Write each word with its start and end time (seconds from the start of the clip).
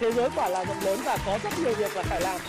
thế 0.00 0.12
giới 0.12 0.30
quả 0.36 0.48
là 0.48 0.64
rộng 0.64 0.80
lớn 0.84 0.98
và 1.04 1.18
có 1.26 1.38
rất 1.42 1.50
nhiều 1.64 1.74
việc 1.74 1.96
là 1.96 2.02
phải 2.02 2.20
làm 2.20 2.40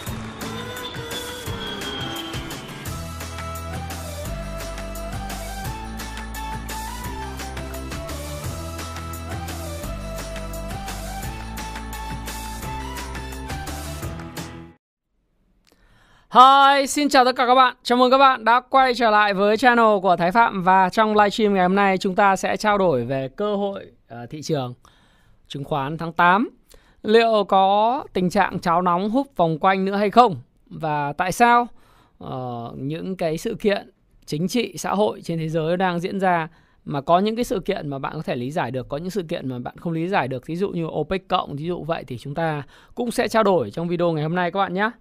Hi, 16.34 16.88
xin 16.88 17.10
chào 17.10 17.26
tất 17.26 17.36
cả 17.36 17.48
các 17.48 17.56
bạn. 17.56 17.76
Chào 17.84 17.98
mừng 17.98 18.12
các 18.12 18.18
bạn 18.18 18.46
đã 18.46 18.60
quay 18.60 18.94
trở 18.94 19.10
lại 19.10 19.34
với 19.34 19.58
channel 19.58 20.00
của 20.02 20.16
Thái 20.16 20.32
Phạm 20.32 20.64
và 20.64 20.90
trong 20.90 21.18
livestream 21.18 21.54
ngày 21.54 21.64
hôm 21.64 21.76
nay 21.76 21.98
chúng 21.98 22.16
ta 22.16 22.36
sẽ 22.36 22.58
trao 22.58 22.78
đổi 22.78 23.06
về 23.06 23.30
cơ 23.36 23.56
hội 23.56 23.86
uh, 24.14 24.30
thị 24.30 24.42
trường 24.42 24.74
chứng 25.48 25.64
khoán 25.64 25.98
tháng 25.98 26.14
8. 26.14 26.59
Liệu 27.04 27.44
có 27.44 28.04
tình 28.14 28.30
trạng 28.30 28.60
cháo 28.60 28.82
nóng 28.82 29.10
hút 29.10 29.28
vòng 29.36 29.60
quanh 29.60 29.86
nữa 29.86 29.96
hay 29.96 30.10
không? 30.10 30.36
Và 30.66 31.14
tại 31.14 31.32
sao 31.32 31.68
uh, 32.24 32.30
những 32.78 33.16
cái 33.16 33.38
sự 33.38 33.56
kiện 33.56 33.90
chính 34.26 34.48
trị 34.48 34.78
xã 34.78 34.92
hội 34.92 35.22
trên 35.22 35.40
thế 35.40 35.50
giới 35.50 35.78
đang 35.78 36.00
diễn 36.00 36.20
ra 36.20 36.48
mà 36.86 37.02
có 37.02 37.20
những 37.20 37.36
cái 37.36 37.46
sự 37.46 37.60
kiện 37.60 37.88
mà 37.90 38.00
bạn 38.00 38.14
có 38.16 38.22
thể 38.22 38.36
lý 38.36 38.52
giải 38.52 38.72
được, 38.72 38.90
có 38.90 38.98
những 38.98 39.10
sự 39.10 39.24
kiện 39.24 39.50
mà 39.50 39.60
bạn 39.60 39.78
không 39.78 39.94
lý 39.94 40.08
giải 40.08 40.28
được, 40.28 40.46
ví 40.46 40.56
dụ 40.56 40.70
như 40.70 40.86
OPEC 40.86 41.28
cộng, 41.28 41.56
ví 41.56 41.66
dụ 41.66 41.84
vậy 41.84 42.04
thì 42.08 42.18
chúng 42.18 42.36
ta 42.36 42.64
cũng 42.96 43.12
sẽ 43.12 43.28
trao 43.28 43.44
đổi 43.44 43.72
trong 43.72 43.88
video 43.88 44.12
ngày 44.12 44.24
hôm 44.24 44.36
nay 44.36 44.52
các 44.52 44.60
bạn 44.60 44.74
nhé. 44.74 44.92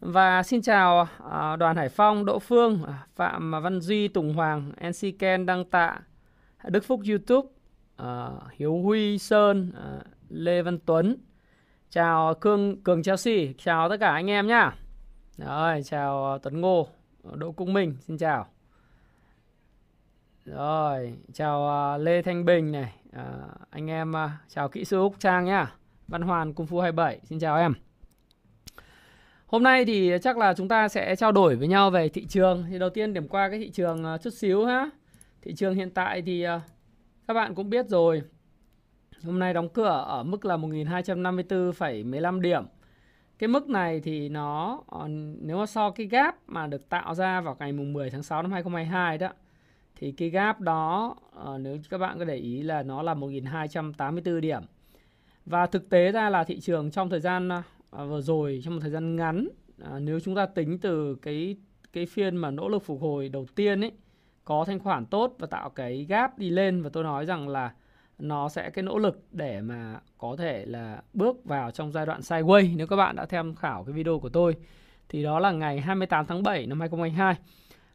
Và 0.00 0.42
xin 0.42 0.62
chào 0.62 1.08
ờ, 1.18 1.56
đoàn 1.56 1.76
Hải 1.76 1.88
Phong, 1.88 2.24
Đỗ 2.24 2.38
Phương, 2.38 2.82
ờ, 2.86 2.92
Phạm 3.16 3.50
Văn 3.62 3.80
Duy, 3.80 4.08
Tùng 4.08 4.34
Hoàng, 4.34 4.72
NC 4.88 5.18
Ken, 5.18 5.46
Đăng 5.46 5.64
Tạ, 5.64 6.00
Đức 6.68 6.84
Phúc 6.84 7.00
YouTube, 7.08 7.48
Hiếu 8.56 8.82
Huy 8.82 9.18
Sơn, 9.18 9.72
Lê 10.28 10.62
Văn 10.62 10.78
Tuấn. 10.78 11.16
Chào 11.92 12.34
Cương 12.34 12.82
Cường 12.82 13.02
Chelsea, 13.02 13.34
chào 13.58 13.88
tất 13.88 13.96
cả 14.00 14.12
anh 14.12 14.30
em 14.30 14.46
nhá. 14.46 14.76
Rồi, 15.36 15.82
chào 15.84 16.24
ờ, 16.24 16.38
Tuấn 16.42 16.60
Ngô, 16.60 16.88
Đỗ 17.34 17.52
Cung 17.52 17.72
Minh, 17.72 17.96
xin 18.00 18.18
chào. 18.18 18.46
Rồi, 20.44 21.14
chào 21.32 21.68
ờ, 21.68 21.98
Lê 21.98 22.22
Thanh 22.22 22.44
Bình 22.44 22.72
này, 22.72 22.94
ờ, 23.12 23.48
anh 23.70 23.90
em 23.90 24.12
chào 24.48 24.68
kỹ 24.68 24.84
sư 24.84 25.00
Úc 25.00 25.14
Trang 25.18 25.44
nhá. 25.44 25.74
Văn 26.08 26.22
Hoàn 26.22 26.54
Cung 26.54 26.66
Phu 26.66 26.80
27, 26.80 27.20
xin 27.24 27.38
chào 27.38 27.56
em. 27.56 27.74
Hôm 29.46 29.62
nay 29.62 29.84
thì 29.84 30.12
chắc 30.22 30.38
là 30.38 30.54
chúng 30.54 30.68
ta 30.68 30.88
sẽ 30.88 31.16
trao 31.16 31.32
đổi 31.32 31.56
với 31.56 31.68
nhau 31.68 31.90
về 31.90 32.08
thị 32.08 32.26
trường. 32.26 32.64
Thì 32.70 32.78
đầu 32.78 32.90
tiên 32.90 33.14
điểm 33.14 33.28
qua 33.28 33.48
cái 33.48 33.58
thị 33.58 33.70
trường 33.70 34.04
chút 34.22 34.34
xíu 34.34 34.64
ha. 34.64 34.90
Thị 35.42 35.54
trường 35.54 35.74
hiện 35.74 35.90
tại 35.90 36.22
thì 36.22 36.46
các 37.28 37.34
bạn 37.34 37.54
cũng 37.54 37.70
biết 37.70 37.86
rồi. 37.88 38.22
Hôm 39.24 39.38
nay 39.38 39.54
đóng 39.54 39.68
cửa 39.68 40.04
ở 40.06 40.22
mức 40.22 40.44
là 40.44 40.56
1254,15 40.56 42.40
điểm. 42.40 42.64
Cái 43.38 43.48
mức 43.48 43.68
này 43.68 44.00
thì 44.00 44.28
nó 44.28 44.80
ờ, 44.86 45.08
nếu 45.40 45.58
mà 45.58 45.66
so 45.66 45.90
cái 45.90 46.06
gap 46.06 46.36
mà 46.46 46.66
được 46.66 46.88
tạo 46.88 47.14
ra 47.14 47.40
vào 47.40 47.56
ngày 47.58 47.72
mùng 47.72 47.92
10 47.92 48.10
tháng 48.10 48.22
6 48.22 48.42
năm 48.42 48.52
2022 48.52 49.18
đó 49.18 49.28
thì 49.96 50.12
cái 50.12 50.30
gap 50.30 50.60
đó 50.60 51.16
ờ, 51.32 51.58
nếu 51.58 51.78
các 51.90 51.98
bạn 51.98 52.18
có 52.18 52.24
để 52.24 52.36
ý 52.36 52.62
là 52.62 52.82
nó 52.82 53.02
là 53.02 53.14
1284 53.14 54.40
điểm. 54.40 54.62
Và 55.46 55.66
thực 55.66 55.90
tế 55.90 56.12
ra 56.12 56.30
là 56.30 56.44
thị 56.44 56.60
trường 56.60 56.90
trong 56.90 57.10
thời 57.10 57.20
gian 57.20 57.48
ờ, 57.90 58.06
vừa 58.06 58.20
rồi 58.20 58.60
trong 58.64 58.74
một 58.74 58.80
thời 58.82 58.90
gian 58.90 59.16
ngắn 59.16 59.48
nếu 60.00 60.20
chúng 60.20 60.34
ta 60.34 60.46
tính 60.46 60.78
từ 60.78 61.14
cái 61.22 61.56
cái 61.92 62.06
phiên 62.06 62.36
mà 62.36 62.50
nỗ 62.50 62.68
lực 62.68 62.84
phục 62.84 63.00
hồi 63.00 63.28
đầu 63.28 63.46
tiên 63.54 63.80
ấy 63.80 63.92
có 64.44 64.64
thanh 64.64 64.78
khoản 64.78 65.06
tốt 65.06 65.36
và 65.38 65.46
tạo 65.46 65.70
cái 65.70 66.06
gap 66.08 66.38
đi 66.38 66.50
lên 66.50 66.82
và 66.82 66.90
tôi 66.92 67.04
nói 67.04 67.26
rằng 67.26 67.48
là 67.48 67.72
nó 68.20 68.48
sẽ 68.48 68.70
cái 68.70 68.82
nỗ 68.82 68.98
lực 68.98 69.22
để 69.32 69.60
mà 69.60 70.00
có 70.18 70.36
thể 70.38 70.64
là 70.66 71.02
bước 71.12 71.44
vào 71.44 71.70
trong 71.70 71.92
giai 71.92 72.06
đoạn 72.06 72.20
sideways 72.20 72.76
nếu 72.76 72.86
các 72.86 72.96
bạn 72.96 73.16
đã 73.16 73.26
tham 73.26 73.54
khảo 73.54 73.84
cái 73.84 73.92
video 73.92 74.18
của 74.18 74.28
tôi. 74.28 74.56
Thì 75.08 75.22
đó 75.22 75.38
là 75.38 75.50
ngày 75.50 75.80
28 75.80 76.26
tháng 76.26 76.42
7 76.42 76.66
năm 76.66 76.80
2022 76.80 77.34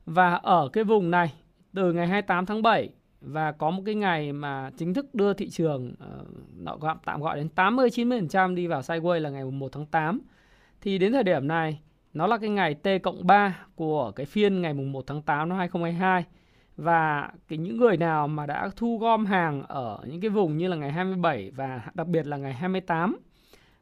và 0.06 0.34
ở 0.34 0.70
cái 0.74 0.84
vùng 0.84 1.12
này 1.12 1.34
từ 1.74 1.94
ngày 1.94 2.08
28 2.08 2.46
tháng 2.46 2.62
7 2.62 2.90
và 3.22 3.52
có 3.52 3.72
một 3.72 3.84
cái 3.86 3.96
ngày 3.96 4.34
mà 4.34 4.72
chính 4.78 4.94
thức 4.94 5.16
đưa 5.16 5.34
thị 5.34 5.50
trường 5.50 5.94
uh, 6.72 6.82
gọi 6.82 6.96
tạm 7.06 7.22
gọi 7.22 7.38
đến 7.38 7.50
80 7.50 7.90
90% 7.90 8.56
đi 8.56 8.68
vào 8.68 8.82
sideways 8.82 9.20
là 9.20 9.30
ngày 9.30 9.44
1 9.44 9.72
tháng 9.72 9.86
8. 9.86 10.22
Thì 10.82 10.98
đến 10.98 11.12
thời 11.12 11.24
điểm 11.24 11.48
này 11.48 11.80
nó 12.14 12.28
là 12.28 12.38
cái 12.38 12.50
ngày 12.50 12.74
T 12.74 12.88
cộng 13.04 13.28
3 13.28 13.66
của 13.76 14.12
cái 14.12 14.26
phiên 14.26 14.62
ngày 14.62 14.74
1 14.74 15.08
tháng 15.08 15.22
8 15.22 15.50
năm 15.50 15.58
2022 15.58 16.26
và 16.78 17.32
cái 17.48 17.58
những 17.58 17.78
người 17.78 17.98
nào 17.98 18.28
mà 18.28 18.46
đã 18.46 18.70
thu 18.76 18.98
gom 18.98 19.26
hàng 19.26 19.64
ở 19.64 20.00
những 20.08 20.22
cái 20.22 20.30
vùng 20.30 20.58
như 20.58 20.68
là 20.68 20.76
ngày 20.76 20.92
27 20.92 21.52
và 21.56 21.82
đặc 21.94 22.08
biệt 22.08 22.28
là 22.28 22.38
ngày 22.38 22.54
28 22.54 23.12
uh, 23.12 23.20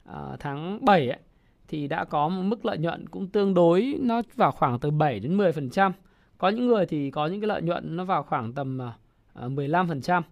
ờ, 0.06 0.38
tháng 0.40 0.86
7 0.86 1.09
ấy, 1.09 1.20
thì 1.68 1.88
đã 1.88 2.06
có 2.06 2.30
một 2.30 2.42
mức 2.42 2.66
lợi 2.66 2.78
nhuận 2.78 3.09
cũng 3.09 3.28
tương 3.28 3.54
đối 3.54 3.96
nó 4.00 4.22
vào 4.36 4.52
khoảng 4.52 4.80
từ 4.80 4.92
7 4.92 5.20
đến 5.20 5.38
10%. 5.38 5.92
Có 6.38 6.50
những 6.50 6.68
người 6.68 6.86
thì 6.86 7.12
có 7.12 7.28
những 7.28 7.42
cái 7.42 7.48
lợi 7.48 7.62
nhuận 7.62 7.96
nó 7.96 8.04
vào 8.04 8.24
khoảng 8.24 8.54
tầm 8.54 8.78
ờ, 8.78 8.92
ờ, 9.34 9.46
uh, 9.46 9.52
15%. 9.52 10.24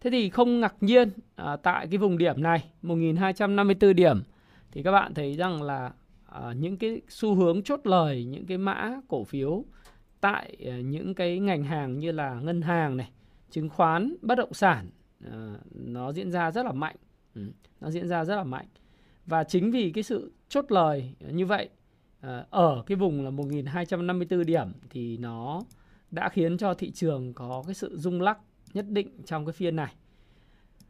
Thế 0.00 0.10
thì 0.10 0.30
không 0.30 0.60
ngạc 0.60 0.74
nhiên 0.80 1.10
à, 1.36 1.56
tại 1.56 1.86
cái 1.90 1.98
vùng 1.98 2.18
điểm 2.18 2.42
này 2.42 2.64
1254 2.82 3.94
điểm 3.94 4.22
thì 4.72 4.82
các 4.82 4.92
bạn 4.92 5.14
thấy 5.14 5.34
rằng 5.34 5.62
là 5.62 5.92
à, 6.26 6.52
những 6.52 6.76
cái 6.76 7.00
xu 7.08 7.34
hướng 7.34 7.62
chốt 7.62 7.80
lời 7.84 8.24
những 8.24 8.46
cái 8.46 8.58
mã 8.58 8.90
cổ 9.08 9.24
phiếu 9.24 9.64
tại 10.20 10.56
ờ, 10.66 10.78
những 10.78 11.14
cái 11.14 11.38
ngành 11.38 11.64
hàng 11.64 11.98
như 11.98 12.12
là 12.12 12.34
ngân 12.34 12.62
hàng 12.62 12.96
này, 12.96 13.10
chứng 13.50 13.68
khoán, 13.68 14.16
bất 14.22 14.34
động 14.34 14.54
sản 14.54 14.90
ờ, 15.24 15.58
nó 15.74 16.12
diễn 16.12 16.30
ra 16.30 16.50
rất 16.50 16.66
là 16.66 16.72
mạnh. 16.72 16.96
Ừ, 17.34 17.42
nó 17.80 17.90
diễn 17.90 18.08
ra 18.08 18.24
rất 18.24 18.36
là 18.36 18.44
mạnh. 18.44 18.66
Và 19.26 19.44
chính 19.44 19.70
vì 19.70 19.90
cái 19.90 20.02
sự 20.02 20.32
chốt 20.48 20.72
lời 20.72 21.14
như 21.30 21.46
vậy 21.46 21.68
ờ, 22.20 22.46
ở 22.50 22.82
cái 22.86 22.96
vùng 22.96 23.24
là 23.24 23.30
1254 23.30 24.46
điểm 24.46 24.72
thì 24.90 25.16
nó 25.16 25.62
đã 26.10 26.28
khiến 26.28 26.58
cho 26.58 26.74
thị 26.74 26.90
trường 26.90 27.34
có 27.34 27.62
cái 27.66 27.74
sự 27.74 27.96
rung 27.96 28.22
lắc 28.22 28.38
nhất 28.74 28.86
định 28.88 29.22
trong 29.24 29.46
cái 29.46 29.52
phiên 29.52 29.76
này. 29.76 29.94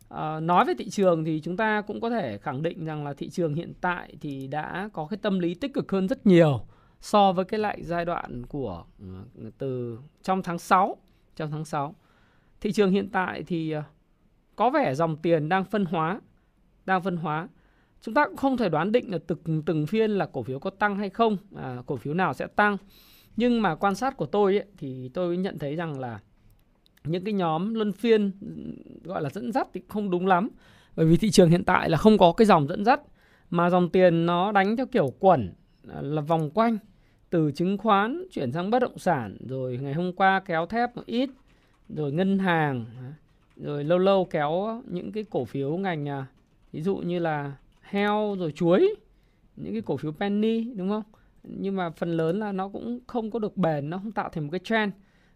À, 0.09 0.41
nói 0.41 0.65
về 0.65 0.75
thị 0.79 0.91
trường 0.91 1.25
thì 1.25 1.41
chúng 1.41 1.57
ta 1.57 1.81
cũng 1.81 2.01
có 2.01 2.11
thể 2.11 2.39
khẳng 2.39 2.63
định 2.63 2.85
rằng 2.85 3.05
là 3.05 3.15
thị 3.15 3.31
trường 3.31 3.55
hiện 3.55 3.73
tại 3.81 4.15
thì 4.21 4.47
đã 4.47 4.91
có 4.93 5.07
cái 5.07 5.19
tâm 5.23 5.39
lý 5.39 5.55
tích 5.55 5.75
cực 5.75 5.93
hơn 5.93 6.09
rất 6.09 6.27
nhiều 6.27 6.61
so 7.01 7.33
với 7.33 7.45
cái 7.45 7.61
lại 7.61 7.83
giai 7.83 8.05
đoạn 8.05 8.47
của 8.47 8.85
ừ, 8.99 9.51
từ 9.59 9.99
trong 10.23 10.43
tháng 10.43 10.59
6, 10.59 10.97
trong 11.37 11.51
tháng 11.51 11.65
6. 11.65 11.95
Thị 12.61 12.73
trường 12.73 12.91
hiện 12.91 13.09
tại 13.11 13.43
thì 13.43 13.71
ờ, 13.71 13.83
có 14.57 14.71
vẻ 14.71 14.95
dòng 14.95 15.17
tiền 15.17 15.49
đang 15.49 15.65
phân 15.65 15.85
hóa, 15.85 16.21
đang 16.87 17.03
phân 17.03 17.17
hóa. 17.17 17.49
Chúng 18.03 18.15
ta 18.15 18.27
cũng 18.27 18.37
không 18.37 18.57
thể 18.57 18.69
đoán 18.69 18.93
định 18.93 19.13
là 19.13 19.19
từng 19.27 19.63
từng 19.63 19.87
phiên 19.87 20.11
là 20.11 20.27
cổ 20.33 20.43
phiếu 20.43 20.59
có 20.59 20.71
tăng 20.71 20.97
hay 20.97 21.11
không, 21.11 21.37
à, 21.57 21.83
cổ 21.87 21.97
phiếu 21.97 22.15
nào 22.15 22.35
sẽ 22.35 22.47
tăng 22.47 22.77
nhưng 23.37 23.63
mà 23.63 23.75
quan 23.75 23.95
sát 23.95 24.17
của 24.17 24.27
tôi 24.27 24.57
ấy, 24.57 24.67
thì 24.79 25.09
tôi 25.15 25.37
nhận 25.37 25.59
thấy 25.59 25.77
rằng 25.77 26.01
là 26.01 26.21
những 27.05 27.25
cái 27.25 27.35
nhóm 27.35 27.75
luân 27.75 27.93
phiên 27.93 28.33
ừ, 28.41 28.49
gọi 29.05 29.23
là 29.23 29.31
dẫn 29.31 29.53
dắt 29.53 29.69
thì 29.75 29.81
không 29.89 30.11
đúng 30.11 30.27
lắm 30.27 30.49
bởi 30.97 31.07
vì 31.07 31.17
thị 31.17 31.31
trường 31.31 31.51
hiện 31.51 31.65
tại 31.65 31.91
là 31.91 31.99
không 31.99 32.19
có 32.19 32.33
cái 32.33 32.47
dòng 32.47 32.69
dẫn 32.69 32.85
dắt 32.85 33.01
mà 33.51 33.71
dòng 33.71 33.89
tiền 33.89 34.27
nó 34.27 34.53
đánh 34.53 34.77
theo 34.77 34.87
kiểu 34.87 35.13
quẩn 35.19 35.53
à, 35.89 36.01
là 36.03 36.23
vòng 36.23 36.51
quanh 36.51 36.79
từ 37.31 37.53
chứng 37.53 37.79
khoán 37.79 38.25
chuyển 38.31 38.53
sang 38.53 38.71
bất 38.71 38.79
động 38.79 38.99
sản, 38.99 39.37
rồi 39.49 39.79
ngày 39.83 39.95
hôm 39.95 40.13
qua 40.13 40.41
kéo 40.41 40.67
thép 40.67 40.97
một 40.97 41.07
ít, 41.07 41.31
rồi 41.89 42.13
ngân 42.13 42.39
hàng, 42.39 42.85
rồi 43.57 43.85
lâu 43.85 43.99
lâu 43.99 44.25
kéo 44.25 44.83
những 44.87 45.13
cái 45.13 45.25
cổ 45.31 45.45
phiếu 45.45 45.77
ngành 45.77 46.09
à, 46.09 46.27
ví 46.73 46.83
dụ 46.83 46.97
như 46.97 47.19
là 47.19 47.53
heo 47.83 48.37
rồi 48.39 48.53
chuối, 48.53 48.95
những 49.57 49.73
cái 49.73 49.83
cổ 49.83 49.97
phiếu 49.97 50.13
penny, 50.13 50.65
đúng 50.75 50.89
không? 50.89 51.03
Nhưng 51.43 51.77
mà 51.77 51.91
phần 51.91 52.17
lớn 52.17 52.41
là 52.41 52.53
nó 52.53 52.69
cũng 52.69 53.01
không 53.07 53.31
có 53.31 53.39
được 53.39 53.57
bền, 53.57 53.91
nó 53.91 53.99
không 53.99 54.13
tạo 54.13 54.29
thành 54.29 54.45
một 54.45 54.51
cái 54.53 54.61
trend, 54.65 54.93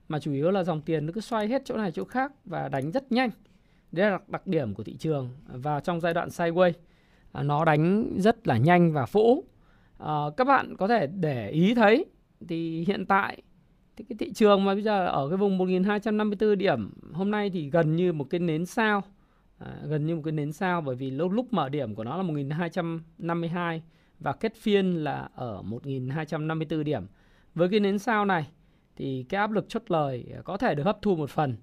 mà 0.08 0.18
chủ 0.18 0.32
yếu 0.32 0.50
là 0.50 0.64
dòng 0.64 0.82
tiền 0.82 1.06
nó 1.06 1.12
cứ 1.12 1.20
xoay 1.20 1.48
hết 1.48 1.62
chỗ 1.64 1.76
này 1.76 1.92
chỗ 1.92 2.04
khác 2.04 2.32
và 2.44 2.68
đánh 2.68 2.90
rất 2.90 3.12
nhanh. 3.12 3.30
Đấy 3.92 4.10
là 4.10 4.18
đặc 4.28 4.46
điểm 4.46 4.74
của 4.74 4.82
thị 4.82 4.96
trường 4.96 5.28
à, 5.48 5.54
và 5.56 5.80
trong 5.80 6.00
giai 6.00 6.14
đoạn 6.14 6.28
sideways. 6.28 6.72
À, 7.32 7.42
nó 7.42 7.64
đánh 7.64 8.14
rất 8.18 8.46
là 8.46 8.56
nhanh 8.56 8.92
và 8.92 9.06
phũ 9.06 9.44
uh, 10.06 10.36
các 10.36 10.44
bạn 10.44 10.76
có 10.76 10.88
thể 10.88 11.06
để 11.06 11.50
ý 11.50 11.74
thấy 11.74 12.04
thì 12.48 12.84
hiện 12.88 13.06
tại 13.06 13.42
thì 13.96 14.04
cái 14.08 14.16
thị 14.18 14.32
trường 14.32 14.64
mà 14.64 14.74
bây 14.74 14.82
giờ 14.82 15.06
ở 15.06 15.28
cái 15.28 15.36
vùng 15.36 15.58
1254 15.58 16.58
điểm 16.58 16.92
hôm 17.12 17.30
nay 17.30 17.50
thì 17.50 17.70
gần 17.70 17.96
như 17.96 18.12
một 18.12 18.30
cái 18.30 18.40
nến 18.40 18.66
sao 18.66 19.02
à, 19.58 19.76
gần 19.84 20.06
như 20.06 20.16
một 20.16 20.22
cái 20.24 20.32
nến 20.32 20.52
sao 20.52 20.80
bởi 20.80 20.96
vì 20.96 21.10
lúc 21.10 21.32
lúc 21.32 21.52
mở 21.52 21.68
điểm 21.68 21.94
của 21.94 22.04
nó 22.04 22.16
là 22.16 22.22
1252 22.22 23.82
và 24.20 24.32
kết 24.32 24.54
phiên 24.56 25.04
là 25.04 25.28
ở 25.34 25.62
1254 25.62 26.84
điểm. 26.84 27.06
Với 27.54 27.68
cái 27.68 27.80
nến 27.80 27.98
sao 27.98 28.24
này 28.24 28.48
thì 28.96 29.26
cái 29.28 29.38
áp 29.38 29.50
lực 29.50 29.68
chốt 29.68 29.82
lời 29.88 30.26
có 30.44 30.56
thể 30.56 30.74
được 30.74 30.82
hấp 30.82 31.02
thu 31.02 31.16
một 31.16 31.30
phần. 31.30 31.56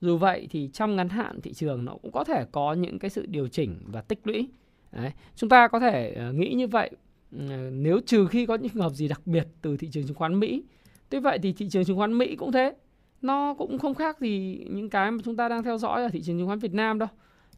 Dù 0.00 0.16
vậy 0.16 0.48
thì 0.50 0.70
trong 0.72 0.96
ngắn 0.96 1.08
hạn 1.08 1.40
thị 1.40 1.52
trường 1.52 1.84
nó 1.84 1.96
cũng 2.02 2.12
có 2.12 2.24
thể 2.24 2.44
có 2.52 2.72
những 2.72 2.98
cái 2.98 3.10
sự 3.10 3.26
điều 3.26 3.48
chỉnh 3.48 3.78
và 3.86 4.00
tích 4.00 4.26
lũy. 4.26 4.48
Đấy. 4.92 5.12
Chúng 5.36 5.50
ta 5.50 5.68
có 5.68 5.80
thể 5.80 6.12
ờ, 6.12 6.32
nghĩ 6.32 6.54
như 6.54 6.66
vậy 6.66 6.90
Ờ, 7.38 7.70
nếu 7.72 8.00
trừ 8.06 8.26
khi 8.26 8.46
có 8.46 8.54
những 8.54 8.72
trường 8.72 8.82
hợp 8.82 8.92
gì 8.92 9.08
đặc 9.08 9.20
biệt 9.26 9.48
từ 9.62 9.76
thị 9.76 9.88
trường 9.92 10.06
chứng 10.06 10.16
khoán 10.16 10.40
Mỹ. 10.40 10.64
Tuy 11.08 11.20
vậy 11.20 11.38
thì 11.42 11.52
thị 11.52 11.68
trường 11.70 11.84
chứng 11.84 11.96
khoán 11.96 12.18
Mỹ 12.18 12.36
cũng 12.36 12.52
thế. 12.52 12.74
Nó 13.22 13.54
cũng 13.58 13.78
không 13.78 13.94
khác 13.94 14.20
gì 14.20 14.64
những 14.70 14.90
cái 14.90 15.10
mà 15.10 15.18
chúng 15.24 15.36
ta 15.36 15.48
đang 15.48 15.62
theo 15.62 15.78
dõi 15.78 16.02
ở 16.02 16.08
thị 16.08 16.22
trường 16.22 16.38
chứng 16.38 16.46
khoán 16.46 16.58
Việt 16.58 16.74
Nam 16.74 16.98
đâu. 16.98 17.08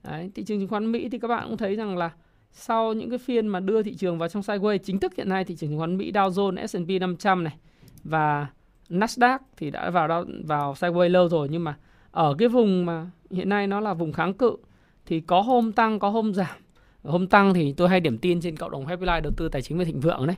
Đấy, 0.05 0.31
thị 0.35 0.45
trường 0.45 0.59
chứng 0.59 0.69
khoán 0.69 0.93
Mỹ 0.93 1.09
thì 1.09 1.19
các 1.19 1.29
bạn 1.29 1.49
cũng 1.49 1.57
thấy 1.57 1.77
rằng 1.77 1.97
là 1.97 2.11
sau 2.53 2.93
những 2.93 3.11
cái 3.11 3.19
phiên 3.19 3.49
mà 3.49 3.61
đưa 3.61 3.83
thị 3.83 3.95
trường 3.95 4.19
vào 4.19 4.29
trong 4.29 4.43
sideways 4.43 4.79
chính 4.79 5.01
thức 5.01 5.15
hiện 5.17 5.29
nay 5.29 5.45
thị 5.45 5.57
trường 5.57 5.71
chứng 5.71 5.79
khoán 5.79 5.97
Mỹ 5.97 6.13
Dow 6.13 6.31
Jones, 6.31 6.67
S&P 6.67 7.01
500 7.01 7.45
này 7.45 7.57
và 8.05 8.47
Nasdaq 8.91 9.39
thì 9.57 9.71
đã 9.71 9.91
vào 9.91 10.25
vào 10.45 10.73
sideways 10.73 11.09
lâu 11.09 11.29
rồi 11.29 11.49
nhưng 11.51 11.65
mà 11.65 11.77
ở 12.11 12.35
cái 12.39 12.49
vùng 12.49 12.87
mà 12.87 13.11
hiện 13.31 13.49
nay 13.49 13.67
nó 13.67 13.81
là 13.81 13.95
vùng 13.95 14.13
kháng 14.13 14.35
cự 14.35 14.57
thì 15.07 15.21
có 15.21 15.41
hôm 15.41 15.73
tăng 15.73 15.99
có 15.99 16.09
hôm 16.09 16.35
giảm 16.35 16.57
hôm 17.05 17.27
tăng 17.27 17.55
thì 17.55 17.73
tôi 17.73 17.89
hay 17.89 18.01
điểm 18.01 18.19
tin 18.19 18.41
trên 18.41 18.57
cộng 18.57 18.71
đồng 18.71 18.87
Happy 18.87 19.07
Life 19.07 19.21
đầu 19.21 19.33
tư 19.37 19.49
tài 19.49 19.63
chính 19.63 19.79
và 19.79 19.85
thịnh 19.85 20.01
vượng 20.01 20.27
đấy. 20.27 20.37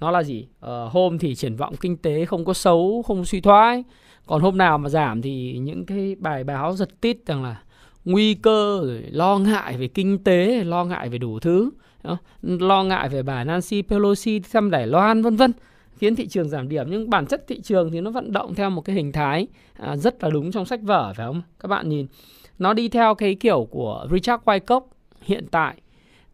Nó 0.00 0.10
là 0.10 0.22
gì? 0.22 0.48
Ờ, 0.60 0.88
hôm 0.88 1.18
thì 1.18 1.34
triển 1.34 1.56
vọng 1.56 1.74
kinh 1.80 1.96
tế 1.96 2.24
không 2.24 2.44
có 2.44 2.54
xấu 2.54 3.02
không 3.06 3.24
suy 3.24 3.40
thoái. 3.40 3.84
Còn 4.26 4.42
hôm 4.42 4.58
nào 4.58 4.78
mà 4.78 4.88
giảm 4.88 5.22
thì 5.22 5.58
những 5.58 5.86
cái 5.86 6.16
bài 6.18 6.44
báo 6.44 6.76
giật 6.76 7.00
tít 7.00 7.26
rằng 7.26 7.42
là 7.42 7.62
nguy 8.04 8.34
cơ 8.34 8.84
lo 9.10 9.38
ngại 9.38 9.76
về 9.76 9.88
kinh 9.88 10.24
tế 10.24 10.64
lo 10.64 10.84
ngại 10.84 11.08
về 11.08 11.18
đủ 11.18 11.38
thứ 11.38 11.70
lo 12.42 12.84
ngại 12.84 13.08
về 13.08 13.22
bà 13.22 13.44
Nancy 13.44 13.82
Pelosi 13.82 14.40
thăm 14.52 14.70
Đài 14.70 14.86
Loan 14.86 15.22
vân 15.22 15.36
vân 15.36 15.52
khiến 15.98 16.16
thị 16.16 16.26
trường 16.26 16.48
giảm 16.48 16.68
điểm. 16.68 16.86
Nhưng 16.90 17.10
bản 17.10 17.26
chất 17.26 17.44
thị 17.48 17.60
trường 17.60 17.90
thì 17.90 18.00
nó 18.00 18.10
vận 18.10 18.32
động 18.32 18.54
theo 18.54 18.70
một 18.70 18.80
cái 18.80 18.96
hình 18.96 19.12
thái 19.12 19.46
à, 19.72 19.96
rất 19.96 20.22
là 20.22 20.30
đúng 20.30 20.52
trong 20.52 20.64
sách 20.64 20.80
vở 20.82 21.12
phải 21.16 21.26
không? 21.26 21.42
Các 21.60 21.68
bạn 21.68 21.88
nhìn 21.88 22.06
nó 22.58 22.72
đi 22.72 22.88
theo 22.88 23.14
cái 23.14 23.34
kiểu 23.34 23.68
của 23.70 24.06
Richard 24.10 24.42
Wyckoff 24.44 24.80
hiện 25.22 25.46
tại 25.50 25.76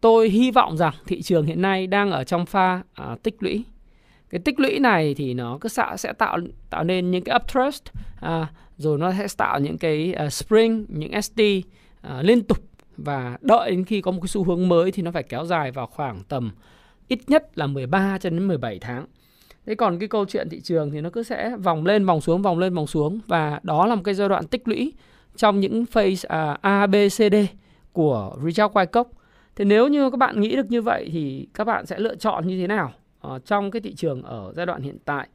tôi 0.05 0.29
hy 0.29 0.51
vọng 0.51 0.77
rằng 0.77 0.93
thị 1.05 1.21
trường 1.21 1.45
hiện 1.45 1.61
nay 1.61 1.87
đang 1.87 2.11
ở 2.11 2.23
trong 2.23 2.45
pha 2.45 2.81
à, 2.93 3.15
tích 3.23 3.35
lũy 3.39 3.63
cái 4.29 4.41
tích 4.45 4.59
lũy 4.59 4.79
này 4.79 5.13
thì 5.17 5.33
nó 5.33 5.57
cứ 5.61 5.69
sẽ, 5.69 5.85
sẽ 5.97 6.13
tạo 6.13 6.37
tạo 6.69 6.83
nên 6.83 7.11
những 7.11 7.23
cái 7.23 7.35
upthrust 7.35 7.83
à, 8.21 8.47
rồi 8.77 8.97
nó 8.97 9.11
sẽ 9.11 9.27
tạo 9.37 9.59
những 9.59 9.77
cái 9.77 10.15
uh, 10.25 10.33
spring 10.33 10.85
những 10.89 11.21
ST 11.21 11.39
uh, 11.41 11.65
à, 12.01 12.21
liên 12.21 12.43
tục 12.43 12.57
và 12.97 13.37
đợi 13.41 13.71
đến 13.71 13.85
khi 13.85 14.01
có 14.01 14.11
một 14.11 14.19
cái 14.21 14.27
xu 14.27 14.43
hướng 14.43 14.67
mới 14.67 14.91
thì 14.91 15.03
nó 15.03 15.11
phải 15.11 15.23
kéo 15.23 15.45
dài 15.45 15.71
vào 15.71 15.87
khoảng 15.87 16.19
tầm 16.27 16.51
ít 17.07 17.19
nhất 17.27 17.57
là 17.57 17.67
13 17.67 18.17
cho 18.17 18.29
đến 18.29 18.47
17 18.47 18.79
tháng. 18.79 19.05
Thế 19.65 19.75
còn 19.75 19.99
cái 19.99 20.07
câu 20.07 20.25
chuyện 20.25 20.49
thị 20.49 20.61
trường 20.61 20.91
thì 20.91 21.01
nó 21.01 21.09
cứ 21.09 21.23
sẽ 21.23 21.55
vòng 21.63 21.85
lên 21.85 22.05
vòng 22.05 22.21
xuống 22.21 22.41
vòng 22.41 22.59
lên 22.59 22.73
vòng 22.73 22.87
xuống 22.87 23.19
và 23.27 23.59
đó 23.63 23.85
là 23.85 23.95
một 23.95 24.01
cái 24.05 24.13
giai 24.13 24.29
đoạn 24.29 24.47
tích 24.47 24.67
lũy 24.67 24.93
trong 25.35 25.59
những 25.59 25.85
phase 25.85 26.27
uh, 26.27 26.61
A, 26.61 26.87
B, 26.87 26.95
C, 27.17 27.17
D 27.17 27.35
của 27.93 28.35
Richard 28.43 28.73
Wyckoff. 28.73 29.05
Thế 29.55 29.65
nếu 29.65 29.87
như 29.87 30.09
các 30.09 30.17
bạn 30.17 30.41
nghĩ 30.41 30.55
được 30.55 30.71
như 30.71 30.81
vậy 30.81 31.09
thì 31.11 31.47
các 31.53 31.63
bạn 31.63 31.85
sẽ 31.85 31.99
lựa 31.99 32.15
chọn 32.15 32.47
như 32.47 32.61
thế 32.61 32.67
nào 32.67 32.93
ờ, 33.19 33.39
trong 33.39 33.71
cái 33.71 33.81
thị 33.81 33.93
trường 33.95 34.23
ở 34.23 34.53
giai 34.55 34.65
đoạn 34.65 34.81
hiện 34.81 34.97
tại? 35.05 35.27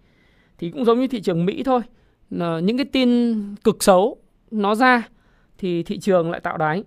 Thì 0.58 0.70
cũng 0.70 0.84
giống 0.84 1.00
như 1.00 1.06
thị 1.06 1.20
trường 1.20 1.46
Mỹ 1.46 1.62
thôi. 1.62 1.81
Những 2.62 2.76
cái 2.76 2.87
tin 2.93 3.34
cực 3.64 3.82
xấu 3.82 4.17
nó 4.50 4.75
ra 4.75 5.08
thì 5.58 5.82
thị 5.82 5.99
trường 5.99 6.31
lại 6.31 6.40
tạo 6.40 6.56
đáy. 6.56 6.84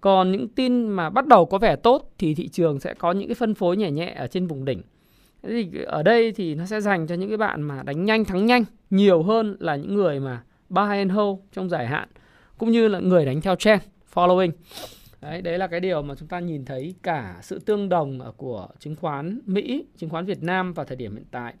Còn 0.00 0.32
những 0.32 0.48
tin 0.48 0.88
mà 0.88 1.10
bắt 1.10 1.26
đầu 1.26 1.46
có 1.46 1.58
vẻ 1.58 1.76
tốt 1.76 2.12
thì 2.18 2.34
thị 2.34 2.48
trường 2.48 2.80
sẽ 2.80 2.94
có 2.94 3.12
những 3.12 3.28
cái 3.28 3.34
phân 3.34 3.54
phối 3.54 3.76
nhẹ 3.76 3.90
nhẹ 3.90 4.14
ở 4.16 4.26
trên 4.26 4.46
vùng 4.46 4.64
đỉnh. 4.64 4.82
Thế 5.42 5.50
thì 5.50 5.82
ở 5.84 6.02
đây 6.02 6.32
thì 6.32 6.54
nó 6.54 6.66
sẽ 6.66 6.80
dành 6.80 7.06
cho 7.06 7.14
những 7.14 7.28
cái 7.28 7.38
bạn 7.38 7.62
mà 7.62 7.82
đánh 7.82 8.04
nhanh, 8.04 8.24
thắng 8.24 8.46
nhanh 8.46 8.64
nhiều 8.90 9.22
hơn 9.22 9.56
là 9.60 9.76
những 9.76 9.94
người 9.94 10.20
mà 10.20 10.42
buy 10.68 10.82
and 10.82 11.12
hold 11.12 11.38
trong 11.52 11.68
dài 11.68 11.86
hạn, 11.86 12.08
cũng 12.58 12.70
như 12.70 12.88
là 12.88 12.98
người 12.98 13.26
đánh 13.26 13.40
theo 13.40 13.56
trend, 13.56 13.82
following. 14.14 14.50
Đấy, 15.24 15.42
đấy 15.42 15.58
là 15.58 15.66
cái 15.66 15.80
điều 15.80 16.02
mà 16.02 16.14
chúng 16.14 16.28
ta 16.28 16.40
nhìn 16.40 16.64
thấy 16.64 16.94
cả 17.02 17.38
sự 17.42 17.58
tương 17.58 17.88
đồng 17.88 18.20
của 18.36 18.68
chứng 18.78 18.96
khoán 18.96 19.40
Mỹ, 19.46 19.84
chứng 19.96 20.10
khoán 20.10 20.24
Việt 20.24 20.42
Nam 20.42 20.72
vào 20.72 20.86
thời 20.86 20.96
điểm 20.96 21.14
hiện 21.14 21.24
tại. 21.30 21.54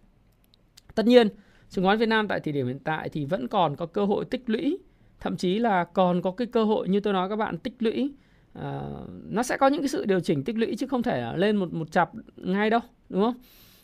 Tất 0.94 1.06
nhiên, 1.06 1.28
chứng 1.68 1.84
khoán 1.84 1.98
Việt 1.98 2.08
Nam 2.08 2.28
tại 2.28 2.40
thời 2.40 2.52
điểm 2.52 2.66
hiện 2.66 2.78
tại 2.84 3.08
thì 3.08 3.24
vẫn 3.24 3.48
còn 3.48 3.76
có 3.76 3.86
cơ 3.86 4.04
hội 4.04 4.24
tích 4.24 4.42
lũy, 4.46 4.78
thậm 5.20 5.36
chí 5.36 5.58
là 5.58 5.84
còn 5.84 6.22
có 6.22 6.30
cái 6.30 6.46
cơ 6.46 6.64
hội 6.64 6.88
như 6.88 7.00
tôi 7.00 7.12
nói 7.12 7.28
các 7.28 7.36
bạn 7.36 7.58
tích 7.58 7.74
lũy 7.78 8.12
à, 8.52 8.80
nó 9.28 9.42
sẽ 9.42 9.56
có 9.56 9.66
những 9.66 9.80
cái 9.80 9.88
sự 9.88 10.04
điều 10.04 10.20
chỉnh 10.20 10.44
tích 10.44 10.56
lũy 10.56 10.76
chứ 10.76 10.86
không 10.86 11.02
thể 11.02 11.36
lên 11.36 11.56
một 11.56 11.72
một 11.72 11.92
chập 11.92 12.10
ngay 12.36 12.70
đâu, 12.70 12.80
đúng 13.08 13.22
không? 13.22 13.34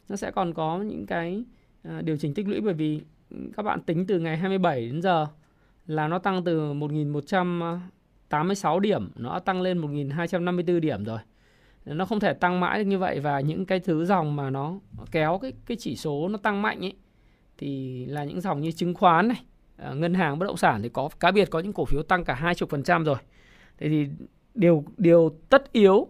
Nó 0.09 0.17
sẽ 0.17 0.31
còn 0.31 0.55
có 0.55 0.79
những 0.79 1.07
cái 1.07 1.45
à, 1.83 2.03
điều 2.03 2.17
chỉnh 2.17 2.35
tích 2.35 2.49
lũy 2.49 2.61
bởi 2.61 2.75
vì 2.75 3.01
các 3.57 3.63
bạn 3.63 3.83
tính 3.83 4.07
từ 4.07 4.19
ngày 4.19 4.37
27 4.37 4.87
đến 4.87 5.03
giờ 5.03 5.27
là 5.87 6.09
nó 6.09 6.19
tăng 6.19 6.45
từ 6.45 6.71
à, 7.61 7.81
1186 8.31 8.81
điểm 8.81 9.11
nó 9.17 9.39
tăng 9.39 9.63
lên 9.63 9.79
1254 9.79 10.81
điểm 10.81 11.05
rồi. 11.05 11.19
Nó 11.85 12.05
không 12.05 12.21
thể 12.21 12.33
tăng 12.33 12.61
mãi 12.61 12.79
được 12.79 12.85
như 12.85 12.99
vậy 12.99 13.21
và 13.21 13.41
những 13.41 13.67
cái 13.67 13.81
thứ 13.81 14.05
dòng 14.05 14.37
mà 14.37 14.51
nó 14.51 14.75
kéo 15.11 15.39
cái 15.43 15.53
cái 15.67 15.77
chỉ 15.81 15.97
số 15.97 16.29
nó 16.29 16.39
tăng 16.39 16.63
mạnh 16.63 16.85
ấy 16.85 16.93
thì 17.59 18.05
là 18.07 18.25
những 18.25 18.41
dòng 18.41 18.61
như 18.61 18.73
chứng 18.73 18.95
khoán 18.95 19.29
này, 19.29 19.43
à, 19.77 19.93
ngân 19.95 20.15
hàng 20.15 20.39
bất 20.39 20.47
động 20.47 20.57
sản 20.57 20.83
thì 20.83 20.89
có 20.89 21.09
cá 21.21 21.31
biệt 21.31 21.51
có 21.51 21.61
những 21.61 21.73
cổ 21.73 21.85
phiếu 21.85 22.03
tăng 22.03 22.25
cả 22.25 22.39
20% 22.43 23.05
rồi. 23.05 23.17
Thế 23.79 23.89
thì 23.89 24.07
điều 24.55 24.85
điều 24.97 25.37
tất 25.49 25.73
yếu 25.73 26.09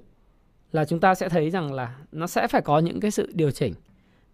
là 0.72 0.84
chúng 0.84 1.00
ta 1.00 1.14
sẽ 1.14 1.28
thấy 1.28 1.50
rằng 1.50 1.72
là 1.72 1.96
nó 2.12 2.26
sẽ 2.26 2.48
phải 2.48 2.62
có 2.62 2.78
những 2.78 3.00
cái 3.00 3.10
sự 3.10 3.32
điều 3.34 3.50
chỉnh 3.50 3.74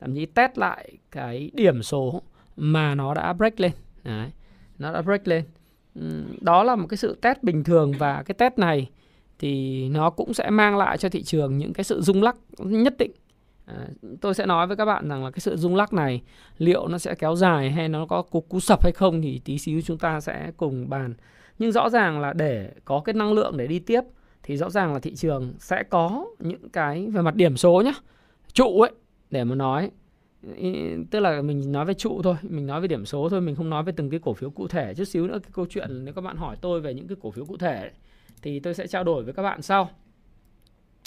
thậm 0.00 0.14
chí 0.14 0.26
test 0.26 0.58
lại 0.58 0.92
cái 1.10 1.50
điểm 1.54 1.82
số 1.82 2.22
mà 2.56 2.94
nó 2.94 3.14
đã 3.14 3.32
break 3.32 3.60
lên 3.60 3.72
Đấy, 4.04 4.30
nó 4.78 4.92
đã 4.92 5.02
break 5.02 5.28
lên 5.28 5.44
đó 6.40 6.64
là 6.64 6.76
một 6.76 6.86
cái 6.88 6.96
sự 6.96 7.18
test 7.22 7.42
bình 7.42 7.64
thường 7.64 7.92
và 7.98 8.22
cái 8.22 8.34
test 8.34 8.58
này 8.58 8.90
thì 9.38 9.88
nó 9.88 10.10
cũng 10.10 10.34
sẽ 10.34 10.50
mang 10.50 10.76
lại 10.76 10.98
cho 10.98 11.08
thị 11.08 11.22
trường 11.22 11.58
những 11.58 11.72
cái 11.72 11.84
sự 11.84 12.00
rung 12.00 12.22
lắc 12.22 12.36
nhất 12.58 12.94
định. 12.98 13.10
À, 13.64 13.88
tôi 14.20 14.34
sẽ 14.34 14.46
nói 14.46 14.66
với 14.66 14.76
các 14.76 14.84
bạn 14.84 15.08
rằng 15.08 15.24
là 15.24 15.30
cái 15.30 15.40
sự 15.40 15.56
rung 15.56 15.76
lắc 15.76 15.92
này 15.92 16.22
liệu 16.58 16.88
nó 16.88 16.98
sẽ 16.98 17.14
kéo 17.14 17.36
dài 17.36 17.70
hay 17.70 17.88
nó 17.88 18.06
có 18.06 18.22
cú, 18.22 18.40
cú 18.40 18.60
sập 18.60 18.82
hay 18.82 18.92
không 18.92 19.22
thì 19.22 19.40
tí 19.44 19.58
xíu 19.58 19.80
chúng 19.84 19.98
ta 19.98 20.20
sẽ 20.20 20.52
cùng 20.56 20.88
bàn. 20.88 21.14
Nhưng 21.58 21.72
rõ 21.72 21.90
ràng 21.90 22.20
là 22.20 22.32
để 22.32 22.72
có 22.84 23.00
cái 23.00 23.14
năng 23.14 23.32
lượng 23.32 23.56
để 23.56 23.66
đi 23.66 23.78
tiếp 23.78 24.00
thì 24.42 24.56
rõ 24.56 24.70
ràng 24.70 24.92
là 24.92 24.98
thị 24.98 25.14
trường 25.14 25.54
sẽ 25.58 25.82
có 25.82 26.26
những 26.38 26.68
cái 26.68 27.06
về 27.06 27.22
mặt 27.22 27.34
điểm 27.34 27.56
số 27.56 27.82
nhá 27.84 27.92
trụ 28.52 28.80
ấy 28.80 28.90
để 29.30 29.44
mà 29.44 29.54
nói 29.54 29.90
tức 31.10 31.20
là 31.20 31.42
mình 31.42 31.72
nói 31.72 31.84
về 31.84 31.94
trụ 31.94 32.22
thôi 32.22 32.36
mình 32.42 32.66
nói 32.66 32.80
về 32.80 32.88
điểm 32.88 33.06
số 33.06 33.28
thôi 33.28 33.40
mình 33.40 33.54
không 33.54 33.70
nói 33.70 33.82
về 33.82 33.92
từng 33.96 34.10
cái 34.10 34.20
cổ 34.20 34.34
phiếu 34.34 34.50
cụ 34.50 34.68
thể. 34.68 34.94
Chút 34.94 35.04
xíu 35.04 35.26
nữa 35.26 35.38
cái 35.42 35.50
câu 35.52 35.66
chuyện 35.70 36.04
nếu 36.04 36.14
các 36.14 36.20
bạn 36.20 36.36
hỏi 36.36 36.56
tôi 36.60 36.80
về 36.80 36.94
những 36.94 37.08
cái 37.08 37.16
cổ 37.20 37.30
phiếu 37.30 37.44
cụ 37.44 37.56
thể 37.56 37.90
thì 38.42 38.60
tôi 38.60 38.74
sẽ 38.74 38.86
trao 38.86 39.04
đổi 39.04 39.24
với 39.24 39.34
các 39.34 39.42
bạn 39.42 39.62
sau. 39.62 39.90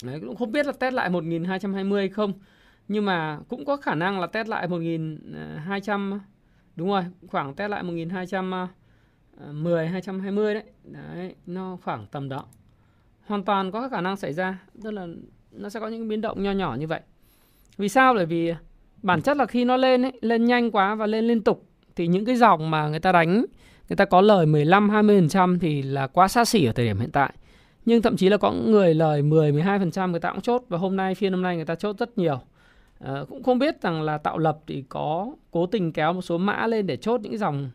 Đấy, 0.02 0.20
cũng 0.20 0.36
không 0.36 0.52
biết 0.52 0.66
là 0.66 0.72
test 0.72 0.94
lại 0.94 1.10
1220 1.10 2.00
hay 2.00 2.08
không 2.08 2.32
nhưng 2.88 3.04
mà 3.04 3.40
cũng 3.48 3.64
có 3.64 3.76
khả 3.76 3.94
năng 3.94 4.20
là 4.20 4.26
test 4.26 4.48
lại 4.48 4.68
1200 4.68 6.20
đúng 6.76 6.88
rồi 6.88 7.02
khoảng 7.28 7.54
test 7.54 7.70
lại 7.70 7.82
1210 7.82 9.88
220 9.88 10.54
đấy. 10.54 10.64
Đấy 10.84 11.34
nó 11.46 11.78
khoảng 11.82 12.06
tầm 12.06 12.28
đó. 12.28 12.44
Hoàn 13.26 13.44
toàn 13.44 13.70
có 13.70 13.88
khả 13.88 14.00
năng 14.00 14.16
xảy 14.16 14.32
ra 14.32 14.58
tức 14.82 14.90
là 14.90 15.06
nó 15.52 15.68
sẽ 15.68 15.80
có 15.80 15.88
những 15.88 16.08
biến 16.08 16.20
động 16.20 16.42
nho 16.42 16.52
nhỏ 16.52 16.76
như 16.80 16.86
vậy. 16.86 17.00
Vì 17.76 17.88
sao? 17.88 18.14
Bởi 18.14 18.26
vì 18.26 18.54
bản 19.02 19.22
chất 19.22 19.36
là 19.36 19.46
khi 19.46 19.64
nó 19.64 19.76
lên 19.76 20.02
ấy, 20.02 20.12
lên 20.20 20.44
nhanh 20.44 20.70
quá 20.70 20.94
và 20.94 21.06
lên 21.06 21.24
liên 21.24 21.42
tục 21.42 21.64
thì 21.96 22.06
những 22.06 22.24
cái 22.24 22.36
dòng 22.36 22.70
mà 22.70 22.88
người 22.88 23.00
ta 23.00 23.12
đánh 23.12 23.44
người 23.90 23.96
ta 23.96 24.04
có 24.04 24.20
lời 24.20 24.46
15 24.46 24.88
20% 24.90 25.58
thì 25.58 25.82
là 25.82 26.06
quá 26.06 26.28
xa 26.28 26.44
xỉ 26.44 26.64
ở 26.64 26.72
thời 26.72 26.86
điểm 26.86 26.98
hiện 26.98 27.10
tại. 27.10 27.32
Nhưng 27.84 28.02
thậm 28.02 28.16
chí 28.16 28.28
là 28.28 28.36
có 28.36 28.52
người 28.52 28.94
lời 28.94 29.22
10 29.22 29.52
12% 29.52 30.10
người 30.10 30.20
ta 30.20 30.30
cũng 30.30 30.40
chốt 30.40 30.64
và 30.68 30.78
hôm 30.78 30.96
nay 30.96 31.14
phiên 31.14 31.32
hôm 31.32 31.42
nay 31.42 31.56
người 31.56 31.64
ta 31.64 31.74
chốt 31.74 31.96
rất 31.98 32.18
nhiều. 32.18 32.40
À, 32.98 33.24
cũng 33.28 33.42
không 33.42 33.58
biết 33.58 33.82
rằng 33.82 34.02
là 34.02 34.18
tạo 34.18 34.38
lập 34.38 34.58
thì 34.66 34.84
có 34.88 35.32
cố 35.50 35.66
tình 35.66 35.92
kéo 35.92 36.12
một 36.12 36.22
số 36.22 36.38
mã 36.38 36.66
lên 36.66 36.86
để 36.86 36.96
chốt 36.96 37.20
những 37.20 37.38
dòng 37.38 37.70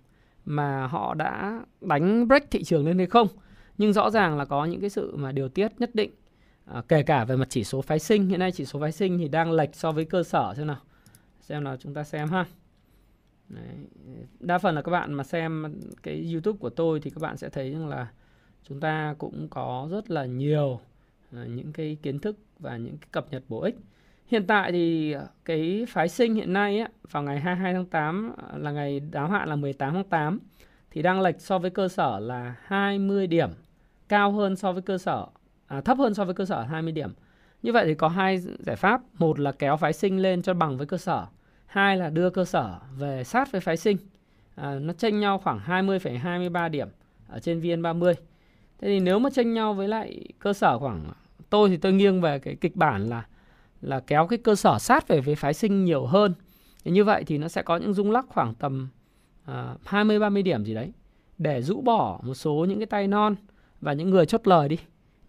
mà 0.45 0.87
họ 0.87 1.13
đã 1.13 1.61
đánh 1.81 2.27
break 2.27 2.51
thị 2.51 2.63
trường 2.63 2.85
lên 2.85 2.97
hay 2.97 3.07
không. 3.07 3.27
Nhưng 3.77 3.93
rõ 3.93 4.09
ràng 4.09 4.37
là 4.37 4.45
có 4.45 4.65
những 4.65 4.81
cái 4.81 4.89
sự 4.89 5.15
mà 5.15 5.31
điều 5.31 5.49
tiết 5.49 5.67
nhất 5.79 5.95
định. 5.95 6.11
À, 6.65 6.81
kể 6.87 7.03
cả 7.03 7.25
về 7.25 7.35
mặt 7.35 7.47
chỉ 7.49 7.63
số 7.63 7.81
phái 7.81 7.99
sinh 7.99 8.27
hiện 8.27 8.39
nay 8.39 8.51
chỉ 8.51 8.65
số 8.65 8.79
phái 8.79 8.91
sinh 8.91 9.17
thì 9.17 9.27
đang 9.27 9.51
lệch 9.51 9.75
so 9.75 9.91
với 9.91 10.05
cơ 10.05 10.23
sở 10.23 10.53
xem 10.57 10.67
nào 10.67 10.77
xem 11.45 11.63
nào 11.63 11.77
chúng 11.77 11.93
ta 11.93 12.03
xem 12.03 12.29
ha 12.29 12.45
Đấy. 13.49 13.75
đa 14.39 14.57
phần 14.57 14.75
là 14.75 14.81
các 14.81 14.91
bạn 14.91 15.13
mà 15.13 15.23
xem 15.23 15.75
cái 16.03 16.29
YouTube 16.33 16.57
của 16.57 16.69
tôi 16.69 16.99
thì 16.99 17.09
các 17.09 17.21
bạn 17.21 17.37
sẽ 17.37 17.49
thấy 17.49 17.71
rằng 17.71 17.87
là 17.87 18.07
chúng 18.63 18.79
ta 18.79 19.15
cũng 19.17 19.47
có 19.49 19.87
rất 19.91 20.11
là 20.11 20.25
nhiều 20.25 20.79
à, 21.31 21.45
những 21.45 21.73
cái 21.73 21.97
kiến 22.03 22.19
thức 22.19 22.37
và 22.59 22.77
những 22.77 22.97
cái 22.97 23.07
cập 23.11 23.31
nhật 23.31 23.43
bổ 23.47 23.61
ích. 23.61 23.75
Hiện 24.27 24.47
tại 24.47 24.71
thì 24.71 25.15
cái 25.45 25.85
phái 25.89 26.09
sinh 26.09 26.35
hiện 26.35 26.53
nay 26.53 26.79
á, 26.79 26.87
vào 27.11 27.23
ngày 27.23 27.39
22 27.39 27.73
tháng 27.73 27.85
8 27.85 28.33
à, 28.37 28.57
là 28.57 28.71
ngày 28.71 28.99
đáo 28.99 29.27
hạn 29.27 29.49
là 29.49 29.55
18 29.55 29.93
tháng 29.93 30.03
8 30.03 30.39
thì 30.91 31.01
đang 31.01 31.21
lệch 31.21 31.41
so 31.41 31.59
với 31.59 31.71
cơ 31.71 31.87
sở 31.87 32.19
là 32.19 32.55
20 32.61 33.27
điểm, 33.27 33.49
cao 34.09 34.31
hơn 34.31 34.55
so 34.55 34.71
với 34.71 34.81
cơ 34.81 34.97
sở 34.97 35.25
à, 35.67 35.81
thấp 35.81 35.97
hơn 35.97 36.13
so 36.13 36.25
với 36.25 36.33
cơ 36.35 36.45
sở 36.45 36.61
20 36.61 36.91
điểm. 36.91 37.13
Như 37.65 37.71
vậy 37.71 37.85
thì 37.85 37.93
có 37.93 38.07
hai 38.07 38.37
giải 38.39 38.75
pháp, 38.75 39.01
một 39.13 39.39
là 39.39 39.51
kéo 39.51 39.77
phái 39.77 39.93
sinh 39.93 40.21
lên 40.21 40.41
cho 40.41 40.53
bằng 40.53 40.77
với 40.77 40.87
cơ 40.87 40.97
sở, 40.97 41.25
hai 41.65 41.97
là 41.97 42.09
đưa 42.09 42.29
cơ 42.29 42.45
sở 42.45 42.79
về 42.97 43.23
sát 43.23 43.51
với 43.51 43.61
phái 43.61 43.77
sinh. 43.77 43.97
À, 44.55 44.79
nó 44.79 44.93
chênh 44.93 45.19
nhau 45.19 45.37
khoảng 45.37 45.59
20,23 45.67 46.69
điểm 46.69 46.87
ở 47.27 47.39
trên 47.39 47.61
VN30. 47.61 48.13
Thế 48.79 48.87
thì 48.87 48.99
nếu 48.99 49.19
mà 49.19 49.29
chênh 49.29 49.53
nhau 49.53 49.73
với 49.73 49.87
lại 49.87 50.25
cơ 50.39 50.53
sở 50.53 50.79
khoảng 50.79 51.11
tôi 51.49 51.69
thì 51.69 51.77
tôi 51.77 51.93
nghiêng 51.93 52.21
về 52.21 52.39
cái 52.39 52.55
kịch 52.55 52.75
bản 52.75 53.05
là 53.05 53.25
là 53.81 53.99
kéo 53.99 54.27
cái 54.27 54.39
cơ 54.39 54.55
sở 54.55 54.79
sát 54.79 55.07
về 55.07 55.21
với 55.21 55.35
phái 55.35 55.53
sinh 55.53 55.85
nhiều 55.85 56.05
hơn. 56.05 56.33
Thì 56.83 56.91
như 56.91 57.03
vậy 57.03 57.23
thì 57.27 57.37
nó 57.37 57.47
sẽ 57.47 57.61
có 57.61 57.77
những 57.77 57.93
rung 57.93 58.11
lắc 58.11 58.25
khoảng 58.29 58.53
tầm 58.53 58.89
à, 59.45 59.75
20 59.85 60.19
30 60.19 60.43
điểm 60.43 60.65
gì 60.65 60.73
đấy 60.73 60.93
để 61.37 61.61
rũ 61.61 61.81
bỏ 61.81 62.19
một 62.23 62.33
số 62.33 62.65
những 62.69 62.79
cái 62.79 62.85
tay 62.85 63.07
non 63.07 63.35
và 63.81 63.93
những 63.93 64.09
người 64.09 64.25
chốt 64.25 64.47
lời 64.47 64.69
đi. 64.69 64.77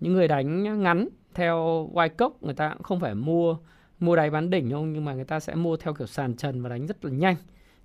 Những 0.00 0.12
người 0.12 0.28
đánh 0.28 0.82
ngắn 0.82 1.08
theo 1.36 1.90
Wyckoff 1.94 2.30
người 2.40 2.54
ta 2.54 2.68
cũng 2.74 2.82
không 2.82 3.00
phải 3.00 3.14
mua 3.14 3.56
mua 4.00 4.16
đáy 4.16 4.30
bán 4.30 4.50
đỉnh 4.50 4.70
không 4.70 4.92
nhưng 4.92 5.04
mà 5.04 5.14
người 5.14 5.24
ta 5.24 5.40
sẽ 5.40 5.54
mua 5.54 5.76
theo 5.76 5.94
kiểu 5.94 6.06
sàn 6.06 6.36
trần 6.36 6.62
và 6.62 6.68
đánh 6.68 6.86
rất 6.86 7.04
là 7.04 7.10
nhanh 7.10 7.36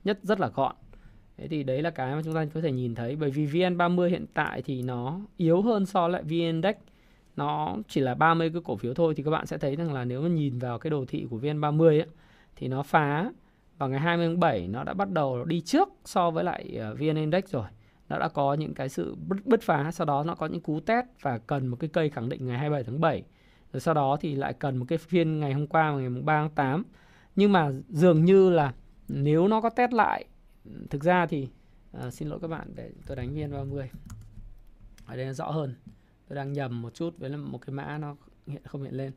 nhất 0.03 0.20
rất 0.24 0.39
là 0.39 0.48
gọn 0.48 0.75
Thế 1.38 1.48
thì 1.48 1.63
đấy 1.63 1.81
là 1.81 1.89
cái 1.89 2.15
mà 2.15 2.22
chúng 2.25 2.34
ta 2.34 2.46
có 2.53 2.62
thể 2.62 2.72
nhìn 2.72 2.96
thấy 2.96 3.15
bởi 3.15 3.31
vì 3.31 3.48
VN30 3.48 4.08
hiện 4.08 4.25
tại 4.34 4.62
thì 4.62 4.81
nó 4.81 5.20
yếu 5.38 5.62
hơn 5.62 5.86
so 5.86 6.01
với 6.01 6.12
lại 6.12 6.24
VN 6.24 6.29
Index 6.29 6.75
nó 7.36 7.77
chỉ 7.88 8.01
là 8.01 8.15
30 8.15 8.50
cái 8.53 8.62
cổ 8.65 8.75
phiếu 8.75 8.93
thôi 8.93 9.13
thì 9.17 9.24
các 9.24 9.31
bạn 9.31 9.46
sẽ 9.46 9.58
thấy 9.58 9.75
rằng 9.75 9.93
là 9.93 10.05
nếu 10.05 10.22
mà 10.22 10.27
nhìn 10.27 10.60
vào 10.60 10.79
cái 10.79 10.91
đồ 10.91 11.05
thị 11.08 11.27
của 11.29 11.38
VN30 11.38 11.88
ấy, 11.88 12.05
thì 12.55 12.67
nó 12.67 12.84
phá 12.84 13.31
vào 13.77 13.89
ngày 13.89 14.00
20 14.00 14.27
tháng 14.27 14.39
7 14.39 14.67
nó 14.67 14.84
đã 14.84 14.93
bắt 14.93 15.12
đầu 15.12 15.46
đi 15.46 15.62
trước 15.62 15.89
so 16.05 16.31
với 16.31 16.43
lại 16.43 16.75
ờ, 16.79 16.96
VN 16.96 17.15
Index 17.15 17.43
rồi. 17.46 17.65
Nó 18.10 18.20
đã 18.20 18.27
có 18.27 18.53
những 18.53 18.74
cái 18.74 18.89
sự 18.89 19.15
bứt, 19.27 19.38
bứt 19.46 19.62
phá, 19.62 19.91
sau 19.91 20.05
đó 20.05 20.24
nó 20.24 20.36
có 20.36 20.46
những 20.46 20.62
cú 20.62 20.79
test 20.79 21.05
và 21.22 21.38
cần 21.38 21.67
một 21.67 21.77
cái 21.79 21.89
cây 21.93 22.10
khẳng 22.10 22.29
định 22.29 22.48
ngày 22.48 22.58
27 22.58 22.84
tháng 22.84 23.01
7. 23.01 23.24
Rồi 23.74 23.82
sau 23.82 23.94
đó 23.94 24.18
thì 24.22 24.36
lại 24.36 24.54
cần 24.54 24.78
một 24.78 24.86
cái 24.88 24.98
phiên 24.98 25.40
ngày 25.40 25.54
hôm 25.54 25.68
qua 25.68 25.92
ngày 25.92 26.10
3 26.10 26.42
tháng 26.42 26.50
8. 26.50 26.84
Nhưng 27.36 27.51
mà 27.51 27.72
dường 27.90 28.25
như 28.25 28.50
là 28.50 28.74
nếu 29.08 29.48
nó 29.48 29.62
có 29.62 29.70
test 29.70 29.94
lại 29.94 30.25
thực 30.90 31.04
ra 31.04 31.25
thì 31.25 31.48
à, 31.92 32.12
xin 32.12 32.28
lỗi 32.28 32.40
các 32.42 32.48
bạn 32.48 32.72
để 32.75 32.92
tôi 33.08 33.18
đánh 33.18 33.36
VN30 33.36 33.88
ở 35.06 35.16
đây 35.16 35.25
nó 35.25 35.34
rõ 35.34 35.51
hơn 35.51 35.75
tôi 36.28 36.36
đang 36.36 36.54
nhầm 36.54 36.82
một 36.82 36.94
chút 36.94 37.18
với 37.18 37.38
một 37.38 37.58
cái 37.66 37.74
mã 37.74 37.98
nó 37.98 38.16
hiện 38.48 38.62
không 38.66 38.84
hiện 38.84 38.94
lên 38.94 39.12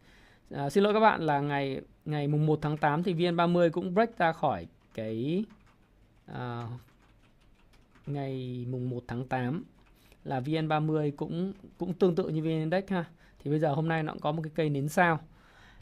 à, 0.51 0.71
xin 0.71 0.85
lỗi 0.85 0.93
các 0.93 1.01
bạn 1.01 1.23
là 1.23 1.41
ngày 1.41 1.81
ngày 2.05 2.29
mùng 2.29 2.47
1 2.47 2.59
tháng 2.63 2.77
8 2.77 3.03
thì 3.03 3.15
VN30 3.15 3.71
cũng 3.71 3.95
break 3.95 4.19
ra 4.19 4.33
khỏi 4.33 4.67
cái 4.95 5.45
à, 6.27 6.69
ngày 8.07 8.67
mùng 8.71 8.91
1 8.91 9.05
tháng 9.09 9.29
8 9.29 9.65
là 10.25 10.41
VN30 10.41 11.11
cũng 11.17 11.53
cũng 11.79 11.93
tương 11.93 12.15
tự 12.15 12.29
như 12.29 12.43
VN 12.43 12.49
Index 12.49 12.85
ha. 12.89 13.05
Thì 13.45 13.51
bây 13.51 13.59
giờ 13.59 13.75
hôm 13.75 13.89
nay 13.89 14.03
nó 14.03 14.13
cũng 14.13 14.21
có 14.21 14.33
một 14.33 14.43
cái 14.43 14.53
cây 14.55 14.71
nến 14.71 14.89
sao. 14.89 15.21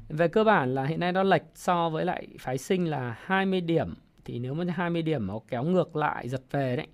Về 0.09 0.28
cơ 0.28 0.45
bản 0.45 0.75
là 0.75 0.85
hiện 0.85 1.00
nay 1.00 1.12
nó 1.12 1.23
lệch 1.23 1.42
so 1.54 1.90
với 1.90 2.04
lại 2.04 2.28
phái 2.40 2.59
sinh 2.59 2.90
là 2.90 3.16
20 3.21 3.61
điểm. 3.61 3.95
Thì 4.25 4.38
nếu 4.38 4.54
mà 4.54 4.64
20 4.69 5.02
điểm 5.02 5.26
nó 5.26 5.40
kéo 5.49 5.64
ngược 5.64 5.97
lại 5.97 6.28
giật 6.28 6.42
về 6.50 6.76
đấy, 6.76 6.87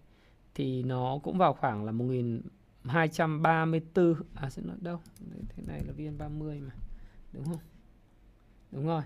thì 0.55 0.83
nó 0.83 1.19
cũng 1.23 1.39
vào 1.39 1.53
khoảng 1.53 1.85
là 1.85 1.93
1234 1.93 4.15
à 4.35 4.51
xin 4.51 4.67
lỗi, 4.67 4.77
đâu? 4.81 5.01
Thế 5.49 5.63
này 5.67 5.81
là 5.87 5.93
VN30 5.93 6.67
mà. 6.67 6.73
Đúng 7.33 7.45
không? 7.45 7.61
Đúng 8.73 8.87
rồi. 8.87 9.03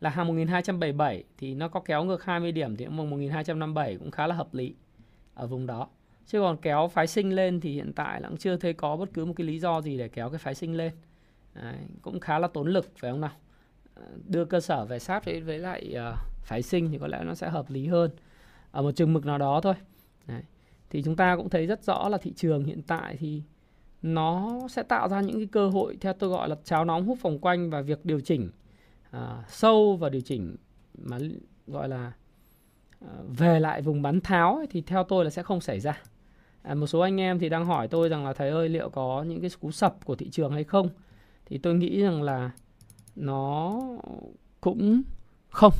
Là 0.00 0.24
1277 0.24 1.24
thì 1.38 1.54
nó 1.54 1.68
có 1.68 1.80
kéo 1.80 2.04
ngược 2.04 2.24
20 2.24 2.52
điểm 2.52 2.76
thì 2.76 2.84
cũng 2.84 2.96
1257 2.96 3.96
cũng 3.96 4.10
khá 4.10 4.26
là 4.26 4.34
hợp 4.34 4.54
lý 4.54 4.74
ở 5.34 5.46
vùng 5.46 5.66
đó. 5.66 5.88
Chứ 6.26 6.40
còn 6.40 6.56
kéo 6.56 6.88
phái 6.88 7.06
sinh 7.06 7.34
lên 7.34 7.60
thì 7.60 7.72
hiện 7.72 7.92
tại 7.92 8.20
là 8.20 8.28
cũng 8.28 8.38
chưa 8.38 8.56
thấy 8.56 8.72
có 8.72 8.96
bất 8.96 9.14
cứ 9.14 9.24
một 9.24 9.32
cái 9.36 9.46
lý 9.46 9.58
do 9.58 9.80
gì 9.80 9.98
để 9.98 10.08
kéo 10.08 10.30
cái 10.30 10.38
phái 10.38 10.54
sinh 10.54 10.76
lên. 10.76 10.92
Đấy, 11.62 11.76
cũng 12.02 12.20
khá 12.20 12.38
là 12.38 12.48
tốn 12.48 12.68
lực 12.68 12.92
phải 12.98 13.10
không 13.10 13.20
nào? 13.20 13.32
Ờ, 13.94 14.02
đưa 14.28 14.44
cơ 14.44 14.60
sở 14.60 14.84
về 14.84 14.98
sát 14.98 15.24
với 15.24 15.40
với 15.40 15.58
lại 15.58 15.94
uh, 16.12 16.18
phái 16.42 16.62
sinh 16.62 16.90
thì 16.90 16.98
có 16.98 17.06
lẽ 17.06 17.24
nó 17.24 17.34
sẽ 17.34 17.48
hợp 17.48 17.70
lý 17.70 17.86
hơn 17.86 18.10
ở 18.70 18.82
một 18.82 18.92
chừng 18.92 19.12
mực 19.12 19.26
nào 19.26 19.38
đó 19.38 19.60
thôi. 19.60 19.74
Đấy. 20.26 20.42
thì 20.90 21.02
chúng 21.02 21.16
ta 21.16 21.36
cũng 21.36 21.48
thấy 21.48 21.66
rất 21.66 21.82
rõ 21.84 22.08
là 22.08 22.18
thị 22.18 22.32
trường 22.36 22.64
hiện 22.64 22.82
tại 22.82 23.16
thì 23.16 23.42
nó 24.02 24.60
sẽ 24.70 24.82
tạo 24.82 25.08
ra 25.08 25.20
những 25.20 25.36
cái 25.36 25.46
cơ 25.52 25.68
hội 25.68 25.96
theo 26.00 26.12
tôi 26.12 26.30
gọi 26.30 26.48
là 26.48 26.56
cháo 26.64 26.84
nóng 26.84 27.06
hút 27.06 27.18
vòng 27.22 27.38
quanh 27.38 27.70
và 27.70 27.80
việc 27.80 28.04
điều 28.04 28.20
chỉnh 28.20 28.50
uh, 29.16 29.22
sâu 29.48 29.96
và 29.96 30.08
điều 30.08 30.20
chỉnh 30.20 30.56
mà 30.98 31.18
gọi 31.66 31.88
là 31.88 32.12
uh, 33.04 33.10
về 33.38 33.60
lại 33.60 33.82
vùng 33.82 34.02
bắn 34.02 34.20
tháo 34.20 34.56
ấy, 34.56 34.66
thì 34.70 34.80
theo 34.80 35.04
tôi 35.04 35.24
là 35.24 35.30
sẽ 35.30 35.42
không 35.42 35.60
xảy 35.60 35.80
ra. 35.80 36.02
À, 36.62 36.74
một 36.74 36.86
số 36.86 37.00
anh 37.00 37.20
em 37.20 37.38
thì 37.38 37.48
đang 37.48 37.64
hỏi 37.64 37.88
tôi 37.88 38.08
rằng 38.08 38.24
là 38.24 38.32
thầy 38.32 38.50
ơi 38.50 38.68
liệu 38.68 38.88
có 38.88 39.22
những 39.22 39.40
cái 39.40 39.50
cú 39.60 39.70
sập 39.70 40.04
của 40.04 40.16
thị 40.16 40.28
trường 40.30 40.52
hay 40.52 40.64
không? 40.64 40.88
Thì 41.46 41.58
tôi 41.58 41.74
nghĩ 41.74 42.02
rằng 42.02 42.22
là 42.22 42.50
nó 43.16 43.80
cũng 44.60 45.02
không. 45.50 45.72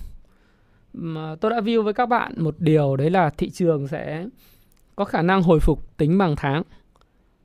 Mà 0.92 1.36
tôi 1.40 1.50
đã 1.50 1.60
view 1.60 1.82
với 1.82 1.94
các 1.94 2.06
bạn 2.06 2.32
một 2.36 2.54
điều 2.58 2.96
đấy 2.96 3.10
là 3.10 3.30
thị 3.30 3.50
trường 3.50 3.88
sẽ 3.88 4.26
có 4.96 5.04
khả 5.04 5.22
năng 5.22 5.42
hồi 5.42 5.60
phục 5.60 5.96
tính 5.96 6.18
bằng 6.18 6.36
tháng. 6.36 6.62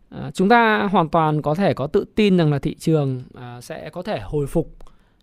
À, 0.09 0.31
chúng 0.33 0.49
ta 0.49 0.87
hoàn 0.91 1.09
toàn 1.09 1.41
có 1.41 1.55
thể 1.55 1.73
có 1.73 1.87
tự 1.87 2.05
tin 2.15 2.37
rằng 2.37 2.51
là 2.51 2.59
thị 2.59 2.75
trường 2.75 3.21
à, 3.33 3.61
sẽ 3.61 3.89
có 3.89 4.01
thể 4.01 4.19
hồi 4.19 4.47
phục 4.47 4.75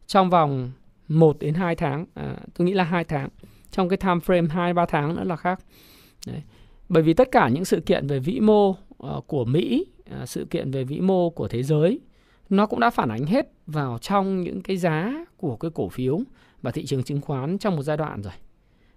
trong 0.06 0.30
vòng 0.30 0.70
1 1.08 1.38
đến 1.38 1.54
2 1.54 1.76
tháng. 1.76 2.06
À, 2.14 2.36
tôi 2.54 2.66
nghĩ 2.66 2.72
là 2.72 2.84
2 2.84 3.04
tháng. 3.04 3.28
Trong 3.70 3.88
cái 3.88 3.96
time 3.96 4.14
frame 4.14 4.48
2 4.48 4.74
3 4.74 4.86
tháng 4.86 5.16
nữa 5.16 5.24
là 5.24 5.36
khác. 5.36 5.60
Đấy. 6.26 6.42
bởi 6.88 7.02
vì 7.02 7.14
tất 7.14 7.28
cả 7.32 7.48
những 7.48 7.64
sự 7.64 7.80
kiện 7.80 8.06
về 8.06 8.18
vĩ 8.18 8.40
mô 8.40 8.68
uh, 8.70 9.26
của 9.26 9.44
Mỹ 9.44 9.86
uh, 10.22 10.28
sự 10.28 10.46
kiện 10.50 10.70
về 10.70 10.84
vĩ 10.84 11.00
mô 11.00 11.30
của 11.30 11.48
thế 11.48 11.62
giới 11.62 12.00
nó 12.50 12.66
cũng 12.66 12.80
đã 12.80 12.90
phản 12.90 13.08
ánh 13.08 13.26
hết 13.26 13.52
vào 13.66 13.98
trong 13.98 14.40
những 14.40 14.62
cái 14.62 14.76
giá 14.76 15.24
của 15.36 15.56
cái 15.56 15.70
cổ 15.74 15.88
phiếu 15.88 16.20
và 16.62 16.70
thị 16.70 16.86
trường 16.86 17.02
chứng 17.02 17.20
khoán 17.20 17.58
trong 17.58 17.76
một 17.76 17.82
giai 17.82 17.96
đoạn 17.96 18.22
rồi. 18.22 18.32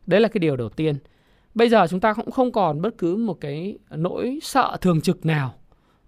Đấy 0.08 0.22
là 0.22 0.27
cái 0.27 0.39
điều 0.39 0.55
đầu 0.55 0.70
tiên. 0.70 0.96
Bây 1.53 1.70
giờ 1.70 1.88
chúng 1.88 2.00
ta 2.00 2.13
cũng 2.13 2.31
không 2.31 2.51
còn 2.51 2.81
bất 2.81 2.98
cứ 2.98 3.15
một 3.15 3.38
cái 3.41 3.77
nỗi 3.89 4.39
sợ 4.41 4.77
thường 4.81 5.01
trực 5.01 5.25
nào 5.25 5.53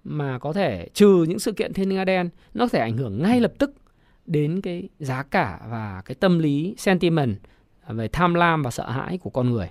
mà 0.04 0.40
có 0.40 0.54
thể 0.54 0.88
trừ 0.94 1.26
những 1.28 1.40
sự 1.40 1.52
kiện 1.52 1.74
thiên 1.74 1.90
nga 1.90 2.06
đen 2.06 2.30
nó 2.54 2.66
có 2.66 2.70
thể 2.70 2.80
ảnh 2.80 2.98
hưởng 2.98 3.24
ngay 3.24 3.40
lập 3.40 3.54
tức 3.60 3.74
đến 4.26 4.62
cái 4.62 4.90
giá 5.00 5.24
cả 5.24 5.60
và 5.70 6.02
cái 6.06 6.16
tâm 6.16 6.40
lý 6.40 6.76
sentiment 6.78 7.38
về 7.88 8.08
tham 8.08 8.34
lam 8.34 8.62
và 8.62 8.72
sợ 8.72 8.90
hãi 8.90 9.18
của 9.18 9.30
con 9.30 9.50
người. 9.50 9.70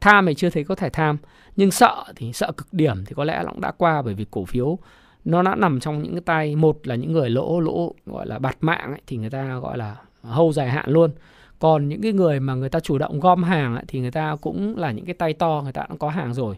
Tham 0.00 0.26
thì 0.26 0.34
chưa 0.34 0.50
thấy 0.50 0.64
có 0.64 0.74
thể 0.74 0.90
tham, 0.90 1.16
nhưng 1.56 1.70
sợ 1.70 2.04
thì 2.16 2.32
sợ 2.32 2.52
cực 2.56 2.72
điểm 2.72 3.04
thì 3.06 3.14
có 3.14 3.24
lẽ 3.24 3.42
nó 3.44 3.50
cũng 3.50 3.60
đã 3.60 3.70
qua 3.70 4.02
bởi 4.02 4.14
vì 4.14 4.26
cổ 4.30 4.44
phiếu 4.44 4.78
nó 5.24 5.42
đã 5.42 5.54
nằm 5.54 5.80
trong 5.80 6.02
những 6.02 6.12
cái 6.12 6.20
tay 6.20 6.56
một 6.56 6.86
là 6.86 6.94
những 6.94 7.12
người 7.12 7.30
lỗ 7.30 7.60
lỗ 7.60 7.94
gọi 8.06 8.26
là 8.26 8.38
bạt 8.38 8.56
mạng 8.60 8.90
ấy, 8.90 9.00
thì 9.06 9.16
người 9.16 9.30
ta 9.30 9.58
gọi 9.58 9.78
là 9.78 9.96
hâu 10.22 10.52
dài 10.52 10.70
hạn 10.70 10.90
luôn. 10.90 11.10
Còn 11.58 11.88
những 11.88 12.02
cái 12.02 12.12
người 12.12 12.40
mà 12.40 12.54
người 12.54 12.68
ta 12.68 12.80
chủ 12.80 12.98
động 12.98 13.20
gom 13.20 13.42
hàng 13.42 13.74
ấy, 13.74 13.84
thì 13.88 14.00
người 14.00 14.10
ta 14.10 14.36
cũng 14.40 14.76
là 14.76 14.92
những 14.92 15.04
cái 15.04 15.14
tay 15.14 15.32
to 15.32 15.60
người 15.64 15.72
ta 15.72 15.84
cũng 15.88 15.98
có 15.98 16.08
hàng 16.08 16.34
rồi. 16.34 16.56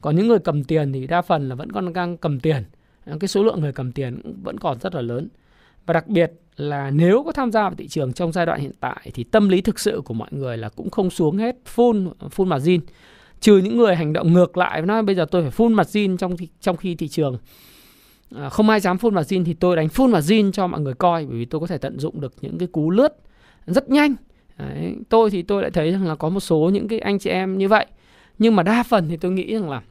Còn 0.00 0.16
những 0.16 0.28
người 0.28 0.38
cầm 0.38 0.64
tiền 0.64 0.92
thì 0.92 1.06
đa 1.06 1.22
phần 1.22 1.48
là 1.48 1.54
vẫn 1.54 1.72
còn 1.72 1.92
đang 1.92 2.16
cầm 2.16 2.40
tiền. 2.40 2.64
Cái 3.20 3.28
số 3.28 3.42
lượng 3.42 3.60
người 3.60 3.72
cầm 3.72 3.92
tiền 3.92 4.20
vẫn 4.42 4.58
còn 4.58 4.78
rất 4.80 4.94
là 4.94 5.00
lớn. 5.00 5.28
Và 5.86 5.94
đặc 5.94 6.08
biệt 6.08 6.32
là 6.56 6.90
nếu 6.90 7.22
có 7.26 7.32
tham 7.32 7.52
gia 7.52 7.62
vào 7.62 7.74
thị 7.74 7.88
trường 7.88 8.12
trong 8.12 8.32
giai 8.32 8.46
đoạn 8.46 8.60
hiện 8.60 8.72
tại 8.80 9.10
thì 9.14 9.24
tâm 9.24 9.48
lý 9.48 9.60
thực 9.60 9.78
sự 9.78 10.02
của 10.04 10.14
mọi 10.14 10.28
người 10.30 10.56
là 10.56 10.68
cũng 10.68 10.90
không 10.90 11.10
xuống 11.10 11.36
hết 11.36 11.56
full 11.74 12.12
full 12.36 12.46
margin. 12.46 12.80
Trừ 13.40 13.58
những 13.58 13.76
người 13.76 13.96
hành 13.96 14.12
động 14.12 14.32
ngược 14.32 14.56
lại 14.56 14.82
nói 14.82 15.02
bây 15.02 15.14
giờ 15.14 15.26
tôi 15.30 15.42
phải 15.42 15.50
full 15.50 15.74
margin 15.74 16.16
trong 16.16 16.36
trong 16.60 16.76
khi 16.76 16.94
thị 16.94 17.08
trường. 17.08 17.38
Ờ, 18.30 18.50
không 18.50 18.68
ai 18.68 18.80
dám 18.80 18.96
full 18.96 19.12
margin 19.12 19.44
thì 19.44 19.54
tôi 19.54 19.76
đánh 19.76 19.86
full 19.86 20.10
margin 20.10 20.52
cho 20.52 20.66
mọi 20.66 20.80
người 20.80 20.94
coi 20.94 21.26
bởi 21.26 21.36
vì 21.36 21.44
tôi 21.44 21.60
có 21.60 21.66
thể 21.66 21.78
tận 21.78 21.98
dụng 21.98 22.20
được 22.20 22.34
những 22.40 22.58
cái 22.58 22.68
cú 22.68 22.90
lướt 22.90 23.16
rất 23.66 23.90
nhanh. 23.90 24.14
Đấy, 24.58 24.96
tôi 25.08 25.30
thì 25.30 25.42
tôi 25.42 25.62
lại 25.62 25.70
thấy 25.70 25.92
rằng 25.92 26.06
là 26.06 26.14
có 26.14 26.28
một 26.28 26.40
số 26.40 26.70
những 26.72 26.88
cái 26.88 26.98
anh 26.98 27.18
chị 27.18 27.30
em 27.30 27.58
như 27.58 27.68
vậy. 27.68 27.86
Nhưng 28.38 28.56
mà 28.56 28.62
đa 28.62 28.82
phần 28.82 29.08
thì 29.08 29.16
tôi 29.16 29.32
nghĩ 29.32 29.54
rằng 29.54 29.70
là 29.70 29.82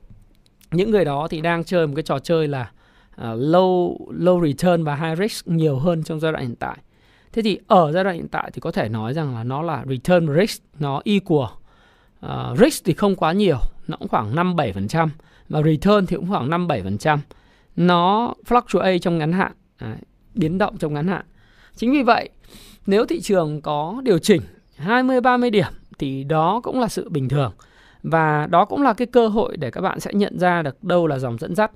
những 0.72 0.92
người 0.92 1.06
đó 1.06 1.28
thì 1.28 1.42
đang 1.42 1.64
chơi 1.64 1.88
một 1.88 1.94
cái 1.96 2.04
trò 2.04 2.20
chơi 2.20 2.48
là 2.48 2.72
uh, 3.16 3.22
low 3.22 3.98
low 4.10 4.46
return 4.46 4.84
và 4.84 4.96
high 4.96 5.20
risk 5.20 5.48
nhiều 5.48 5.80
hơn 5.80 6.04
trong 6.04 6.20
giai 6.20 6.32
đoạn 6.32 6.44
hiện 6.44 6.56
tại. 6.56 6.78
Thế 7.34 7.42
thì 7.42 7.60
ở 7.68 7.92
giai 7.92 8.04
đoạn 8.04 8.16
hiện 8.16 8.28
tại 8.28 8.52
thì 8.54 8.60
có 8.62 8.72
thể 8.72 8.90
nói 8.90 9.14
rằng 9.14 9.36
là 9.36 9.44
nó 9.44 9.62
là 9.62 9.86
return 9.90 10.40
risk 10.40 10.64
nó 10.80 11.02
equal. 11.06 11.48
Uh, 12.26 12.60
risk 12.60 12.86
thì 12.86 12.94
không 12.94 13.16
quá 13.16 13.32
nhiều 13.32 13.58
nó 13.88 13.98
cũng 13.98 14.08
khoảng 14.08 14.36
5 14.36 14.56
7% 14.56 15.10
và 15.50 15.62
return 15.62 16.06
thì 16.06 16.16
cũng 16.16 16.30
khoảng 16.30 16.50
5 16.50 16.68
7% 16.68 17.18
nó 17.76 18.34
fluctuate 18.48 19.00
trong 19.00 19.18
ngắn 19.18 19.32
hạn, 19.32 19.52
đấy, 19.82 19.98
biến 20.36 20.58
động 20.58 20.78
trong 20.78 20.94
ngắn 20.94 21.08
hạn. 21.08 21.26
Chính 21.76 21.92
vì 21.92 22.04
vậy, 22.04 22.30
nếu 22.86 23.06
thị 23.06 23.22
trường 23.22 23.62
có 23.62 24.02
điều 24.04 24.20
chỉnh 24.20 24.42
20 24.78 25.22
30 25.22 25.50
điểm 25.50 25.74
thì 26.00 26.24
đó 26.24 26.62
cũng 26.64 26.80
là 26.80 26.88
sự 26.88 27.10
bình 27.10 27.30
thường. 27.30 27.54
Và 28.04 28.48
đó 28.48 28.66
cũng 28.66 28.82
là 28.82 28.94
cái 28.94 29.08
cơ 29.08 29.28
hội 29.28 29.58
để 29.58 29.72
các 29.72 29.82
bạn 29.82 30.00
sẽ 30.00 30.12
nhận 30.14 30.40
ra 30.40 30.62
được 30.62 30.84
đâu 30.84 31.08
là 31.08 31.20
dòng 31.20 31.38
dẫn 31.38 31.56
dắt 31.56 31.72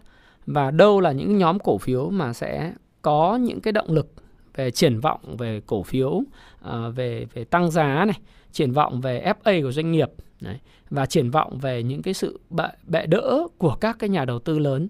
và 0.46 0.72
đâu 0.72 1.02
là 1.02 1.12
những 1.12 1.38
nhóm 1.38 1.60
cổ 1.60 1.78
phiếu 1.78 2.10
mà 2.10 2.34
sẽ 2.34 2.74
có 3.02 3.36
những 3.36 3.62
cái 3.62 3.72
động 3.72 3.92
lực 3.92 4.08
về 4.56 4.72
triển 4.72 5.00
vọng 5.00 5.38
về 5.38 5.62
cổ 5.66 5.84
phiếu 5.84 6.22
ờ, 6.62 6.92
về 6.92 7.26
về 7.34 7.44
tăng 7.44 7.72
giá 7.72 8.06
này 8.06 8.20
triển 8.52 8.72
vọng 8.72 9.02
về 9.02 9.34
FA 9.44 9.64
của 9.64 9.72
doanh 9.72 9.92
nghiệp 9.92 10.10
đấy, 10.42 10.60
và 10.90 11.06
triển 11.06 11.32
vọng 11.32 11.58
về 11.58 11.84
những 11.84 12.02
cái 12.02 12.14
sự 12.14 12.40
bệ, 12.50 12.68
bệ 12.88 13.06
đỡ 13.06 13.48
của 13.58 13.76
các 13.76 13.96
cái 14.00 14.10
nhà 14.10 14.26
đầu 14.26 14.40
tư 14.40 14.60
lớn 14.60 14.88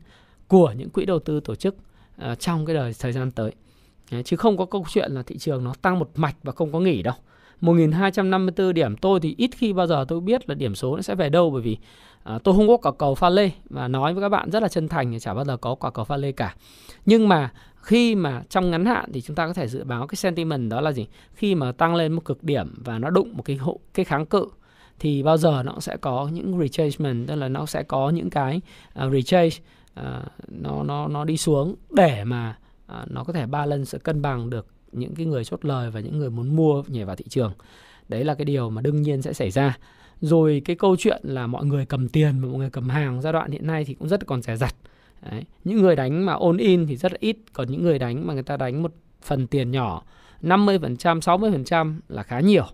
của 0.48 0.74
những 0.78 0.90
quỹ 0.90 1.06
đầu 1.06 1.20
tư 1.20 1.40
tổ 1.40 1.56
chức 1.56 1.76
uh, 2.32 2.40
trong 2.40 2.66
cái 2.66 2.76
đời 2.76 2.94
thời 3.00 3.12
gian 3.12 3.32
tới. 3.32 3.52
Đấy, 4.12 4.24
chứ 4.24 4.38
không 4.38 4.58
có 4.58 4.66
câu 4.66 4.86
chuyện 4.90 5.12
là 5.12 5.24
thị 5.24 5.38
trường 5.38 5.64
nó 5.64 5.74
tăng 5.82 6.00
một 6.00 6.10
mạch 6.16 6.36
và 6.44 6.52
không 6.52 6.72
có 6.72 6.80
nghỉ 6.80 7.02
đâu. 7.02 7.16
1254 7.62 8.74
điểm 8.74 8.98
tôi 8.98 9.20
thì 9.20 9.36
ít 9.38 9.52
khi 9.56 9.74
bao 9.74 9.88
giờ 9.88 10.06
tôi 10.08 10.22
biết 10.22 10.50
là 10.50 10.56
điểm 10.56 10.76
số 10.76 10.96
nó 10.96 11.02
sẽ 11.02 11.16
về 11.16 11.30
đâu 11.30 11.50
bởi 11.50 11.62
vì 11.62 11.78
uh, 12.36 12.44
tôi 12.44 12.56
không 12.56 12.68
có 12.68 12.78
quả 12.78 12.92
cầu 12.92 13.16
pha 13.16 13.30
lê 13.30 13.52
và 13.70 13.88
nói 13.88 14.14
với 14.14 14.22
các 14.22 14.30
bạn 14.30 14.50
rất 14.50 14.64
là 14.64 14.70
chân 14.70 14.88
thành 14.88 15.12
thì 15.12 15.20
chả 15.20 15.34
bao 15.34 15.46
giờ 15.46 15.58
có 15.58 15.76
quả 15.76 15.92
cầu 15.92 16.06
pha 16.06 16.18
lê 16.18 16.32
cả. 16.32 16.56
Nhưng 17.06 17.28
mà 17.28 17.52
khi 17.76 18.16
mà 18.16 18.44
trong 18.50 18.72
ngắn 18.72 18.86
hạn 18.86 19.12
thì 19.14 19.22
chúng 19.22 19.36
ta 19.36 19.48
có 19.48 19.54
thể 19.54 19.68
dự 19.68 19.84
báo 19.84 20.08
cái 20.08 20.16
sentiment 20.16 20.72
đó 20.72 20.82
là 20.82 20.92
gì? 20.92 21.08
Khi 21.34 21.56
mà 21.56 21.72
tăng 21.72 21.96
lên 21.96 22.14
một 22.14 22.26
cực 22.26 22.44
điểm 22.44 22.74
và 22.86 23.00
nó 23.00 23.10
đụng 23.10 23.38
một 23.38 23.44
cái 23.46 23.56
hộ 23.56 23.80
cái 23.94 24.06
kháng 24.06 24.26
cự 24.26 24.48
thì 25.00 25.24
bao 25.24 25.38
giờ 25.38 25.64
nó 25.66 25.80
sẽ 25.80 25.98
có 25.98 26.30
những 26.34 26.60
retracement 26.60 27.28
tức 27.28 27.36
là 27.36 27.48
nó 27.48 27.66
sẽ 27.66 27.84
có 27.84 28.10
những 28.10 28.30
cái 28.30 28.62
ờ, 28.94 29.08
uh, 29.08 29.14
retrace 29.14 29.58
Ờ, 29.98 30.24
nó 30.48 30.84
nó 30.84 31.08
nó 31.08 31.26
đi 31.26 31.38
xuống 31.38 31.76
để 31.92 32.24
mà 32.24 32.58
à, 32.88 33.06
nó 33.10 33.24
có 33.24 33.34
thể 33.34 33.46
balance 33.46 33.86
sẽ 33.86 33.98
cân 33.98 34.22
bằng 34.22 34.50
được 34.50 34.68
những 34.92 35.16
cái 35.16 35.26
người 35.26 35.46
chốt 35.46 35.66
lời 35.66 35.92
và 35.92 36.00
những 36.00 36.18
người 36.18 36.30
muốn 36.30 36.56
mua 36.56 36.84
nhảy 36.88 37.06
vào 37.06 37.16
thị 37.16 37.26
trường. 37.30 37.54
Đấy 38.10 38.24
là 38.24 38.36
cái 38.36 38.46
điều 38.46 38.70
mà 38.70 38.82
đương 38.82 39.02
nhiên 39.02 39.22
sẽ 39.22 39.34
xảy 39.34 39.52
ra. 39.52 39.78
Rồi 40.22 40.62
cái 40.66 40.76
câu 40.76 40.96
chuyện 40.96 41.22
là 41.24 41.48
mọi 41.48 41.66
người 41.66 41.86
cầm 41.86 42.10
tiền 42.10 42.42
và 42.42 42.48
mọi 42.48 42.58
người 42.58 42.70
cầm 42.70 42.90
hàng 42.90 43.22
giai 43.22 43.34
đoạn 43.34 43.52
hiện 43.52 43.68
nay 43.68 43.86
thì 43.86 43.94
cũng 43.94 44.08
rất 44.08 44.26
còn 44.26 44.42
rẻ 44.42 44.56
rặt. 44.56 44.76
Đấy. 45.32 45.44
những 45.64 45.82
người 45.82 45.96
đánh 45.96 46.26
mà 46.26 46.34
all 46.34 46.60
in 46.60 46.88
thì 46.88 46.96
rất 46.96 47.12
là 47.12 47.18
ít 47.22 47.38
còn 47.54 47.72
những 47.72 47.84
người 47.84 48.00
đánh 48.00 48.28
mà 48.28 48.34
người 48.34 48.44
ta 48.44 48.58
đánh 48.58 48.84
một 48.84 48.94
phần 49.22 49.48
tiền 49.48 49.72
nhỏ 49.72 50.04
50% 50.42 51.20
60% 51.20 52.00
là 52.10 52.24
khá 52.24 52.40
nhiều. 52.40 52.66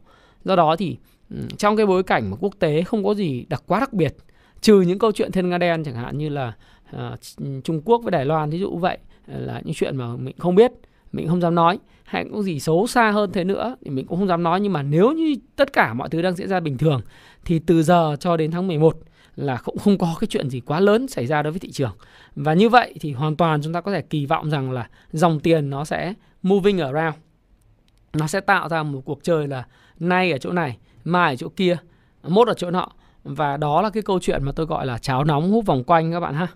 Do 0.45 0.55
đó 0.55 0.75
thì 0.75 0.97
ừ, 1.29 1.37
trong 1.57 1.77
cái 1.77 1.85
bối 1.85 2.03
cảnh 2.03 2.31
mà 2.31 2.37
quốc 2.39 2.53
tế 2.59 2.83
không 2.83 3.03
có 3.03 3.13
gì 3.13 3.45
đặc 3.49 3.63
quá 3.67 3.79
đặc 3.79 3.93
biệt 3.93 4.15
trừ 4.61 4.81
những 4.81 4.99
câu 4.99 5.11
chuyện 5.11 5.31
thiên 5.31 5.49
nga 5.49 5.57
đen 5.57 5.83
chẳng 5.83 5.95
hạn 5.95 6.17
như 6.17 6.29
là 6.29 6.53
uh, 6.93 7.63
Trung 7.63 7.81
Quốc 7.85 8.01
với 8.03 8.11
Đài 8.11 8.25
Loan 8.25 8.49
ví 8.49 8.59
dụ 8.59 8.77
vậy 8.77 8.97
ờ, 9.27 9.39
là 9.39 9.61
những 9.63 9.73
chuyện 9.73 9.97
mà 9.97 10.15
mình 10.15 10.35
không 10.39 10.55
biết 10.55 10.71
mình 11.11 11.27
không 11.27 11.41
dám 11.41 11.55
nói 11.55 11.79
hay 12.03 12.25
cũng 12.31 12.43
gì 12.43 12.59
xấu 12.59 12.87
xa 12.87 13.11
hơn 13.11 13.31
thế 13.31 13.43
nữa 13.43 13.75
thì 13.81 13.89
mình 13.89 14.05
cũng 14.05 14.19
không 14.19 14.27
dám 14.27 14.43
nói 14.43 14.61
nhưng 14.61 14.73
mà 14.73 14.83
nếu 14.83 15.11
như 15.11 15.35
tất 15.55 15.73
cả 15.73 15.93
mọi 15.93 16.09
thứ 16.09 16.21
đang 16.21 16.35
diễn 16.35 16.49
ra 16.49 16.59
bình 16.59 16.77
thường 16.77 17.01
thì 17.45 17.59
từ 17.59 17.83
giờ 17.83 18.15
cho 18.19 18.37
đến 18.37 18.51
tháng 18.51 18.67
11 18.67 18.97
là 19.35 19.57
cũng 19.57 19.77
không 19.77 19.97
có 19.97 20.15
cái 20.19 20.27
chuyện 20.27 20.49
gì 20.49 20.59
quá 20.59 20.79
lớn 20.79 21.07
xảy 21.07 21.27
ra 21.27 21.41
đối 21.41 21.51
với 21.51 21.59
thị 21.59 21.71
trường. 21.71 21.91
Và 22.35 22.53
như 22.53 22.69
vậy 22.69 22.93
thì 22.99 23.11
hoàn 23.13 23.35
toàn 23.35 23.61
chúng 23.61 23.73
ta 23.73 23.81
có 23.81 23.91
thể 23.91 24.01
kỳ 24.01 24.25
vọng 24.25 24.49
rằng 24.49 24.71
là 24.71 24.87
dòng 25.11 25.39
tiền 25.39 25.69
nó 25.69 25.85
sẽ 25.85 26.13
moving 26.43 26.79
around. 26.79 27.15
Nó 28.13 28.27
sẽ 28.27 28.39
tạo 28.39 28.69
ra 28.69 28.83
một 28.83 29.01
cuộc 29.05 29.23
chơi 29.23 29.47
là 29.47 29.65
nay 29.99 30.31
ở 30.31 30.37
chỗ 30.37 30.51
này, 30.51 30.77
mai 31.03 31.33
ở 31.33 31.35
chỗ 31.35 31.49
kia, 31.49 31.77
mốt 32.23 32.47
ở 32.47 32.53
chỗ 32.53 32.71
nọ. 32.71 32.87
Và 33.23 33.57
đó 33.57 33.81
là 33.81 33.89
cái 33.89 34.03
câu 34.03 34.19
chuyện 34.19 34.43
mà 34.43 34.51
tôi 34.51 34.65
gọi 34.65 34.85
là 34.85 34.97
cháo 34.97 35.23
nóng 35.23 35.51
hút 35.51 35.65
vòng 35.65 35.83
quanh 35.83 36.11
các 36.11 36.19
bạn 36.19 36.33
ha. 36.33 36.47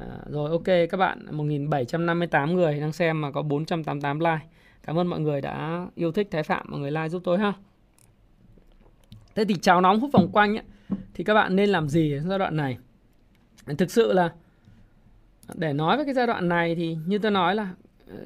À, 0.00 0.06
rồi 0.26 0.50
ok 0.50 0.64
các 0.64 0.96
bạn 0.96 1.26
1758 1.30 2.54
người 2.54 2.80
đang 2.80 2.92
xem 2.92 3.20
mà 3.20 3.30
có 3.30 3.42
488 3.42 4.20
like. 4.20 4.38
Cảm 4.82 4.98
ơn 4.98 5.06
mọi 5.06 5.20
người 5.20 5.40
đã 5.40 5.86
yêu 5.94 6.12
thích 6.12 6.28
Thái 6.30 6.42
Phạm 6.42 6.66
mọi 6.68 6.80
người 6.80 6.90
like 6.90 7.08
giúp 7.08 7.22
tôi 7.24 7.38
ha. 7.38 7.52
Thế 9.34 9.44
thì 9.44 9.54
cháo 9.54 9.80
nóng 9.80 10.00
hút 10.00 10.10
vòng 10.12 10.30
quanh 10.32 10.56
ấy, 10.56 10.64
thì 11.14 11.24
các 11.24 11.34
bạn 11.34 11.56
nên 11.56 11.68
làm 11.68 11.88
gì 11.88 12.12
ở 12.12 12.20
giai 12.20 12.38
đoạn 12.38 12.56
này? 12.56 12.78
Thực 13.78 13.90
sự 13.90 14.12
là 14.12 14.32
để 15.54 15.72
nói 15.72 15.98
về 15.98 16.04
cái 16.04 16.14
giai 16.14 16.26
đoạn 16.26 16.48
này 16.48 16.74
thì 16.74 16.96
như 17.06 17.18
tôi 17.18 17.30
nói 17.30 17.54
là 17.54 17.74
ờ, 18.08 18.16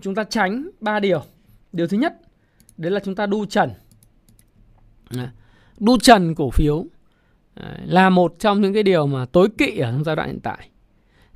chúng 0.00 0.14
ta 0.14 0.24
tránh 0.24 0.70
ba 0.80 1.00
điều. 1.00 1.22
Điều 1.72 1.86
thứ 1.86 1.98
nhất 1.98 2.20
đấy 2.76 2.90
là 2.90 3.00
chúng 3.00 3.14
ta 3.14 3.26
đu 3.26 3.46
trần. 3.46 3.70
Ờ, 5.10 5.28
đu 5.78 5.98
trần 5.98 6.34
cổ 6.34 6.50
phiếu 6.50 6.84
là 7.84 8.10
một 8.10 8.34
trong 8.38 8.60
những 8.60 8.74
cái 8.74 8.82
điều 8.82 9.06
mà 9.06 9.26
tối 9.26 9.48
kỵ 9.58 9.78
ở 9.78 9.92
trong 9.92 10.04
giai 10.04 10.16
đoạn 10.16 10.28
hiện 10.28 10.40
tại. 10.40 10.68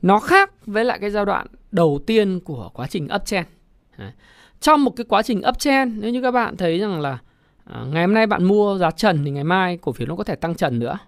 Nó 0.02 0.18
khác 0.18 0.66
với 0.66 0.84
lại 0.84 0.98
cái 0.98 1.10
giai 1.10 1.24
đoạn 1.24 1.46
đầu 1.72 2.00
tiên 2.06 2.40
của 2.40 2.70
quá 2.74 2.86
trình 2.86 3.08
uptrend. 3.14 3.46
Trong 4.60 4.84
một 4.84 4.90
cái 4.96 5.04
quá 5.08 5.22
trình 5.22 5.42
uptrend 5.48 5.92
nếu 6.00 6.10
như 6.10 6.22
các 6.22 6.30
bạn 6.30 6.56
thấy 6.56 6.78
rằng 6.78 7.00
là 7.00 7.18
à, 7.64 7.84
ngày 7.92 8.06
hôm 8.06 8.14
nay 8.14 8.26
bạn 8.26 8.44
mua 8.44 8.78
giá 8.78 8.90
trần 8.90 9.24
thì 9.24 9.30
ngày 9.30 9.44
mai 9.44 9.76
cổ 9.76 9.92
phiếu 9.92 10.06
nó 10.06 10.16
có 10.16 10.24
thể 10.24 10.34
tăng 10.34 10.54
trần 10.54 10.78
nữa. 10.78 10.98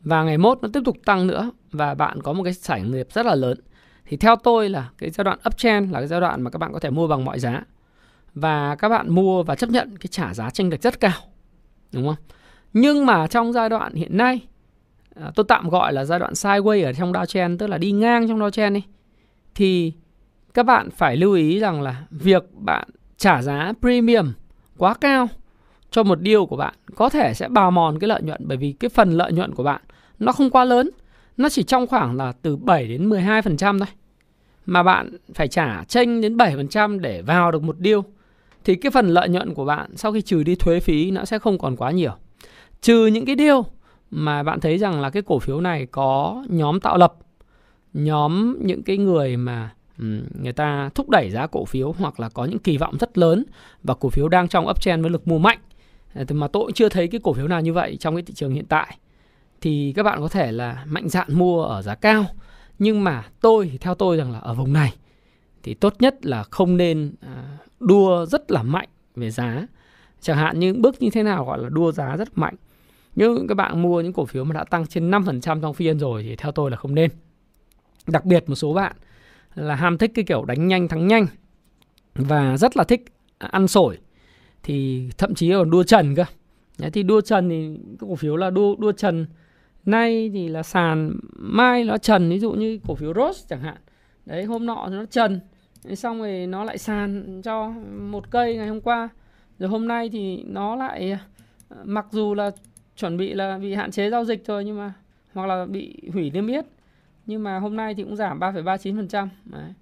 Và 0.00 0.22
ngày 0.22 0.38
mốt 0.38 0.58
nó 0.62 0.68
tiếp 0.72 0.80
tục 0.84 0.96
tăng 1.04 1.26
nữa 1.26 1.50
và 1.72 1.94
bạn 1.94 2.22
có 2.22 2.32
một 2.32 2.44
cái 2.44 2.54
sản 2.54 2.92
nghiệp 2.92 3.08
rất 3.12 3.26
là 3.26 3.34
lớn. 3.34 3.60
Thì 4.06 4.16
theo 4.16 4.36
tôi 4.36 4.68
là 4.68 4.90
cái 4.98 5.10
giai 5.10 5.24
đoạn 5.24 5.38
uptrend 5.46 5.92
là 5.92 5.98
cái 5.98 6.06
giai 6.06 6.20
đoạn 6.20 6.42
mà 6.42 6.50
các 6.50 6.58
bạn 6.58 6.72
có 6.72 6.78
thể 6.78 6.90
mua 6.90 7.06
bằng 7.06 7.24
mọi 7.24 7.38
giá. 7.38 7.62
Và 8.34 8.76
các 8.76 8.88
bạn 8.88 9.10
mua 9.10 9.42
và 9.42 9.54
chấp 9.54 9.70
nhận 9.70 9.96
cái 9.96 10.08
trả 10.10 10.34
giá 10.34 10.50
tranh 10.50 10.68
lệch 10.68 10.82
rất 10.82 11.00
cao. 11.00 11.18
Đúng 11.92 12.06
không? 12.06 12.16
Nhưng 12.72 13.06
mà 13.06 13.26
trong 13.26 13.52
giai 13.52 13.68
đoạn 13.68 13.94
hiện 13.94 14.16
nay 14.16 14.40
à, 15.14 15.30
tôi 15.34 15.44
tạm 15.48 15.68
gọi 15.68 15.92
là 15.92 16.04
giai 16.04 16.18
đoạn 16.18 16.32
sideways 16.32 16.84
ở 16.84 16.92
trong 16.92 17.12
downtrend 17.12 17.58
tức 17.58 17.66
là 17.66 17.78
đi 17.78 17.92
ngang 17.92 18.28
trong 18.28 18.38
downtrend 18.38 18.72
đi 18.72 18.82
thì 19.54 19.92
các 20.54 20.62
bạn 20.62 20.90
phải 20.90 21.16
lưu 21.16 21.34
ý 21.34 21.58
rằng 21.58 21.82
là 21.82 22.04
việc 22.10 22.44
bạn 22.52 22.88
trả 23.16 23.42
giá 23.42 23.72
premium 23.80 24.32
quá 24.78 24.94
cao 24.94 25.28
cho 25.90 26.02
một 26.02 26.20
điều 26.20 26.46
của 26.46 26.56
bạn 26.56 26.74
có 26.94 27.08
thể 27.08 27.34
sẽ 27.34 27.48
bào 27.48 27.70
mòn 27.70 27.98
cái 27.98 28.08
lợi 28.08 28.22
nhuận 28.22 28.40
bởi 28.44 28.56
vì 28.56 28.72
cái 28.72 28.88
phần 28.88 29.10
lợi 29.10 29.32
nhuận 29.32 29.54
của 29.54 29.62
bạn 29.62 29.80
nó 30.18 30.32
không 30.32 30.50
quá 30.50 30.64
lớn. 30.64 30.90
Nó 31.36 31.48
chỉ 31.48 31.62
trong 31.62 31.86
khoảng 31.86 32.16
là 32.16 32.32
từ 32.42 32.56
7 32.56 32.88
đến 32.88 33.10
12% 33.10 33.78
thôi. 33.78 33.88
Mà 34.66 34.82
bạn 34.82 35.10
phải 35.34 35.48
trả 35.48 35.84
tranh 35.84 36.20
đến 36.20 36.36
7% 36.36 37.00
để 37.00 37.22
vào 37.22 37.52
được 37.52 37.62
một 37.62 37.78
điều 37.78 38.04
thì 38.64 38.74
cái 38.74 38.90
phần 38.90 39.08
lợi 39.08 39.28
nhuận 39.28 39.54
của 39.54 39.64
bạn 39.64 39.96
sau 39.96 40.12
khi 40.12 40.22
trừ 40.22 40.42
đi 40.42 40.54
thuế 40.54 40.80
phí 40.80 41.10
nó 41.10 41.24
sẽ 41.24 41.38
không 41.38 41.58
còn 41.58 41.76
quá 41.76 41.90
nhiều. 41.90 42.12
Trừ 42.80 43.06
những 43.06 43.26
cái 43.26 43.34
điều 43.34 43.64
mà 44.10 44.42
bạn 44.42 44.60
thấy 44.60 44.78
rằng 44.78 45.00
là 45.00 45.10
cái 45.10 45.22
cổ 45.22 45.38
phiếu 45.38 45.60
này 45.60 45.86
có 45.86 46.44
nhóm 46.48 46.80
tạo 46.80 46.96
lập, 46.96 47.14
nhóm 47.94 48.56
những 48.60 48.82
cái 48.82 48.98
người 48.98 49.36
mà 49.36 49.74
người 50.42 50.52
ta 50.52 50.90
thúc 50.94 51.10
đẩy 51.10 51.30
giá 51.30 51.46
cổ 51.46 51.64
phiếu 51.64 51.92
hoặc 51.92 52.20
là 52.20 52.28
có 52.28 52.44
những 52.44 52.58
kỳ 52.58 52.76
vọng 52.78 52.96
rất 53.00 53.18
lớn 53.18 53.44
và 53.82 53.94
cổ 53.94 54.08
phiếu 54.08 54.28
đang 54.28 54.48
trong 54.48 54.68
uptrend 54.68 55.02
với 55.02 55.10
lực 55.10 55.28
mua 55.28 55.38
mạnh. 55.38 55.58
Ờ, 56.14 56.24
mà 56.30 56.48
tôi 56.48 56.62
cũng 56.64 56.72
chưa 56.72 56.88
thấy 56.88 57.08
cái 57.08 57.20
cổ 57.24 57.32
phiếu 57.32 57.48
nào 57.48 57.60
như 57.60 57.72
vậy 57.72 57.96
trong 58.00 58.16
cái 58.16 58.22
thị 58.22 58.34
trường 58.34 58.54
hiện 58.54 58.66
tại. 58.66 58.98
Thì 59.60 59.92
các 59.96 60.02
bạn 60.02 60.20
có 60.20 60.28
thể 60.28 60.52
là 60.52 60.84
mạnh 60.86 61.08
dạn 61.08 61.34
mua 61.34 61.62
ở 61.62 61.82
giá 61.82 61.94
cao. 61.94 62.26
Nhưng 62.78 63.04
mà 63.04 63.24
tôi 63.40 63.68
thì 63.72 63.78
theo 63.78 63.94
tôi 63.94 64.16
rằng 64.16 64.32
là 64.32 64.38
ở 64.38 64.54
vùng 64.54 64.72
này 64.72 64.94
thì 65.62 65.74
tốt 65.74 65.94
nhất 65.98 66.26
là 66.26 66.42
không 66.42 66.76
nên 66.76 67.14
à, 67.20 67.58
đua 67.80 68.26
rất 68.26 68.50
là 68.50 68.62
mạnh 68.62 68.88
về 69.16 69.30
giá. 69.30 69.66
Chẳng 70.20 70.36
hạn 70.36 70.60
như 70.60 70.74
bước 70.74 71.02
như 71.02 71.10
thế 71.10 71.22
nào 71.22 71.44
gọi 71.44 71.58
là 71.58 71.68
đua 71.68 71.92
giá 71.92 72.16
rất 72.16 72.38
mạnh 72.38 72.54
nhưng 73.16 73.46
các 73.46 73.54
bạn 73.54 73.82
mua 73.82 74.00
những 74.00 74.12
cổ 74.12 74.24
phiếu 74.24 74.44
mà 74.44 74.54
đã 74.54 74.64
tăng 74.64 74.86
trên 74.86 75.10
5% 75.10 75.60
trong 75.60 75.74
phiên 75.74 75.98
rồi 75.98 76.22
thì 76.22 76.36
theo 76.36 76.52
tôi 76.52 76.70
là 76.70 76.76
không 76.76 76.94
nên. 76.94 77.10
Đặc 78.06 78.24
biệt 78.24 78.48
một 78.48 78.54
số 78.54 78.74
bạn 78.74 78.96
là 79.54 79.74
ham 79.74 79.98
thích 79.98 80.10
cái 80.14 80.24
kiểu 80.24 80.44
đánh 80.44 80.68
nhanh 80.68 80.88
thắng 80.88 81.06
nhanh 81.06 81.26
và 82.14 82.56
rất 82.56 82.76
là 82.76 82.84
thích 82.84 83.04
à, 83.38 83.48
ăn 83.52 83.68
sổi 83.68 83.98
thì 84.62 85.08
thậm 85.18 85.34
chí 85.34 85.52
còn 85.52 85.70
đua 85.70 85.82
trần 85.82 86.14
cơ. 86.14 86.24
Đấy, 86.78 86.90
thì 86.90 87.02
đua 87.02 87.20
trần 87.20 87.48
thì 87.48 87.78
cổ 88.00 88.14
phiếu 88.14 88.36
là 88.36 88.50
đua 88.50 88.76
đua 88.78 88.92
trần 88.92 89.26
nay 89.84 90.30
thì 90.34 90.48
là 90.48 90.62
sàn 90.62 91.16
mai 91.36 91.84
nó 91.84 91.98
trần 91.98 92.30
ví 92.30 92.38
dụ 92.38 92.52
như 92.52 92.78
cổ 92.86 92.94
phiếu 92.94 93.14
Rose 93.14 93.46
chẳng 93.48 93.60
hạn. 93.60 93.76
Đấy 94.26 94.44
hôm 94.44 94.66
nọ 94.66 94.88
nó 94.90 95.04
trần 95.04 95.40
xong 95.94 96.18
rồi 96.18 96.46
nó 96.46 96.64
lại 96.64 96.78
sàn 96.78 97.40
cho 97.44 97.68
một 98.00 98.30
cây 98.30 98.56
ngày 98.56 98.68
hôm 98.68 98.80
qua. 98.80 99.08
Rồi 99.58 99.70
hôm 99.70 99.88
nay 99.88 100.08
thì 100.12 100.42
nó 100.46 100.76
lại 100.76 101.10
à, 101.12 101.18
mặc 101.84 102.06
dù 102.10 102.34
là 102.34 102.50
chuẩn 102.96 103.16
bị 103.16 103.34
là 103.34 103.58
bị 103.58 103.74
hạn 103.74 103.90
chế 103.90 104.10
giao 104.10 104.24
dịch 104.24 104.42
thôi 104.44 104.64
nhưng 104.64 104.78
mà 104.78 104.92
hoặc 105.34 105.46
là 105.46 105.66
bị 105.66 105.96
hủy 106.12 106.30
niêm 106.30 106.46
yết. 106.46 106.64
Nhưng 107.26 107.42
mà 107.42 107.58
hôm 107.58 107.76
nay 107.76 107.94
thì 107.94 108.02
cũng 108.02 108.16
giảm 108.16 108.40
3,39% 108.40 109.28
đấy. 109.44 109.72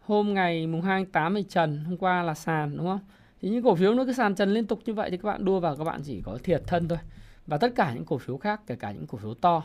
hôm 0.00 0.34
ngày 0.34 0.66
mùng 0.66 0.82
2 0.82 1.04
tháng 1.04 1.12
8 1.12 1.34
thì 1.34 1.44
trần 1.48 1.84
hôm 1.84 1.96
qua 1.96 2.22
là 2.22 2.34
sàn 2.34 2.76
đúng 2.76 2.86
không? 2.86 3.00
Thì 3.42 3.48
những 3.48 3.62
cổ 3.62 3.74
phiếu 3.74 3.94
nó 3.94 4.04
cứ 4.04 4.12
sàn 4.12 4.34
trần 4.34 4.54
liên 4.54 4.66
tục 4.66 4.80
như 4.84 4.94
vậy 4.94 5.10
thì 5.10 5.16
các 5.16 5.24
bạn 5.24 5.44
đua 5.44 5.60
vào 5.60 5.76
các 5.76 5.84
bạn 5.84 6.00
chỉ 6.04 6.20
có 6.24 6.38
thiệt 6.42 6.62
thân 6.66 6.88
thôi. 6.88 6.98
Và 7.46 7.58
tất 7.58 7.72
cả 7.74 7.94
những 7.94 8.04
cổ 8.04 8.18
phiếu 8.18 8.36
khác 8.36 8.60
kể 8.66 8.76
cả 8.76 8.92
những 8.92 9.06
cổ 9.06 9.18
phiếu 9.18 9.34
to 9.34 9.62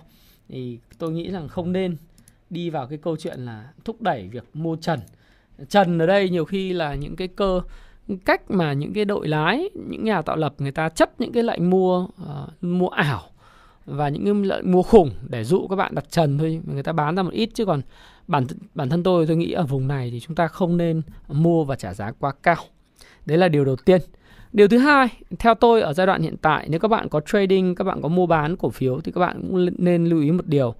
thì 0.49 0.79
tôi 0.97 1.11
nghĩ 1.11 1.31
rằng 1.31 1.47
không 1.47 1.71
nên 1.71 1.97
đi 2.49 2.69
vào 2.69 2.87
cái 2.87 2.97
câu 2.97 3.17
chuyện 3.17 3.39
là 3.39 3.71
thúc 3.85 4.01
đẩy 4.01 4.27
việc 4.27 4.43
mua 4.53 4.75
trần. 4.75 4.99
Trần 5.69 5.99
ở 5.99 6.05
đây 6.05 6.29
nhiều 6.29 6.45
khi 6.45 6.73
là 6.73 6.95
những 6.95 7.15
cái 7.15 7.27
cơ 7.27 7.61
cách 8.25 8.51
mà 8.51 8.73
những 8.73 8.93
cái 8.93 9.05
đội 9.05 9.27
lái 9.27 9.69
những 9.89 10.03
nhà 10.03 10.21
tạo 10.21 10.35
lập 10.35 10.53
người 10.57 10.71
ta 10.71 10.89
chấp 10.89 11.21
những 11.21 11.31
cái 11.31 11.43
lệnh 11.43 11.69
mua 11.69 11.99
uh, 12.03 12.63
mua 12.63 12.87
ảo 12.87 13.21
và 13.85 14.09
những 14.09 14.25
cái 14.25 14.33
lệnh 14.33 14.71
mua 14.71 14.83
khủng 14.83 15.11
để 15.29 15.43
dụ 15.43 15.67
các 15.67 15.75
bạn 15.75 15.95
đặt 15.95 16.05
trần 16.09 16.37
thôi 16.37 16.61
người 16.73 16.83
ta 16.83 16.91
bán 16.91 17.15
ra 17.15 17.23
một 17.23 17.33
ít 17.33 17.49
chứ 17.53 17.65
còn 17.65 17.81
bản 18.27 18.45
bản 18.73 18.89
thân 18.89 19.03
tôi 19.03 19.27
tôi 19.27 19.37
nghĩ 19.37 19.51
ở 19.51 19.65
vùng 19.65 19.87
này 19.87 20.11
thì 20.11 20.19
chúng 20.19 20.35
ta 20.35 20.47
không 20.47 20.77
nên 20.77 21.01
mua 21.27 21.63
và 21.63 21.75
trả 21.75 21.93
giá 21.93 22.11
quá 22.11 22.31
cao 22.43 22.57
Đấy 23.27 23.37
là 23.37 23.47
điều 23.47 23.65
đầu 23.65 23.75
tiên. 23.75 24.01
Điều 24.53 24.67
thứ 24.67 24.77
hai, 24.77 25.07
theo 25.39 25.55
tôi 25.55 25.81
ở 25.81 25.93
giai 25.93 26.07
đoạn 26.07 26.21
hiện 26.21 26.37
tại 26.37 26.67
nếu 26.69 26.79
các 26.79 26.87
bạn 26.87 27.09
có 27.09 27.19
trading, 27.19 27.75
các 27.75 27.83
bạn 27.83 28.01
có 28.01 28.09
mua 28.09 28.25
bán 28.25 28.55
cổ 28.55 28.69
phiếu 28.69 28.99
thì 29.01 29.11
các 29.11 29.21
bạn 29.21 29.41
cũng 29.41 29.67
nên 29.77 30.05
lưu 30.05 30.21
ý 30.21 30.31
một 30.31 30.47
điều. 30.47 30.75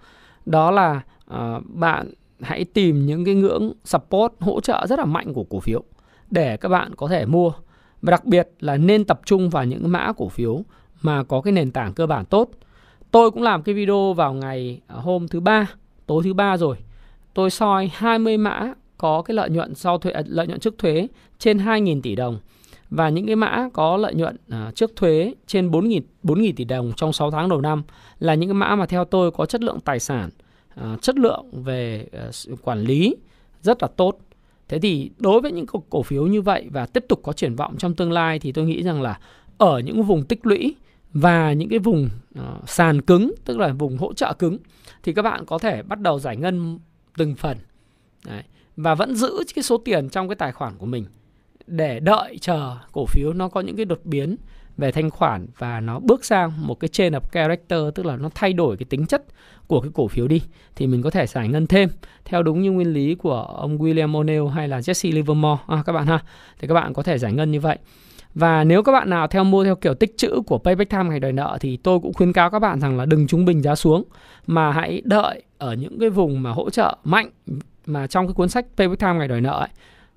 Đó 0.46 0.72
là 0.72 1.02
uh, 1.34 1.64
bạn 1.66 2.12
hãy 2.42 2.66
tìm 2.66 3.06
những 3.06 3.26
cái 3.26 3.36
ngưỡng 3.36 3.74
support 3.84 4.34
hỗ 4.40 4.62
trợ 4.62 4.86
rất 4.90 5.00
là 5.00 5.06
mạnh 5.06 5.34
của 5.34 5.44
cổ 5.44 5.60
phiếu 5.60 5.84
để 6.32 6.58
các 6.58 6.70
bạn 6.70 6.96
có 6.96 7.08
thể 7.08 7.26
mua. 7.26 7.52
Và 8.02 8.12
đặc 8.12 8.26
biệt 8.26 8.50
là 8.60 8.78
nên 8.78 9.06
tập 9.06 9.22
trung 9.26 9.50
vào 9.50 9.66
những 9.66 9.92
mã 9.92 10.14
cổ 10.18 10.30
phiếu 10.30 10.62
mà 11.02 11.24
có 11.24 11.42
cái 11.42 11.54
nền 11.54 11.72
tảng 11.72 11.94
cơ 11.94 12.08
bản 12.08 12.26
tốt. 12.26 12.50
Tôi 13.12 13.32
cũng 13.32 13.44
làm 13.44 13.64
cái 13.64 13.76
video 13.76 14.14
vào 14.14 14.34
ngày 14.34 14.82
à, 14.88 14.96
hôm 14.96 15.28
thứ 15.28 15.40
ba, 15.40 15.72
tối 16.06 16.24
thứ 16.24 16.34
ba 16.34 16.58
rồi. 16.58 16.78
Tôi 17.34 17.50
soi 17.50 17.92
20 17.94 18.38
mã 18.38 18.74
có 18.98 19.22
cái 19.22 19.36
lợi 19.36 19.50
nhuận 19.50 19.76
sau 19.76 19.98
thuế 19.98 20.12
à, 20.12 20.24
lợi 20.26 20.48
nhuận 20.48 20.60
trước 20.60 20.78
thuế 20.78 21.08
trên 21.40 21.58
2.000 21.58 22.02
tỷ 22.02 22.16
đồng 22.16 22.40
và 22.90 23.10
những 23.10 23.26
cái 23.26 23.36
mã 23.36 23.70
có 23.74 23.98
lợi 23.98 24.16
nhuận 24.16 24.38
à, 24.50 24.72
trước 24.76 24.96
thuế 24.96 25.34
trên 25.48 25.72
4.000 25.72 26.02
4.000 26.24 26.54
tỷ 26.56 26.64
đồng 26.64 26.92
trong 26.96 27.14
6 27.14 27.32
tháng 27.32 27.50
đầu 27.50 27.62
năm 27.62 27.84
là 28.20 28.34
những 28.34 28.50
cái 28.50 28.54
mã 28.54 28.76
mà 28.76 28.86
theo 28.86 29.06
tôi 29.06 29.32
có 29.32 29.46
chất 29.46 29.64
lượng 29.64 29.80
tài 29.80 30.00
sản, 30.00 30.30
chất 31.02 31.20
lượng 31.20 31.46
về 31.52 32.08
quản 32.62 32.82
lý 32.82 33.16
rất 33.62 33.78
là 33.82 33.88
tốt. 33.88 34.18
Thế 34.68 34.80
thì 34.80 35.12
đối 35.18 35.42
với 35.42 35.52
những 35.52 35.66
cổ, 35.90 36.04
phiếu 36.04 36.28
như 36.28 36.42
vậy 36.42 36.68
và 36.72 36.86
tiếp 36.86 37.06
tục 37.10 37.20
có 37.24 37.34
triển 37.34 37.56
vọng 37.56 37.76
trong 37.78 37.96
tương 37.96 38.12
lai 38.12 38.40
thì 38.40 38.52
tôi 38.52 38.66
nghĩ 38.66 38.84
rằng 38.84 39.02
là 39.02 39.20
ở 39.58 39.80
những 39.80 40.04
vùng 40.04 40.26
tích 40.26 40.46
lũy 40.46 40.76
và 41.14 41.54
những 41.54 41.70
cái 41.70 41.80
vùng 41.80 42.10
uh, 42.40 42.70
sàn 42.70 43.02
cứng 43.02 43.34
tức 43.46 43.58
là 43.58 43.74
vùng 43.74 43.98
hỗ 43.98 44.14
trợ 44.14 44.34
cứng 44.34 44.58
thì 45.04 45.14
các 45.14 45.22
bạn 45.22 45.46
có 45.46 45.58
thể 45.58 45.84
bắt 45.84 46.02
đầu 46.02 46.20
giải 46.20 46.38
ngân 46.38 46.80
từng 47.18 47.36
phần. 47.36 47.58
Đấy. 48.26 48.44
Và 48.76 48.96
vẫn 48.96 49.16
giữ 49.16 49.44
cái 49.56 49.64
số 49.64 49.78
tiền 49.78 50.10
trong 50.10 50.30
cái 50.30 50.36
tài 50.36 50.52
khoản 50.52 50.78
của 50.78 50.86
mình 50.86 51.06
để 51.68 52.00
đợi 52.00 52.38
chờ 52.42 52.78
cổ 52.92 53.06
phiếu 53.06 53.34
nó 53.34 53.48
có 53.48 53.62
những 53.62 53.76
cái 53.76 53.86
đột 53.86 54.02
biến 54.04 54.36
về 54.78 54.92
thanh 54.92 55.10
khoản 55.10 55.48
và 55.58 55.80
nó 55.80 56.00
bước 56.00 56.26
sang 56.26 56.68
một 56.68 56.80
cái 56.80 56.88
chain 56.88 57.14
of 57.14 57.20
character 57.32 57.80
tức 57.96 58.06
là 58.06 58.18
nó 58.18 58.30
thay 58.36 58.54
đổi 58.54 58.78
cái 58.78 58.86
tính 58.90 59.06
chất 59.06 59.26
của 59.68 59.82
cái 59.82 59.92
cổ 59.94 60.08
phiếu 60.08 60.28
đi 60.28 60.42
thì 60.76 60.88
mình 60.88 61.02
có 61.02 61.10
thể 61.10 61.28
giải 61.28 61.48
ngân 61.48 61.68
thêm. 61.68 61.90
Theo 62.26 62.44
đúng 62.44 62.62
như 62.62 62.72
nguyên 62.72 62.94
lý 62.94 63.16
của 63.16 63.42
ông 63.42 63.78
William 63.78 64.12
O'Neill 64.12 64.48
hay 64.48 64.68
là 64.68 64.80
Jesse 64.80 65.14
Livermore. 65.14 65.64
À, 65.68 65.84
các 65.86 65.94
bạn 65.94 66.08
ha. 66.08 66.20
Thì 66.60 66.68
các 66.68 66.74
bạn 66.74 66.94
có 66.94 67.04
thể 67.04 67.18
giải 67.18 67.34
ngân 67.34 67.52
như 67.52 67.60
vậy. 67.60 67.78
Và 68.34 68.64
nếu 68.64 68.84
các 68.84 68.92
bạn 68.92 69.10
nào 69.10 69.28
theo 69.28 69.44
mua 69.44 69.64
theo 69.64 69.76
kiểu 69.76 69.94
tích 69.94 70.18
chữ 70.18 70.42
của 70.48 70.58
Payback 70.58 70.92
Time 70.92 71.04
ngày 71.04 71.20
đòi 71.20 71.32
nợ 71.32 71.58
thì 71.62 71.78
tôi 71.78 72.00
cũng 72.00 72.14
khuyên 72.14 72.34
cáo 72.34 72.50
các 72.50 72.60
bạn 72.60 72.80
rằng 72.80 72.98
là 72.98 73.06
đừng 73.06 73.28
trung 73.28 73.46
bình 73.46 73.62
giá 73.62 73.76
xuống 73.76 74.04
mà 74.48 74.72
hãy 74.72 75.02
đợi 75.06 75.44
ở 75.58 75.74
những 75.74 76.00
cái 76.00 76.10
vùng 76.10 76.44
mà 76.44 76.52
hỗ 76.52 76.70
trợ 76.70 76.98
mạnh 77.04 77.30
mà 77.86 78.08
trong 78.08 78.28
cái 78.28 78.34
cuốn 78.34 78.50
sách 78.50 78.66
Payback 78.78 79.00
Time 79.00 79.14
ngày 79.14 79.28
đòi 79.28 79.42
nợ 79.42 79.60
ấy, 79.60 79.70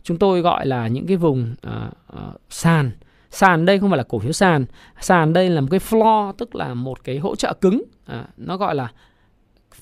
chúng 0.02 0.18
tôi 0.18 0.40
gọi 0.40 0.66
là 0.66 0.88
những 0.88 1.06
cái 1.06 1.16
vùng 1.16 1.54
uh, 1.66 2.16
uh, 2.16 2.40
sàn 2.50 2.90
sàn 3.30 3.66
đây 3.66 3.78
không 3.78 3.90
phải 3.90 3.96
là 3.96 4.02
cổ 4.02 4.18
phiếu 4.18 4.32
sàn. 4.32 4.64
Sàn 5.00 5.32
đây 5.32 5.50
là 5.50 5.60
một 5.60 5.68
cái 5.70 5.80
floor 5.80 6.32
tức 6.32 6.54
là 6.54 6.74
một 6.74 7.04
cái 7.04 7.18
hỗ 7.18 7.36
trợ 7.36 7.52
cứng. 7.60 7.82
À, 8.06 8.24
nó 8.36 8.56
gọi 8.56 8.74
là 8.74 8.92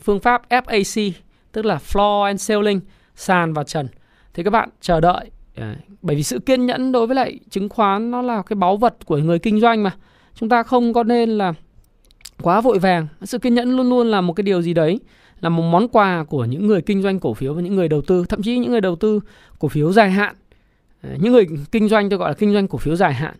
phương 0.02 0.20
pháp 0.20 0.42
FAC 0.48 1.12
tức 1.52 1.64
là 1.64 1.78
floor 1.92 2.22
and 2.22 2.48
ceiling 2.48 2.80
sàn 3.14 3.52
và 3.52 3.64
trần. 3.64 3.88
Thì 4.34 4.42
các 4.42 4.50
bạn 4.50 4.68
chờ 4.80 5.00
đợi 5.00 5.30
à, 5.54 5.76
bởi 6.02 6.16
vì 6.16 6.22
sự 6.22 6.38
kiên 6.38 6.66
nhẫn 6.66 6.92
đối 6.92 7.06
với 7.06 7.16
lại 7.16 7.38
chứng 7.50 7.68
khoán 7.68 8.10
nó 8.10 8.22
là 8.22 8.42
cái 8.42 8.56
báu 8.56 8.76
vật 8.76 9.06
của 9.06 9.16
người 9.16 9.38
kinh 9.38 9.60
doanh 9.60 9.82
mà. 9.82 9.90
Chúng 10.34 10.48
ta 10.48 10.62
không 10.62 10.92
có 10.92 11.04
nên 11.04 11.30
là 11.30 11.52
quá 12.42 12.60
vội 12.60 12.78
vàng. 12.78 13.06
Sự 13.22 13.38
kiên 13.38 13.54
nhẫn 13.54 13.76
luôn 13.76 13.88
luôn 13.88 14.06
là 14.06 14.20
một 14.20 14.32
cái 14.32 14.42
điều 14.42 14.62
gì 14.62 14.74
đấy 14.74 15.00
là 15.40 15.48
một 15.48 15.62
món 15.62 15.88
quà 15.88 16.24
của 16.24 16.44
những 16.44 16.66
người 16.66 16.82
kinh 16.82 17.02
doanh 17.02 17.20
cổ 17.20 17.34
phiếu 17.34 17.54
và 17.54 17.62
những 17.62 17.76
người 17.76 17.88
đầu 17.88 18.02
tư 18.02 18.24
thậm 18.28 18.42
chí 18.42 18.58
những 18.58 18.70
người 18.70 18.80
đầu 18.80 18.96
tư 18.96 19.20
cổ 19.58 19.68
phiếu 19.68 19.92
dài 19.92 20.10
hạn. 20.10 20.34
Ờ, 21.02 21.10
những 21.20 21.32
người 21.32 21.46
kinh 21.72 21.88
doanh 21.88 22.10
tôi 22.10 22.18
gọi 22.18 22.30
là 22.30 22.34
kinh 22.34 22.52
doanh 22.52 22.68
cổ 22.68 22.78
phiếu 22.78 22.96
dài 22.96 23.14
hạn 23.14 23.34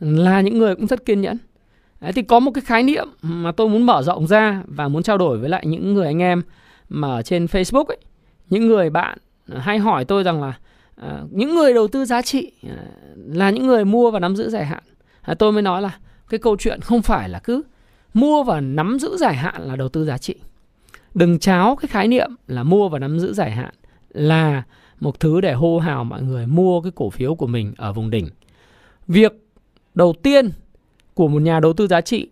là 0.00 0.40
những 0.40 0.58
người 0.58 0.74
cũng 0.74 0.86
rất 0.86 1.04
kiên 1.04 1.20
nhẫn 1.20 1.38
Đấy, 2.00 2.12
thì 2.12 2.22
có 2.22 2.40
một 2.40 2.50
cái 2.50 2.62
khái 2.64 2.82
niệm 2.82 3.08
mà 3.22 3.52
tôi 3.52 3.68
muốn 3.68 3.86
mở 3.86 4.02
rộng 4.02 4.26
ra 4.26 4.62
và 4.66 4.88
muốn 4.88 5.02
trao 5.02 5.18
đổi 5.18 5.38
với 5.38 5.48
lại 5.48 5.66
những 5.66 5.94
người 5.94 6.06
anh 6.06 6.22
em 6.22 6.42
mà 6.88 7.08
ở 7.08 7.22
trên 7.22 7.46
Facebook 7.46 7.84
ấy, 7.84 7.98
những 8.50 8.66
người 8.66 8.90
bạn 8.90 9.18
ờ, 9.48 9.58
hay 9.58 9.78
hỏi 9.78 10.04
tôi 10.04 10.22
rằng 10.22 10.42
là 10.42 10.58
à, 10.96 11.22
những 11.30 11.54
người 11.54 11.74
đầu 11.74 11.88
tư 11.88 12.04
giá 12.04 12.22
trị 12.22 12.52
à, 12.68 12.76
là 13.16 13.50
những 13.50 13.66
người 13.66 13.84
mua 13.84 14.10
và 14.10 14.20
nắm 14.20 14.36
giữ 14.36 14.50
dài 14.50 14.64
hạn. 14.64 14.82
À, 15.22 15.34
tôi 15.34 15.52
mới 15.52 15.62
nói 15.62 15.82
là 15.82 15.98
cái 16.28 16.38
câu 16.38 16.56
chuyện 16.56 16.80
không 16.80 17.02
phải 17.02 17.28
là 17.28 17.38
cứ 17.38 17.62
mua 18.14 18.42
và 18.42 18.60
nắm 18.60 18.98
giữ 18.98 19.16
dài 19.16 19.34
hạn 19.34 19.62
là 19.62 19.76
đầu 19.76 19.88
tư 19.88 20.04
giá 20.04 20.18
trị. 20.18 20.34
Đừng 21.14 21.38
cháo 21.38 21.76
cái 21.76 21.88
khái 21.88 22.08
niệm 22.08 22.30
là 22.46 22.62
mua 22.62 22.88
và 22.88 22.98
nắm 22.98 23.18
giữ 23.18 23.32
dài 23.32 23.50
hạn 23.50 23.74
là 24.08 24.62
một 25.00 25.20
thứ 25.20 25.40
để 25.40 25.52
hô 25.52 25.78
hào 25.78 26.04
mọi 26.04 26.22
người 26.22 26.46
mua 26.46 26.80
cái 26.80 26.92
cổ 26.94 27.10
phiếu 27.10 27.34
của 27.34 27.46
mình 27.46 27.74
ở 27.76 27.92
vùng 27.92 28.10
đỉnh. 28.10 28.28
Việc 29.08 29.32
đầu 29.94 30.14
tiên 30.22 30.50
của 31.14 31.28
một 31.28 31.42
nhà 31.42 31.60
đầu 31.60 31.72
tư 31.72 31.86
giá 31.86 32.00
trị 32.00 32.28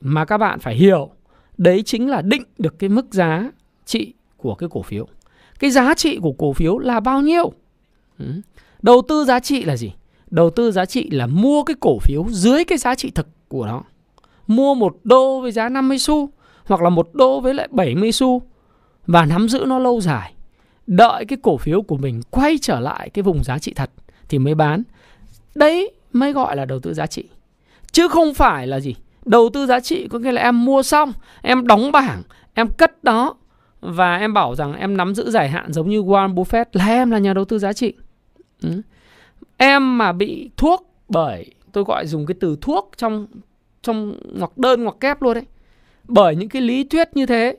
mà 0.00 0.24
các 0.24 0.38
bạn 0.38 0.58
phải 0.58 0.74
hiểu, 0.74 1.10
đấy 1.58 1.82
chính 1.82 2.10
là 2.10 2.22
định 2.22 2.42
được 2.58 2.78
cái 2.78 2.90
mức 2.90 3.06
giá 3.10 3.50
trị 3.84 4.12
của 4.36 4.54
cái 4.54 4.68
cổ 4.72 4.82
phiếu. 4.82 5.06
Cái 5.58 5.70
giá 5.70 5.94
trị 5.94 6.18
của 6.22 6.32
cổ 6.32 6.52
phiếu 6.52 6.78
là 6.78 7.00
bao 7.00 7.20
nhiêu? 7.20 7.52
Ừ. 8.18 8.24
Đầu 8.82 9.02
tư 9.08 9.24
giá 9.24 9.40
trị 9.40 9.64
là 9.64 9.76
gì? 9.76 9.92
Đầu 10.30 10.50
tư 10.50 10.72
giá 10.72 10.84
trị 10.84 11.10
là 11.10 11.26
mua 11.26 11.62
cái 11.62 11.76
cổ 11.80 11.98
phiếu 11.98 12.24
dưới 12.28 12.64
cái 12.64 12.78
giá 12.78 12.94
trị 12.94 13.10
thực 13.10 13.28
của 13.48 13.66
nó. 13.66 13.82
Mua 14.46 14.74
một 14.74 14.96
đô 15.04 15.40
với 15.40 15.52
giá 15.52 15.68
50 15.68 15.98
xu 15.98 16.30
hoặc 16.64 16.82
là 16.82 16.90
một 16.90 17.08
đô 17.12 17.40
với 17.40 17.54
lại 17.54 17.68
70 17.70 18.12
xu 18.12 18.42
và 19.06 19.24
nắm 19.24 19.48
giữ 19.48 19.64
nó 19.66 19.78
lâu 19.78 20.00
dài. 20.00 20.34
Đợi 20.90 21.24
cái 21.24 21.38
cổ 21.42 21.56
phiếu 21.56 21.82
của 21.82 21.96
mình 21.96 22.20
quay 22.30 22.58
trở 22.62 22.80
lại 22.80 23.10
cái 23.10 23.22
vùng 23.22 23.44
giá 23.44 23.58
trị 23.58 23.72
thật 23.74 23.90
thì 24.28 24.38
mới 24.38 24.54
bán. 24.54 24.82
Đấy 25.54 25.92
mới 26.12 26.32
gọi 26.32 26.56
là 26.56 26.64
đầu 26.64 26.80
tư 26.80 26.94
giá 26.94 27.06
trị. 27.06 27.24
Chứ 27.92 28.08
không 28.08 28.34
phải 28.34 28.66
là 28.66 28.80
gì? 28.80 28.94
Đầu 29.24 29.50
tư 29.52 29.66
giá 29.66 29.80
trị 29.80 30.08
có 30.08 30.18
nghĩa 30.18 30.32
là 30.32 30.42
em 30.42 30.64
mua 30.64 30.82
xong, 30.82 31.12
em 31.42 31.66
đóng 31.66 31.92
bảng, 31.92 32.22
em 32.54 32.68
cất 32.68 33.04
đó 33.04 33.34
và 33.80 34.16
em 34.16 34.34
bảo 34.34 34.54
rằng 34.54 34.74
em 34.74 34.96
nắm 34.96 35.14
giữ 35.14 35.30
dài 35.30 35.48
hạn 35.48 35.72
giống 35.72 35.90
như 35.90 36.02
Warren 36.02 36.34
Buffett 36.34 36.64
là 36.72 36.86
em 36.86 37.10
là 37.10 37.18
nhà 37.18 37.34
đầu 37.34 37.44
tư 37.44 37.58
giá 37.58 37.72
trị. 37.72 37.92
Ừ. 38.62 38.82
Em 39.56 39.98
mà 39.98 40.12
bị 40.12 40.50
thuốc 40.56 40.94
bởi 41.08 41.54
tôi 41.72 41.84
gọi 41.84 42.06
dùng 42.06 42.26
cái 42.26 42.34
từ 42.40 42.56
thuốc 42.60 42.90
trong 42.96 43.26
trong 43.82 44.18
ngoặc 44.38 44.58
đơn 44.58 44.84
ngoặc 44.84 45.00
kép 45.00 45.22
luôn 45.22 45.34
đấy. 45.34 45.44
Bởi 46.04 46.36
những 46.36 46.48
cái 46.48 46.62
lý 46.62 46.84
thuyết 46.84 47.08
như 47.14 47.26
thế 47.26 47.56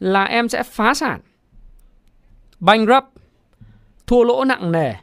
là 0.00 0.24
em 0.24 0.48
sẽ 0.48 0.62
phá 0.62 0.94
sản. 0.94 1.20
Bankrupt, 2.60 3.06
thua 4.06 4.24
lỗ 4.24 4.44
nặng 4.44 4.72
nề 4.72 4.94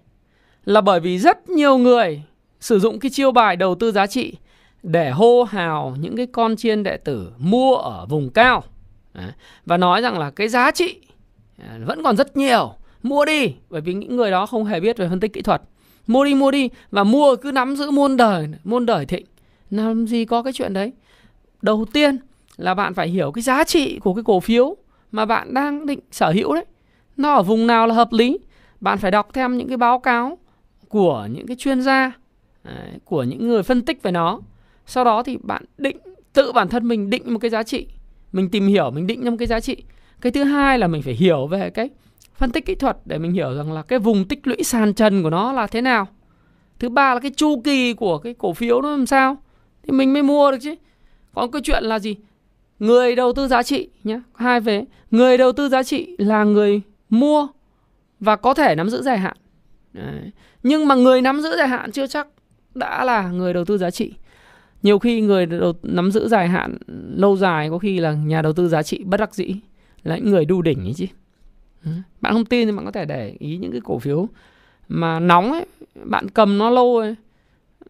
là 0.66 0.82
bởi 0.82 1.00
vì 1.00 1.20
rất 1.20 1.50
nhiều 1.50 1.78
người 1.78 2.24
sử 2.60 2.80
dụng 2.80 3.00
cái 3.00 3.12
chiêu 3.12 3.32
bài 3.32 3.56
đầu 3.56 3.76
tư 3.76 3.92
giá 3.92 4.08
trị 4.08 4.36
để 4.84 5.12
hô 5.12 5.44
hào 5.44 5.96
những 6.00 6.18
cái 6.18 6.28
con 6.32 6.56
chiên 6.56 6.84
đệ 6.84 6.98
tử 6.98 7.32
mua 7.38 7.76
ở 7.76 8.06
vùng 8.06 8.30
cao. 8.30 8.64
Và 9.66 9.78
nói 9.78 10.02
rằng 10.02 10.20
là 10.20 10.32
cái 10.32 10.48
giá 10.48 10.72
trị 10.72 11.00
à, 11.58 11.80
vẫn 11.86 12.04
còn 12.04 12.18
rất 12.18 12.38
nhiều. 12.38 12.74
Mua 13.04 13.26
đi 13.26 13.54
bởi 13.70 13.82
vì 13.82 13.94
những 13.94 14.16
người 14.16 14.32
đó 14.32 14.46
không 14.46 14.66
hề 14.66 14.80
biết 14.80 14.98
về 14.98 15.10
phân 15.10 15.20
tích 15.20 15.34
kỹ 15.34 15.42
thuật. 15.42 15.62
Mua 16.08 16.26
đi 16.26 16.36
mua 16.36 16.52
đi 16.52 16.70
và 16.92 17.04
mua 17.04 17.36
cứ 17.36 17.52
nắm 17.52 17.76
giữ 17.76 17.92
muôn 17.92 18.18
đời 18.18 18.50
muôn 18.64 18.86
đời 18.86 19.06
thịnh. 19.06 19.26
Làm 19.70 20.08
gì 20.08 20.26
có 20.26 20.44
cái 20.44 20.54
chuyện 20.54 20.74
đấy? 20.74 20.92
Đầu 21.62 21.86
tiên 21.94 22.18
là 22.58 22.74
bạn 22.74 22.94
phải 22.94 23.08
hiểu 23.08 23.32
cái 23.32 23.42
giá 23.42 23.64
trị 23.64 24.00
của 24.00 24.14
cái 24.14 24.24
cổ 24.24 24.40
phiếu 24.40 24.76
mà 25.12 25.26
bạn 25.26 25.54
đang 25.54 25.86
định 25.86 26.00
sở 26.12 26.32
hữu 26.32 26.54
đấy 26.54 26.66
nó 27.18 27.34
ở 27.34 27.44
vùng 27.44 27.68
nào 27.68 27.88
là 27.88 27.96
hợp 27.96 28.14
lý? 28.14 28.40
Bạn 28.80 28.98
phải 28.98 29.12
đọc 29.12 29.30
thêm 29.34 29.58
những 29.58 29.68
cái 29.68 29.78
báo 29.78 30.00
cáo 30.00 30.38
của 30.88 31.28
những 31.32 31.48
cái 31.48 31.56
chuyên 31.56 31.82
gia 31.82 32.12
của 33.04 33.24
những 33.24 33.48
người 33.48 33.64
phân 33.64 33.82
tích 33.82 34.04
về 34.04 34.12
nó. 34.12 34.40
Sau 34.86 35.04
đó 35.04 35.24
thì 35.24 35.38
bạn 35.44 35.66
định, 35.78 35.98
tự 36.34 36.52
bản 36.52 36.70
thân 36.70 36.88
mình 36.88 37.10
định 37.10 37.34
một 37.34 37.40
cái 37.40 37.50
giá 37.50 37.64
trị. 37.64 37.88
Mình 38.32 38.50
tìm 38.50 38.68
hiểu, 38.68 38.92
mình 38.92 39.08
định 39.08 39.24
ra 39.24 39.30
một 39.30 39.38
cái 39.40 39.48
giá 39.48 39.60
trị. 39.60 39.78
Cái 40.22 40.32
thứ 40.32 40.44
hai 40.44 40.80
là 40.80 40.88
mình 40.88 41.02
phải 41.02 41.14
hiểu 41.14 41.48
về 41.48 41.70
cái 41.70 41.90
phân 42.36 42.52
tích 42.52 42.66
kỹ 42.66 42.76
thuật 42.76 42.98
để 43.06 43.18
mình 43.18 43.32
hiểu 43.32 43.56
rằng 43.56 43.72
là 43.72 43.82
cái 43.82 44.00
vùng 44.00 44.28
tích 44.28 44.48
lũy 44.48 44.64
sàn 44.64 44.94
trần 44.94 45.24
của 45.24 45.30
nó 45.30 45.54
là 45.54 45.68
thế 45.68 45.82
nào. 45.82 46.08
Thứ 46.80 46.90
ba 46.90 47.14
là 47.14 47.20
cái 47.20 47.32
chu 47.36 47.62
kỳ 47.62 47.94
của 47.94 48.18
cái 48.18 48.34
cổ 48.34 48.54
phiếu 48.54 48.82
nó 48.82 48.92
làm 48.92 49.06
sao. 49.06 49.38
Thì 49.84 49.92
mình 49.92 50.14
mới 50.14 50.24
mua 50.24 50.52
được 50.52 50.58
chứ. 50.62 50.76
Còn 51.34 51.52
cái 51.52 51.62
chuyện 51.66 51.84
là 51.84 52.00
gì? 52.00 52.16
Người 52.80 53.16
đầu 53.16 53.34
tư 53.34 53.48
giá 53.48 53.64
trị 53.64 53.90
nhé 54.04 54.20
hai 54.36 54.60
về 54.60 54.86
người 55.12 55.38
đầu 55.38 55.52
tư 55.52 55.70
giá 55.70 55.84
trị 55.84 56.16
là 56.18 56.44
người 56.44 56.82
mua 57.14 57.48
và 58.20 58.36
có 58.36 58.54
thể 58.54 58.76
nắm 58.76 58.90
giữ 58.90 59.02
dài 59.02 59.18
hạn. 59.20 59.38
Đấy. 59.94 60.32
nhưng 60.64 60.88
mà 60.88 60.96
người 60.96 61.22
nắm 61.22 61.42
giữ 61.42 61.58
dài 61.58 61.68
hạn 61.68 61.92
chưa 61.92 62.08
chắc 62.08 62.28
đã 62.76 63.06
là 63.06 63.32
người 63.32 63.54
đầu 63.54 63.66
tư 63.66 63.78
giá 63.78 63.92
trị. 63.92 64.14
Nhiều 64.84 65.00
khi 65.00 65.22
người 65.22 65.46
đầu, 65.46 65.74
nắm 65.84 66.12
giữ 66.12 66.28
dài 66.28 66.48
hạn 66.48 66.78
lâu 67.16 67.38
dài 67.38 67.70
có 67.70 67.78
khi 67.78 68.00
là 68.00 68.14
nhà 68.14 68.42
đầu 68.42 68.54
tư 68.54 68.68
giá 68.70 68.84
trị 68.84 69.04
bất 69.04 69.18
đắc 69.20 69.36
dĩ 69.36 69.56
là 70.04 70.18
những 70.18 70.30
người 70.32 70.46
đu 70.46 70.62
đỉnh 70.62 70.80
ấy 70.80 70.94
chứ. 70.94 71.06
Bạn 72.22 72.34
không 72.34 72.46
tin 72.46 72.68
thì 72.68 72.76
bạn 72.76 72.86
có 72.86 72.92
thể 72.92 73.06
để 73.06 73.36
ý 73.40 73.58
những 73.58 73.72
cái 73.72 73.82
cổ 73.84 74.00
phiếu 74.00 74.28
mà 74.88 75.20
nóng 75.20 75.52
ấy 75.52 75.66
bạn 76.06 76.30
cầm 76.30 76.58
nó 76.58 76.70
lâu 76.70 77.00
rồi 77.00 77.16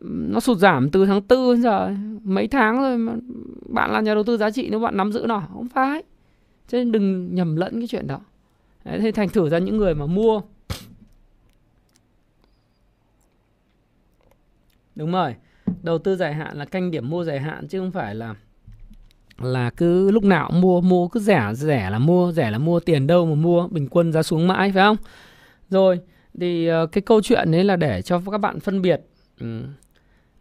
nó 0.01 0.39
sụt 0.39 0.57
giảm 0.57 0.89
từ 0.89 1.05
tháng 1.05 1.21
tư 1.21 1.53
đến 1.53 1.61
giờ 1.61 1.91
mấy 2.23 2.47
tháng 2.47 2.81
rồi 2.81 2.97
mà 2.97 3.13
bạn 3.69 3.91
là 3.91 4.01
nhà 4.01 4.13
đầu 4.13 4.23
tư 4.23 4.37
giá 4.37 4.51
trị 4.51 4.67
nếu 4.71 4.79
bạn 4.79 4.97
nắm 4.97 5.11
giữ 5.11 5.25
nó 5.27 5.43
không 5.53 5.67
phải 5.67 6.03
cho 6.67 6.77
nên 6.77 6.91
đừng 6.91 7.35
nhầm 7.35 7.55
lẫn 7.55 7.79
cái 7.79 7.87
chuyện 7.87 8.07
đó. 8.07 8.19
Đấy, 8.85 8.99
thế 8.99 9.11
thành 9.11 9.29
thử 9.29 9.49
ra 9.49 9.57
những 9.57 9.77
người 9.77 9.95
mà 9.95 10.05
mua 10.05 10.41
đúng 14.95 15.11
rồi 15.11 15.35
đầu 15.83 15.97
tư 15.97 16.15
dài 16.15 16.33
hạn 16.33 16.57
là 16.57 16.65
canh 16.65 16.91
điểm 16.91 17.09
mua 17.09 17.23
dài 17.23 17.39
hạn 17.39 17.67
chứ 17.67 17.79
không 17.79 17.91
phải 17.91 18.15
là 18.15 18.35
là 19.41 19.69
cứ 19.69 20.11
lúc 20.11 20.23
nào 20.23 20.47
cũng 20.47 20.61
mua 20.61 20.81
mua 20.81 21.07
cứ 21.07 21.19
rẻ 21.19 21.51
rẻ 21.53 21.89
là 21.89 21.99
mua 21.99 22.31
rẻ 22.31 22.51
là 22.51 22.57
mua 22.57 22.79
tiền 22.79 23.07
đâu 23.07 23.25
mà 23.25 23.35
mua 23.35 23.67
bình 23.67 23.87
quân 23.87 24.11
giá 24.11 24.23
xuống 24.23 24.47
mãi 24.47 24.71
phải 24.71 24.83
không 24.83 24.97
rồi 25.69 25.99
thì 26.39 26.67
ờ, 26.67 26.85
cái 26.85 27.01
câu 27.01 27.21
chuyện 27.21 27.51
đấy 27.51 27.63
là 27.63 27.75
để 27.75 28.01
cho 28.01 28.21
các 28.31 28.37
bạn 28.37 28.59
phân 28.59 28.81
biệt 28.81 29.01
ừ. 29.39 29.63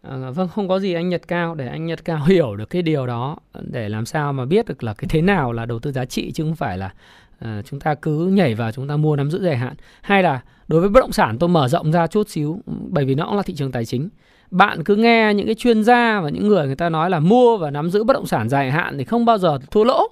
à, 0.01 0.17
vâng 0.35 0.47
không 0.47 0.67
có 0.67 0.79
gì 0.79 0.93
anh 0.93 1.09
nhật 1.09 1.27
cao 1.27 1.55
để 1.55 1.67
anh 1.67 1.85
nhật 1.85 2.05
cao 2.05 2.23
hiểu 2.27 2.55
được 2.55 2.69
cái 2.69 2.81
điều 2.81 3.07
đó 3.07 3.37
để 3.61 3.89
làm 3.89 4.05
sao 4.05 4.33
mà 4.33 4.45
biết 4.45 4.65
được 4.67 4.83
là 4.83 4.93
cái 4.93 5.07
thế 5.09 5.21
nào 5.21 5.51
là 5.51 5.65
đầu 5.65 5.79
tư 5.79 5.91
giá 5.91 6.05
trị 6.05 6.31
chứ 6.31 6.43
không 6.43 6.55
phải 6.55 6.77
là 6.77 6.93
à, 7.39 7.61
chúng 7.65 7.79
ta 7.79 7.95
cứ 7.95 8.27
nhảy 8.27 8.55
vào 8.55 8.71
chúng 8.71 8.87
ta 8.87 8.97
mua 8.97 9.15
nắm 9.15 9.31
giữ 9.31 9.43
dài 9.43 9.57
hạn. 9.57 9.75
Hay 10.01 10.23
là 10.23 10.41
đối 10.67 10.79
với 10.79 10.89
bất 10.89 10.99
động 10.99 11.11
sản 11.11 11.37
tôi 11.39 11.49
mở 11.49 11.67
rộng 11.67 11.91
ra 11.91 12.07
chút 12.07 12.29
xíu 12.29 12.59
bởi 12.65 13.05
vì 13.05 13.15
nó 13.15 13.25
cũng 13.25 13.37
là 13.37 13.43
thị 13.43 13.55
trường 13.55 13.71
tài 13.71 13.85
chính. 13.85 14.09
Bạn 14.51 14.83
cứ 14.83 14.95
nghe 14.95 15.33
những 15.33 15.45
cái 15.45 15.55
chuyên 15.55 15.83
gia 15.83 16.21
và 16.21 16.29
những 16.29 16.47
người 16.47 16.65
người 16.65 16.75
ta 16.75 16.89
nói 16.89 17.09
là 17.09 17.19
mua 17.19 17.57
và 17.57 17.71
nắm 17.71 17.89
giữ 17.89 18.03
bất 18.03 18.13
động 18.13 18.25
sản 18.25 18.49
dài 18.49 18.71
hạn 18.71 18.97
thì 18.97 19.03
không 19.03 19.25
bao 19.25 19.37
giờ 19.37 19.59
thua 19.71 19.83
lỗ 19.83 20.07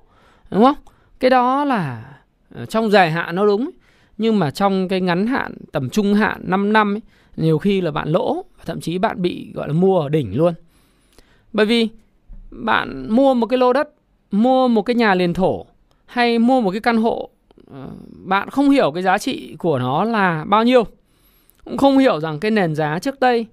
đúng 0.51 0.63
không? 0.63 0.75
Cái 1.19 1.29
đó 1.29 1.65
là 1.65 2.05
ờ, 2.55 2.65
trong 2.65 2.91
dài 2.91 3.11
hạn 3.11 3.35
nó 3.35 3.45
đúng 3.45 3.69
nhưng 4.17 4.39
mà 4.39 4.51
trong 4.51 4.87
cái 4.87 5.01
ngắn 5.01 5.27
hạn 5.27 5.53
tầm 5.71 5.89
trung 5.89 6.13
hạn 6.13 6.41
5 6.43 6.73
năm 6.73 6.93
ấy, 6.93 7.01
nhiều 7.37 7.57
khi 7.57 7.81
là 7.81 7.91
bạn 7.91 8.09
lỗ 8.09 8.45
thậm 8.65 8.81
chí 8.81 8.97
bạn 8.97 9.21
bị 9.21 9.51
gọi 9.53 9.67
là 9.67 9.73
mua 9.73 9.99
ở 9.99 10.09
đỉnh 10.09 10.37
luôn. 10.37 10.53
Bởi 11.53 11.65
vì 11.65 11.89
bạn 12.51 13.07
mua 13.09 13.33
một 13.33 13.45
cái 13.47 13.57
lô 13.57 13.73
đất 13.73 13.89
mua 14.31 14.67
một 14.67 14.81
cái 14.81 14.95
nhà 14.95 15.15
liền 15.15 15.33
thổ 15.33 15.65
hay 16.11 16.39
mua 16.39 16.61
một 16.61 16.71
cái 16.71 16.81
căn 16.81 16.97
hộ 16.97 17.29
ờ, 17.71 17.87
bạn 18.11 18.49
không 18.49 18.69
hiểu 18.69 18.91
cái 18.91 19.03
giá 19.03 19.17
trị 19.17 19.55
của 19.59 19.79
nó 19.79 20.03
là 20.03 20.45
bao 20.47 20.63
nhiêu 20.63 20.83
cũng 21.65 21.77
không 21.77 21.97
hiểu 21.97 22.19
rằng 22.19 22.39
cái 22.39 22.51
nền 22.51 22.75
giá 22.75 22.99
trước 22.99 23.19
đây 23.19 23.45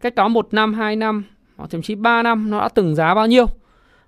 cách 0.00 0.14
đó 0.14 0.28
một 0.28 0.48
năm 0.54 0.74
hai 0.74 0.96
năm 0.96 1.24
hoặc 1.56 1.70
thậm 1.70 1.82
chí 1.82 1.94
3 1.94 2.22
năm 2.22 2.50
nó 2.50 2.60
đã 2.60 2.68
từng 2.68 2.94
giá 2.94 3.14
bao 3.14 3.26
nhiêu 3.26 3.46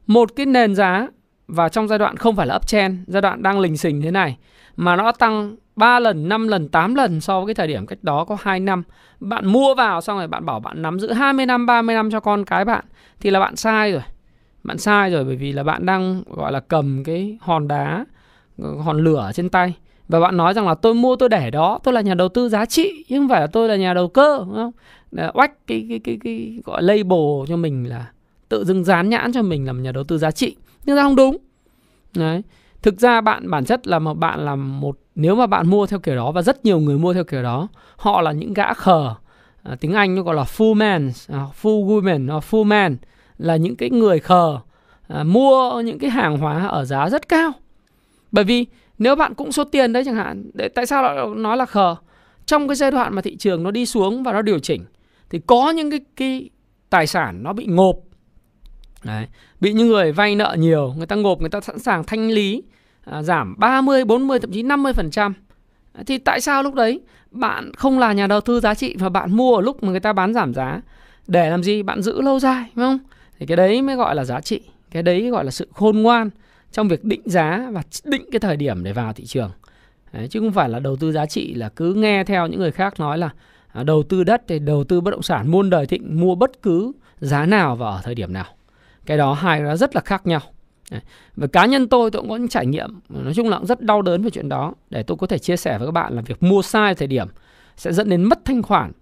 một 0.07 0.37
cái 0.37 0.47
nền 0.47 0.75
giá 0.75 1.09
và 1.49 1.69
trong 1.69 1.89
giai 1.89 1.99
đoạn 1.99 2.17
không 2.17 2.37
phải 2.37 2.47
là 2.47 2.57
uptrend 2.57 2.99
giai 3.07 3.23
đoạn 3.23 3.43
đang 3.43 3.61
lình 3.61 3.77
xình 3.77 4.03
thế 4.03 4.11
này 4.11 4.37
mà 4.77 4.97
nó 4.97 5.05
đã 5.05 5.13
tăng 5.19 5.57
3 5.77 5.99
lần, 5.99 6.29
5 6.29 6.49
lần, 6.49 6.69
8 6.69 6.95
lần 6.95 7.21
so 7.21 7.41
với 7.41 7.47
cái 7.47 7.55
thời 7.55 7.67
điểm 7.67 7.87
cách 7.87 7.99
đó 8.03 8.25
có 8.25 8.37
2 8.41 8.61
năm. 8.61 8.83
Bạn 9.21 9.47
mua 9.47 9.75
vào 9.75 10.01
xong 10.01 10.19
rồi 10.19 10.27
bạn 10.27 10.47
bảo 10.47 10.61
bạn 10.61 10.83
nắm 10.83 11.01
giữ 11.01 11.13
20 11.13 11.47
năm, 11.47 11.67
30 11.67 11.95
năm 11.95 12.11
cho 12.11 12.21
con 12.21 12.45
cái 12.45 12.65
bạn 12.65 12.85
thì 13.21 13.31
là 13.31 13.41
bạn 13.41 13.57
sai 13.57 13.93
rồi. 13.93 14.03
Bạn 14.65 14.79
sai 14.79 15.11
rồi 15.11 15.25
bởi 15.25 15.37
vì 15.37 15.53
là 15.53 15.63
bạn 15.63 15.87
đang 15.87 16.23
gọi 16.27 16.53
là 16.53 16.61
cầm 16.61 17.05
cái 17.05 17.39
hòn 17.41 17.69
đá, 17.69 18.05
ờ, 18.63 18.75
hòn 18.75 19.05
lửa 19.05 19.31
trên 19.35 19.49
tay. 19.49 19.75
Và 20.09 20.21
bạn 20.21 20.37
nói 20.37 20.55
rằng 20.55 20.69
là 20.69 20.75
tôi 20.75 20.95
mua 20.95 21.17
tôi 21.17 21.29
để 21.29 21.51
đó, 21.51 21.79
tôi 21.83 21.95
là 21.95 22.01
nhà 22.01 22.15
đầu 22.15 22.29
tư 22.29 22.49
giá 22.49 22.65
trị 22.65 23.05
nhưng 23.09 23.23
không 23.23 23.29
phải 23.29 23.41
là 23.41 23.47
tôi 23.47 23.69
là 23.69 23.77
nhà 23.77 23.95
đầu 23.95 24.09
cơ, 24.09 24.39
đúng 24.39 24.55
không? 24.55 24.73
Để 25.11 25.29
oách 25.35 25.67
cái 25.67 25.87
cái 25.89 25.99
cái 25.99 26.19
cái 26.25 26.61
gọi 26.65 26.83
label 26.83 27.49
cho 27.49 27.57
mình 27.57 27.89
là 27.89 28.11
tự 28.49 28.65
dưng 28.65 28.85
dán 28.85 29.09
nhãn 29.09 29.33
cho 29.33 29.43
mình 29.43 29.67
là 29.67 29.73
một 29.73 29.81
nhà 29.83 29.93
đầu 29.93 30.05
tư 30.05 30.19
giá 30.19 30.31
trị. 30.31 30.57
Nhưng 30.85 30.97
ra 30.97 31.03
không 31.03 31.17
đúng. 31.17 31.37
Đấy. 32.17 32.43
Thực 32.83 33.01
ra 33.01 33.21
bạn 33.21 33.51
bản 33.51 33.65
chất 33.65 33.87
là 33.87 33.99
một 33.99 34.15
bạn 34.15 34.45
là 34.45 34.57
một 34.57 34.99
nếu 35.15 35.35
mà 35.37 35.47
bạn 35.47 35.69
mua 35.69 35.87
theo 35.87 35.99
kiểu 35.99 36.17
đó 36.17 36.31
và 36.31 36.43
rất 36.43 36.65
nhiều 36.65 36.81
người 36.81 36.99
mua 36.99 37.15
theo 37.15 37.25
kiểu 37.25 37.43
đó 37.43 37.69
họ 37.97 38.21
là 38.21 38.33
những 38.33 38.53
gã 38.53 38.75
khờ. 38.75 39.15
À, 39.63 39.77
tiếng 39.81 39.93
anh 39.93 40.15
nó 40.15 40.23
gọi 40.23 40.35
là 40.35 40.43
full 40.43 40.75
man 40.75 41.13
à, 41.29 41.47
full 41.63 41.87
woman, 41.87 42.31
hoặc 42.31 42.45
full 42.51 42.65
man 42.65 42.97
là 43.39 43.57
những 43.57 43.77
cái 43.77 43.91
người 43.91 44.19
khờ 44.19 44.59
à, 45.09 45.25
mua 45.25 45.81
những 45.81 45.99
cái 45.99 46.11
hàng 46.11 46.39
hóa 46.39 46.67
ở 46.67 46.85
giá 46.85 47.09
rất 47.09 47.29
cao 47.29 47.53
bởi 48.33 48.45
vì 48.45 48.67
nếu 48.99 49.17
bạn 49.17 49.35
cũng 49.35 49.53
số 49.53 49.65
tiền 49.65 49.93
đấy 49.93 50.03
chẳng 50.07 50.15
hạn 50.15 50.51
để, 50.55 50.69
tại 50.69 50.87
sao 50.87 51.03
lại 51.03 51.27
nói 51.37 51.57
là 51.57 51.67
khờ 51.67 51.97
trong 52.47 52.69
cái 52.69 52.77
giai 52.77 52.91
đoạn 52.91 53.15
mà 53.15 53.23
thị 53.23 53.37
trường 53.37 53.63
nó 53.63 53.71
đi 53.71 53.87
xuống 53.87 54.23
và 54.23 54.33
nó 54.33 54.43
điều 54.43 54.59
chỉnh 54.59 54.85
thì 55.31 55.41
có 55.47 55.71
những 55.71 55.91
cái 55.91 56.01
cái 56.17 56.51
tài 56.91 57.07
sản 57.07 57.43
nó 57.43 57.53
bị 57.53 57.67
ngộp 57.67 57.97
Đấy. 59.05 59.27
Bị 59.61 59.73
những 59.73 59.89
người 59.89 60.13
vay 60.13 60.35
nợ 60.35 60.57
nhiều, 60.59 60.95
người 60.97 61.07
ta 61.07 61.17
ngộp, 61.17 61.41
người 61.41 61.51
ta 61.51 61.61
sẵn 61.61 61.79
sàng 61.79 62.05
thanh 62.05 62.31
lý, 62.31 62.63
à, 63.05 63.23
giảm 63.23 63.55
30, 63.59 64.05
40, 64.05 64.39
thậm 64.41 64.53
chí 64.53 64.63
50%. 64.63 65.33
Thì 66.07 66.19
tại 66.19 66.41
sao 66.41 66.63
lúc 66.63 66.75
đấy 66.75 67.01
bạn 67.31 67.73
không 67.75 67.99
là 67.99 68.13
nhà 68.13 68.27
đầu 68.27 68.41
tư 68.41 68.61
giá 68.61 68.75
trị 68.75 68.97
và 68.99 69.09
bạn 69.09 69.37
mua 69.37 69.57
ở 69.57 69.63
lúc 69.63 69.83
mà 69.83 69.91
người 69.91 70.01
ta 70.01 70.13
bán 70.13 70.35
giảm 70.35 70.55
giá 70.55 70.81
để 71.27 71.51
làm 71.51 71.63
gì? 71.63 71.83
Bạn 71.83 72.03
giữ 72.03 72.21
lâu 72.21 72.39
dài, 72.41 72.65
đúng 72.75 72.85
không? 72.85 72.99
Thì 73.43 73.47
cái 73.47 73.57
đấy 73.57 73.83
mới 73.83 73.97
gọi 73.97 74.15
là 74.15 74.25
giá 74.25 74.41
trị. 74.41 74.61
Cái 74.91 75.03
đấy 75.03 75.31
gọi 75.31 75.45
là 75.45 75.51
sự 75.51 75.69
khôn 75.73 75.99
ngoan 75.99 76.31
trong 76.73 76.89
việc 76.89 77.05
định 77.05 77.21
giá 77.25 77.69
và 77.73 77.83
định 78.05 78.25
cái 78.33 78.41
thời 78.41 78.57
điểm 78.57 78.85
để 78.85 78.93
vào 78.93 79.13
thị 79.13 79.25
trường. 79.27 79.51
Đấy, 80.13 80.29
chứ 80.29 80.41
không 80.41 80.53
phải 80.53 80.69
là 80.69 80.79
đầu 80.79 80.97
tư 80.97 81.13
giá 81.13 81.27
trị 81.27 81.55
là 81.55 81.69
cứ 81.69 81.95
nghe 81.95 82.25
theo 82.25 82.47
những 82.47 82.61
người 82.61 82.71
khác 82.71 83.01
nói 83.01 83.19
là 83.19 83.31
à, 83.73 83.83
đầu 83.83 84.03
tư 84.03 84.25
đất 84.25 84.43
thì 84.49 84.59
đầu 84.59 84.85
tư 84.85 85.01
bất 85.01 85.11
động 85.11 85.23
sản 85.23 85.51
muôn 85.51 85.71
đời 85.71 85.87
thịnh 85.87 86.21
mua 86.21 86.35
bất 86.35 86.63
cứ 86.63 86.93
giá 87.21 87.47
nào 87.47 87.77
và 87.77 87.87
ở 87.87 88.01
thời 88.05 88.15
điểm 88.15 88.33
nào 88.33 88.47
cái 89.07 89.19
đó 89.19 89.33
hai 89.33 89.61
nó 89.61 89.77
rất 89.77 89.95
là 89.95 90.01
khác 90.01 90.27
nhau 90.27 90.41
và 91.37 91.47
cá 91.47 91.67
nhân 91.67 91.89
tôi 91.89 92.11
tôi 92.11 92.23
cũng 92.23 92.31
có 92.31 92.37
những 92.37 92.49
trải 92.49 92.67
nghiệm 92.67 93.01
nói 93.09 93.35
chung 93.35 93.49
là 93.49 93.59
cũng 93.59 93.67
rất 93.67 93.81
đau 93.81 94.03
đớn 94.03 94.23
về 94.23 94.31
chuyện 94.31 94.49
đó 94.49 94.75
để 94.91 95.03
tôi 95.03 95.17
có 95.17 95.27
thể 95.27 95.39
chia 95.39 95.57
sẻ 95.57 95.79
với 95.79 95.87
các 95.87 95.93
bạn 95.93 96.17
là 96.17 96.23
việc 96.23 96.43
mua 96.43 96.63
sai 96.63 96.95
thời 96.95 97.09
điểm 97.09 97.29
sẽ 97.77 97.93
dẫn 97.93 98.09
đến 98.09 98.25
mất 98.25 98.39
thanh 98.45 98.63
khoản 98.63 98.93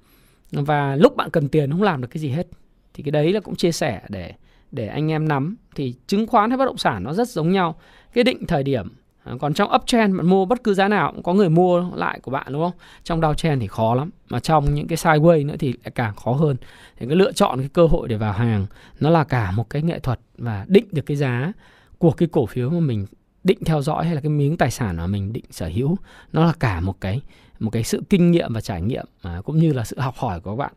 và 0.53 0.96
lúc 0.96 1.16
bạn 1.16 1.31
cần 1.31 1.48
tiền 1.48 1.70
không 1.70 1.83
làm 1.83 2.00
được 2.00 2.09
cái 2.11 2.20
gì 2.20 2.29
hết 2.29 2.46
thì 2.94 3.03
cái 3.03 3.11
đấy 3.11 3.33
là 3.33 3.40
cũng 3.40 3.57
chia 3.57 3.72
sẻ 3.72 4.00
để 4.09 4.33
để 4.72 4.87
anh 4.87 5.11
em 5.11 5.29
nắm 5.29 5.57
thì 5.74 5.94
chứng 6.07 6.26
khoán 6.26 6.50
hay 6.50 6.57
bất 6.57 6.64
động 6.64 6.79
sản 6.79 7.03
nó 7.03 7.12
rất 7.12 7.29
giống 7.29 7.53
nhau 7.53 7.74
cái 8.12 8.24
định 8.24 8.46
thời 8.46 8.62
điểm 8.62 8.88
ờ, 9.24 9.37
còn 9.40 9.55
trong 9.55 9.70
uptrend 9.74 10.16
bạn 10.16 10.26
mua 10.26 10.44
bất 10.44 10.64
cứ 10.64 10.74
giá 10.74 10.88
nào 10.88 11.12
cũng 11.12 11.22
có 11.22 11.35
người 11.35 11.48
mua 11.48 11.90
lại 11.94 12.20
của 12.22 12.31
bạn 12.31 12.53
đúng 12.53 12.62
không? 12.62 12.72
Trong 13.05 13.20
downtrend 13.20 13.61
thì 13.61 13.66
khó 13.66 13.94
lắm, 13.94 14.11
mà 14.29 14.40
trong 14.40 14.74
những 14.74 14.87
cái 14.87 14.96
sideways 14.96 15.46
nữa 15.46 15.57
thì 15.59 15.72
lại 15.85 15.90
càng 15.94 16.14
khó 16.16 16.33
hơn. 16.33 16.57
Thì 16.96 17.07
cái 17.07 17.16
lựa 17.16 17.33
chọn 17.33 17.59
cái 17.59 17.68
cơ 17.68 17.87
hội 17.87 18.09
để 18.09 18.16
vào 18.16 18.33
hàng 18.33 18.66
nó 19.00 19.11
là 19.11 19.24
cả 19.24 19.50
một 19.50 19.70
cái 19.70 19.83
nghệ 19.83 19.98
thuật 19.98 20.20
và 20.38 20.64
định 20.68 20.87
được 20.92 21.03
cái 21.07 21.16
giá 21.16 21.53
của 21.98 22.11
cái 22.11 22.29
cổ 22.33 22.46
phiếu 22.46 22.70
mà 22.70 22.81
mình 22.81 23.07
định 23.44 23.59
theo 23.64 23.83
dõi 23.83 24.05
hay 24.05 24.14
là 24.14 24.20
cái 24.20 24.31
miếng 24.31 24.57
tài 24.57 24.70
sản 24.70 24.96
mà 24.96 25.07
mình 25.07 25.33
định 25.33 25.44
sở 25.50 25.70
hữu 25.74 25.96
nó 26.33 26.46
là 26.46 26.53
cả 26.61 26.81
một 26.81 27.00
cái 27.00 27.20
một 27.61 27.70
cái 27.70 27.85
sự 27.85 28.03
kinh 28.11 28.31
nghiệm 28.31 28.53
và 28.53 28.61
trải 28.61 28.83
nghiệm 28.83 29.05
mà 29.22 29.40
cũng 29.40 29.57
như 29.57 29.72
là 29.72 29.85
sự 29.85 29.98
học 29.98 30.14
hỏi 30.16 30.40
của 30.40 30.50
các 30.50 30.57
bạn. 30.57 30.72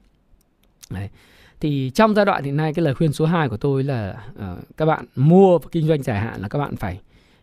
Đấy. 0.89 1.09
Thì 1.63 1.91
trong 1.93 2.15
giai 2.15 2.25
đoạn 2.25 2.43
hiện 2.43 2.57
nay 2.57 2.73
cái 2.73 2.85
lời 2.85 2.93
khuyên 2.93 3.13
số 3.13 3.25
2 3.25 3.49
của 3.49 3.57
tôi 3.57 3.83
là 3.83 4.23
uh, 4.35 4.77
các 4.77 4.85
bạn 4.85 5.05
mua 5.15 5.57
và 5.57 5.69
kinh 5.71 5.87
doanh 5.87 6.03
dài 6.03 6.19
hạn 6.19 6.41
là 6.41 6.47
các 6.47 6.59
bạn 6.59 6.75
phải 6.75 6.99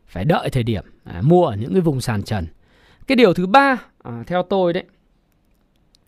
phải 0.07 0.25
đợi 0.25 0.49
thời 0.51 0.63
điểm 0.63 0.85
à, 1.05 1.23
mua 1.25 1.47
ở 1.47 1.57
những 1.57 1.73
cái 1.73 1.81
vùng 1.81 2.01
sàn 2.01 2.23
trần 2.23 2.47
cái 3.07 3.17
điều 3.17 3.35
thứ 3.35 3.47
ba 3.47 3.77
à, 4.03 4.25
theo 4.27 4.43
tôi 4.43 4.73
đấy 4.73 4.85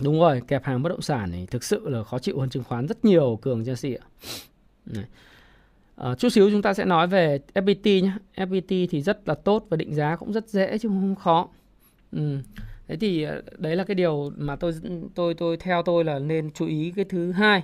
đúng 0.01 0.20
rồi 0.20 0.42
kẹp 0.48 0.64
hàng 0.64 0.83
bất 0.83 0.88
động 0.88 1.03
sản 1.03 1.33
thì 1.33 1.46
thực 1.46 1.64
sự 1.64 1.88
là 1.88 2.05
khó 2.05 2.18
chịu 2.18 2.40
hơn 2.40 2.51
chứng 2.51 2.64
khoán 2.64 2.87
rất 2.87 3.05
nhiều 3.05 3.38
cường 3.42 3.64
chia 3.64 3.75
sẻ 3.75 3.96
À, 4.94 5.03
ờ, 5.94 6.14
chút 6.14 6.29
xíu 6.29 6.51
chúng 6.51 6.62
ta 6.62 6.75
sẽ 6.75 6.85
nói 6.85 7.07
về 7.07 7.38
FPT 7.55 8.03
nhé. 8.03 8.12
FPT 8.37 8.87
thì 8.90 9.03
rất 9.03 9.29
là 9.29 9.35
tốt 9.35 9.66
và 9.70 9.77
định 9.77 9.94
giá 9.94 10.16
cũng 10.16 10.33
rất 10.33 10.48
dễ 10.48 10.79
chứ 10.79 10.88
không 10.88 11.14
khó. 11.14 11.48
Ừ. 12.12 12.38
Thế 12.88 12.96
thì 12.96 13.22
ờ, 13.22 13.42
đấy 13.59 13.77
là 13.77 13.85
cái 13.85 13.94
điều 13.94 14.33
mà 14.37 14.57
tôi 14.57 14.72
tôi 15.14 15.35
tôi 15.35 15.57
theo 15.57 15.83
tôi 15.83 16.05
là 16.05 16.18
nên 16.18 16.51
chú 16.51 16.66
ý 16.66 16.92
cái 16.96 17.05
thứ 17.05 17.33
hai. 17.33 17.62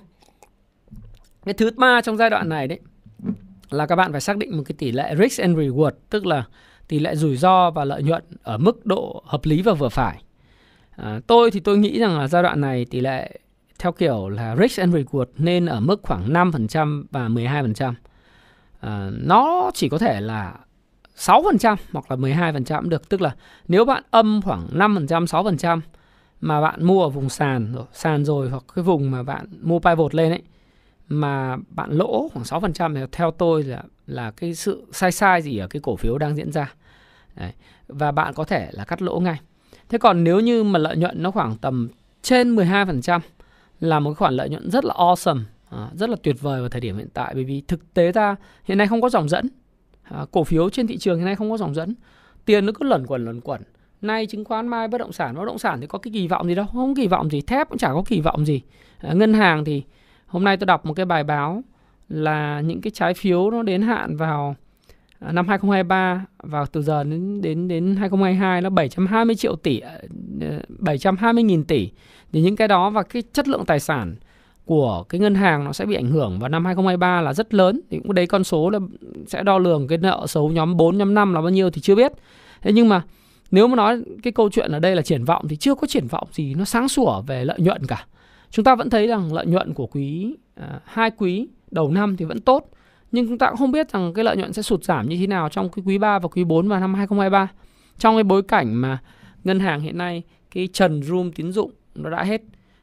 Cái 1.44 1.55
thứ 1.55 1.70
ba 1.77 2.01
trong 2.01 2.16
giai 2.16 2.31
đoạn 2.31 2.48
này 2.48 2.68
đấy 2.68 2.81
là 3.70 3.87
các 3.87 3.96
bạn 3.96 4.12
phải 4.12 4.20
xác 4.20 4.37
định 4.37 4.57
một 4.57 4.62
cái 4.66 4.74
tỷ 4.79 4.92
lệ 4.92 5.14
risk 5.18 5.40
and 5.40 5.59
reward 5.59 5.90
tức 6.11 6.27
là 6.27 6.44
tỷ 6.88 6.98
lệ 6.98 7.16
rủi 7.16 7.37
ro 7.37 7.70
và 7.70 7.85
lợi 7.85 8.03
nhuận 8.03 8.24
ở 8.42 8.59
mức 8.59 8.87
độ 8.87 9.22
hợp 9.27 9.40
lý 9.44 9.62
và 9.62 9.72
vừa 9.72 9.88
phải. 9.88 10.22
À, 10.96 11.20
tôi 11.27 11.51
thì 11.51 11.61
tôi 11.61 11.79
nghĩ 11.79 11.98
rằng 11.98 12.18
là 12.18 12.29
giai 12.29 12.42
đoạn 12.42 12.61
này 12.61 12.85
tỷ 12.85 13.01
lệ 13.01 13.38
theo 13.79 13.92
kiểu 13.92 14.29
là 14.29 14.57
risk 14.57 14.81
and 14.81 14.94
reward 14.94 15.27
nên 15.38 15.66
ở 15.66 15.81
mức 15.81 16.01
khoảng 16.03 16.33
5% 16.33 17.05
và 17.11 17.29
12%. 17.29 17.94
À, 18.81 19.11
nó 19.22 19.70
chỉ 19.74 19.88
có 19.88 19.98
thể 19.98 20.20
là 20.20 20.55
6% 21.16 21.77
hoặc 21.92 22.11
là 22.11 22.16
12% 22.16 22.81
cũng 22.81 22.88
được. 22.88 23.09
Tức 23.09 23.20
là 23.20 23.35
nếu 23.68 23.85
bạn 23.85 24.03
âm 24.11 24.40
khoảng 24.42 24.68
5%, 24.72 25.24
6% 25.24 25.81
mà 26.40 26.61
bạn 26.61 26.85
mua 26.85 27.03
ở 27.03 27.09
vùng 27.09 27.29
sàn 27.29 27.72
rồi, 27.74 27.85
sàn 27.92 28.24
rồi 28.24 28.51
hoặc 28.51 28.64
cái 28.74 28.85
vùng 28.85 29.11
mà 29.11 29.22
bạn 29.22 29.46
mua 29.62 29.79
pivot 29.79 30.14
lên 30.14 30.33
ấy 30.33 30.42
mà 31.09 31.57
bạn 31.68 31.90
lỗ 31.90 32.29
khoảng 32.29 32.44
6% 32.44 32.94
thì 32.94 33.01
theo 33.12 33.31
tôi 33.31 33.62
là 33.62 33.83
là 34.07 34.31
cái 34.31 34.55
sự 34.55 34.87
sai 34.92 35.12
sai 35.12 35.42
gì 35.42 35.59
ở 35.59 35.66
cái 35.66 35.81
cổ 35.83 35.97
phiếu 35.97 36.18
đang 36.18 36.37
diễn 36.37 36.53
ra. 36.53 36.75
Đấy. 37.35 37.53
Và 37.88 38.12
bạn 38.12 38.35
có 38.35 38.44
thể 38.44 38.68
là 38.73 38.85
cắt 38.85 39.03
lỗ 39.03 39.21
ngay. 39.21 39.40
Thế 39.88 39.99
còn 39.99 40.25
nếu 40.25 40.40
như 40.40 40.64
mà 40.64 40.79
lợi 40.79 40.97
nhuận 40.97 41.23
nó 41.23 41.31
khoảng 41.31 41.57
tầm 41.57 41.88
trên 42.23 42.57
12% 42.57 43.21
là 43.81 44.01
một 44.01 44.14
khoản 44.18 44.35
lợi 44.35 44.49
nhuận 44.49 44.71
rất 44.71 44.85
là 44.85 44.94
awesome, 44.94 45.40
à, 45.71 45.90
rất 45.94 46.11
là 46.11 46.16
tuyệt 46.23 46.37
vời 46.40 46.61
vào 46.61 46.68
thời 46.68 46.81
điểm 46.81 46.97
hiện 46.97 47.09
tại 47.14 47.35
bởi 47.35 47.44
vì 47.44 47.62
thực 47.68 47.94
tế 47.94 48.12
ra 48.12 48.37
hiện 48.64 48.79
nay 48.79 48.87
không 48.87 49.01
có 49.01 49.09
dòng 49.09 49.29
dẫn. 49.29 49.49
À, 50.03 50.27
cổ 50.31 50.44
phiếu 50.44 50.71
trên 50.71 50.87
thị 50.87 50.99
trường 50.99 51.16
hiện 51.18 51.25
nay 51.25 51.37
không 51.37 51.51
có 51.51 51.57
dòng 51.57 51.75
dẫn. 51.75 51.94
Tiền 52.44 52.66
nó 52.66 52.73
cứ 52.73 52.87
lẩn 52.87 53.07
quẩn 53.07 53.25
lẩn 53.25 53.40
quẩn. 53.40 53.62
Nay 54.01 54.27
chứng 54.27 54.44
khoán 54.44 54.68
mai 54.68 54.88
bất 54.88 54.99
động 54.99 55.12
sản, 55.12 55.35
bất 55.35 55.44
động 55.44 55.59
sản 55.59 55.81
thì 55.81 55.87
có 55.87 55.99
cái 55.99 56.12
kỳ 56.12 56.29
vọng 56.29 56.47
gì 56.47 56.55
đâu, 56.55 56.66
không 56.73 56.94
kỳ 56.94 57.07
vọng 57.07 57.31
gì, 57.31 57.40
thép 57.40 57.68
cũng 57.68 57.79
chả 57.79 57.88
có 57.88 58.03
kỳ 58.07 58.21
vọng 58.21 58.47
gì. 58.47 58.61
À, 58.99 59.12
ngân 59.12 59.35
hàng 59.35 59.64
thì 59.64 59.83
Hôm 60.28 60.44
nay 60.44 60.56
tôi 60.56 60.66
đọc 60.66 60.86
một 60.86 60.94
cái 60.94 61.06
bài 61.06 61.24
báo 61.24 61.62
là 62.08 62.60
những 62.60 62.80
cái 62.80 62.90
trái 62.90 63.14
phiếu 63.14 63.50
nó 63.50 63.62
đến 63.62 63.82
hạn 63.82 64.16
vào 64.16 64.56
à, 65.18 65.32
năm 65.32 65.48
2023 65.48 66.26
vào 66.42 66.66
từ 66.66 66.82
giờ 66.82 67.04
đến 67.04 67.40
đến 67.40 67.68
đến 67.68 67.96
2022 67.96 68.60
nó 68.60 68.70
720 68.70 69.36
triệu 69.36 69.56
tỷ 69.56 69.80
720 70.78 71.40
à, 71.40 71.42
ờ, 71.42 71.46
nghìn 71.46 71.64
tỷ 71.64 71.90
thì 72.32 72.40
những 72.40 72.56
cái 72.56 72.68
đó 72.68 72.90
và 72.90 73.02
cái 73.02 73.22
chất 73.32 73.48
lượng 73.48 73.64
tài 73.66 73.80
sản 73.80 74.16
của 74.64 75.04
cái 75.08 75.20
ngân 75.20 75.34
hàng 75.34 75.64
nó 75.64 75.72
sẽ 75.72 75.86
bị 75.86 75.94
ảnh 75.94 76.10
hưởng 76.10 76.38
vào 76.38 76.48
năm 76.48 76.64
2023 76.64 77.20
là 77.20 77.32
rất 77.32 77.54
lớn 77.54 77.80
thì 77.90 77.98
cũng 77.98 78.14
đấy 78.14 78.26
con 78.26 78.44
số 78.44 78.70
là 78.70 78.78
sẽ 79.26 79.42
đo 79.42 79.58
lường 79.58 79.88
cái 79.88 79.98
nợ 79.98 80.24
xấu 80.28 80.48
nhóm 80.48 80.76
4 80.76 80.98
nhóm 80.98 81.14
5 81.14 81.34
là 81.34 81.40
bao 81.40 81.50
nhiêu 81.50 81.70
thì 81.70 81.80
chưa 81.80 81.94
biết. 81.94 82.12
Thế 82.62 82.72
nhưng 82.72 82.88
mà 82.88 83.02
nếu 83.50 83.66
mà 83.66 83.76
nói 83.76 84.02
cái 84.22 84.32
câu 84.32 84.50
chuyện 84.50 84.72
ở 84.72 84.78
đây 84.78 84.96
là 84.96 85.02
triển 85.02 85.24
vọng 85.24 85.48
thì 85.48 85.56
chưa 85.56 85.74
có 85.74 85.86
triển 85.86 86.06
vọng 86.06 86.28
gì 86.32 86.54
nó 86.54 86.64
sáng 86.64 86.88
sủa 86.88 87.22
về 87.26 87.44
lợi 87.44 87.60
nhuận 87.60 87.86
cả. 87.86 88.06
Chúng 88.50 88.64
ta 88.64 88.74
vẫn 88.74 88.90
thấy 88.90 89.06
rằng 89.06 89.32
lợi 89.32 89.46
nhuận 89.46 89.74
của 89.74 89.87
quý 89.87 90.34
à, 90.54 90.80
hai 90.84 91.11
quý 91.11 91.48
đầu 91.70 91.90
năm 91.90 92.16
thì 92.16 92.24
vẫn 92.24 92.40
tốt, 92.40 92.70
nhưng 93.12 93.28
chúng 93.28 93.38
ta 93.38 93.48
cũng 93.48 93.56
không 93.56 93.72
biết 93.72 93.90
rằng 93.90 94.12
cái 94.14 94.24
lợi 94.24 94.37
nhuận 94.37 94.52
sẽ 94.52 94.62
sụt 94.62 94.84
giảm 94.84 95.08
như 95.08 95.16
thế 95.16 95.26
nào 95.26 95.48
trong 95.48 95.68
cái 95.68 95.82
quý 95.87 95.98
3 95.98 96.18
và 96.18 96.28
quý 96.28 96.44
4 96.44 96.68
vào 96.68 96.80
năm 96.80 96.94
2023. 96.94 97.48
Trong 97.98 98.16
cái 98.16 98.24
bối 98.24 98.42
cảnh 98.42 98.74
mà 98.74 98.98
ngân 99.44 99.61
hàng 99.61 99.80
hiện 99.80 99.98
nay 99.98 100.22
cái 100.50 100.68
trần 100.72 101.02
room 101.02 101.32
tín 101.32 101.52
dụng 101.52 101.70
nó 101.94 102.11
đã 102.11 102.24
hết 102.24 102.42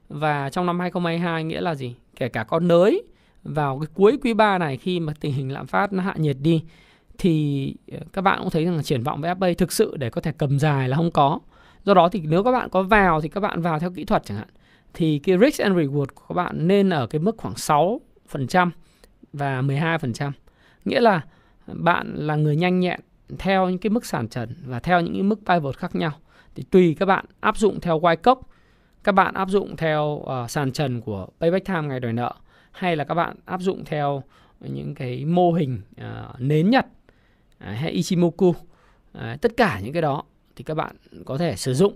và 0.10 0.50
trong 0.50 0.66
năm 0.66 0.80
2022 0.80 1.44
nghĩa 1.44 1.62
là 1.62 1.76
gì? 1.76 1.96
Kể 2.16 2.30
cả 2.30 2.44
con 2.44 2.68
nới 2.68 3.04
vào 3.44 3.80
cái 3.80 3.88
cuối 3.94 4.18
quý 4.24 4.34
3 4.34 4.58
này 4.58 4.78
khi 4.78 5.00
mà 5.00 5.14
tình 5.20 5.34
hình 5.34 5.52
lạm 5.52 5.68
phát 5.68 5.94
nó 5.94 6.04
hạ 6.04 6.14
nhiệt 6.18 6.38
đi 6.40 6.62
thì 7.18 7.76
ờ, 7.92 7.98
các 8.14 8.22
bạn 8.22 8.40
cũng 8.40 8.50
thấy 8.50 8.66
rằng 8.66 8.84
triển 8.84 9.04
vọng 9.04 9.22
với 9.22 9.34
FA 9.34 9.54
thực 9.54 9.72
sự 9.72 9.98
để 9.98 10.10
có 10.10 10.22
thể 10.22 10.32
cầm 10.38 10.60
dài 10.60 10.90
là 10.90 10.98
không 10.98 11.12
có. 11.12 11.40
Do 11.84 11.94
đó 11.94 12.10
thì 12.10 12.22
nếu 12.26 12.44
các 12.44 12.52
bạn 12.52 12.70
có 12.70 12.84
vào 12.84 13.22
thì 13.22 13.30
các 13.30 13.40
bạn 13.40 13.62
vào 13.62 13.80
theo 13.80 13.92
kỹ 13.92 14.06
thuật 14.06 14.26
chẳng 14.26 14.38
hạn 14.38 14.48
thì 14.96 15.20
cái 15.20 15.38
risk 15.38 15.62
and 15.62 15.76
reward 15.76 16.06
của 16.16 16.26
các 16.30 16.36
bạn 16.36 16.68
nên 16.68 16.90
ở 16.90 17.08
cái 17.08 17.20
mức 17.20 17.38
khoảng 17.38 17.54
6% 17.54 18.70
và 19.34 19.62
12%. 19.62 20.32
Nghĩa 20.86 21.00
là 21.00 21.22
bạn 21.68 22.14
là 22.16 22.36
người 22.36 22.56
nhanh 22.56 22.80
nhẹn 22.80 23.00
theo 23.40 23.70
những 23.70 23.80
cái 23.80 23.90
mức 23.90 24.06
sàn 24.06 24.28
trần 24.28 24.56
và 24.66 24.80
theo 24.80 25.02
những 25.02 25.14
cái 25.14 25.24
mức 25.24 25.40
pivot 25.46 25.78
khác 25.78 25.96
nhau 25.96 26.12
thì 26.56 26.64
tùy 26.64 26.96
các 27.00 27.06
bạn 27.06 27.26
áp 27.40 27.58
dụng 27.58 27.80
theo 27.80 28.00
quay 28.00 28.16
cốc 28.16 28.50
các 29.04 29.12
bạn 29.12 29.34
áp 29.34 29.50
dụng 29.50 29.76
theo 29.76 30.04
uh, 30.04 30.50
sàn 30.50 30.72
trần 30.72 31.02
của 31.02 31.28
payback 31.40 31.66
time 31.66 31.82
ngày 31.82 32.00
đòi 32.00 32.14
nợ 32.14 32.34
hay 32.72 32.96
là 32.96 33.04
các 33.04 33.14
bạn 33.14 33.36
áp 33.46 33.62
dụng 33.62 33.86
theo 33.86 34.24
những 34.60 34.96
cái 34.96 35.26
mô 35.26 35.52
hình 35.52 35.82
uh, 36.02 36.42
nến 36.42 36.70
nhật 36.70 36.86
uh, 36.86 37.64
hay 37.64 37.92
Ichimoku 37.92 38.48
uh, 38.48 38.56
tất 39.42 39.52
cả 39.58 39.80
những 39.84 39.94
cái 39.94 40.02
đó 40.02 40.24
thì 40.56 40.64
các 40.64 40.74
bạn 40.74 40.96
có 41.26 41.38
thể 41.38 41.56
sử 41.56 41.74
dụng 41.74 41.94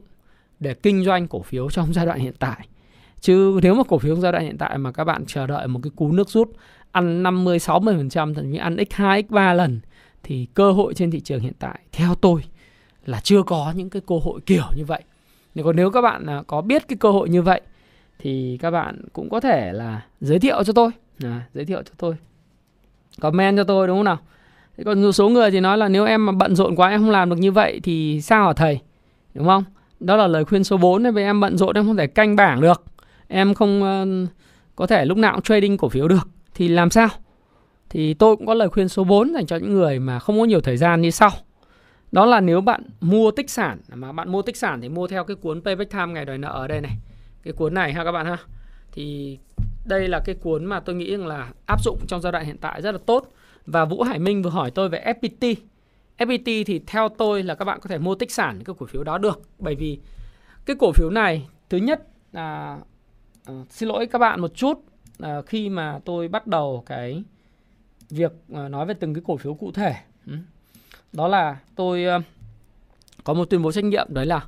để 0.59 0.73
kinh 0.73 1.03
doanh 1.03 1.27
cổ 1.27 1.41
phiếu 1.41 1.69
trong 1.69 1.93
giai 1.93 2.05
đoạn 2.05 2.19
hiện 2.19 2.33
tại 2.39 2.67
chứ 3.21 3.59
nếu 3.63 3.75
mà 3.75 3.83
cổ 3.83 3.97
phiếu 3.97 4.15
giai 4.15 4.31
đoạn 4.31 4.43
hiện 4.43 4.57
tại 4.57 4.77
mà 4.77 4.91
các 4.91 5.03
bạn 5.03 5.25
chờ 5.25 5.47
đợi 5.47 5.67
một 5.67 5.79
cái 5.83 5.91
cú 5.95 6.11
nước 6.11 6.29
rút 6.29 6.51
ăn 6.91 7.23
50 7.23 7.57
60% 7.57 8.33
thậm 8.33 8.51
chí 8.51 8.57
ăn 8.57 8.75
x2 8.75 9.23
x3 9.29 9.55
lần 9.55 9.79
thì 10.23 10.47
cơ 10.53 10.71
hội 10.71 10.93
trên 10.93 11.11
thị 11.11 11.19
trường 11.19 11.39
hiện 11.39 11.53
tại 11.59 11.79
theo 11.91 12.15
tôi 12.15 12.41
là 13.05 13.19
chưa 13.23 13.43
có 13.43 13.73
những 13.75 13.89
cái 13.89 14.01
cơ 14.07 14.15
hội 14.23 14.41
kiểu 14.45 14.65
như 14.75 14.85
vậy. 14.85 15.03
Nếu 15.55 15.65
còn 15.65 15.75
nếu 15.75 15.91
các 15.91 16.01
bạn 16.01 16.25
à, 16.25 16.43
có 16.47 16.61
biết 16.61 16.87
cái 16.87 16.97
cơ 16.97 17.11
hội 17.11 17.29
như 17.29 17.41
vậy 17.41 17.61
thì 18.19 18.57
các 18.61 18.71
bạn 18.71 19.01
cũng 19.13 19.29
có 19.29 19.39
thể 19.39 19.71
là 19.73 20.05
giới 20.21 20.39
thiệu 20.39 20.63
cho 20.63 20.73
tôi, 20.73 20.91
à, 21.23 21.41
giới 21.53 21.65
thiệu 21.65 21.81
cho 21.81 21.91
tôi. 21.97 22.15
Comment 23.21 23.57
cho 23.57 23.63
tôi 23.63 23.87
đúng 23.87 23.97
không 23.97 24.05
nào? 24.05 24.17
Thế 24.77 24.83
còn 24.83 25.11
số 25.11 25.29
người 25.29 25.51
thì 25.51 25.59
nói 25.59 25.77
là 25.77 25.87
nếu 25.87 26.05
em 26.05 26.25
mà 26.25 26.31
bận 26.31 26.55
rộn 26.55 26.75
quá 26.75 26.89
em 26.89 27.01
không 27.01 27.09
làm 27.09 27.29
được 27.29 27.35
như 27.39 27.51
vậy 27.51 27.79
thì 27.83 28.21
sao 28.21 28.47
hả 28.47 28.53
thầy? 28.53 28.79
Đúng 29.33 29.45
không? 29.45 29.63
Đó 29.99 30.15
là 30.15 30.27
lời 30.27 30.45
khuyên 30.45 30.63
số 30.63 30.77
4 30.77 31.03
đấy, 31.03 31.11
vì 31.11 31.23
em 31.23 31.39
bận 31.39 31.57
rộn 31.57 31.75
em 31.75 31.85
không 31.85 31.97
thể 31.97 32.07
canh 32.07 32.35
bảng 32.35 32.61
được. 32.61 32.83
Em 33.31 33.53
không 33.53 33.83
uh, 33.83 34.29
có 34.75 34.87
thể 34.87 35.05
lúc 35.05 35.17
nào 35.17 35.33
cũng 35.33 35.41
trading 35.41 35.77
cổ 35.77 35.89
phiếu 35.89 36.07
được 36.07 36.27
thì 36.53 36.67
làm 36.67 36.89
sao? 36.89 37.07
Thì 37.89 38.13
tôi 38.13 38.35
cũng 38.35 38.45
có 38.45 38.53
lời 38.53 38.69
khuyên 38.69 38.89
số 38.89 39.03
4 39.03 39.33
dành 39.33 39.45
cho 39.45 39.57
những 39.57 39.73
người 39.73 39.99
mà 39.99 40.19
không 40.19 40.39
có 40.39 40.45
nhiều 40.45 40.61
thời 40.61 40.77
gian 40.77 41.01
như 41.01 41.11
sau. 41.11 41.31
Đó 42.11 42.25
là 42.25 42.41
nếu 42.41 42.61
bạn 42.61 42.81
mua 43.01 43.31
tích 43.31 43.49
sản 43.49 43.81
mà 43.93 44.11
bạn 44.11 44.31
mua 44.31 44.41
tích 44.41 44.57
sản 44.57 44.81
thì 44.81 44.89
mua 44.89 45.07
theo 45.07 45.23
cái 45.23 45.35
cuốn 45.35 45.61
Payback 45.61 45.91
Time 45.91 46.05
ngày 46.05 46.25
đòi 46.25 46.37
nợ 46.37 46.49
ở 46.49 46.67
đây 46.67 46.81
này. 46.81 46.91
Cái 47.43 47.53
cuốn 47.53 47.73
này 47.73 47.93
ha 47.93 48.03
các 48.03 48.11
bạn 48.11 48.25
ha. 48.25 48.37
Thì 48.91 49.37
đây 49.85 50.07
là 50.07 50.19
cái 50.25 50.35
cuốn 50.35 50.65
mà 50.65 50.79
tôi 50.79 50.95
nghĩ 50.95 51.11
rằng 51.11 51.27
là 51.27 51.49
áp 51.65 51.83
dụng 51.83 51.99
trong 52.07 52.21
giai 52.21 52.31
đoạn 52.31 52.45
hiện 52.45 52.57
tại 52.57 52.81
rất 52.81 52.91
là 52.91 52.99
tốt. 53.05 53.31
Và 53.65 53.85
Vũ 53.85 54.03
Hải 54.03 54.19
Minh 54.19 54.41
vừa 54.41 54.49
hỏi 54.49 54.71
tôi 54.71 54.89
về 54.89 55.13
FPT. 55.21 55.55
FPT 56.17 56.63
thì 56.65 56.81
theo 56.87 57.09
tôi 57.09 57.43
là 57.43 57.55
các 57.55 57.65
bạn 57.65 57.79
có 57.79 57.89
thể 57.89 57.97
mua 57.97 58.15
tích 58.15 58.31
sản 58.31 58.63
cái 58.65 58.75
cổ 58.79 58.85
phiếu 58.85 59.03
đó 59.03 59.17
được. 59.17 59.41
Bởi 59.59 59.75
vì 59.75 59.99
cái 60.65 60.75
cổ 60.79 60.91
phiếu 60.91 61.09
này 61.09 61.47
thứ 61.69 61.77
nhất 61.77 62.07
là 62.31 62.79
uh, 63.49 63.71
xin 63.71 63.89
lỗi 63.89 64.07
các 64.07 64.19
bạn 64.19 64.41
một 64.41 64.55
chút. 64.55 64.79
Uh, 65.23 65.45
khi 65.45 65.69
mà 65.69 65.99
tôi 66.05 66.27
bắt 66.27 66.47
đầu 66.47 66.83
cái 66.85 67.23
việc 68.09 68.31
uh, 68.51 68.71
nói 68.71 68.85
về 68.85 68.93
từng 68.93 69.13
cái 69.13 69.21
cổ 69.27 69.37
phiếu 69.37 69.53
cụ 69.53 69.71
thể. 69.71 69.95
Ừ. 70.27 70.33
Đó 71.13 71.27
là 71.27 71.57
tôi 71.75 72.05
uh, 72.17 72.23
có 73.23 73.33
một 73.33 73.45
tuyên 73.45 73.61
bố 73.61 73.71
trách 73.71 73.83
nhiệm 73.83 74.07
đấy 74.09 74.25
là 74.25 74.45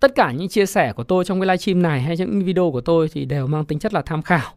tất 0.00 0.14
cả 0.14 0.32
những 0.32 0.48
chia 0.48 0.66
sẻ 0.66 0.92
của 0.92 1.04
tôi 1.04 1.24
trong 1.24 1.40
cái 1.40 1.46
livestream 1.46 1.82
này 1.82 2.02
hay 2.02 2.16
những 2.16 2.44
video 2.44 2.70
của 2.70 2.80
tôi 2.80 3.08
thì 3.08 3.24
đều 3.24 3.46
mang 3.46 3.64
tính 3.64 3.78
chất 3.78 3.94
là 3.94 4.02
tham 4.02 4.22
khảo. 4.22 4.52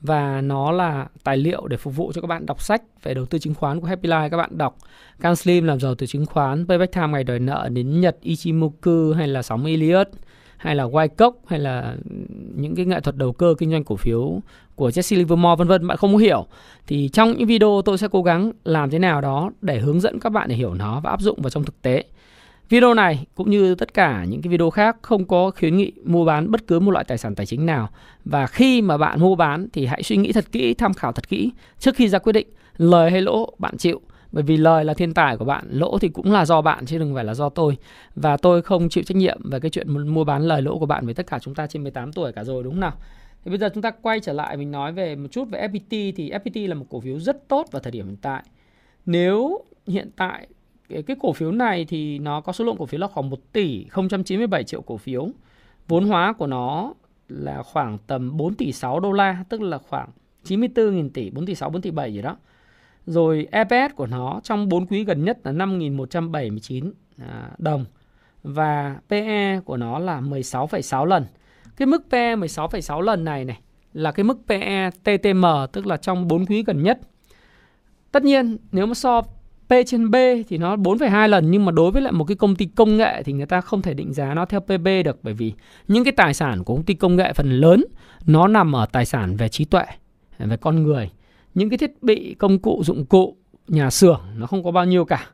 Và 0.00 0.40
nó 0.40 0.72
là 0.72 1.08
tài 1.24 1.36
liệu 1.36 1.66
để 1.66 1.76
phục 1.76 1.96
vụ 1.96 2.12
cho 2.14 2.20
các 2.20 2.26
bạn 2.26 2.46
đọc 2.46 2.62
sách 2.62 2.82
về 3.02 3.14
đầu 3.14 3.26
tư 3.26 3.38
chứng 3.38 3.54
khoán 3.54 3.80
của 3.80 3.86
Happy 3.86 4.08
Life 4.08 4.28
các 4.28 4.36
bạn 4.36 4.58
đọc. 4.58 4.76
Can 5.20 5.36
Slim 5.36 5.64
làm 5.64 5.80
giàu 5.80 5.94
từ 5.94 6.06
chứng 6.06 6.26
khoán 6.26 6.66
Payback 6.68 6.92
Time 6.92 7.08
ngày 7.08 7.24
đòi 7.24 7.38
nợ 7.38 7.68
đến 7.72 8.00
Nhật 8.00 8.16
Ichimoku 8.20 9.12
hay 9.16 9.28
là 9.28 9.42
sóng 9.42 9.64
Elliott 9.64 10.08
hay 10.60 10.74
là 10.74 10.84
Wyckoff 10.84 11.32
hay 11.46 11.58
là 11.58 11.96
những 12.54 12.74
cái 12.74 12.86
nghệ 12.86 13.00
thuật 13.00 13.16
đầu 13.16 13.32
cơ 13.32 13.54
kinh 13.58 13.70
doanh 13.70 13.84
cổ 13.84 13.96
phiếu 13.96 14.40
của 14.74 14.88
Jesse 14.88 15.16
Livermore 15.16 15.56
vân 15.58 15.68
vân 15.68 15.86
bạn 15.86 15.96
không 15.96 16.16
hiểu. 16.16 16.46
Thì 16.86 17.08
trong 17.08 17.32
những 17.32 17.48
video 17.48 17.82
tôi 17.84 17.98
sẽ 17.98 18.08
cố 18.12 18.22
gắng 18.22 18.52
làm 18.64 18.90
thế 18.90 18.98
nào 18.98 19.20
đó 19.20 19.50
để 19.60 19.78
hướng 19.78 20.00
dẫn 20.00 20.18
các 20.20 20.30
bạn 20.30 20.48
để 20.48 20.54
hiểu 20.54 20.74
nó 20.74 21.00
và 21.00 21.10
áp 21.10 21.20
dụng 21.20 21.42
vào 21.42 21.50
trong 21.50 21.64
thực 21.64 21.82
tế. 21.82 22.04
Video 22.68 22.94
này 22.94 23.26
cũng 23.34 23.50
như 23.50 23.74
tất 23.74 23.94
cả 23.94 24.24
những 24.24 24.42
cái 24.42 24.50
video 24.50 24.70
khác 24.70 24.96
không 25.02 25.24
có 25.24 25.50
khuyến 25.58 25.76
nghị 25.76 25.92
mua 26.04 26.24
bán 26.24 26.50
bất 26.50 26.66
cứ 26.66 26.80
một 26.80 26.90
loại 26.90 27.04
tài 27.08 27.18
sản 27.18 27.34
tài 27.34 27.46
chính 27.46 27.66
nào. 27.66 27.88
Và 28.24 28.46
khi 28.46 28.82
mà 28.82 28.96
bạn 28.96 29.20
mua 29.20 29.34
bán 29.34 29.68
thì 29.72 29.86
hãy 29.86 30.02
suy 30.02 30.16
nghĩ 30.16 30.32
thật 30.32 30.52
kỹ, 30.52 30.74
tham 30.74 30.94
khảo 30.94 31.12
thật 31.12 31.28
kỹ 31.28 31.52
trước 31.78 31.94
khi 31.94 32.08
ra 32.08 32.18
quyết 32.18 32.32
định. 32.32 32.48
Lời 32.76 33.10
hay 33.10 33.20
lỗ 33.20 33.54
bạn 33.58 33.76
chịu 33.76 34.00
bởi 34.32 34.42
vì 34.42 34.56
lời 34.56 34.84
là 34.84 34.94
thiên 34.94 35.14
tài 35.14 35.36
của 35.36 35.44
bạn 35.44 35.64
lỗ 35.70 35.98
thì 35.98 36.08
cũng 36.08 36.32
là 36.32 36.46
do 36.46 36.60
bạn 36.60 36.86
chứ 36.86 36.98
đừng 36.98 37.14
phải 37.14 37.24
là 37.24 37.34
do 37.34 37.48
tôi. 37.48 37.76
Và 38.14 38.36
tôi 38.36 38.62
không 38.62 38.88
chịu 38.88 39.04
trách 39.04 39.16
nhiệm 39.16 39.50
về 39.50 39.60
cái 39.60 39.70
chuyện 39.70 40.14
mua 40.14 40.24
bán 40.24 40.42
lời 40.42 40.62
lỗ 40.62 40.78
của 40.78 40.86
bạn 40.86 41.04
với 41.04 41.14
tất 41.14 41.26
cả 41.26 41.38
chúng 41.38 41.54
ta 41.54 41.66
trên 41.66 41.82
18 41.82 42.12
tuổi 42.12 42.32
cả 42.32 42.44
rồi 42.44 42.62
đúng 42.62 42.72
không 42.72 42.80
nào? 42.80 42.92
Thì 43.44 43.50
bây 43.50 43.58
giờ 43.58 43.68
chúng 43.74 43.82
ta 43.82 43.90
quay 43.90 44.20
trở 44.20 44.32
lại 44.32 44.56
mình 44.56 44.70
nói 44.70 44.92
về 44.92 45.16
một 45.16 45.28
chút 45.30 45.48
về 45.50 45.68
FPT 45.68 46.12
thì 46.16 46.30
FPT 46.30 46.68
là 46.68 46.74
một 46.74 46.86
cổ 46.90 47.00
phiếu 47.00 47.18
rất 47.18 47.48
tốt 47.48 47.66
vào 47.70 47.82
thời 47.82 47.90
điểm 47.90 48.06
hiện 48.06 48.16
tại. 48.22 48.42
Nếu 49.06 49.64
hiện 49.86 50.10
tại 50.16 50.46
cái, 50.88 51.16
cổ 51.20 51.32
phiếu 51.32 51.52
này 51.52 51.84
thì 51.84 52.18
nó 52.18 52.40
có 52.40 52.52
số 52.52 52.64
lượng 52.64 52.76
cổ 52.78 52.86
phiếu 52.86 53.00
là 53.00 53.06
khoảng 53.06 53.30
1 53.30 53.52
tỷ 53.52 53.86
097 54.24 54.64
triệu 54.64 54.82
cổ 54.82 54.96
phiếu. 54.96 55.28
Vốn 55.88 56.06
hóa 56.06 56.32
của 56.32 56.46
nó 56.46 56.94
là 57.28 57.62
khoảng 57.62 57.98
tầm 58.06 58.36
4 58.36 58.54
tỷ 58.54 58.72
6 58.72 59.00
đô 59.00 59.12
la 59.12 59.44
tức 59.48 59.62
là 59.62 59.78
khoảng 59.78 60.08
94.000 60.44 61.10
tỷ 61.10 61.30
4 61.30 61.46
tỷ 61.46 61.54
6 61.54 61.70
4 61.70 61.82
tỷ 61.82 61.90
7 61.90 62.14
gì 62.14 62.22
đó 62.22 62.36
rồi 63.06 63.48
EPS 63.50 63.94
của 63.96 64.06
nó 64.06 64.40
trong 64.44 64.68
4 64.68 64.86
quý 64.86 65.04
gần 65.04 65.24
nhất 65.24 65.38
là 65.44 65.52
5.179 65.52 66.90
à, 67.18 67.50
đồng 67.58 67.84
và 68.42 68.96
PE 69.08 69.60
của 69.64 69.76
nó 69.76 69.98
là 69.98 70.20
16,6 70.20 71.04
lần. 71.04 71.24
Cái 71.76 71.86
mức 71.86 72.02
PE 72.10 72.36
16,6 72.36 73.00
lần 73.00 73.24
này 73.24 73.44
này 73.44 73.58
là 73.92 74.12
cái 74.12 74.24
mức 74.24 74.38
PE 74.48 74.90
TTM 74.90 75.44
tức 75.72 75.86
là 75.86 75.96
trong 75.96 76.28
4 76.28 76.46
quý 76.46 76.62
gần 76.62 76.82
nhất. 76.82 76.98
Tất 78.12 78.24
nhiên 78.24 78.56
nếu 78.72 78.86
mà 78.86 78.94
so 78.94 79.22
P 79.68 79.72
trên 79.86 80.10
B 80.10 80.16
thì 80.48 80.58
nó 80.58 80.76
4,2 80.76 81.28
lần 81.28 81.50
nhưng 81.50 81.64
mà 81.64 81.72
đối 81.72 81.90
với 81.90 82.02
lại 82.02 82.12
một 82.12 82.24
cái 82.24 82.36
công 82.36 82.56
ty 82.56 82.66
công 82.66 82.96
nghệ 82.96 83.22
thì 83.22 83.32
người 83.32 83.46
ta 83.46 83.60
không 83.60 83.82
thể 83.82 83.94
định 83.94 84.12
giá 84.12 84.34
nó 84.34 84.44
theo 84.44 84.60
PB 84.60 84.86
được 85.04 85.18
bởi 85.22 85.34
vì 85.34 85.52
những 85.88 86.04
cái 86.04 86.12
tài 86.12 86.34
sản 86.34 86.64
của 86.64 86.74
công 86.74 86.84
ty 86.84 86.94
công 86.94 87.16
nghệ 87.16 87.32
phần 87.32 87.50
lớn 87.50 87.84
nó 88.26 88.48
nằm 88.48 88.76
ở 88.76 88.86
tài 88.86 89.04
sản 89.06 89.36
về 89.36 89.48
trí 89.48 89.64
tuệ, 89.64 89.84
về 90.38 90.56
con 90.56 90.82
người 90.82 91.10
những 91.60 91.70
cái 91.70 91.78
thiết 91.78 92.02
bị 92.02 92.34
công 92.34 92.58
cụ 92.58 92.82
dụng 92.84 93.06
cụ 93.06 93.36
nhà 93.68 93.90
xưởng 93.90 94.20
nó 94.36 94.46
không 94.46 94.64
có 94.64 94.70
bao 94.70 94.84
nhiêu 94.84 95.04
cả. 95.04 95.26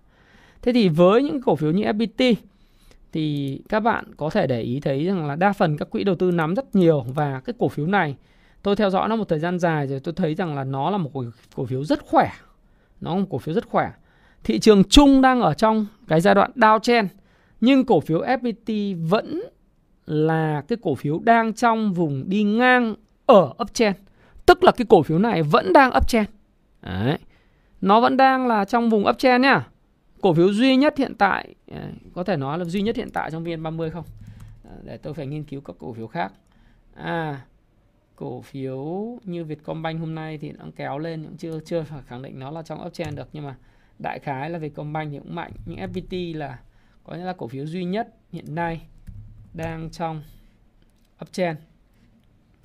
Thế 0.62 0.72
thì 0.72 0.88
với 0.88 1.22
những 1.22 1.42
cổ 1.42 1.56
phiếu 1.56 1.70
như 1.70 1.84
FPT 1.84 2.34
thì 3.12 3.58
các 3.68 3.80
bạn 3.80 4.04
có 4.16 4.30
thể 4.30 4.46
để 4.46 4.60
ý 4.60 4.80
thấy 4.80 5.04
rằng 5.04 5.26
là 5.26 5.36
đa 5.36 5.52
phần 5.52 5.76
các 5.76 5.90
quỹ 5.90 6.04
đầu 6.04 6.14
tư 6.14 6.30
nắm 6.30 6.54
rất 6.54 6.74
nhiều 6.74 7.04
và 7.14 7.40
cái 7.44 7.54
cổ 7.58 7.68
phiếu 7.68 7.86
này 7.86 8.16
tôi 8.62 8.76
theo 8.76 8.90
dõi 8.90 9.08
nó 9.08 9.16
một 9.16 9.28
thời 9.28 9.38
gian 9.38 9.58
dài 9.58 9.86
rồi 9.86 10.00
tôi 10.00 10.14
thấy 10.14 10.34
rằng 10.34 10.54
là 10.54 10.64
nó 10.64 10.90
là 10.90 10.98
một 10.98 11.10
cổ 11.54 11.64
phiếu 11.64 11.84
rất 11.84 12.06
khỏe. 12.06 12.30
Nó 13.00 13.14
là 13.14 13.20
một 13.20 13.26
cổ 13.30 13.38
phiếu 13.38 13.54
rất 13.54 13.68
khỏe. 13.68 13.92
Thị 14.44 14.58
trường 14.58 14.84
chung 14.84 15.22
đang 15.22 15.40
ở 15.40 15.54
trong 15.54 15.86
cái 16.08 16.20
giai 16.20 16.34
đoạn 16.34 16.50
downtrend 16.54 17.06
nhưng 17.60 17.84
cổ 17.84 18.00
phiếu 18.00 18.20
FPT 18.20 18.96
vẫn 19.08 19.42
là 20.06 20.62
cái 20.68 20.78
cổ 20.82 20.94
phiếu 20.94 21.20
đang 21.24 21.54
trong 21.54 21.92
vùng 21.92 22.28
đi 22.28 22.42
ngang 22.42 22.94
ở 23.26 23.52
uptrend. 23.62 23.96
Tức 24.46 24.64
là 24.64 24.72
cái 24.72 24.86
cổ 24.88 25.02
phiếu 25.02 25.18
này 25.18 25.42
vẫn 25.42 25.72
đang 25.72 25.90
uptrend. 25.96 26.28
Đấy. 26.82 27.18
Nó 27.80 28.00
vẫn 28.00 28.16
đang 28.16 28.46
là 28.46 28.64
trong 28.64 28.90
vùng 28.90 29.06
uptrend 29.08 29.42
nhá. 29.42 29.68
Cổ 30.20 30.34
phiếu 30.34 30.52
duy 30.52 30.76
nhất 30.76 30.98
hiện 30.98 31.14
tại 31.14 31.54
à, 31.72 31.90
có 32.14 32.24
thể 32.24 32.36
nói 32.36 32.58
là 32.58 32.64
duy 32.64 32.82
nhất 32.82 32.96
hiện 32.96 33.10
tại 33.10 33.30
trong 33.30 33.44
VN30 33.44 33.90
không? 33.90 34.04
À, 34.64 34.74
để 34.84 34.96
tôi 34.96 35.14
phải 35.14 35.26
nghiên 35.26 35.44
cứu 35.44 35.60
các 35.60 35.76
cổ 35.78 35.92
phiếu 35.92 36.06
khác. 36.06 36.32
À 36.94 37.40
cổ 38.16 38.40
phiếu 38.40 39.18
như 39.24 39.44
Vietcombank 39.44 40.00
hôm 40.00 40.14
nay 40.14 40.38
thì 40.38 40.52
nó 40.52 40.64
kéo 40.76 40.98
lên 40.98 41.24
cũng 41.24 41.36
chưa 41.36 41.60
chưa 41.64 41.82
phải 41.82 42.02
khẳng 42.06 42.22
định 42.22 42.38
nó 42.38 42.50
là 42.50 42.62
trong 42.62 42.86
uptrend 42.86 43.16
được 43.16 43.28
nhưng 43.32 43.44
mà 43.44 43.56
đại 43.98 44.18
khái 44.18 44.50
là 44.50 44.58
Vietcombank 44.58 45.12
thì 45.12 45.18
cũng 45.18 45.34
mạnh 45.34 45.52
nhưng 45.66 45.78
FPT 45.78 46.36
là 46.38 46.58
có 47.04 47.16
nghĩa 47.16 47.24
là 47.24 47.32
cổ 47.32 47.48
phiếu 47.48 47.66
duy 47.66 47.84
nhất 47.84 48.14
hiện 48.32 48.54
nay 48.54 48.80
đang 49.54 49.90
trong 49.90 50.22
uptrend 51.22 51.58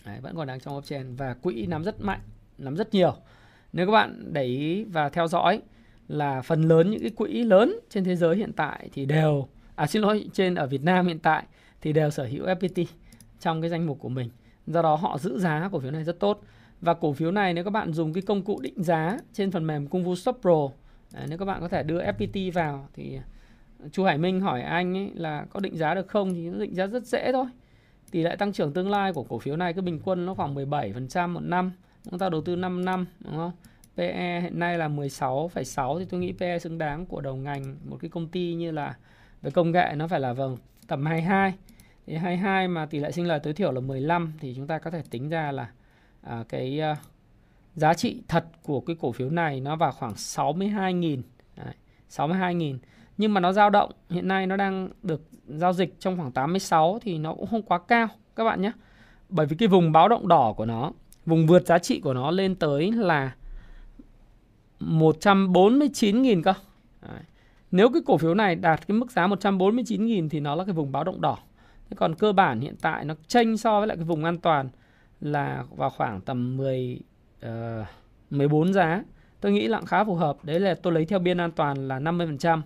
Đấy, 0.06 0.20
vẫn 0.22 0.36
còn 0.36 0.48
đang 0.48 0.60
trong 0.60 0.78
uptrend 0.78 1.20
và 1.20 1.34
quỹ 1.34 1.66
nắm 1.66 1.84
rất 1.84 2.02
mạnh, 2.02 2.20
nắm 2.58 2.76
rất 2.76 2.94
nhiều. 2.94 3.14
Nếu 3.74 3.86
các 3.86 3.92
bạn 3.92 4.34
để 4.34 4.44
ý 4.44 4.84
và 4.84 5.10
theo 5.10 5.28
dõi 5.28 5.62
là 6.08 6.42
phần 6.42 6.62
lớn 6.62 6.92
những 6.92 7.02
cái 7.02 7.10
quỹ 7.10 7.44
lớn 7.44 7.80
trên 7.90 8.04
thế 8.04 8.16
giới 8.16 8.36
hiện 8.36 8.54
tại 8.54 8.90
thì 8.94 9.06
đều 9.06 9.48
à 9.76 9.88
xin 9.88 10.02
lỗi 10.02 10.30
trên 10.34 10.56
ở 10.56 10.68
Việt 10.68 10.84
Nam 10.84 11.08
hiện 11.08 11.20
tại 11.20 11.44
thì 11.82 11.94
đều 11.94 12.10
sở 12.10 12.26
hữu 12.26 12.46
FPT 12.46 12.86
trong 13.40 13.62
cái 13.62 13.70
danh 13.70 13.86
mục 13.86 14.00
của 14.00 14.10
mình. 14.10 14.30
Do 14.68 14.82
đó 14.82 14.96
họ 14.96 15.18
giữ 15.18 15.40
giá 15.40 15.70
cổ 15.72 15.80
phiếu 15.80 15.92
này 15.92 16.04
rất 16.04 16.20
tốt. 16.20 16.42
Và 16.82 16.94
cổ 16.94 17.14
phiếu 17.14 17.32
này 17.32 17.54
nếu 17.54 17.64
các 17.64 17.70
bạn 17.70 17.94
dùng 17.94 18.14
cái 18.14 18.22
công 18.22 18.42
cụ 18.42 18.60
định 18.62 18.84
giá 18.84 19.18
trên 19.34 19.52
phần 19.52 19.68
mềm 19.68 19.88
Cung 19.88 20.04
Vu 20.04 20.16
Stop 20.16 20.38
Pro, 20.42 20.70
đấy, 21.14 21.26
nếu 21.30 21.38
các 21.38 21.46
bạn 21.46 21.62
có 21.62 21.68
thể 21.68 21.84
đưa 21.84 22.04
FPT 22.04 22.52
vào 22.52 22.88
thì 22.94 23.20
Chu 23.92 24.04
Hải 24.04 24.18
Minh 24.18 24.42
hỏi 24.42 24.62
anh 24.62 24.98
ấy 24.98 25.12
là 25.16 25.46
có 25.50 25.60
định 25.60 25.78
giá 25.78 25.94
được 25.94 26.08
không 26.08 26.34
thì 26.34 26.50
nó 26.50 26.60
định 26.60 26.76
giá 26.76 26.88
rất 26.88 27.04
dễ 27.04 27.32
thôi 27.32 27.46
tỷ 28.12 28.24
lệ 28.24 28.36
tăng 28.36 28.54
trưởng 28.54 28.74
tương 28.74 28.90
lai 28.90 29.14
của 29.14 29.24
cổ 29.24 29.40
phiếu 29.40 29.56
này 29.56 29.74
cứ 29.74 29.82
bình 29.82 30.00
quân 30.04 30.26
nó 30.26 30.34
khoảng 30.34 30.56
17% 30.56 31.30
một 31.30 31.40
năm. 31.40 31.72
Chúng 32.10 32.20
ta 32.20 32.30
đầu 32.30 32.42
tư 32.42 32.56
5 32.56 32.86
năm 32.86 33.06
đúng 33.20 33.36
không? 33.36 33.52
PE 33.98 34.42
hiện 34.42 34.60
nay 34.60 34.78
là 34.78 34.88
16,6 34.88 36.00
thì 36.00 36.06
tôi 36.06 36.20
nghĩ 36.20 36.34
PE 36.40 36.60
xứng 36.60 36.78
đáng 36.78 37.06
của 37.06 37.22
đầu 37.22 37.36
ngành 37.36 37.76
một 37.86 37.98
cái 38.02 38.10
công 38.10 38.28
ty 38.28 38.54
như 38.54 38.72
là 38.72 38.96
về 39.42 39.52
công 39.52 39.72
nghệ 39.72 39.94
nó 39.96 40.08
phải 40.08 40.20
là 40.20 40.34
vâng 40.34 40.58
tầm 40.88 41.06
22 41.06 41.54
thì 42.08 42.16
22 42.16 42.68
mà 42.68 42.86
tỷ 42.86 43.00
lệ 43.00 43.12
sinh 43.12 43.28
lời 43.28 43.40
tối 43.40 43.54
thiểu 43.54 43.72
là 43.72 43.82
15 43.82 44.34
thì 44.40 44.54
chúng 44.56 44.68
ta 44.68 44.80
có 44.80 44.92
thể 44.92 45.02
tính 45.10 45.30
ra 45.30 45.52
là 45.52 45.72
à, 46.22 46.44
cái 46.50 46.82
uh, 46.92 46.98
giá 47.76 47.94
trị 47.94 48.22
thật 48.28 48.46
của 48.64 48.82
cái 48.82 48.96
cổ 49.00 49.12
phiếu 49.12 49.30
này 49.30 49.60
nó 49.60 49.76
vào 49.76 49.92
khoảng 49.92 50.14
62.000 50.14 51.22
Đấy, 51.58 51.74
62.000 52.10 52.78
nhưng 53.22 53.34
mà 53.34 53.40
nó 53.40 53.52
dao 53.52 53.70
động 53.70 53.92
hiện 54.10 54.28
nay 54.28 54.48
nó 54.48 54.56
đang 54.56 54.90
được 55.04 55.22
giao 55.48 55.74
dịch 55.74 56.00
trong 56.00 56.18
khoảng 56.18 56.32
86 56.32 57.00
thì 57.02 57.18
nó 57.18 57.34
cũng 57.34 57.48
không 57.48 57.62
quá 57.62 57.80
cao 57.88 58.08
các 58.36 58.44
bạn 58.44 58.62
nhé 58.62 58.72
bởi 59.30 59.46
vì 59.46 59.56
cái 59.56 59.68
vùng 59.68 59.92
báo 59.92 60.08
động 60.08 60.28
đỏ 60.28 60.54
của 60.58 60.66
nó 60.66 60.92
vùng 61.26 61.48
vượt 61.48 61.66
giá 61.66 61.80
trị 61.80 62.00
của 62.00 62.14
nó 62.14 62.32
lên 62.32 62.56
tới 62.56 62.92
là 62.92 63.36
149.000 64.80 66.44
cơ 66.44 66.54
Đấy. 67.02 67.22
Nếu 67.72 67.90
cái 67.90 68.02
cổ 68.06 68.18
phiếu 68.18 68.34
này 68.34 68.56
đạt 68.56 68.88
cái 68.88 68.98
mức 68.98 69.12
giá 69.12 69.28
149.000 69.28 70.30
thì 70.30 70.40
nó 70.40 70.56
là 70.56 70.64
cái 70.64 70.74
vùng 70.74 70.92
báo 70.92 71.04
động 71.04 71.22
đỏ. 71.22 71.38
Thế 71.90 71.96
còn 71.96 72.16
cơ 72.16 72.32
bản 72.32 72.60
hiện 72.60 72.76
tại 72.82 73.06
nó 73.06 73.16
chênh 73.28 73.58
so 73.58 73.80
với 73.80 73.88
lại 73.88 73.98
cái 73.98 74.06
vùng 74.06 74.24
an 74.24 74.38
toàn 74.38 74.70
là 75.22 75.64
vào 75.76 75.90
khoảng 75.90 76.22
tầm 76.22 76.58
10 76.58 77.00
uh, 77.46 77.50
14 78.30 78.74
giá. 78.74 79.04
Tôi 79.42 79.52
nghĩ 79.52 79.68
là 79.68 79.82
khá 79.82 80.04
phù 80.04 80.16
hợp. 80.16 80.38
Đấy 80.44 80.60
là 80.60 80.76
tôi 80.84 80.94
lấy 80.94 81.06
theo 81.06 81.20
biên 81.20 81.38
an 81.38 81.52
toàn 81.52 81.88
là 81.88 82.00
50%. 82.00 82.62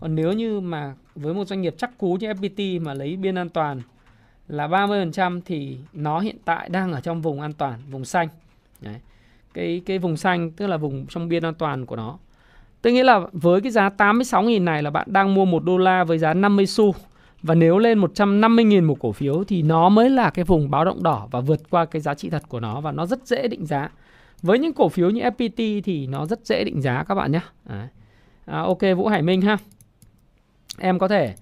Còn 0.00 0.14
nếu 0.14 0.32
như 0.32 0.60
mà 0.60 0.94
với 1.14 1.34
một 1.34 1.44
doanh 1.44 1.60
nghiệp 1.60 1.74
chắc 1.78 1.98
cú 1.98 2.14
như 2.14 2.32
FPT 2.32 2.82
mà 2.82 2.94
lấy 2.94 3.16
biên 3.16 3.34
an 3.34 3.48
toàn 3.48 3.82
là 4.48 4.68
30% 4.68 5.40
thì 5.44 5.76
nó 5.92 6.20
hiện 6.20 6.36
tại 6.44 6.68
đang 6.68 6.92
ở 6.92 7.00
trong 7.00 7.22
vùng 7.22 7.40
an 7.40 7.52
toàn, 7.52 7.80
vùng 7.90 8.04
xanh. 8.04 8.28
Đấy. 8.80 8.96
Cái 9.54 9.82
cái 9.86 9.98
vùng 9.98 10.16
xanh 10.16 10.50
tức 10.50 10.66
là 10.66 10.76
vùng 10.76 11.06
trong 11.06 11.28
biên 11.28 11.42
an 11.42 11.54
toàn 11.54 11.86
của 11.86 11.96
nó. 11.96 12.18
Tôi 12.82 12.92
nghĩ 12.92 13.02
là 13.02 13.20
với 13.32 13.60
cái 13.60 13.72
giá 13.72 13.88
86.000 13.88 14.64
này 14.64 14.82
là 14.82 14.90
bạn 14.90 15.06
đang 15.10 15.34
mua 15.34 15.44
1 15.44 15.64
đô 15.64 15.78
la 15.78 16.04
với 16.04 16.18
giá 16.18 16.34
50 16.34 16.66
xu. 16.66 16.94
Và 17.42 17.54
nếu 17.54 17.78
lên 17.78 18.00
150.000 18.00 18.86
một 18.86 18.96
cổ 19.00 19.12
phiếu 19.12 19.44
thì 19.44 19.62
nó 19.62 19.88
mới 19.88 20.10
là 20.10 20.30
cái 20.30 20.44
vùng 20.44 20.70
báo 20.70 20.84
động 20.84 21.02
đỏ 21.02 21.28
và 21.30 21.40
vượt 21.40 21.70
qua 21.70 21.84
cái 21.84 22.02
giá 22.02 22.14
trị 22.14 22.30
thật 22.30 22.42
của 22.48 22.60
nó 22.60 22.80
và 22.80 22.92
nó 22.92 23.06
rất 23.06 23.26
dễ 23.26 23.48
định 23.48 23.66
giá. 23.66 23.90
Với 24.42 24.58
những 24.58 24.72
cổ 24.72 24.88
phiếu 24.88 25.10
như 25.10 25.22
FPT 25.22 25.80
thì 25.84 26.06
nó 26.06 26.26
rất 26.26 26.46
dễ 26.46 26.64
định 26.64 26.80
giá 26.82 27.04
các 27.08 27.14
bạn 27.14 27.32
nhé. 27.32 27.40
À, 28.46 28.62
ok 28.62 28.78
Vũ 28.96 29.06
Hải 29.06 29.22
Minh 29.22 29.40
ha. 29.40 29.58
Em 30.80 30.98
có 30.98 31.08
thể 31.08 31.34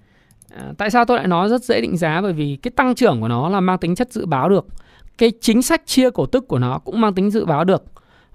à, 0.49 0.73
tại 0.77 0.89
sao 0.89 1.05
tôi 1.05 1.17
lại 1.17 1.27
nói 1.27 1.49
rất 1.49 1.63
dễ 1.63 1.81
định 1.81 1.97
giá 1.97 2.21
bởi 2.21 2.33
vì 2.33 2.55
cái 2.61 2.71
tăng 2.71 2.95
trưởng 2.95 3.21
của 3.21 3.27
nó 3.27 3.49
là 3.49 3.59
mang 3.59 3.77
tính 3.77 3.95
chất 3.95 4.13
dự 4.13 4.25
báo 4.25 4.49
được. 4.49 4.65
Cái 5.17 5.31
chính 5.41 5.61
sách 5.61 5.81
chia 5.85 6.09
cổ 6.09 6.25
tức 6.25 6.47
của 6.47 6.59
nó 6.59 6.79
cũng 6.79 7.01
mang 7.01 7.13
tính 7.13 7.31
dự 7.31 7.45
báo 7.45 7.63
được. 7.63 7.83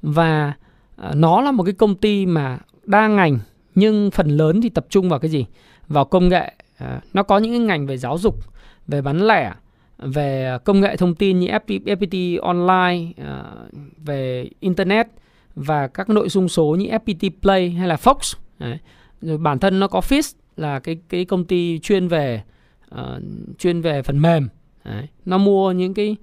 Và 0.03 0.53
à, 0.97 1.13
nó 1.15 1.41
là 1.41 1.51
một 1.51 1.63
cái 1.65 1.75
công 1.75 1.95
ty 1.95 2.27
mà 2.27 2.59
đa 2.85 3.09
ngành 3.09 3.39
nhưng 3.75 4.11
phần 4.11 4.29
lớn 4.29 4.61
thì 4.63 4.69
tập 4.69 4.87
trung 4.89 5.09
vào 5.09 5.19
cái 5.19 5.31
gì? 5.31 5.47
Vào 5.89 6.05
công 6.05 6.29
nghệ. 6.29 6.53
À, 6.79 7.01
nó 7.13 7.23
có 7.23 7.39
những 7.39 7.53
cái 7.53 7.61
ngành 7.61 7.87
về 7.87 7.97
giáo 7.97 8.19
dục, 8.19 8.37
về 8.87 9.03
bán 9.03 9.27
lẻ, 9.27 9.53
về 9.99 10.59
công 10.65 10.81
nghệ 10.81 10.97
thông 10.97 11.15
tin 11.15 11.39
như 11.39 11.49
FPT 11.49 12.39
online, 12.43 13.13
à, 13.27 13.45
về 14.05 14.49
internet 14.61 15.07
và 15.55 15.87
các 15.87 16.11
nội 16.11 16.29
dung 16.29 16.49
số 16.49 16.77
như 16.79 16.87
FPT 16.87 17.31
Play 17.43 17.71
hay 17.71 17.89
là 17.89 17.97
Fox. 17.97 18.35
Đấy. 18.59 18.79
Rồi 19.21 19.39
bản 19.39 19.59
thân 19.59 19.81
nó 19.81 19.89
có 19.89 20.01
Fish 20.01 20.35
là 20.57 20.79
cái 20.79 20.99
cái 21.09 21.25
công 21.25 21.45
ty 21.45 21.79
chuyên 21.79 22.09
về 22.09 22.43
uh, 22.95 22.99
chuyên 23.59 23.81
về 23.81 24.03
phần 24.03 24.23
mềm. 24.23 24.49
Đấy. 24.85 25.09
Nó 25.25 25.39
mua 25.39 25.73
những 25.73 25.95
cái 25.95 26.17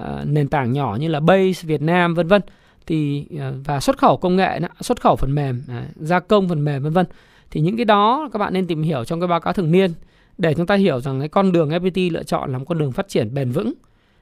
uh, 0.00 0.04
nền 0.26 0.48
tảng 0.48 0.72
nhỏ 0.72 0.96
như 1.00 1.08
là 1.08 1.20
Base 1.20 1.66
Việt 1.66 1.82
Nam 1.82 2.14
vân 2.14 2.26
vân 2.26 2.42
thì 2.86 3.26
uh, 3.34 3.40
và 3.64 3.80
xuất 3.80 3.98
khẩu 3.98 4.16
công 4.16 4.36
nghệ 4.36 4.60
xuất 4.80 5.00
khẩu 5.00 5.16
phần 5.16 5.34
mềm 5.34 5.62
à, 5.68 5.86
gia 5.96 6.20
công 6.20 6.48
phần 6.48 6.64
mềm 6.64 6.82
vân 6.82 6.92
vân 6.92 7.06
thì 7.50 7.60
những 7.60 7.76
cái 7.76 7.84
đó 7.84 8.28
các 8.32 8.38
bạn 8.38 8.52
nên 8.52 8.66
tìm 8.66 8.82
hiểu 8.82 9.04
trong 9.04 9.20
cái 9.20 9.28
báo 9.28 9.40
cáo 9.40 9.52
thường 9.52 9.72
niên 9.72 9.90
để 10.38 10.54
chúng 10.54 10.66
ta 10.66 10.74
hiểu 10.74 11.00
rằng 11.00 11.18
cái 11.18 11.28
con 11.28 11.52
đường 11.52 11.70
FPT 11.70 12.12
lựa 12.12 12.22
chọn 12.22 12.52
là 12.52 12.58
một 12.58 12.64
con 12.68 12.78
đường 12.78 12.92
phát 12.92 13.08
triển 13.08 13.34
bền 13.34 13.50
vững 13.50 13.72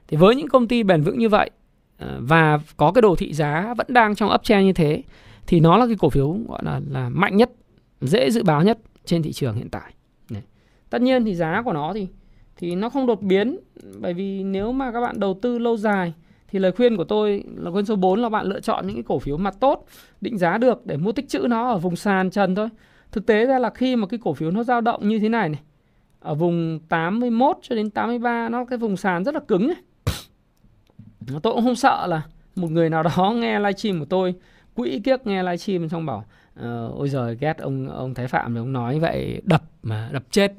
thì 0.07 0.17
với 0.17 0.35
những 0.35 0.47
công 0.47 0.67
ty 0.67 0.83
bền 0.83 1.01
vững 1.01 1.19
như 1.19 1.29
vậy 1.29 1.49
và 2.19 2.59
có 2.77 2.91
cái 2.91 3.01
đồ 3.01 3.15
thị 3.15 3.33
giá 3.33 3.73
vẫn 3.77 3.87
đang 3.89 4.15
trong 4.15 4.33
uptrend 4.33 4.65
như 4.65 4.73
thế 4.73 5.03
thì 5.47 5.59
nó 5.59 5.77
là 5.77 5.85
cái 5.85 5.95
cổ 5.99 6.09
phiếu 6.09 6.37
gọi 6.47 6.61
là 6.63 6.81
là 6.89 7.09
mạnh 7.09 7.37
nhất 7.37 7.51
dễ 8.01 8.31
dự 8.31 8.43
báo 8.43 8.63
nhất 8.63 8.77
trên 9.05 9.23
thị 9.23 9.33
trường 9.33 9.55
hiện 9.55 9.69
tại 9.69 9.93
Đấy. 10.29 10.41
tất 10.89 11.01
nhiên 11.01 11.25
thì 11.25 11.35
giá 11.35 11.61
của 11.65 11.73
nó 11.73 11.93
thì 11.93 12.07
thì 12.57 12.75
nó 12.75 12.89
không 12.89 13.07
đột 13.07 13.21
biến, 13.21 13.59
bởi 13.99 14.13
vì 14.13 14.43
nếu 14.43 14.71
mà 14.71 14.91
các 14.91 15.01
bạn 15.01 15.19
đầu 15.19 15.39
tư 15.41 15.59
lâu 15.59 15.77
dài 15.77 16.13
thì 16.47 16.59
lời 16.59 16.71
khuyên 16.71 16.97
của 16.97 17.03
tôi 17.03 17.43
là 17.55 17.71
khuyên 17.71 17.85
số 17.85 17.95
4 17.95 18.21
là 18.21 18.29
bạn 18.29 18.45
lựa 18.45 18.59
chọn 18.59 18.87
những 18.87 18.95
cái 18.95 19.03
cổ 19.03 19.19
phiếu 19.19 19.37
mặt 19.37 19.55
tốt, 19.59 19.85
định 20.21 20.37
giá 20.37 20.57
được 20.57 20.85
để 20.85 20.97
mua 20.97 21.11
tích 21.11 21.29
trữ 21.29 21.39
nó 21.39 21.67
ở 21.67 21.77
vùng 21.77 21.95
sàn 21.95 22.29
trần 22.29 22.55
thôi 22.55 22.69
thực 23.11 23.25
tế 23.25 23.45
ra 23.45 23.59
là 23.59 23.69
khi 23.69 23.95
mà 23.95 24.07
cái 24.07 24.19
cổ 24.23 24.33
phiếu 24.33 24.51
nó 24.51 24.63
dao 24.63 24.81
động 24.81 25.09
như 25.09 25.19
thế 25.19 25.29
này 25.29 25.49
này, 25.49 25.61
ở 26.19 26.35
vùng 26.35 26.79
81 26.89 27.57
cho 27.61 27.75
đến 27.75 27.89
83 27.89 28.49
nó 28.49 28.65
cái 28.65 28.77
vùng 28.77 28.97
sàn 28.97 29.23
rất 29.23 29.33
là 29.33 29.41
cứng 29.47 29.67
ấy. 29.67 29.77
tôi 31.41 31.53
cũng 31.53 31.63
không 31.63 31.75
sợ 31.75 32.07
là 32.07 32.21
một 32.55 32.71
người 32.71 32.89
nào 32.89 33.03
đó 33.03 33.33
nghe 33.35 33.59
livestream 33.59 33.99
của 33.99 34.05
tôi, 34.05 34.35
quỹ 34.75 35.01
kiếc 35.03 35.27
nghe 35.27 35.43
livestream 35.43 35.89
xong 35.89 36.05
bảo 36.05 36.25
uh, 36.59 36.97
ôi 36.97 37.09
giời 37.09 37.37
ghét 37.39 37.57
ông 37.57 37.89
ông 37.89 38.13
Thái 38.13 38.27
Phạm 38.27 38.53
thì 38.53 38.59
ông 38.59 38.73
nói 38.73 38.99
vậy 38.99 39.41
đập 39.43 39.63
mà 39.83 40.09
đập 40.11 40.23
chết 40.31 40.53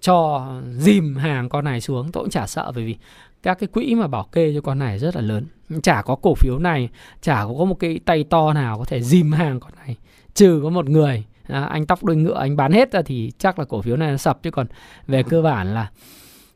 cho 0.00 0.46
dìm 0.76 1.16
hàng 1.16 1.48
con 1.48 1.64
này 1.64 1.80
xuống. 1.80 2.12
Tôi 2.12 2.24
cũng 2.24 2.30
chả 2.30 2.46
sợ 2.46 2.72
bởi 2.74 2.84
vì 2.84 2.96
các 3.42 3.58
cái 3.60 3.66
quỹ 3.66 3.94
mà 3.94 4.06
bảo 4.06 4.28
kê 4.32 4.54
cho 4.54 4.60
con 4.60 4.78
này 4.78 4.98
rất 4.98 5.16
là 5.16 5.22
lớn. 5.22 5.46
Chả 5.82 6.02
có 6.02 6.14
cổ 6.14 6.34
phiếu 6.34 6.58
này 6.58 6.88
chả 7.22 7.44
có 7.58 7.64
một 7.64 7.74
cái 7.74 8.00
tay 8.04 8.24
to 8.24 8.52
nào 8.52 8.78
có 8.78 8.84
thể 8.84 9.02
dìm 9.02 9.32
hàng 9.32 9.60
con 9.60 9.72
này 9.86 9.96
trừ 10.34 10.60
có 10.62 10.68
một 10.68 10.88
người. 10.88 11.24
À, 11.46 11.64
anh 11.64 11.86
tóc 11.86 12.04
đuôi 12.04 12.16
ngựa 12.16 12.38
anh 12.38 12.56
bán 12.56 12.72
hết 12.72 12.92
ra 12.92 13.02
thì 13.02 13.32
chắc 13.38 13.58
là 13.58 13.64
cổ 13.64 13.82
phiếu 13.82 13.96
này 13.96 14.10
nó 14.10 14.16
sập. 14.16 14.42
Chứ 14.42 14.50
còn 14.50 14.66
về 15.06 15.22
cơ 15.22 15.42
bản 15.42 15.74
là 15.74 15.90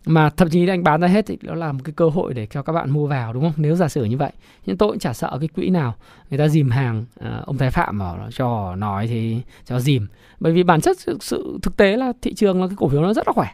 mà 0.07 0.31
thậm 0.31 0.49
chí 0.51 0.69
anh 0.69 0.85
bán 0.85 1.01
ra 1.01 1.09
hết 1.09 1.27
thì 1.27 1.39
nó 1.43 1.55
là 1.55 1.73
một 1.73 1.81
cái 1.85 1.93
cơ 1.97 2.09
hội 2.09 2.35
để 2.35 2.47
cho 2.47 2.63
các 2.63 2.73
bạn 2.73 2.91
mua 2.91 3.07
vào 3.07 3.33
đúng 3.33 3.43
không? 3.43 3.53
Nếu 3.57 3.77
giả 3.77 3.89
sử 3.89 4.05
như 4.05 4.17
vậy. 4.17 4.33
Nhưng 4.67 4.77
tôi 4.77 4.89
cũng 4.89 4.99
chả 4.99 5.13
sợ 5.13 5.37
cái 5.41 5.49
quỹ 5.49 5.71
nào 5.71 5.95
người 6.31 6.39
ta 6.39 6.49
dìm 6.49 6.71
hàng 6.71 7.05
à, 7.21 7.43
ông 7.47 7.59
thái 7.59 7.71
phạm 7.71 7.99
bảo 7.99 8.29
cho 8.33 8.77
nói 8.77 9.07
thì 9.07 9.41
cho 9.65 9.81
dìm. 9.81 10.07
Bởi 10.41 10.53
vì 10.53 10.63
bản 10.63 10.81
chất 10.81 10.99
sự, 11.01 11.19
sự 11.21 11.59
thực 11.63 11.77
tế 11.77 11.97
là 11.97 12.13
thị 12.23 12.35
trường 12.35 12.61
là 12.61 12.67
cái 12.67 12.77
cổ 12.79 12.89
phiếu 12.89 13.03
nó 13.03 13.13
rất 13.13 13.29
là 13.29 13.33
khỏe. 13.33 13.49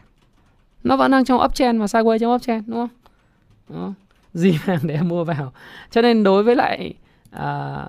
Nó 0.83 0.97
vẫn 0.97 1.11
đang 1.11 1.25
trong 1.25 1.41
uptrend 1.41 1.79
và 1.79 1.85
sideways 1.85 2.17
trong 2.17 2.33
uptrend 2.33 2.67
đúng 2.67 2.77
không? 2.77 2.89
Đó. 3.69 3.93
dìm 4.33 4.55
hàng 4.63 4.79
để 4.83 5.01
mua 5.01 5.23
vào. 5.23 5.51
Cho 5.91 6.01
nên 6.01 6.23
đối 6.23 6.43
với 6.43 6.55
lại 6.55 6.93
à, 7.31 7.87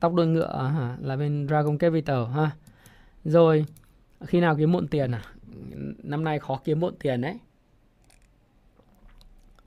tóc 0.00 0.14
đuôi 0.14 0.26
ngựa 0.26 0.70
hả? 0.76 0.96
là 1.00 1.16
bên 1.16 1.46
Dragon 1.48 1.78
Capital 1.78 2.24
ha. 2.34 2.50
Rồi 3.24 3.66
khi 4.26 4.40
nào 4.40 4.56
kiếm 4.56 4.72
muộn 4.72 4.88
tiền 4.88 5.10
à? 5.10 5.22
Năm 6.02 6.24
nay 6.24 6.38
khó 6.38 6.60
kiếm 6.64 6.80
muộn 6.80 6.94
tiền 7.00 7.20
đấy. 7.20 7.38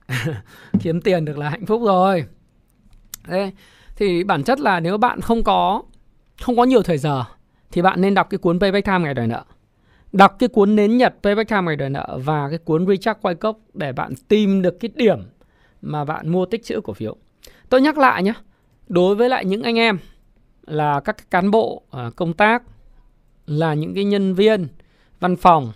Kiếm 0.80 1.00
tiền 1.00 1.24
được 1.24 1.38
là 1.38 1.50
hạnh 1.50 1.66
phúc 1.66 1.82
rồi. 1.84 2.24
Thế, 3.24 3.52
thì 3.96 4.24
bản 4.24 4.44
chất 4.44 4.60
là 4.60 4.80
nếu 4.80 4.98
bạn 4.98 5.20
không 5.20 5.44
có 5.44 5.82
không 6.40 6.56
có 6.56 6.64
nhiều 6.64 6.82
thời 6.82 6.98
giờ 6.98 7.24
thì 7.72 7.82
bạn 7.82 8.00
nên 8.00 8.14
đọc 8.14 8.26
cái 8.30 8.38
cuốn 8.38 8.60
Payback 8.60 8.86
Time 8.86 8.98
ngày 8.98 9.14
đòi 9.14 9.26
nợ. 9.26 9.44
Đọc 10.12 10.36
cái 10.38 10.48
cuốn 10.48 10.76
nến 10.76 10.96
Nhật 10.96 11.14
Payback 11.22 11.50
Time 11.50 11.62
ngày 11.62 11.76
đòi 11.76 11.90
nợ 11.90 12.18
và 12.24 12.48
cái 12.48 12.58
cuốn 12.58 12.86
Richard 12.86 13.20
Wyckoff 13.20 13.54
để 13.74 13.92
bạn 13.92 14.12
tìm 14.28 14.62
được 14.62 14.80
cái 14.80 14.90
điểm 14.94 15.18
mà 15.82 16.04
bạn 16.04 16.28
mua 16.28 16.46
tích 16.46 16.64
trữ 16.64 16.80
cổ 16.80 16.92
phiếu. 16.92 17.16
Tôi 17.68 17.80
nhắc 17.80 17.98
lại 17.98 18.22
nhé, 18.22 18.32
đối 18.88 19.14
với 19.14 19.28
lại 19.28 19.44
những 19.44 19.62
anh 19.62 19.78
em 19.78 19.98
là 20.66 21.00
các 21.00 21.30
cán 21.30 21.50
bộ 21.50 21.82
ờ, 21.90 22.10
công 22.16 22.34
tác, 22.34 22.62
là 23.46 23.74
những 23.74 23.94
cái 23.94 24.04
nhân 24.04 24.34
viên 24.34 24.68
văn 25.20 25.36
phòng, 25.36 25.72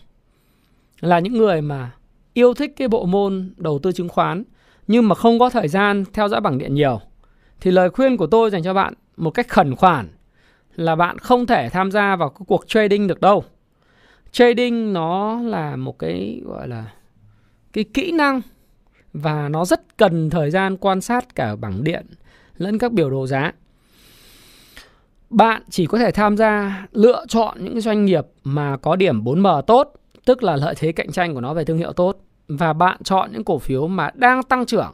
là 1.00 1.18
những 1.18 1.38
người 1.38 1.62
mà 1.62 1.90
yêu 2.32 2.54
thích 2.54 2.72
cái 2.76 2.88
bộ 2.88 3.06
môn 3.06 3.54
đầu 3.56 3.78
tư 3.78 3.92
chứng 3.92 4.08
khoán 4.08 4.44
nhưng 4.86 5.08
mà 5.08 5.14
không 5.14 5.38
có 5.38 5.50
thời 5.50 5.68
gian 5.68 6.04
theo 6.12 6.28
dõi 6.28 6.40
bảng 6.40 6.58
điện 6.58 6.74
nhiều 6.74 7.00
thì 7.60 7.70
lời 7.70 7.90
khuyên 7.90 8.16
của 8.16 8.26
tôi 8.26 8.50
dành 8.50 8.62
cho 8.62 8.74
bạn 8.74 8.94
một 9.16 9.30
cách 9.30 9.48
khẩn 9.48 9.76
khoản 9.76 10.08
là 10.76 10.96
bạn 10.96 11.18
không 11.18 11.46
thể 11.46 11.68
tham 11.68 11.90
gia 11.90 12.16
vào 12.16 12.28
cái 12.28 12.44
cuộc 12.46 12.68
trading 12.68 13.06
được 13.06 13.20
đâu 13.20 13.44
trading 14.32 14.92
nó 14.92 15.40
là 15.40 15.76
một 15.76 15.98
cái 15.98 16.42
gọi 16.44 16.68
là 16.68 16.92
cái 17.72 17.84
kỹ 17.94 18.12
năng 18.12 18.40
và 19.12 19.48
nó 19.48 19.64
rất 19.64 19.96
cần 19.96 20.30
thời 20.30 20.50
gian 20.50 20.76
quan 20.76 21.00
sát 21.00 21.34
cả 21.34 21.56
bảng 21.56 21.84
điện 21.84 22.06
lẫn 22.56 22.78
các 22.78 22.92
biểu 22.92 23.10
đồ 23.10 23.26
giá. 23.26 23.52
Bạn 25.30 25.62
chỉ 25.70 25.86
có 25.86 25.98
thể 25.98 26.10
tham 26.10 26.36
gia 26.36 26.86
lựa 26.92 27.24
chọn 27.28 27.64
những 27.64 27.80
doanh 27.80 28.04
nghiệp 28.04 28.26
mà 28.44 28.76
có 28.76 28.96
điểm 28.96 29.24
4M 29.24 29.62
tốt, 29.62 29.92
tức 30.26 30.42
là 30.42 30.56
lợi 30.56 30.74
thế 30.78 30.92
cạnh 30.92 31.12
tranh 31.12 31.34
của 31.34 31.40
nó 31.40 31.54
về 31.54 31.64
thương 31.64 31.78
hiệu 31.78 31.92
tốt. 31.92 32.18
Và 32.48 32.72
bạn 32.72 33.02
chọn 33.04 33.32
những 33.32 33.44
cổ 33.44 33.58
phiếu 33.58 33.88
mà 33.88 34.10
đang 34.14 34.42
tăng 34.42 34.66
trưởng, 34.66 34.92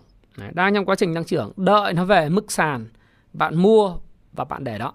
đang 0.52 0.74
trong 0.74 0.84
quá 0.84 0.94
trình 0.94 1.14
tăng 1.14 1.24
trưởng, 1.24 1.52
đợi 1.56 1.92
nó 1.92 2.04
về 2.04 2.28
mức 2.28 2.52
sàn, 2.52 2.86
bạn 3.32 3.56
mua 3.56 3.96
và 4.32 4.44
bạn 4.44 4.64
để 4.64 4.78
đó. 4.78 4.92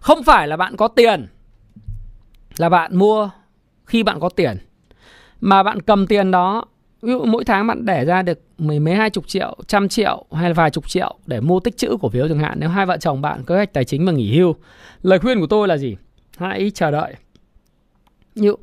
Không 0.00 0.22
phải 0.22 0.48
là 0.48 0.56
bạn 0.56 0.76
có 0.76 0.88
tiền 0.88 1.26
là 2.56 2.68
bạn 2.68 2.96
mua 2.96 3.30
khi 3.84 4.02
bạn 4.02 4.20
có 4.20 4.28
tiền 4.28 4.56
mà 5.40 5.62
bạn 5.62 5.82
cầm 5.82 6.06
tiền 6.06 6.30
đó 6.30 6.64
ví 7.02 7.12
dụ 7.12 7.24
mỗi 7.24 7.44
tháng 7.44 7.66
bạn 7.66 7.84
để 7.84 8.04
ra 8.04 8.22
được 8.22 8.40
mười 8.58 8.80
mấy 8.80 8.94
hai 8.94 9.10
chục 9.10 9.28
triệu 9.28 9.56
trăm 9.66 9.88
triệu 9.88 10.24
hay 10.32 10.50
là 10.50 10.54
vài 10.54 10.70
chục 10.70 10.88
triệu 10.88 11.14
để 11.26 11.40
mua 11.40 11.60
tích 11.60 11.76
chữ 11.76 11.96
cổ 12.00 12.08
phiếu 12.08 12.28
chẳng 12.28 12.38
hạn. 12.38 12.60
Nếu 12.60 12.68
hai 12.68 12.86
vợ 12.86 12.96
chồng 12.96 13.22
bạn 13.22 13.44
có 13.44 13.54
hoạch 13.54 13.72
tài 13.72 13.84
chính 13.84 14.04
mà 14.04 14.12
nghỉ 14.12 14.38
hưu 14.38 14.54
lời 15.02 15.18
khuyên 15.18 15.40
của 15.40 15.46
tôi 15.46 15.68
là 15.68 15.76
gì? 15.76 15.96
Hãy 16.36 16.70
chờ 16.74 16.90
đợi. 16.90 17.14
Như 18.34 18.54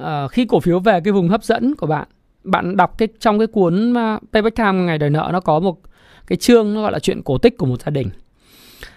uh, 0.00 0.30
khi 0.30 0.44
cổ 0.44 0.60
phiếu 0.60 0.80
về 0.80 1.00
cái 1.00 1.12
vùng 1.12 1.28
hấp 1.28 1.44
dẫn 1.44 1.74
của 1.74 1.86
bạn 1.86 2.08
bạn 2.44 2.76
đọc 2.76 2.98
cái 2.98 3.08
trong 3.20 3.38
cái 3.38 3.46
cuốn 3.46 3.94
ờ, 3.94 4.18
payback 4.32 4.56
time 4.56 4.72
ngày 4.72 4.98
đời 4.98 5.10
nợ 5.10 5.30
nó 5.32 5.40
có 5.40 5.60
một 5.60 5.80
cái 6.26 6.36
chương 6.36 6.74
nó 6.74 6.82
gọi 6.82 6.92
là 6.92 6.98
chuyện 6.98 7.22
cổ 7.22 7.38
tích 7.38 7.58
của 7.58 7.66
một 7.66 7.82
gia 7.82 7.90
đình. 7.90 8.10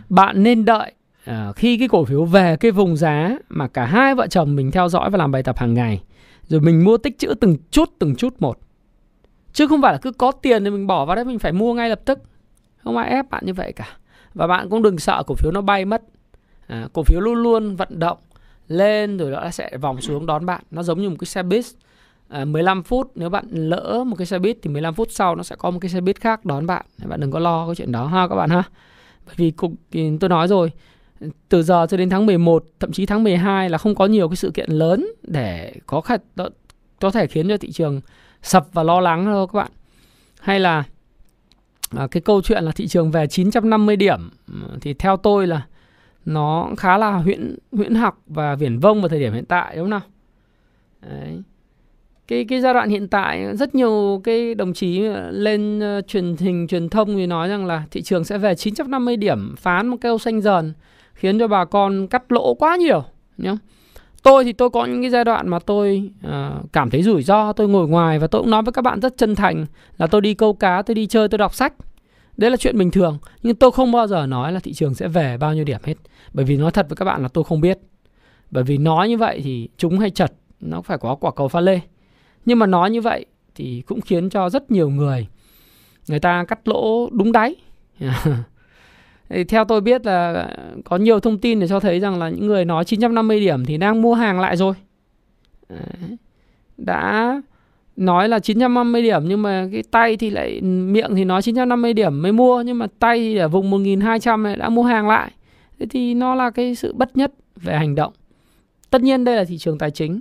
Bạn 0.10 0.44
nên 0.44 0.66
đợi 0.66 0.92
uh, 1.30 1.56
khi 1.56 1.78
cái 1.78 1.88
cổ 1.88 2.06
phiếu 2.06 2.26
về 2.26 2.58
cái 2.58 2.72
vùng 2.72 2.98
giá 2.98 3.38
mà 3.50 3.68
cả 3.68 3.86
hai 3.86 4.16
vợ 4.16 4.28
chồng 4.28 4.56
mình 4.56 4.72
theo 4.72 4.90
dõi 4.90 5.10
và 5.10 5.18
làm 5.18 5.32
bài 5.32 5.44
tập 5.44 5.58
hàng 5.58 5.74
ngày 5.74 6.02
rồi 6.48 6.62
mình 6.62 6.84
mua 6.84 6.98
tích 6.98 7.20
trữ 7.20 7.34
từng 7.34 7.58
chút 7.72 7.90
từng 8.00 8.16
chút 8.16 8.34
một. 8.40 8.60
Chứ 9.54 9.68
không 9.68 9.82
phải 9.82 9.94
là 9.94 10.00
cứ 10.02 10.12
có 10.12 10.32
tiền 10.32 10.64
thì 10.64 10.70
mình 10.70 10.88
bỏ 10.88 11.06
vào 11.06 11.16
đấy 11.16 11.26
mình 11.26 11.40
phải 11.40 11.52
mua 11.52 11.74
ngay 11.74 11.90
lập 11.90 12.02
tức. 12.06 12.20
Không 12.84 12.98
ai 12.98 13.10
ép 13.10 13.30
bạn 13.30 13.46
như 13.46 13.54
vậy 13.54 13.72
cả. 13.72 13.88
Và 14.34 14.48
bạn 14.48 14.70
cũng 14.70 14.82
đừng 14.82 14.98
sợ 14.98 15.24
cổ 15.28 15.36
phiếu 15.36 15.52
nó 15.52 15.62
bay 15.62 15.86
mất. 15.86 16.02
À, 16.68 16.88
cổ 16.94 17.04
phiếu 17.04 17.20
luôn 17.20 17.36
luôn 17.36 17.76
vận 17.76 18.00
động 18.00 18.18
lên 18.68 19.18
rồi 19.18 19.32
nó 19.32 19.50
sẽ 19.50 19.78
vòng 19.78 20.02
xuống 20.02 20.26
đón 20.26 20.46
bạn. 20.46 20.64
Nó 20.72 20.84
giống 20.84 21.02
như 21.02 21.10
một 21.10 21.16
cái 21.20 21.26
xe 21.26 21.44
buýt. 21.44 21.66
À, 22.30 22.46
15 22.46 22.84
phút 22.84 23.12
nếu 23.16 23.30
bạn 23.30 23.46
lỡ 23.52 24.04
một 24.08 24.16
cái 24.16 24.26
xe 24.26 24.40
buýt 24.40 24.58
thì 24.62 24.70
15 24.70 24.94
phút 24.94 25.08
sau 25.12 25.36
nó 25.36 25.44
sẽ 25.44 25.56
có 25.56 25.72
một 25.72 25.80
cái 25.80 25.90
xe 25.90 26.02
buýt 26.02 26.22
khác 26.22 26.46
đón 26.46 26.68
bạn. 26.68 26.86
Bạn 27.06 27.20
đừng 27.20 27.32
có 27.32 27.40
lo 27.40 27.66
cái 27.66 27.76
chuyện 27.76 27.92
đó 27.92 28.06
ha 28.06 28.28
các 28.28 28.36
bạn 28.36 28.50
ha. 28.50 28.64
Bởi 29.26 29.36
vì 29.38 29.54
tôi 30.20 30.30
nói 30.30 30.48
rồi 30.48 30.72
từ 31.50 31.64
giờ 31.64 31.88
cho 31.90 31.98
đến 31.98 32.10
tháng 32.10 32.26
11 32.26 32.66
thậm 32.80 32.92
chí 32.92 33.06
tháng 33.06 33.24
12 33.24 33.70
là 33.70 33.78
không 33.78 33.96
có 33.96 34.06
nhiều 34.06 34.30
cái 34.30 34.36
sự 34.36 34.52
kiện 34.52 34.72
lớn 34.72 35.08
để 35.22 35.74
có 35.86 36.02
khả, 36.02 36.16
có 37.02 37.12
thể 37.12 37.28
khiến 37.28 37.50
cho 37.50 37.58
thị 37.58 37.72
trường 37.72 38.02
sập 38.42 38.68
và 38.74 38.84
lo 38.84 39.00
lắng 39.00 39.26
đâu 39.26 39.48
các 39.48 39.58
bạn. 39.58 39.72
Hay 40.40 40.60
là 40.60 40.84
à, 41.98 42.08
cái 42.12 42.22
câu 42.22 42.42
chuyện 42.42 42.64
là 42.64 42.72
thị 42.72 42.88
trường 42.88 43.12
về 43.12 43.28
950 43.28 43.96
điểm 43.96 44.30
thì 44.82 44.94
theo 44.94 45.18
tôi 45.18 45.48
là 45.48 45.62
nó 46.26 46.70
khá 46.78 46.98
là 46.98 47.12
huyễn 47.12 47.56
huyễn 47.72 47.96
học 47.96 48.22
và 48.28 48.56
viển 48.56 48.80
vông 48.80 49.02
vào 49.02 49.10
thời 49.10 49.20
điểm 49.20 49.34
hiện 49.34 49.46
tại 49.46 49.76
đúng 49.76 49.84
không 49.84 49.90
nào? 49.90 50.02
Đấy. 51.10 51.42
cái 52.28 52.46
cái 52.46 52.62
giai 52.62 52.74
đoạn 52.74 52.90
hiện 52.90 53.08
tại 53.08 53.58
rất 53.58 53.76
nhiều 53.76 54.22
cái 54.24 54.56
đồng 54.56 54.74
chí 54.74 55.00
lên 55.32 55.80
uh, 55.80 56.08
truyền 56.08 56.36
hình 56.38 56.68
truyền 56.68 56.90
thông 56.90 57.16
thì 57.16 57.26
nói 57.26 57.50
rằng 57.50 57.66
là 57.66 57.84
thị 57.92 58.02
trường 58.02 58.24
sẽ 58.24 58.38
về 58.38 58.56
950 58.56 59.18
điểm 59.18 59.56
phán 59.58 59.88
một 59.88 59.98
kêu 60.02 60.18
xanh 60.18 60.42
dần 60.42 60.74
khiến 61.14 61.40
cho 61.40 61.48
bà 61.48 61.66
con 61.66 62.08
cắt 62.08 62.32
lỗ 62.32 62.54
quá 62.54 62.76
nhiều 62.76 63.04
nhá. 63.38 63.56
Tôi 64.24 64.44
thì 64.44 64.54
tôi 64.54 64.70
có 64.70 64.86
những 64.86 65.02
cái 65.02 65.10
giai 65.10 65.24
đoạn 65.24 65.50
mà 65.50 65.60
tôi 65.60 66.12
uh, 66.28 66.74
cảm 66.74 66.90
thấy 66.90 67.04
rủi 67.04 67.24
ro 67.24 67.54
tôi 67.54 67.68
ngồi 67.68 67.88
ngoài 67.88 68.20
và 68.20 68.28
tôi 68.28 68.42
cũng 68.42 68.52
nói 68.52 68.64
với 68.64 68.74
các 68.74 68.82
bạn 68.82 69.00
rất 69.00 69.18
chân 69.18 69.36
thành 69.36 69.66
là 69.98 70.08
tôi 70.08 70.22
đi 70.22 70.34
câu 70.34 70.54
cá 70.54 70.82
tôi 70.82 70.96
đi 70.96 71.08
chơi 71.08 71.28
tôi 71.28 71.38
đọc 71.38 71.54
sách 71.54 71.74
đấy 72.38 72.52
là 72.52 72.58
chuyện 72.58 72.78
bình 72.78 72.92
thường, 72.92 73.18
nhưng 73.44 73.56
tôi 73.56 73.72
không 73.72 73.92
bao 73.92 74.08
giờ 74.08 74.26
nói 74.26 74.52
là 74.52 74.60
thị 74.60 74.74
trường 74.74 74.94
sẽ 74.94 75.08
về 75.08 75.38
bao 75.38 75.54
nhiêu 75.54 75.64
điểm 75.64 75.80
hết. 75.84 75.96
Bởi 76.34 76.46
vì 76.46 76.58
nói 76.58 76.72
thật 76.72 76.90
với 76.90 76.96
các 76.96 77.06
bạn 77.06 77.22
là 77.22 77.28
tôi 77.28 77.44
không 77.44 77.62
biết. 77.62 77.80
Bởi 78.52 78.64
vì 78.64 78.78
nói 78.78 79.10
như 79.10 79.18
vậy 79.18 79.42
thì 79.44 79.70
chúng 79.78 80.00
hay 80.00 80.10
chật, 80.10 80.34
nó 80.60 80.82
phải 80.82 80.98
có 80.98 81.16
quả 81.16 81.32
cầu 81.32 81.48
pha 81.48 81.62
lê. 81.62 81.80
Nhưng 82.46 82.60
mà 82.60 82.66
nói 82.66 82.92
như 82.92 83.02
vậy 83.02 83.26
thì 83.56 83.82
cũng 83.82 84.02
khiến 84.02 84.30
cho 84.30 84.50
rất 84.50 84.72
nhiều 84.72 84.90
người 84.90 85.28
người 86.08 86.20
ta 86.20 86.46
cắt 86.48 86.68
lỗ 86.68 87.10
đúng 87.10 87.32
đáy. 87.32 87.56
Theo 89.48 89.66
tôi 89.66 89.82
biết 89.82 90.06
là 90.06 90.50
có 90.86 90.98
nhiều 90.98 91.20
thông 91.20 91.38
tin 91.38 91.60
để 91.60 91.68
cho 91.68 91.80
thấy 91.80 92.00
rằng 92.00 92.20
là 92.20 92.30
những 92.30 92.48
người 92.48 92.66
nói 92.66 92.86
950 92.86 93.40
điểm 93.40 93.66
thì 93.66 93.78
đang 93.78 94.02
mua 94.02 94.14
hàng 94.14 94.40
lại 94.40 94.58
rồi. 94.58 94.74
Đã 96.78 97.42
nói 97.96 98.30
là 98.30 98.40
950 98.40 99.02
điểm 99.02 99.24
nhưng 99.28 99.42
mà 99.42 99.68
cái 99.72 99.84
tay 99.92 100.18
thì 100.18 100.30
lại 100.30 100.62
miệng 100.62 101.16
thì 101.16 101.26
nói 101.26 101.42
950 101.42 101.94
điểm 101.94 102.22
mới 102.22 102.32
mua 102.32 102.62
nhưng 102.62 102.78
mà 102.78 102.88
tay 103.00 103.18
thì 103.18 103.38
ở 103.38 103.48
vùng 103.48 103.70
1200 103.70 104.44
này 104.44 104.56
đã 104.56 104.70
mua 104.70 104.84
hàng 104.84 105.08
lại. 105.08 105.32
Thế 105.80 105.86
thì 105.90 106.14
nó 106.14 106.36
là 106.36 106.50
cái 106.50 106.76
sự 106.76 106.94
bất 106.94 107.18
nhất 107.18 107.32
về 107.56 107.78
hành 107.78 107.96
động. 107.96 108.14
Tất 108.90 109.02
nhiên 109.02 109.24
đây 109.24 109.36
là 109.36 109.44
thị 109.44 109.58
trường 109.58 109.78
tài 109.78 109.92
chính. 109.92 110.20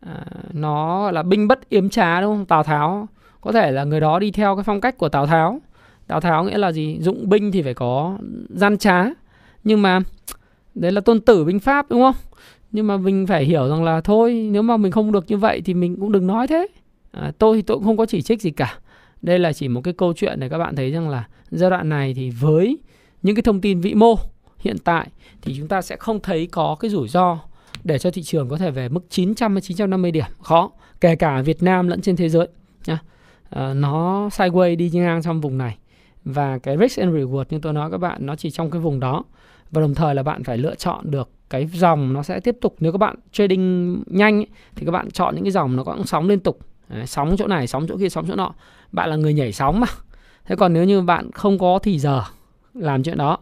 À, 0.00 0.24
nó 0.52 1.02
gọi 1.02 1.12
là 1.12 1.22
binh 1.22 1.48
bất 1.48 1.68
yếm 1.68 1.88
trá 1.88 2.20
đúng 2.20 2.36
không? 2.36 2.46
Tào 2.46 2.62
Tháo 2.62 3.08
có 3.40 3.52
thể 3.52 3.70
là 3.70 3.84
người 3.84 4.00
đó 4.00 4.18
đi 4.18 4.30
theo 4.30 4.56
cái 4.56 4.64
phong 4.64 4.80
cách 4.80 4.98
của 4.98 5.08
Tào 5.08 5.26
Tháo. 5.26 5.60
Tào 6.06 6.20
Tháo 6.20 6.44
nghĩa 6.44 6.58
là 6.58 6.72
gì? 6.72 6.98
Dụng 7.00 7.28
binh 7.28 7.52
thì 7.52 7.62
phải 7.62 7.74
có 7.74 8.18
gian 8.48 8.78
trá. 8.78 9.04
Nhưng 9.64 9.82
mà 9.82 10.00
đấy 10.74 10.92
là 10.92 11.00
tôn 11.00 11.20
tử 11.20 11.44
binh 11.44 11.60
pháp 11.60 11.90
đúng 11.90 12.02
không? 12.02 12.14
Nhưng 12.72 12.86
mà 12.86 12.96
mình 12.96 13.26
phải 13.26 13.44
hiểu 13.44 13.68
rằng 13.68 13.84
là 13.84 14.00
thôi 14.00 14.48
nếu 14.50 14.62
mà 14.62 14.76
mình 14.76 14.92
không 14.92 15.12
được 15.12 15.24
như 15.28 15.36
vậy 15.36 15.62
thì 15.64 15.74
mình 15.74 15.96
cũng 16.00 16.12
đừng 16.12 16.26
nói 16.26 16.46
thế 16.46 16.66
à, 17.14 17.32
tôi 17.38 17.56
thì 17.56 17.62
tôi 17.62 17.76
cũng 17.76 17.84
không 17.84 17.96
có 17.96 18.06
chỉ 18.06 18.22
trích 18.22 18.42
gì 18.42 18.50
cả. 18.50 18.78
Đây 19.22 19.38
là 19.38 19.52
chỉ 19.52 19.68
một 19.68 19.80
cái 19.80 19.94
câu 19.94 20.12
chuyện 20.12 20.40
để 20.40 20.48
các 20.48 20.58
bạn 20.58 20.76
thấy 20.76 20.90
rằng 20.90 21.08
là 21.08 21.28
giai 21.50 21.70
đoạn 21.70 21.88
này 21.88 22.14
thì 22.14 22.30
với 22.30 22.78
những 23.22 23.36
cái 23.36 23.42
thông 23.42 23.60
tin 23.60 23.80
vĩ 23.80 23.94
mô 23.94 24.14
hiện 24.58 24.76
tại 24.84 25.08
thì 25.42 25.54
chúng 25.58 25.68
ta 25.68 25.82
sẽ 25.82 25.96
không 25.96 26.20
thấy 26.20 26.46
có 26.46 26.76
cái 26.80 26.90
rủi 26.90 27.08
ro 27.08 27.38
để 27.84 27.98
cho 27.98 28.10
thị 28.10 28.22
trường 28.22 28.48
có 28.48 28.56
thể 28.56 28.70
về 28.70 28.88
mức 28.88 29.00
900 29.10 29.54
hay 29.54 29.60
950 29.60 30.10
điểm. 30.10 30.24
Khó 30.42 30.70
kể 31.00 31.16
cả 31.16 31.42
Việt 31.42 31.62
Nam 31.62 31.88
lẫn 31.88 32.00
trên 32.00 32.16
thế 32.16 32.28
giới 32.28 32.48
nhá. 32.86 32.98
À, 33.50 33.74
nó 33.74 34.28
sideways 34.28 34.76
đi 34.76 34.90
ngang 34.92 35.22
trong 35.22 35.40
vùng 35.40 35.58
này. 35.58 35.78
Và 36.24 36.58
cái 36.58 36.76
risk 36.80 37.00
and 37.00 37.14
reward 37.14 37.44
như 37.50 37.58
tôi 37.62 37.72
nói 37.72 37.90
các 37.90 37.98
bạn 37.98 38.26
nó 38.26 38.36
chỉ 38.36 38.50
trong 38.50 38.70
cái 38.70 38.80
vùng 38.80 39.00
đó. 39.00 39.24
Và 39.70 39.80
đồng 39.80 39.94
thời 39.94 40.14
là 40.14 40.22
bạn 40.22 40.44
phải 40.44 40.58
lựa 40.58 40.74
chọn 40.74 41.10
được 41.10 41.30
cái 41.50 41.66
dòng 41.66 42.12
nó 42.12 42.22
sẽ 42.22 42.40
tiếp 42.40 42.56
tục. 42.60 42.76
Nếu 42.80 42.92
các 42.92 42.98
bạn 42.98 43.16
trading 43.32 44.02
nhanh 44.06 44.38
ấy, 44.38 44.46
thì 44.76 44.86
các 44.86 44.92
bạn 44.92 45.10
chọn 45.10 45.34
những 45.34 45.44
cái 45.44 45.50
dòng 45.50 45.76
nó 45.76 45.84
có 45.84 45.98
sóng 46.04 46.28
liên 46.28 46.40
tục. 46.40 46.58
Đấy, 46.88 47.06
sóng 47.06 47.36
chỗ 47.36 47.46
này 47.46 47.66
sóng 47.66 47.86
chỗ 47.88 47.96
kia 47.98 48.08
sóng 48.08 48.26
chỗ 48.28 48.34
nọ. 48.34 48.52
Bạn 48.92 49.10
là 49.10 49.16
người 49.16 49.34
nhảy 49.34 49.52
sóng 49.52 49.80
mà. 49.80 49.86
Thế 50.44 50.56
còn 50.56 50.72
nếu 50.72 50.84
như 50.84 51.02
bạn 51.02 51.30
không 51.32 51.58
có 51.58 51.78
thì 51.82 51.98
giờ 51.98 52.22
làm 52.74 53.02
chuyện 53.02 53.18
đó. 53.18 53.38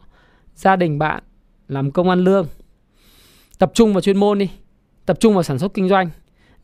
Gia 0.55 0.77
đình 0.77 0.99
bạn 0.99 1.23
làm 1.69 1.91
công 1.91 2.09
ăn 2.09 2.25
lương. 2.25 2.47
Tập 3.59 3.71
trung 3.75 3.93
vào 3.95 4.01
chuyên 4.01 4.19
môn 4.19 4.39
đi. 4.39 4.51
Tập 5.07 5.21
trung 5.21 5.35
vào 5.35 5.43
sản 5.43 5.59
xuất 5.59 5.75
kinh 5.75 5.89
doanh. 5.89 6.11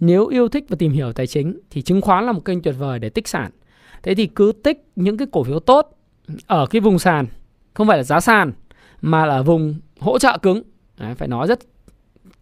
Nếu 0.00 0.26
yêu 0.26 0.48
thích 0.48 0.64
và 0.68 0.76
tìm 0.78 0.92
hiểu 0.92 1.12
tài 1.12 1.26
chính 1.26 1.58
thì 1.70 1.82
chứng 1.82 2.00
khoán 2.00 2.26
là 2.26 2.32
một 2.32 2.44
kênh 2.44 2.62
tuyệt 2.62 2.74
vời 2.78 2.98
để 2.98 3.08
tích 3.08 3.28
sản. 3.28 3.50
Thế 4.02 4.14
thì 4.14 4.26
cứ 4.26 4.52
tích 4.64 4.88
những 4.96 5.16
cái 5.16 5.28
cổ 5.32 5.44
phiếu 5.44 5.60
tốt 5.60 5.98
ở 6.46 6.66
cái 6.66 6.80
vùng 6.80 6.98
sàn. 6.98 7.26
Không 7.74 7.86
phải 7.86 7.96
là 7.96 8.02
giá 8.02 8.20
sàn 8.20 8.52
mà 9.00 9.26
là 9.26 9.42
vùng 9.42 9.74
hỗ 10.00 10.18
trợ 10.18 10.38
cứng. 10.42 10.62
Đấy, 10.98 11.14
phải 11.14 11.28
nói 11.28 11.46
rất 11.46 11.58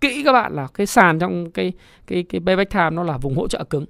kỹ 0.00 0.22
các 0.24 0.32
bạn 0.32 0.52
là 0.52 0.66
cái 0.74 0.86
sàn 0.86 1.18
trong 1.18 1.50
cái 1.50 1.72
cái 2.06 2.22
cái 2.22 2.40
payback 2.46 2.72
time 2.72 2.90
nó 2.90 3.02
là 3.02 3.18
vùng 3.18 3.36
hỗ 3.36 3.48
trợ 3.48 3.64
cứng 3.64 3.86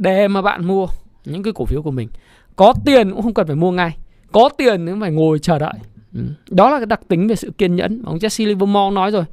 để 0.00 0.28
mà 0.28 0.42
bạn 0.42 0.64
mua 0.64 0.86
những 1.24 1.42
cái 1.42 1.52
cổ 1.52 1.64
phiếu 1.64 1.82
của 1.82 1.90
mình 1.90 2.08
có 2.56 2.74
tiền 2.84 3.10
cũng 3.10 3.22
không 3.22 3.34
cần 3.34 3.46
phải 3.46 3.56
mua 3.56 3.70
ngay 3.70 3.96
có 4.32 4.48
tiền 4.58 4.86
cũng 4.86 5.00
phải 5.00 5.10
ngồi 5.10 5.38
chờ 5.38 5.58
đợi 5.58 5.72
ừ. 6.14 6.20
đó 6.50 6.70
là 6.70 6.78
cái 6.78 6.86
đặc 6.86 7.00
tính 7.08 7.28
về 7.28 7.36
sự 7.36 7.50
kiên 7.58 7.76
nhẫn 7.76 8.02
ông 8.06 8.18
Jesse 8.18 8.46
Livermore 8.46 8.94
nói 8.94 9.10
rồi 9.10 9.24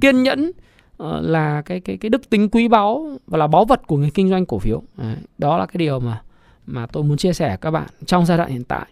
kiên 0.00 0.22
nhẫn 0.22 0.52
ờ, 0.96 1.20
là 1.20 1.62
cái 1.62 1.80
cái 1.80 1.96
cái 1.96 2.10
đức 2.10 2.30
tính 2.30 2.48
quý 2.48 2.68
báu 2.68 3.18
và 3.26 3.38
là 3.38 3.46
báu 3.46 3.64
vật 3.64 3.86
của 3.86 3.96
người 3.96 4.10
kinh 4.10 4.28
doanh 4.28 4.46
cổ 4.46 4.58
phiếu 4.58 4.82
Đấy, 4.96 5.16
đó 5.38 5.58
là 5.58 5.66
cái 5.66 5.78
điều 5.78 6.00
mà 6.00 6.22
mà 6.66 6.86
tôi 6.86 7.04
muốn 7.04 7.16
chia 7.16 7.32
sẻ 7.32 7.56
các 7.60 7.70
bạn 7.70 7.88
trong 8.06 8.26
giai 8.26 8.38
đoạn 8.38 8.50
hiện 8.50 8.64
tại 8.64 8.86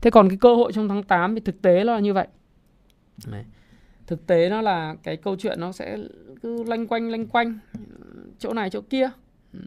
thế 0.00 0.10
còn 0.10 0.28
cái 0.28 0.38
cơ 0.40 0.54
hội 0.54 0.72
trong 0.72 0.88
tháng 0.88 1.02
8 1.02 1.34
thì 1.34 1.40
thực 1.40 1.62
tế 1.62 1.84
nó 1.84 1.94
là 1.94 2.00
như 2.00 2.14
vậy 2.14 2.26
Đấy. 3.26 3.44
thực 4.06 4.26
tế 4.26 4.48
nó 4.50 4.60
là 4.60 4.94
cái 5.02 5.16
câu 5.16 5.36
chuyện 5.36 5.60
nó 5.60 5.72
sẽ 5.72 5.98
cứ 6.42 6.64
lanh 6.64 6.86
quanh 6.86 7.10
lanh 7.10 7.26
quanh 7.26 7.58
chỗ 8.40 8.52
này 8.52 8.70
chỗ 8.70 8.80
kia. 8.80 9.10
Ừ. 9.52 9.60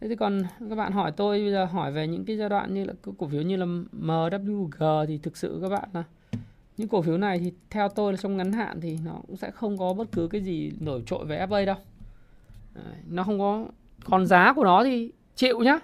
Thế 0.00 0.08
thì 0.08 0.16
còn 0.16 0.42
các 0.70 0.76
bạn 0.76 0.92
hỏi 0.92 1.12
tôi 1.12 1.38
bây 1.38 1.50
giờ 1.50 1.64
hỏi 1.64 1.92
về 1.92 2.06
những 2.06 2.24
cái 2.24 2.36
giai 2.36 2.48
đoạn 2.48 2.74
như 2.74 2.84
là 2.84 2.92
cổ 3.18 3.28
phiếu 3.28 3.42
như 3.42 3.56
là 3.56 3.66
MWG 3.92 5.06
thì 5.06 5.18
thực 5.18 5.36
sự 5.36 5.58
các 5.62 5.68
bạn 5.68 5.88
là 5.92 6.04
những 6.76 6.88
cổ 6.88 7.02
phiếu 7.02 7.18
này 7.18 7.38
thì 7.38 7.52
theo 7.70 7.88
tôi 7.88 8.12
là 8.12 8.16
trong 8.16 8.36
ngắn 8.36 8.52
hạn 8.52 8.80
thì 8.80 8.98
nó 9.04 9.12
cũng 9.26 9.36
sẽ 9.36 9.50
không 9.50 9.78
có 9.78 9.94
bất 9.94 10.12
cứ 10.12 10.28
cái 10.28 10.40
gì 10.40 10.72
nổi 10.80 11.02
trội 11.06 11.24
về 11.24 11.46
FA 11.46 11.66
đâu. 11.66 11.76
Đấy, 12.74 12.94
nó 13.08 13.24
không 13.24 13.38
có 13.38 13.66
còn 14.04 14.26
giá 14.26 14.52
của 14.52 14.64
nó 14.64 14.84
thì 14.84 15.12
chịu 15.36 15.58
nhá. 15.58 15.78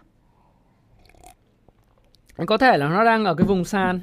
Có 2.47 2.59
thể 2.59 2.79
là 2.79 2.89
nó 2.89 3.05
đang 3.05 3.25
ở 3.25 3.35
cái 3.35 3.47
vùng 3.47 3.65
sàn. 3.65 4.01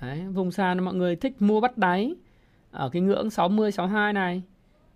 Đấy, 0.00 0.26
vùng 0.28 0.50
sàn 0.50 0.84
mọi 0.84 0.94
người 0.94 1.16
thích 1.16 1.42
mua 1.42 1.60
bắt 1.60 1.78
đáy 1.78 2.14
ở 2.70 2.88
cái 2.88 3.02
ngưỡng 3.02 3.30
60 3.30 3.72
62 3.72 4.12
này 4.12 4.42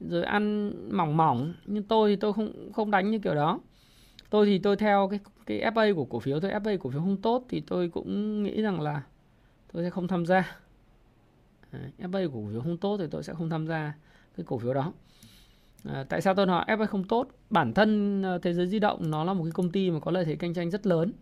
rồi 0.01 0.25
ăn 0.25 0.73
mỏng 0.97 1.17
mỏng 1.17 1.55
nhưng 1.67 1.83
tôi 1.83 2.11
thì 2.11 2.17
tôi 2.17 2.33
không 2.33 2.73
không 2.73 2.91
đánh 2.91 3.11
như 3.11 3.19
kiểu 3.19 3.35
đó 3.35 3.61
tôi 4.33 4.47
thì 4.47 4.59
tôi 4.59 4.77
theo 4.77 5.09
cái 5.11 5.21
cái 5.47 5.73
FA 5.73 5.95
của 5.95 6.05
cổ 6.05 6.21
phiếu 6.21 6.41
thôi. 6.41 6.51
FA 6.51 6.79
cổ 6.79 6.91
phiếu 6.91 7.01
không 7.01 7.17
tốt 7.17 7.45
thì 7.49 7.61
tôi 7.61 7.89
cũng 7.89 8.43
nghĩ 8.43 8.63
rằng 8.63 8.81
là 8.81 9.03
tôi 9.73 9.83
sẽ 9.85 9.91
không 9.91 10.09
tham 10.09 10.27
gia. 10.27 10.57
Đấy, 11.73 11.91
FA 11.99 12.29
của 12.29 12.41
cổ 12.41 12.49
phiếu 12.53 12.61
không 12.61 12.77
tốt 12.77 12.97
thì 12.97 13.05
tôi 13.11 13.23
sẽ 13.23 13.35
không 13.35 13.51
tham 13.51 13.67
gia 13.67 13.95
cái 14.37 14.45
cổ 14.49 14.59
phiếu 14.59 14.75
đó. 14.75 14.93
À, 15.85 16.05
tại 16.09 16.21
sao 16.21 16.35
tôi 16.35 16.47
nói 16.47 16.65
FA 16.69 16.87
không 16.87 17.05
tốt? 17.05 17.29
Bản 17.51 17.75
thân 17.75 18.23
ờ, 18.23 18.39
thế 18.39 18.53
giới 18.53 18.67
di 18.67 18.79
động 18.79 19.11
nó 19.11 19.25
là 19.25 19.33
một 19.33 19.45
cái 19.45 19.53
công 19.53 19.71
ty 19.71 19.91
mà 19.91 20.01
có 20.01 20.11
lợi 20.11 20.25
thế 20.25 20.37
cạnh 20.37 20.55
tranh 20.55 20.71
rất 20.71 20.87
lớn. 20.87 21.13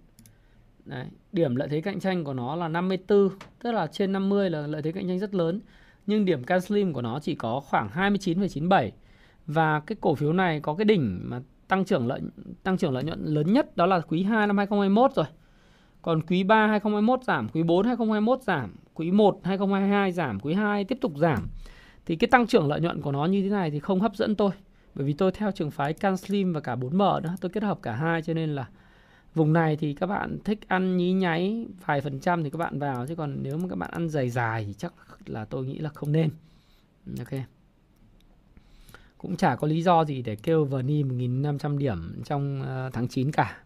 Đấy, 0.85 1.07
điểm 1.33 1.57
lợi 1.57 1.69
thế 1.69 1.81
cạnh 1.81 2.01
tranh 2.01 2.25
của 2.25 2.35
nó 2.35 2.57
là 2.57 2.69
54 2.69 3.29
tức 3.63 3.73
là 3.73 3.87
trên 3.87 4.13
50 4.13 4.51
là 4.51 4.67
lợi 4.67 4.83
thế 4.83 4.93
cạnh 4.93 5.09
tranh 5.09 5.19
rất 5.19 5.35
lớn. 5.35 5.61
Nhưng 6.07 6.25
điểm 6.25 6.45
CanSlim 6.45 6.93
của 6.93 7.03
nó 7.03 7.19
chỉ 7.23 7.35
có 7.35 7.61
khoảng 7.61 7.89
29,97 7.89 8.91
và 9.47 9.81
cái 9.81 9.97
cổ 10.01 10.15
phiếu 10.15 10.33
này 10.33 10.61
có 10.61 10.75
cái 10.75 10.85
đỉnh 10.85 11.21
mà 11.23 11.41
tăng 11.71 11.85
trưởng 11.85 12.07
lợi 12.07 12.21
tăng 12.63 12.77
trưởng 12.77 12.93
lợi 12.93 13.05
nhuận 13.05 13.25
lớn 13.25 13.53
nhất 13.53 13.77
đó 13.77 13.87
là 13.87 14.01
quý 14.01 14.23
2 14.23 14.47
năm 14.47 14.59
2021 14.59 15.15
rồi. 15.15 15.27
Còn 16.03 16.23
quý 16.23 16.45
3 16.45 16.67
2021 16.67 17.25
giảm, 17.25 17.49
quý 17.49 17.63
4 17.63 17.87
2021 17.87 18.43
giảm, 18.43 18.75
quý 18.95 19.11
1 19.11 19.41
2022 19.45 20.13
giảm, 20.13 20.41
quý 20.41 20.55
2 20.55 20.85
tiếp 20.85 20.99
tục 21.01 21.13
giảm. 21.17 21.49
Thì 22.07 22.17
cái 22.17 22.29
tăng 22.29 22.47
trưởng 22.47 22.69
lợi 22.69 22.81
nhuận 22.81 23.03
của 23.03 23.13
nó 23.13 23.25
như 23.25 23.43
thế 23.43 23.49
này 23.49 23.71
thì 23.71 23.81
không 23.81 24.01
hấp 24.01 24.17
dẫn 24.17 24.35
tôi. 24.35 24.51
Bởi 24.95 25.07
vì 25.07 25.13
tôi 25.13 25.33
theo 25.33 25.51
trường 25.51 25.71
phái 25.71 25.93
can 25.93 26.17
slim 26.17 26.53
và 26.53 26.61
cả 26.61 26.77
4M 26.77 27.23
nữa, 27.23 27.35
tôi 27.41 27.51
kết 27.51 27.63
hợp 27.63 27.79
cả 27.83 27.93
hai 27.93 28.23
cho 28.23 28.35
nên 28.35 28.55
là 28.55 28.67
vùng 29.35 29.53
này 29.53 29.77
thì 29.77 29.95
các 29.95 30.07
bạn 30.07 30.39
thích 30.45 30.59
ăn 30.69 30.97
nhí 30.97 31.13
nháy 31.13 31.67
vài 31.87 32.01
phần 32.01 32.21
trăm 32.21 32.45
thì 32.45 32.51
các 32.51 32.59
bạn 32.59 32.79
vào 32.79 33.07
chứ 33.07 33.15
còn 33.15 33.43
nếu 33.43 33.59
mà 33.59 33.69
các 33.69 33.79
bạn 33.79 33.91
ăn 33.91 34.09
dài 34.09 34.31
dài 34.31 34.65
thì 34.67 34.73
chắc 34.73 34.95
là 35.27 35.45
tôi 35.45 35.67
nghĩ 35.67 35.79
là 35.79 35.91
không 35.91 36.13
nên 36.13 36.31
ừ, 37.07 37.13
ok 37.19 37.60
cũng 39.23 39.37
chả 39.37 39.57
có 39.57 39.67
lý 39.67 39.83
do 39.83 40.05
gì 40.05 40.23
để 40.23 40.37
kêu 40.37 40.65
VNI 40.65 41.03
1.500 41.03 41.79
điểm 41.79 42.23
trong 42.25 42.63
ờ, 42.63 42.91
tháng 42.93 43.09
9 43.09 43.33
cả. 43.33 43.57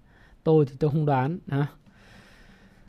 Tôi 0.45 0.67
thì 0.67 0.73
tôi 0.79 0.91
không 0.91 1.07
đoán 1.07 1.39
à. 1.49 1.67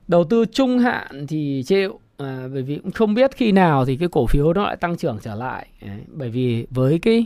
đầu 0.07 0.23
tư 0.23 0.45
trung 0.45 0.79
hạn 0.79 1.27
thì 1.27 1.63
chịu 1.65 1.99
à, 2.17 2.47
bởi 2.53 2.61
vì 2.61 2.77
cũng 2.77 2.91
không 2.91 3.13
biết 3.13 3.31
khi 3.35 3.51
nào 3.51 3.85
thì 3.85 3.97
cái 3.97 4.09
cổ 4.11 4.27
phiếu 4.27 4.53
nó 4.53 4.63
lại 4.63 4.75
tăng 4.75 4.97
trưởng 4.97 5.19
trở 5.21 5.35
lại. 5.35 5.67
Đấy, 5.81 5.99
bởi 6.07 6.29
vì 6.29 6.67
với 6.69 6.99
cái 6.99 7.25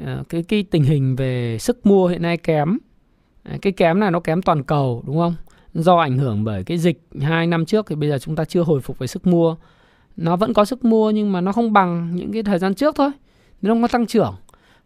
ờ, 0.00 0.24
cái 0.28 0.42
cái 0.42 0.62
tình 0.62 0.82
hình 0.82 1.16
về 1.16 1.58
sức 1.58 1.86
mua 1.86 2.06
hiện 2.06 2.22
nay 2.22 2.36
kém 2.36 2.78
cái 3.62 3.72
kém 3.72 4.00
này 4.00 4.10
nó 4.10 4.20
kém 4.20 4.42
toàn 4.42 4.62
cầu 4.62 5.02
đúng 5.06 5.18
không? 5.18 5.34
Do 5.74 5.96
ảnh 5.96 6.18
hưởng 6.18 6.44
bởi 6.44 6.64
cái 6.64 6.78
dịch 6.78 7.00
hai 7.20 7.46
năm 7.46 7.66
trước 7.66 7.86
thì 7.88 7.96
bây 7.96 8.08
giờ 8.08 8.18
chúng 8.18 8.36
ta 8.36 8.44
chưa 8.44 8.62
hồi 8.62 8.80
phục 8.80 8.98
về 8.98 9.06
sức 9.06 9.26
mua. 9.26 9.56
Nó 10.16 10.36
vẫn 10.36 10.54
có 10.54 10.64
sức 10.64 10.84
mua 10.84 11.10
nhưng 11.10 11.32
mà 11.32 11.40
nó 11.40 11.52
không 11.52 11.72
bằng 11.72 12.16
những 12.16 12.32
cái 12.32 12.42
thời 12.42 12.58
gian 12.58 12.74
trước 12.74 12.96
thôi. 12.96 13.10
Nó 13.62 13.70
không 13.70 13.82
có 13.82 13.88
tăng 13.88 14.06
trưởng 14.06 14.34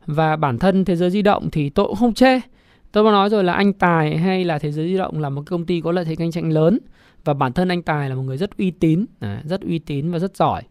và 0.06 0.36
bản 0.36 0.58
thân 0.58 0.84
thế 0.84 0.96
giới 0.96 1.10
di 1.10 1.22
động 1.22 1.50
thì 1.50 1.70
tôi 1.70 1.86
cũng 1.86 1.96
không 1.96 2.14
chê. 2.14 2.40
Tôi 2.92 3.04
đã 3.04 3.10
nói 3.10 3.30
rồi 3.30 3.44
là 3.44 3.52
anh 3.52 3.72
tài 3.72 4.16
hay 4.16 4.44
là 4.44 4.58
thế 4.58 4.72
giới 4.72 4.88
di 4.88 4.96
động 4.96 5.20
là 5.20 5.28
một 5.28 5.42
công 5.46 5.66
ty 5.66 5.80
có 5.80 5.92
lợi 5.92 6.04
thế 6.04 6.16
cạnh 6.16 6.30
tranh 6.30 6.50
lớn. 6.52 6.78
Và 7.24 7.34
bản 7.34 7.52
thân 7.52 7.68
anh 7.68 7.82
tài 7.82 8.08
là 8.08 8.14
một 8.14 8.22
người 8.22 8.36
rất 8.36 8.56
uy 8.58 8.70
tín 8.70 9.04
à, 9.20 9.42
rất 9.44 9.60
uy 9.60 9.78
tín 9.78 10.10
và 10.10 10.18
rất 10.18 10.36
giỏi. 10.36 10.62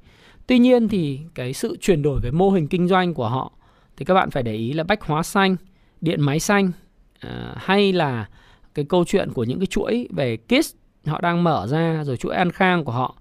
Tuy 0.47 0.59
nhiên 0.59 0.87
thì 0.87 1.19
cái 1.35 1.53
sự 1.53 1.77
chuyển 1.81 2.01
đổi 2.01 2.19
về 2.23 2.31
mô 2.31 2.49
hình 2.49 2.67
kinh 2.67 2.87
doanh 2.87 3.13
của 3.13 3.29
họ, 3.29 3.51
thì 3.97 4.05
các 4.05 4.13
bạn 4.13 4.31
phải 4.31 4.43
để 4.43 4.53
ý 4.53 4.73
là 4.73 4.83
bách 4.83 5.01
hóa 5.03 5.23
xanh, 5.23 5.55
điện 6.01 6.21
máy 6.21 6.39
xanh 6.39 6.71
à, 7.19 7.53
hay 7.57 7.93
là 7.93 8.29
cái 8.73 8.85
câu 8.85 9.05
chuyện 9.05 9.31
của 9.33 9.43
những 9.43 9.59
cái 9.59 9.65
chuỗi 9.65 10.07
về 10.11 10.37
KISS 10.37 10.75
họ 11.05 11.21
đang 11.21 11.43
mở 11.43 11.67
ra, 11.67 12.03
rồi 12.03 12.17
chuỗi 12.17 12.35
An 12.35 12.51
Khang 12.51 12.85
của 12.85 12.91
họ, 12.91 13.15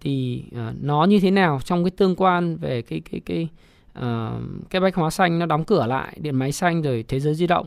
thì 0.00 0.44
à, 0.56 0.72
nó 0.80 1.04
như 1.04 1.20
thế 1.20 1.30
nào 1.30 1.60
trong 1.64 1.84
cái 1.84 1.90
tương 1.90 2.16
quan 2.16 2.56
về 2.56 2.82
cái 2.82 3.00
cái 3.10 3.20
cái 3.26 3.48
uh, 3.98 4.42
cái 4.70 4.80
bách 4.80 4.94
hóa 4.94 5.10
xanh 5.10 5.38
nó 5.38 5.46
đóng 5.46 5.64
cửa 5.64 5.86
lại 5.86 6.16
điện 6.20 6.36
máy 6.36 6.52
xanh 6.52 6.82
rồi 6.82 7.04
thế 7.08 7.20
giới 7.20 7.34
di 7.34 7.46
động 7.46 7.66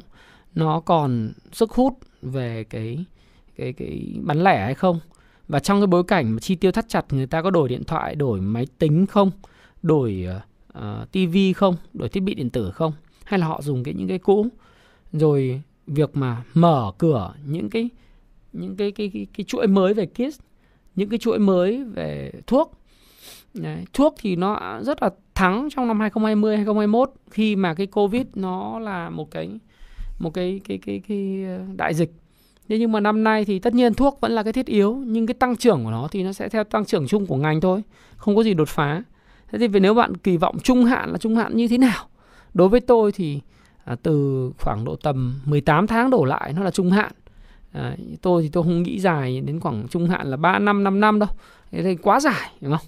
nó 0.56 0.80
còn 0.80 1.34
sức 1.52 1.72
hút 1.72 2.00
về 2.22 2.64
cái 2.64 3.06
cái 3.56 3.74
cái 3.74 4.20
bán 4.22 4.44
lẻ 4.44 4.66
hay 4.66 4.74
không? 4.74 5.00
Và 5.48 5.60
trong 5.60 5.80
cái 5.80 5.88
bối 5.88 6.04
cảnh 6.04 6.32
mà 6.32 6.40
chi 6.40 6.56
tiêu 6.56 6.72
thắt 6.72 6.90
chặt 6.90 7.06
người 7.14 7.28
ta 7.28 7.42
có 7.42 7.50
đổi 7.52 7.70
điện 7.70 7.84
thoại 7.84 8.16
đổi 8.16 8.42
máy 8.42 8.68
tính 8.78 9.06
không? 9.06 9.32
Đổi 9.82 10.28
ờ, 10.74 11.02
uh, 11.02 11.12
tivi 11.12 11.54
không? 11.54 11.76
Đổi 11.94 12.10
thiết 12.10 12.24
bị 12.24 12.34
điện 12.34 12.50
tử 12.50 12.72
không? 12.72 12.94
Hay 13.24 13.40
là 13.40 13.48
họ 13.48 13.62
dùng 13.62 13.84
cái 13.84 13.94
những 13.94 14.08
cái 14.08 14.18
cũ? 14.18 14.48
Rồi 15.12 15.62
việc 15.88 16.18
mà 16.18 16.44
mở 16.54 16.92
cửa 16.98 17.34
những 17.46 17.70
cái 17.70 17.90
những 18.54 18.76
cái 18.76 18.92
cái 18.92 19.12
cái, 19.14 19.28
cái 19.38 19.44
chuỗi 19.44 19.68
mới 19.68 19.94
về 19.94 20.06
kit 20.06 20.42
những 20.96 21.10
cái 21.10 21.20
chuỗi 21.20 21.40
mới 21.40 21.84
về 21.84 22.32
thuốc 22.48 22.80
Đấy, 23.56 23.86
thuốc 23.94 24.16
thì 24.22 24.36
nó 24.36 24.80
rất 24.82 25.04
là 25.04 25.10
thắng 25.36 25.68
trong 25.76 25.88
năm 25.88 26.00
2020 26.00 26.56
2021 26.56 27.12
khi 27.32 27.56
mà 27.56 27.74
cái 27.74 27.88
covid 27.88 28.26
nó 28.36 28.80
là 28.80 29.10
một 29.10 29.32
cái 29.32 29.50
một 30.20 30.34
cái 30.34 30.62
cái 30.68 30.80
cái 30.86 31.02
cái 31.08 31.44
ờ, 31.48 31.60
đại 31.76 31.94
dịch. 31.94 32.14
Thế 32.70 32.78
nhưng 32.80 32.92
mà 32.92 33.00
năm 33.00 33.24
nay 33.24 33.46
thì 33.46 33.60
tất 33.60 33.74
nhiên 33.74 33.94
thuốc 33.94 34.18
vẫn 34.22 34.32
là 34.32 34.44
cái 34.44 34.54
thiết 34.54 34.66
yếu 34.66 34.96
nhưng 34.96 35.28
cái 35.28 35.34
tăng 35.34 35.56
trưởng 35.56 35.84
của 35.84 35.92
nó 35.92 36.08
thì 36.12 36.24
nó 36.24 36.34
sẽ 36.34 36.50
theo 36.50 36.64
tăng 36.64 36.86
trưởng 36.86 37.08
chung 37.08 37.26
của 37.26 37.36
ngành 37.36 37.62
thôi 37.62 37.84
không 38.18 38.36
có 38.36 38.44
gì 38.44 38.54
đột 38.54 38.70
phá. 38.70 39.04
Thế 39.52 39.58
thì 39.60 39.80
nếu 39.80 39.94
bạn 39.94 40.18
kỳ 40.18 40.38
vọng 40.38 40.60
trung 40.64 40.86
hạn 40.86 41.12
là 41.12 41.18
trung 41.18 41.36
hạn 41.36 41.58
như 41.58 41.68
thế 41.68 41.78
nào? 41.78 42.06
Đối 42.54 42.70
với 42.70 42.80
tôi 42.80 43.12
thì 43.12 43.42
à, 43.86 43.96
từ 44.04 44.52
khoảng 44.60 44.86
độ 44.86 44.96
tầm 44.96 45.40
18 45.46 45.88
tháng 45.88 46.10
đổ 46.10 46.26
lại 46.26 46.54
nó 46.54 46.64
là 46.64 46.72
trung 46.72 46.92
hạn. 46.92 47.12
À, 47.72 47.96
tôi 48.22 48.44
thì 48.44 48.50
tôi 48.50 48.64
không 48.64 48.84
nghĩ 48.84 49.00
dài 49.00 49.42
đến 49.42 49.60
khoảng 49.60 49.88
trung 49.88 50.10
hạn 50.10 50.28
là 50.28 50.38
3 50.38 50.60
năm 50.60 50.84
5 50.84 51.00
năm 51.00 51.20
đâu. 51.20 51.30
Thế 51.72 51.84
thì 51.84 51.96
quá 51.96 52.20
dài 52.20 52.52
đúng 52.62 52.72
không? 52.78 52.88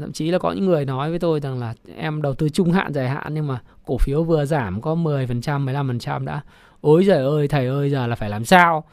Thậm 0.00 0.12
chí 0.12 0.30
là 0.30 0.38
có 0.38 0.52
những 0.52 0.66
người 0.66 0.84
nói 0.84 1.10
với 1.10 1.18
tôi 1.18 1.40
rằng 1.40 1.58
là 1.58 1.74
em 1.96 2.22
đầu 2.22 2.34
tư 2.34 2.48
trung 2.48 2.72
hạn 2.72 2.92
dài 2.92 3.08
hạn 3.08 3.34
nhưng 3.34 3.46
mà 3.46 3.62
cổ 3.84 3.98
phiếu 3.98 4.24
vừa 4.24 4.44
giảm 4.44 4.80
có 4.80 4.94
10% 4.94 5.64
15% 5.64 6.24
đã. 6.24 6.42
Ôi 6.80 7.04
giời 7.04 7.24
ơi 7.24 7.48
thầy 7.48 7.66
ơi 7.66 7.90
giờ 7.90 8.06
là 8.06 8.16
phải 8.16 8.30
làm 8.30 8.44
sao? 8.44 8.84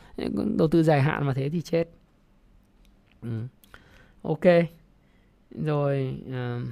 Đầu 0.57 0.67
tư 0.67 0.83
dài 0.83 1.01
hạn 1.01 1.25
mà 1.25 1.33
thế 1.33 1.49
thì 1.49 1.61
chết. 1.61 1.89
Ừ. 3.21 3.47
ok. 4.21 4.43
Rồi 5.51 6.19
ờ, 6.31 6.57
uh, 6.61 6.67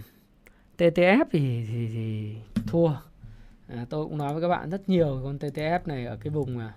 TTF 0.77 1.25
thì, 1.31 1.65
thì, 1.67 1.87
thì 1.93 2.35
thua. 2.67 2.93
À, 3.67 3.85
tôi 3.89 4.05
cũng 4.05 4.17
nói 4.17 4.33
với 4.33 4.41
các 4.41 4.47
bạn 4.47 4.69
rất 4.69 4.89
nhiều 4.89 5.21
con 5.23 5.37
TTF 5.37 5.79
này 5.85 6.05
ở 6.05 6.17
cái 6.23 6.33
vùng 6.33 6.57
mà 6.57 6.73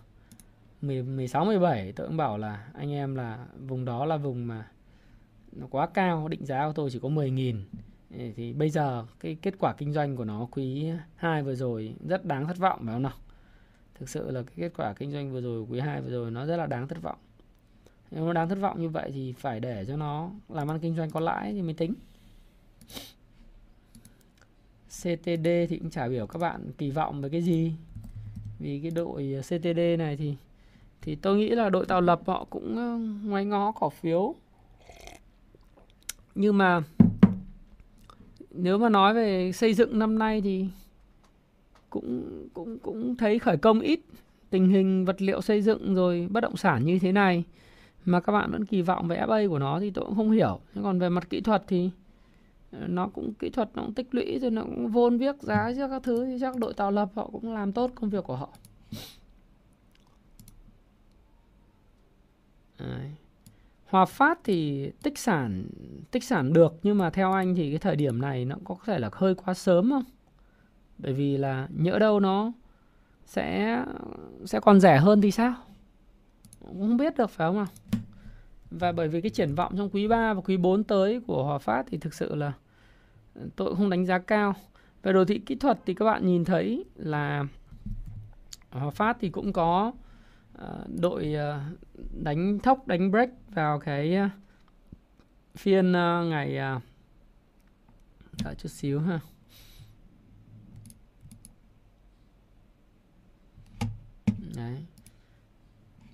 16 0.80 1.44
17 1.44 1.92
tôi 1.92 2.06
cũng 2.06 2.16
bảo 2.16 2.38
là 2.38 2.66
anh 2.74 2.92
em 2.92 3.14
là 3.14 3.38
vùng 3.58 3.84
đó 3.84 4.04
là 4.04 4.16
vùng 4.16 4.46
mà 4.46 4.66
nó 5.54 5.66
quá 5.70 5.86
cao, 5.86 6.28
định 6.28 6.46
giá 6.46 6.66
của 6.66 6.72
tôi 6.72 6.90
chỉ 6.90 6.98
có 6.98 7.08
10.000 7.08 7.62
thì 8.36 8.52
bây 8.52 8.70
giờ 8.70 9.06
cái 9.20 9.36
kết 9.42 9.54
quả 9.58 9.74
kinh 9.78 9.92
doanh 9.92 10.16
của 10.16 10.24
nó 10.24 10.48
quý 10.50 10.86
2 11.16 11.42
vừa 11.42 11.54
rồi 11.54 11.94
rất 12.08 12.24
đáng 12.24 12.46
thất 12.46 12.58
vọng, 12.58 12.80
phải 12.84 12.94
không 12.94 13.02
nào? 13.02 13.12
Thực 13.94 14.08
sự 14.08 14.30
là 14.30 14.42
cái 14.42 14.54
kết 14.56 14.72
quả 14.76 14.92
kinh 14.92 15.10
doanh 15.10 15.32
vừa 15.32 15.40
rồi, 15.40 15.66
quý 15.70 15.80
2 15.80 16.00
vừa 16.00 16.10
rồi 16.10 16.30
nó 16.30 16.46
rất 16.46 16.56
là 16.56 16.66
đáng 16.66 16.88
thất 16.88 17.02
vọng. 17.02 17.18
Nếu 18.10 18.26
nó 18.26 18.32
đáng 18.32 18.48
thất 18.48 18.58
vọng 18.58 18.80
như 18.80 18.88
vậy 18.88 19.10
thì 19.14 19.32
phải 19.32 19.60
để 19.60 19.84
cho 19.88 19.96
nó 19.96 20.30
làm 20.48 20.70
ăn 20.70 20.80
kinh 20.80 20.96
doanh 20.96 21.10
có 21.10 21.20
lãi 21.20 21.52
thì 21.52 21.62
mới 21.62 21.74
tính. 21.74 21.94
CTD 24.88 25.48
thì 25.68 25.78
cũng 25.78 25.90
chả 25.90 26.08
biểu 26.08 26.26
các 26.26 26.38
bạn 26.38 26.72
kỳ 26.78 26.90
vọng 26.90 27.22
về 27.22 27.28
cái 27.28 27.42
gì. 27.42 27.72
Vì 28.58 28.80
cái 28.80 28.90
đội 28.90 29.42
CTD 29.42 29.78
này 29.98 30.16
thì 30.16 30.36
thì 31.02 31.14
tôi 31.14 31.36
nghĩ 31.36 31.48
là 31.48 31.70
đội 31.70 31.86
tạo 31.86 32.00
lập 32.00 32.20
họ 32.26 32.46
cũng 32.50 32.76
ờ, 32.76 32.98
ngoái 33.28 33.44
ngó, 33.44 33.72
cổ 33.72 33.90
phiếu 33.90 34.34
nhưng 36.34 36.58
mà 36.58 36.82
nếu 38.50 38.78
mà 38.78 38.88
nói 38.88 39.14
về 39.14 39.52
xây 39.52 39.74
dựng 39.74 39.98
năm 39.98 40.18
nay 40.18 40.40
thì 40.40 40.66
cũng 41.90 42.48
cũng 42.54 42.78
cũng 42.78 43.16
thấy 43.16 43.38
khởi 43.38 43.56
công 43.56 43.80
ít. 43.80 44.00
Tình 44.50 44.68
hình 44.68 45.04
vật 45.04 45.22
liệu 45.22 45.40
xây 45.40 45.62
dựng 45.62 45.94
rồi 45.94 46.28
bất 46.30 46.40
động 46.40 46.56
sản 46.56 46.84
như 46.84 46.98
thế 46.98 47.12
này 47.12 47.44
mà 48.04 48.20
các 48.20 48.32
bạn 48.32 48.52
vẫn 48.52 48.64
kỳ 48.64 48.82
vọng 48.82 49.08
về 49.08 49.16
FA 49.16 49.48
của 49.48 49.58
nó 49.58 49.80
thì 49.80 49.90
tôi 49.90 50.04
cũng 50.04 50.16
không 50.16 50.30
hiểu. 50.30 50.60
Còn 50.82 50.98
về 50.98 51.08
mặt 51.08 51.30
kỹ 51.30 51.40
thuật 51.40 51.64
thì 51.68 51.90
ờ, 52.72 52.78
nó 52.86 53.08
cũng, 53.08 53.34
kỹ 53.34 53.50
thuật 53.50 53.70
nó 53.74 53.82
cũng 53.82 53.94
tích 53.94 54.14
lũy 54.14 54.38
rồi 54.38 54.50
nó 54.50 54.62
cũng 54.62 54.88
vôn 54.88 55.18
viết 55.18 55.42
giá 55.42 55.72
cho 55.76 55.88
các 55.88 56.02
thứ. 56.02 56.26
Thì 56.26 56.38
chắc 56.40 56.56
đội 56.56 56.74
tạo 56.74 56.90
lập 56.90 57.08
họ 57.14 57.28
cũng 57.32 57.54
làm 57.54 57.72
tốt 57.72 57.90
công 57.94 58.10
việc 58.10 58.24
của 58.24 58.36
họ. 58.36 58.48
Đấy. 62.78 63.10
Hòa 63.94 64.04
Phát 64.04 64.38
thì 64.44 64.90
tích 65.02 65.18
sản 65.18 65.66
tích 66.10 66.24
sản 66.24 66.52
được, 66.52 66.74
nhưng 66.82 66.98
mà 66.98 67.10
theo 67.10 67.32
anh 67.32 67.54
thì 67.54 67.70
cái 67.70 67.78
thời 67.78 67.96
điểm 67.96 68.20
này 68.20 68.44
nó 68.44 68.56
có 68.64 68.76
thể 68.86 68.98
là 68.98 69.10
hơi 69.12 69.34
quá 69.34 69.54
sớm 69.54 69.90
không? 69.90 70.04
Bởi 70.98 71.12
vì 71.12 71.36
là 71.36 71.68
nhỡ 71.70 71.98
đâu 71.98 72.20
nó 72.20 72.52
sẽ 73.24 73.78
sẽ 74.44 74.60
còn 74.60 74.80
rẻ 74.80 74.98
hơn 74.98 75.20
thì 75.20 75.30
sao? 75.30 75.54
Cũng 76.60 76.80
không 76.80 76.96
biết 76.96 77.16
được, 77.16 77.30
phải 77.30 77.48
không 77.48 77.56
nào? 77.56 77.66
Và 78.70 78.92
bởi 78.92 79.08
vì 79.08 79.20
cái 79.20 79.30
triển 79.30 79.54
vọng 79.54 79.74
trong 79.76 79.90
quý 79.90 80.08
3 80.08 80.34
và 80.34 80.40
quý 80.40 80.56
4 80.56 80.84
tới 80.84 81.20
của 81.26 81.44
Hòa 81.44 81.58
Phát 81.58 81.86
thì 81.88 81.98
thực 81.98 82.14
sự 82.14 82.34
là 82.34 82.52
tôi 83.56 83.68
cũng 83.68 83.76
không 83.76 83.90
đánh 83.90 84.06
giá 84.06 84.18
cao. 84.18 84.54
Về 85.02 85.12
đồ 85.12 85.24
thị 85.24 85.38
kỹ 85.38 85.54
thuật 85.54 85.78
thì 85.86 85.94
các 85.94 86.04
bạn 86.04 86.26
nhìn 86.26 86.44
thấy 86.44 86.84
là 86.96 87.44
Hòa 88.70 88.90
Phát 88.90 89.16
thì 89.20 89.28
cũng 89.28 89.52
có 89.52 89.92
Ờ, 90.54 90.84
đội 91.00 91.34
ờ, 91.34 91.62
đánh 92.22 92.58
thốc 92.58 92.86
đánh 92.86 93.10
break 93.10 93.30
vào 93.54 93.80
cái 93.80 94.14
ờ, 94.14 94.28
phiên 95.54 95.92
ngày 96.30 96.58
đợi 98.44 98.54
chút 98.54 98.68
xíu 98.68 99.00
ha. 99.00 99.20
Đấy. 104.56 104.84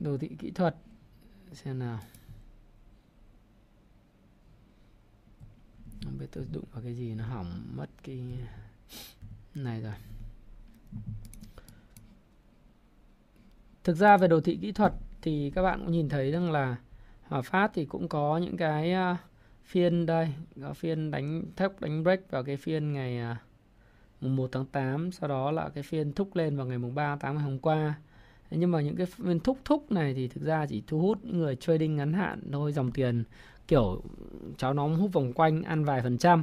Đồ 0.01 0.19
thị 0.19 0.31
kỹ 0.39 0.51
thuật. 0.51 0.77
Xem 1.53 1.79
nào. 1.79 2.01
Không 6.05 6.19
biết 6.19 6.27
tôi 6.33 6.47
đụng 6.53 6.65
vào 6.73 6.83
cái 6.83 6.95
gì, 6.95 7.15
nó 7.15 7.25
hỏng 7.25 7.77
mất 7.77 7.91
cái 8.03 8.39
này 9.55 9.81
rồi 9.81 9.95
thực 13.85 13.97
ra 13.97 14.17
về 14.17 14.29
đồ 14.29 14.41
thị 14.41 14.59
kỹ 14.63 14.73
thuật 14.73 14.93
thì 15.23 15.51
các 15.55 15.63
bạn 15.63 15.81
cũng 15.81 15.93
nhìn 15.93 16.09
thấy 16.09 16.31
rằng 16.31 16.53
là 16.53 16.65
à, 16.65 16.77
Hòa 17.23 17.43
Phát 17.43 17.71
thì 17.75 17.85
cũng 17.85 18.09
có 18.09 18.39
những 18.39 18.57
cái 18.57 18.93
à, 18.93 19.17
phiên 19.65 20.07
đây, 20.07 20.29
có 20.63 20.73
phiên 20.73 21.11
đánh 21.11 21.43
thép 21.57 21.81
đánh 21.81 22.03
break 22.03 22.31
vào 22.31 22.43
cái 22.43 22.57
phiên 22.57 22.93
ngày 22.93 23.19
à, 23.19 23.37
mùng 24.21 24.37
1 24.37 24.49
tháng 24.53 24.67
8 24.67 25.13
sau 25.13 25.29
đó 25.29 25.51
là 25.51 25.69
cái 25.69 25.83
phiên 25.83 26.13
thúc 26.13 26.37
lên 26.37 26.57
vào 26.57 26.67
ngày 26.67 26.79
mùng 26.79 26.95
3 26.95 27.09
tháng 27.09 27.19
8 27.19 27.35
ngày 27.35 27.45
hôm 27.45 27.59
qua. 27.59 27.95
Nhưng 28.51 28.71
mà 28.71 28.81
những 28.81 28.97
cái 28.97 29.07
phiên 29.07 29.41
thúc 29.41 29.59
thúc 29.65 29.93
này 29.93 30.15
thì 30.15 30.29
thực 30.29 30.43
ra 30.43 30.67
chỉ 30.67 30.83
thu 30.87 31.01
hút 31.01 31.19
những 31.23 31.39
người 31.39 31.57
trading 31.57 31.97
ngắn 31.97 32.13
hạn 32.13 32.41
thôi, 32.53 32.73
dòng 32.73 32.91
tiền, 32.93 33.25
kiểu 33.69 34.03
cháu 34.57 34.75
nóng 34.75 34.97
hút 34.97 35.13
vòng 35.13 35.33
quanh, 35.33 35.63
ăn 35.63 35.85
vài 35.85 36.03
phần 36.03 36.19
trăm. 36.19 36.43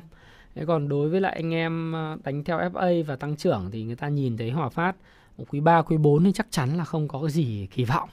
Thế 0.56 0.66
còn 0.66 0.90
đối 0.90 1.10
với 1.10 1.22
lại 1.22 1.34
anh 1.36 1.54
em 1.54 1.94
đánh 2.24 2.44
theo 2.44 2.58
FA 2.60 3.04
và 3.04 3.16
tăng 3.16 3.36
trưởng 3.36 3.70
thì 3.72 3.84
người 3.84 3.96
ta 3.96 4.08
nhìn 4.08 4.38
thấy 4.38 4.52
Hòa 4.52 4.70
Phát 4.70 4.96
quý 5.46 5.60
3, 5.60 5.82
quý 5.82 5.98
4 5.98 6.24
thì 6.24 6.32
chắc 6.32 6.48
chắn 6.50 6.78
là 6.78 6.84
không 6.84 7.08
có 7.08 7.22
cái 7.22 7.32
gì 7.32 7.68
kỳ 7.72 7.84
vọng. 7.84 8.10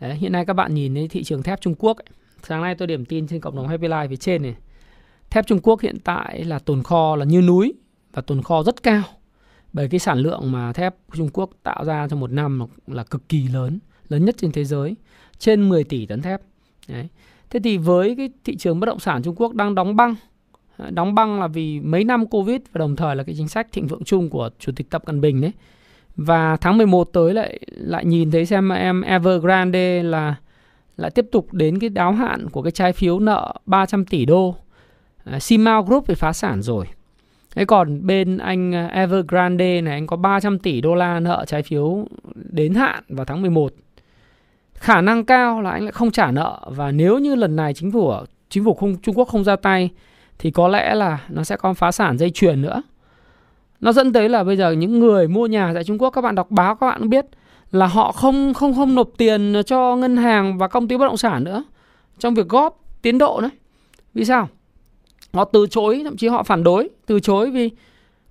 Đấy, 0.00 0.14
hiện 0.14 0.32
nay 0.32 0.44
các 0.46 0.52
bạn 0.52 0.74
nhìn 0.74 0.94
thấy 0.94 1.08
thị 1.08 1.24
trường 1.24 1.42
thép 1.42 1.60
Trung 1.60 1.74
Quốc 1.78 1.96
ấy. 1.96 2.06
Sáng 2.42 2.62
nay 2.62 2.74
tôi 2.74 2.88
điểm 2.88 3.04
tin 3.04 3.26
trên 3.26 3.40
cộng 3.40 3.56
đồng 3.56 3.68
Happy 3.68 3.88
Life 3.88 4.08
phía 4.08 4.16
trên 4.16 4.42
này. 4.42 4.54
Thép 5.30 5.46
Trung 5.46 5.60
Quốc 5.62 5.80
hiện 5.80 5.96
tại 6.04 6.44
là 6.44 6.58
tồn 6.58 6.82
kho 6.82 7.16
là 7.16 7.24
như 7.24 7.42
núi 7.42 7.74
và 8.12 8.22
tồn 8.22 8.42
kho 8.42 8.62
rất 8.62 8.82
cao. 8.82 9.02
Bởi 9.72 9.88
cái 9.88 10.00
sản 10.00 10.18
lượng 10.18 10.52
mà 10.52 10.72
thép 10.72 10.94
Trung 11.14 11.28
Quốc 11.32 11.50
tạo 11.62 11.84
ra 11.84 12.08
trong 12.08 12.20
một 12.20 12.32
năm 12.32 12.62
là 12.86 13.04
cực 13.04 13.28
kỳ 13.28 13.48
lớn, 13.48 13.78
lớn 14.08 14.24
nhất 14.24 14.34
trên 14.38 14.52
thế 14.52 14.64
giới, 14.64 14.96
trên 15.38 15.68
10 15.68 15.84
tỷ 15.84 16.06
tấn 16.06 16.22
thép. 16.22 16.40
Đấy. 16.88 17.08
Thế 17.50 17.60
thì 17.64 17.76
với 17.76 18.14
cái 18.16 18.30
thị 18.44 18.56
trường 18.56 18.80
bất 18.80 18.86
động 18.86 18.98
sản 18.98 19.22
Trung 19.22 19.34
Quốc 19.36 19.54
đang 19.54 19.74
đóng 19.74 19.96
băng, 19.96 20.14
đóng 20.90 21.14
băng 21.14 21.40
là 21.40 21.46
vì 21.46 21.80
mấy 21.80 22.04
năm 22.04 22.26
Covid 22.26 22.60
và 22.72 22.78
đồng 22.78 22.96
thời 22.96 23.16
là 23.16 23.24
cái 23.24 23.34
chính 23.38 23.48
sách 23.48 23.72
thịnh 23.72 23.86
vượng 23.86 24.04
chung 24.04 24.30
của 24.30 24.50
Chủ 24.58 24.72
tịch 24.76 24.90
Tập 24.90 25.02
Cận 25.06 25.20
Bình 25.20 25.40
đấy. 25.40 25.52
Và 26.16 26.56
tháng 26.56 26.78
11 26.78 27.04
tới 27.12 27.34
lại 27.34 27.58
lại 27.70 28.04
nhìn 28.04 28.30
thấy 28.30 28.46
xem 28.46 28.68
em 28.68 29.02
Evergrande 29.02 30.02
là, 30.02 30.34
lại 30.96 31.10
tiếp 31.10 31.26
tục 31.32 31.52
đến 31.52 31.78
cái 31.78 31.90
đáo 31.90 32.12
hạn 32.12 32.50
của 32.50 32.62
cái 32.62 32.72
trái 32.72 32.92
phiếu 32.92 33.18
nợ 33.18 33.54
300 33.66 34.04
tỷ 34.04 34.24
đô. 34.24 34.54
À, 35.24 35.38
Simao 35.40 35.82
Group 35.82 36.04
thì 36.08 36.14
phá 36.14 36.32
sản 36.32 36.62
rồi. 36.62 36.86
Thế 37.54 37.64
còn 37.64 38.06
bên 38.06 38.38
anh 38.38 38.88
Evergrande 38.90 39.80
này, 39.80 39.94
anh 39.94 40.06
có 40.06 40.16
300 40.16 40.58
tỷ 40.58 40.80
đô 40.80 40.94
la 40.94 41.20
nợ 41.20 41.44
trái 41.46 41.62
phiếu 41.62 42.06
đến 42.34 42.74
hạn 42.74 43.04
vào 43.08 43.24
tháng 43.24 43.42
11. 43.42 43.72
Khả 44.74 45.00
năng 45.00 45.24
cao 45.24 45.62
là 45.62 45.70
anh 45.70 45.82
lại 45.82 45.92
không 45.92 46.10
trả 46.10 46.30
nợ 46.30 46.60
và 46.66 46.90
nếu 46.90 47.18
như 47.18 47.34
lần 47.34 47.56
này 47.56 47.74
chính 47.74 47.92
phủ 47.92 48.12
chính 48.48 48.64
phủ 48.64 48.74
không, 48.74 48.96
Trung 49.02 49.18
Quốc 49.18 49.28
không 49.28 49.44
ra 49.44 49.56
tay 49.56 49.90
thì 50.38 50.50
có 50.50 50.68
lẽ 50.68 50.94
là 50.94 51.20
nó 51.28 51.44
sẽ 51.44 51.56
có 51.56 51.74
phá 51.74 51.92
sản 51.92 52.18
dây 52.18 52.30
chuyền 52.30 52.62
nữa. 52.62 52.82
Nó 53.80 53.92
dẫn 53.92 54.12
tới 54.12 54.28
là 54.28 54.44
bây 54.44 54.56
giờ 54.56 54.70
những 54.72 55.00
người 55.00 55.28
mua 55.28 55.46
nhà 55.46 55.70
tại 55.74 55.84
Trung 55.84 55.98
Quốc 55.98 56.10
các 56.10 56.20
bạn 56.20 56.34
đọc 56.34 56.50
báo 56.50 56.74
các 56.74 56.86
bạn 56.86 57.08
biết 57.08 57.26
là 57.72 57.86
họ 57.86 58.12
không 58.12 58.54
không 58.54 58.74
không 58.74 58.94
nộp 58.94 59.08
tiền 59.18 59.54
cho 59.66 59.96
ngân 59.96 60.16
hàng 60.16 60.58
và 60.58 60.68
công 60.68 60.88
ty 60.88 60.96
bất 60.96 61.06
động 61.06 61.16
sản 61.16 61.44
nữa 61.44 61.64
trong 62.18 62.34
việc 62.34 62.48
góp 62.48 62.80
tiến 63.02 63.18
độ 63.18 63.40
nữa. 63.40 63.50
Vì 64.14 64.24
sao? 64.24 64.48
Họ 65.32 65.44
từ 65.44 65.66
chối, 65.70 66.00
thậm 66.04 66.16
chí 66.16 66.28
họ 66.28 66.42
phản 66.42 66.64
đối, 66.64 66.88
từ 67.06 67.20
chối 67.20 67.50
vì 67.50 67.70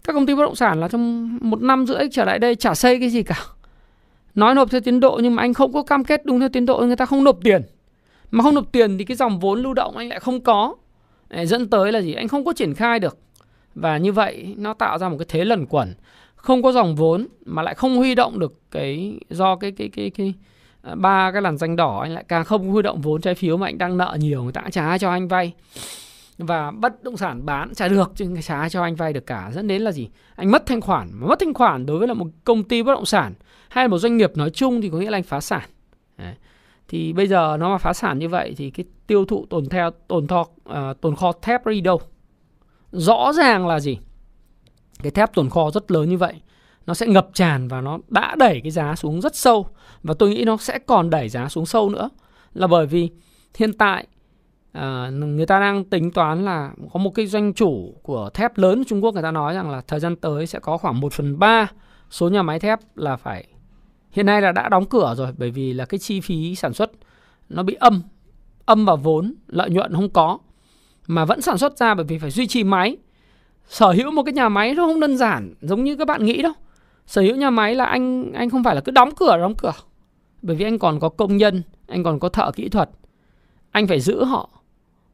các 0.04 0.14
công 0.14 0.26
ty 0.26 0.36
bất 0.36 0.41
động 0.41 0.56
sản 0.56 0.80
là 0.80 0.88
trong 0.88 1.38
một 1.41 1.62
năm 1.62 1.88
rưỡi 1.88 2.10
trở 2.12 2.26
lại 2.26 2.39
đây 2.39 2.56
chả 2.56 2.76
xây 2.76 3.00
cái 3.00 3.10
gì 3.10 3.24
cả. 3.24 3.46
Nói 4.36 4.56
nộp 4.56 4.72
theo 4.72 4.82
tiến 4.82 5.00
độ 5.00 5.20
nhưng 5.24 5.36
mà 5.36 5.43
anh 5.43 5.54
không 5.54 5.74
có 5.74 5.84
cam 5.84 6.04
kết 6.04 6.26
đúng 6.26 6.39
theo 6.39 6.50
tiến 6.50 6.66
độ 6.66 6.80
người 6.80 6.96
ta 6.96 7.06
không 7.06 7.24
nộp 7.24 7.38
tiền. 7.43 7.62
Mà 8.32 8.43
không 8.43 8.56
nộp 8.56 8.72
tiền 8.72 8.98
thì 8.98 9.04
cái 9.06 9.18
dòng 9.18 9.39
vốn 9.39 9.64
lưu 9.64 9.74
động 9.74 9.98
anh 9.98 10.10
lại 10.10 10.20
không 10.20 10.41
có. 10.41 10.76
Để 11.30 11.46
dẫn 11.46 11.70
tới 11.70 11.91
là 11.91 12.00
gì? 12.00 12.14
Anh 12.14 12.28
không 12.28 12.46
có 12.46 12.54
triển 12.54 12.74
khai 12.74 13.00
được. 13.00 13.18
Và 13.76 13.97
như 13.97 14.11
vậy 14.11 14.55
nó 14.57 14.73
tạo 14.73 14.97
ra 14.97 15.09
một 15.09 15.15
cái 15.19 15.26
thế 15.30 15.45
lẩn 15.45 15.65
quẩn. 15.65 15.93
Không 16.36 16.63
có 16.63 16.71
dòng 16.71 16.95
vốn 16.95 17.28
mà 17.45 17.61
lại 17.61 17.76
không 17.76 17.97
huy 17.97 18.15
động 18.15 18.39
được 18.39 18.53
cái 18.71 19.19
do 19.30 19.55
cái 19.55 19.71
cái 19.71 19.89
cái 19.89 20.09
cái 20.09 20.34
à, 20.82 20.95
ba 20.95 21.32
cái 21.32 21.41
làn 21.41 21.57
danh 21.57 21.76
đỏ 21.76 21.99
anh 22.01 22.11
lại 22.11 22.26
càng 22.28 22.43
không 22.43 22.67
huy 22.67 22.82
động 22.82 23.01
vốn 23.01 23.21
trái 23.21 23.36
phiếu 23.36 23.57
mà 23.57 23.67
anh 23.67 23.78
đang 23.78 23.97
nợ 23.97 24.17
nhiều 24.19 24.43
người 24.43 24.53
ta 24.53 24.61
trả 24.71 24.97
cho 24.97 25.09
anh 25.09 25.28
vay. 25.28 25.53
Và 26.38 26.71
bất 26.71 27.03
động 27.03 27.17
sản 27.17 27.45
bán 27.45 27.73
trả 27.76 27.88
được 27.88 28.11
chứ 28.15 28.36
trả 28.43 28.69
cho 28.69 28.84
anh 28.84 28.95
vay 28.95 29.13
được 29.13 29.26
cả. 29.26 29.51
Dẫn 29.53 29.67
đến 29.67 29.82
là 29.82 29.91
gì? 29.91 30.09
Anh 30.36 30.51
mất 30.51 30.65
thanh 30.65 30.82
khoản. 30.82 31.09
Mà 31.13 31.28
mất 31.28 31.39
thanh 31.39 31.53
khoản 31.53 31.86
đối 31.86 31.99
với 31.99 32.07
là 32.07 32.13
một 32.13 32.28
công 32.43 32.63
ty 32.63 32.84
bất 32.84 32.93
động 32.93 33.05
sản 33.05 33.34
hay 33.69 33.88
một 33.88 33.97
doanh 33.97 34.17
nghiệp 34.17 34.32
nói 34.36 34.49
chung 34.49 34.82
thì 34.82 34.89
có 34.89 34.97
nghĩa 34.97 35.09
là 35.09 35.17
anh 35.17 35.23
phá 35.23 35.41
sản. 35.41 35.69
Đấy. 36.17 36.34
thì 36.88 37.13
bây 37.13 37.28
giờ 37.28 37.57
nó 37.59 37.69
mà 37.69 37.78
phá 37.78 37.93
sản 37.93 38.19
như 38.19 38.30
vậy 38.30 38.53
thì 38.57 38.69
cái 38.69 38.86
tiêu 39.07 39.26
thụ 39.26 39.45
tồn 39.49 39.69
theo 39.69 39.91
tồn 40.07 40.28
thọ 40.28 40.41
uh, 40.41 41.01
tồn 41.01 41.15
kho 41.15 41.32
thép 41.41 41.65
đi 41.65 41.82
đâu? 41.82 42.01
Rõ 42.96 43.34
ràng 43.34 43.68
là 43.68 43.80
gì? 43.80 43.98
Cái 45.04 45.12
thép 45.12 45.34
tồn 45.34 45.50
kho 45.50 45.72
rất 45.72 45.91
lớn 45.91 46.10
như 46.10 46.18
vậy 46.18 46.34
nó 46.86 46.93
sẽ 46.93 47.08
ngập 47.08 47.28
tràn 47.34 47.68
và 47.68 47.82
nó 47.82 48.00
đã 48.08 48.36
đẩy 48.38 48.62
cái 48.62 48.72
giá 48.72 48.96
xuống 48.96 49.22
rất 49.22 49.36
sâu. 49.36 49.68
Và 50.04 50.14
tôi 50.20 50.30
nghĩ 50.30 50.43
nó 50.46 50.58
sẽ 50.58 50.80
còn 50.80 51.10
đẩy 51.10 51.30
giá 51.30 51.50
xuống 51.50 51.66
sâu 51.66 51.89
nữa. 51.89 52.10
Là 52.54 52.68
bởi 52.68 52.86
vì 52.86 53.10
hiện 53.58 53.74
tại 53.74 54.08
à, 54.72 55.10
người 55.10 55.46
ta 55.46 55.60
đang 55.60 55.84
tính 55.84 56.12
toán 56.12 56.46
là 56.46 56.72
có 56.93 57.00
một 57.00 57.10
cái 57.16 57.28
doanh 57.28 57.54
chủ 57.54 57.93
của 58.04 58.30
thép 58.34 58.58
lớn 58.58 58.84
Trung 58.88 59.04
Quốc 59.04 59.14
người 59.14 59.24
ta 59.24 59.32
nói 59.32 59.54
rằng 59.54 59.70
là 59.70 59.82
thời 59.82 60.00
gian 60.00 60.16
tới 60.16 60.48
sẽ 60.48 60.60
có 60.60 60.78
khoảng 60.78 61.00
1 61.00 61.14
phần 61.14 61.39
3 61.39 61.68
số 62.10 62.30
nhà 62.30 62.43
máy 62.43 62.60
thép 62.60 62.80
là 62.96 63.16
phải 63.16 63.46
hiện 64.12 64.26
nay 64.26 64.41
là 64.41 64.52
đã 64.52 64.70
đóng 64.70 64.86
cửa 64.86 65.14
rồi 65.18 65.32
bởi 65.38 65.52
vì 65.52 65.74
là 65.74 65.86
cái 65.86 66.00
chi 66.00 66.22
phí 66.22 66.56
sản 66.56 66.74
xuất 66.74 66.91
nó 67.50 67.64
bị 67.64 67.74
âm 67.74 68.02
âm 68.66 68.86
vào 68.86 68.98
vốn 68.98 69.34
lợi 69.48 69.70
nhuận 69.70 69.93
không 69.93 70.10
có 70.10 70.39
mà 71.08 71.26
vẫn 71.26 71.41
sản 71.41 71.58
xuất 71.58 71.78
ra 71.78 71.93
bởi 71.93 72.06
vì 72.06 72.18
phải 72.18 72.32
duy 72.32 72.47
trì 72.47 72.64
máy. 72.64 72.97
Sở 73.68 73.91
hữu 73.91 74.12
một 74.12 74.24
cái 74.24 74.34
nhà 74.34 74.49
máy 74.49 74.74
nó 74.74 74.86
không 74.86 74.99
đơn 74.99 75.18
giản 75.18 75.53
giống 75.62 75.84
như 75.84 75.95
các 75.95 76.08
bạn 76.08 76.26
nghĩ 76.26 76.41
đâu. 76.41 76.53
Sở 77.08 77.22
hữu 77.22 77.36
nhà 77.36 77.49
máy 77.49 77.76
là 77.76 77.86
anh 77.86 78.34
anh 78.34 78.49
không 78.49 78.64
phải 78.64 78.76
là 78.76 78.82
cứ 78.82 78.91
đóng 78.91 79.10
cửa 79.16 79.38
đóng 79.38 79.56
cửa. 79.56 79.74
Bởi 80.41 80.56
vì 80.56 80.66
anh 80.66 80.80
còn 80.80 80.99
có 80.99 81.10
công 81.10 81.38
nhân 81.38 81.64
anh 81.88 82.03
còn 82.03 82.20
có 82.20 82.30
thợ 82.30 82.51
kỹ 82.51 82.70
thuật. 82.70 82.89
Anh 83.72 83.88
phải 83.88 83.99
giữ 83.99 84.24
họ. 84.24 84.49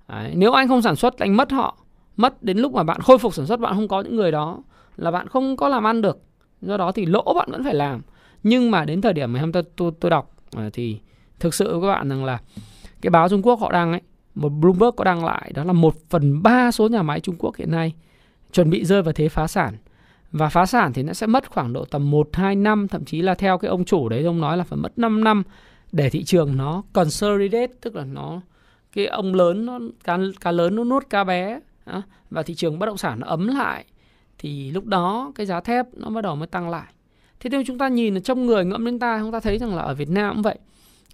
Đấy, 0.08 0.34
nếu 0.36 0.52
anh 0.52 0.68
không 0.68 0.82
sản 0.82 0.96
xuất 0.96 1.20
anh 1.20 1.38
mất 1.38 1.52
họ. 1.52 1.78
Mất 2.18 2.44
đến 2.44 2.58
lúc 2.58 2.74
mà 2.74 2.84
bạn 2.84 3.02
khôi 3.02 3.18
phục 3.18 3.34
sản 3.34 3.46
xuất 3.46 3.60
bạn 3.60 3.76
không 3.76 3.88
có 3.88 4.02
những 4.02 4.16
người 4.16 4.32
đó 4.32 4.60
là 4.98 5.12
bạn 5.12 5.28
không 5.28 5.58
có 5.58 5.68
làm 5.68 5.88
ăn 5.88 6.02
được. 6.02 6.20
Do 6.62 6.78
đó 6.78 6.92
thì 6.92 7.06
lỗ 7.06 7.34
bạn 7.36 7.52
vẫn 7.52 7.64
phải 7.64 7.74
làm. 7.74 8.02
Nhưng 8.44 8.72
mà 8.72 8.86
đến 8.86 9.02
thời 9.02 9.14
điểm 9.14 9.34
mà 9.34 9.40
hôm 9.40 9.52
tôi 9.52 9.64
tôi, 9.76 9.92
tôi 10.00 10.10
đọc 10.10 10.36
à, 10.58 10.70
thì 10.74 11.00
thực 11.40 11.54
sự 11.54 11.80
các 11.82 11.88
bạn 11.88 12.10
rằng 12.10 12.26
là 12.26 12.40
cái 13.02 13.10
báo 13.10 13.30
Trung 13.30 13.42
Quốc 13.42 13.60
họ 13.60 13.72
đang 13.72 13.92
ấy 13.92 14.02
một 14.36 14.50
Bloomberg 14.50 14.96
có 14.96 15.04
đăng 15.04 15.26
lại 15.26 15.52
đó 15.56 15.64
là 15.64 15.74
một 15.74 15.96
phần 16.10 16.44
ba 16.44 16.72
số 16.72 16.88
nhà 16.88 17.02
máy 17.02 17.20
Trung 17.20 17.36
Quốc 17.40 17.56
hiện 17.56 17.72
nay 17.72 17.94
chuẩn 18.52 18.70
bị 18.70 18.86
rơi 18.86 19.02
vào 19.02 19.14
thế 19.14 19.30
phá 19.30 19.48
sản. 19.48 19.78
Và 20.32 20.50
phá 20.50 20.66
sản 20.66 20.94
thì 20.94 21.04
nó 21.04 21.14
sẽ 21.14 21.28
mất 21.28 21.50
khoảng 21.50 21.74
độ 21.74 21.86
tầm 21.86 22.12
1-2 22.12 22.62
năm 22.62 22.88
thậm 22.88 23.06
chí 23.06 23.22
là 23.22 23.36
theo 23.36 23.58
cái 23.58 23.70
ông 23.70 23.86
chủ 23.86 24.10
đấy 24.10 24.24
ông 24.24 24.42
nói 24.42 24.58
là 24.58 24.64
phải 24.64 24.78
mất 24.78 25.00
5 25.00 25.24
năm 25.24 25.44
để 25.92 26.10
thị 26.10 26.24
trường 26.24 26.58
nó 26.58 26.84
consolidate 26.94 27.74
tức 27.82 27.96
là 27.96 28.06
nó 28.06 28.42
cái 28.94 29.06
ông 29.06 29.34
lớn 29.34 29.66
nó 29.66 29.80
cá, 30.04 30.18
cá 30.42 30.52
lớn 30.52 30.76
nó 30.76 30.84
nuốt 30.84 31.10
cá 31.10 31.24
bé 31.24 31.60
đó, 31.86 32.02
và 32.30 32.44
thị 32.44 32.56
trường 32.56 32.80
bất 32.80 32.86
động 32.86 32.98
sản 32.98 33.20
nó 33.20 33.28
ấm 33.28 33.48
lại 33.48 33.86
thì 34.38 34.72
lúc 34.72 34.86
đó 34.86 35.32
cái 35.36 35.46
giá 35.46 35.62
thép 35.62 35.86
nó 35.94 36.10
bắt 36.10 36.22
đầu 36.22 36.36
mới 36.36 36.48
tăng 36.48 36.70
lại. 36.70 36.94
Thế 37.40 37.50
nên 37.50 37.66
chúng 37.66 37.78
ta 37.78 37.88
nhìn 37.88 38.22
trong 38.22 38.46
người 38.46 38.66
ngẫm 38.66 38.86
đến 38.86 39.00
ta 39.00 39.20
chúng 39.20 39.32
ta 39.32 39.40
thấy 39.40 39.58
rằng 39.58 39.76
là 39.76 39.82
ở 39.82 39.96
Việt 39.96 40.10
Nam 40.10 40.36
cũng 40.36 40.42
vậy. 40.42 40.60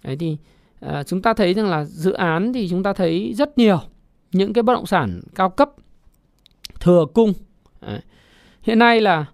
Đấy 0.04 0.16
thì 0.20 0.36
à, 0.80 1.02
chúng 1.02 1.22
ta 1.22 1.34
thấy 1.34 1.54
rằng 1.54 1.66
là 1.66 1.84
dự 1.84 2.12
án 2.12 2.52
thì 2.52 2.68
chúng 2.68 2.82
ta 2.82 2.92
thấy 2.92 3.34
rất 3.36 3.58
nhiều 3.58 3.80
những 4.32 4.52
cái 4.52 4.62
bất 4.62 4.72
động 4.72 4.86
sản 4.86 5.20
cao 5.34 5.50
cấp 5.50 5.70
thừa 6.80 7.06
cung. 7.14 7.32
Đấy. 7.80 8.00
hiện 8.62 8.78
nay 8.78 9.00
là 9.00 9.26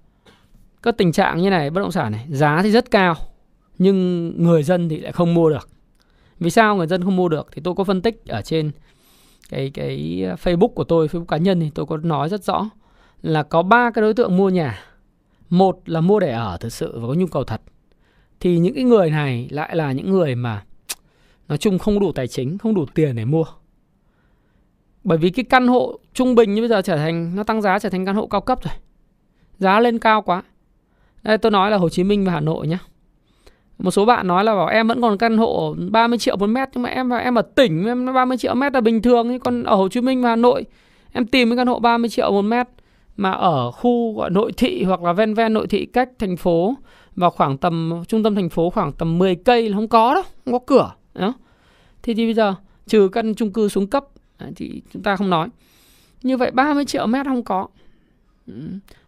các 0.82 0.96
tình 0.96 1.12
trạng 1.12 1.42
như 1.42 1.50
này 1.50 1.70
bất 1.70 1.80
động 1.80 1.92
sản 1.92 2.12
này 2.12 2.26
giá 2.30 2.60
thì 2.62 2.70
rất 2.70 2.90
cao 2.90 3.14
nhưng 3.78 4.28
người 4.42 4.62
dân 4.62 4.88
thì 4.88 5.00
lại 5.00 5.12
không 5.12 5.34
mua 5.34 5.50
được. 5.50 5.68
Vì 6.38 6.50
sao 6.50 6.76
người 6.76 6.86
dân 6.86 7.04
không 7.04 7.16
mua 7.16 7.28
được 7.28 7.48
thì 7.52 7.62
tôi 7.64 7.74
có 7.74 7.84
phân 7.84 8.02
tích 8.02 8.26
ở 8.26 8.42
trên 8.42 8.70
cái 9.50 9.70
cái 9.74 9.98
Facebook 10.42 10.68
của 10.68 10.84
tôi 10.84 11.06
Facebook 11.06 11.24
cá 11.24 11.36
nhân 11.36 11.60
thì 11.60 11.70
tôi 11.74 11.86
có 11.86 11.96
nói 11.96 12.28
rất 12.28 12.44
rõ 12.44 12.70
là 13.22 13.42
có 13.42 13.62
ba 13.62 13.90
cái 13.90 14.02
đối 14.02 14.14
tượng 14.14 14.36
mua 14.36 14.48
nhà. 14.48 14.80
Một 15.50 15.80
là 15.86 16.00
mua 16.00 16.20
để 16.20 16.30
ở 16.30 16.56
thực 16.60 16.72
sự 16.72 16.98
và 17.00 17.08
có 17.08 17.14
nhu 17.14 17.26
cầu 17.26 17.44
thật. 17.44 17.60
Thì 18.40 18.58
những 18.58 18.74
cái 18.74 18.84
người 18.84 19.10
này 19.10 19.48
lại 19.50 19.76
là 19.76 19.92
những 19.92 20.10
người 20.10 20.34
mà 20.34 20.64
nói 21.48 21.58
chung 21.58 21.78
không 21.78 22.00
đủ 22.00 22.12
tài 22.12 22.28
chính 22.28 22.58
không 22.58 22.74
đủ 22.74 22.86
tiền 22.94 23.16
để 23.16 23.24
mua. 23.24 23.44
Bởi 25.04 25.18
vì 25.18 25.30
cái 25.30 25.44
căn 25.44 25.66
hộ 25.68 25.98
trung 26.14 26.34
bình 26.34 26.54
như 26.54 26.62
bây 26.62 26.68
giờ 26.68 26.82
trở 26.82 26.96
thành 26.96 27.36
nó 27.36 27.42
tăng 27.42 27.62
giá 27.62 27.78
trở 27.78 27.88
thành 27.88 28.06
căn 28.06 28.16
hộ 28.16 28.26
cao 28.26 28.40
cấp 28.40 28.58
rồi. 28.62 28.74
Giá 29.58 29.80
lên 29.80 29.98
cao 29.98 30.22
quá. 30.22 30.42
Đây 31.22 31.38
tôi 31.38 31.52
nói 31.52 31.70
là 31.70 31.76
Hồ 31.76 31.88
Chí 31.88 32.04
Minh 32.04 32.24
và 32.24 32.32
Hà 32.32 32.40
Nội 32.40 32.66
nhé 32.66 32.78
một 33.78 33.90
số 33.90 34.04
bạn 34.04 34.26
nói 34.26 34.44
là 34.44 34.54
bảo 34.54 34.66
em 34.66 34.88
vẫn 34.88 35.00
còn 35.00 35.18
căn 35.18 35.38
hộ 35.38 35.74
30 35.90 36.18
triệu 36.18 36.36
một 36.36 36.46
mét 36.46 36.68
nhưng 36.74 36.82
mà 36.82 36.88
em 36.88 37.10
em 37.10 37.34
ở 37.34 37.42
tỉnh 37.42 37.86
em 37.86 38.14
30 38.14 38.36
triệu 38.36 38.54
mét 38.54 38.74
là 38.74 38.80
bình 38.80 39.02
thường 39.02 39.28
nhưng 39.28 39.40
còn 39.40 39.62
ở 39.62 39.74
Hồ 39.74 39.88
Chí 39.88 40.00
Minh 40.00 40.22
và 40.22 40.28
Hà 40.28 40.36
Nội 40.36 40.64
em 41.12 41.26
tìm 41.26 41.50
cái 41.50 41.56
căn 41.56 41.66
hộ 41.66 41.78
30 41.78 42.08
triệu 42.08 42.32
một 42.32 42.42
mét 42.42 42.66
mà 43.16 43.30
ở 43.30 43.70
khu 43.70 44.14
gọi 44.16 44.30
nội 44.30 44.52
thị 44.56 44.84
hoặc 44.84 45.02
là 45.02 45.12
ven 45.12 45.34
ven 45.34 45.52
nội 45.52 45.66
thị 45.66 45.86
cách 45.86 46.08
thành 46.18 46.36
phố 46.36 46.74
và 47.16 47.30
khoảng 47.30 47.58
tầm 47.58 48.02
trung 48.08 48.22
tâm 48.22 48.34
thành 48.34 48.48
phố 48.48 48.70
khoảng 48.70 48.92
tầm 48.92 49.18
10 49.18 49.36
cây 49.36 49.68
là 49.68 49.76
không 49.76 49.88
có 49.88 50.14
đâu, 50.14 50.22
không 50.44 50.52
có 50.52 50.58
cửa. 50.66 50.90
Đó. 51.14 51.34
Thì, 52.02 52.14
thì 52.14 52.24
bây 52.24 52.34
giờ 52.34 52.54
trừ 52.86 53.08
căn 53.08 53.34
chung 53.34 53.52
cư 53.52 53.68
xuống 53.68 53.86
cấp 53.86 54.04
thì 54.56 54.82
chúng 54.92 55.02
ta 55.02 55.16
không 55.16 55.30
nói. 55.30 55.48
Như 56.22 56.36
vậy 56.36 56.50
30 56.50 56.84
triệu 56.84 57.06
mét 57.06 57.26
không 57.26 57.44
có. 57.44 57.68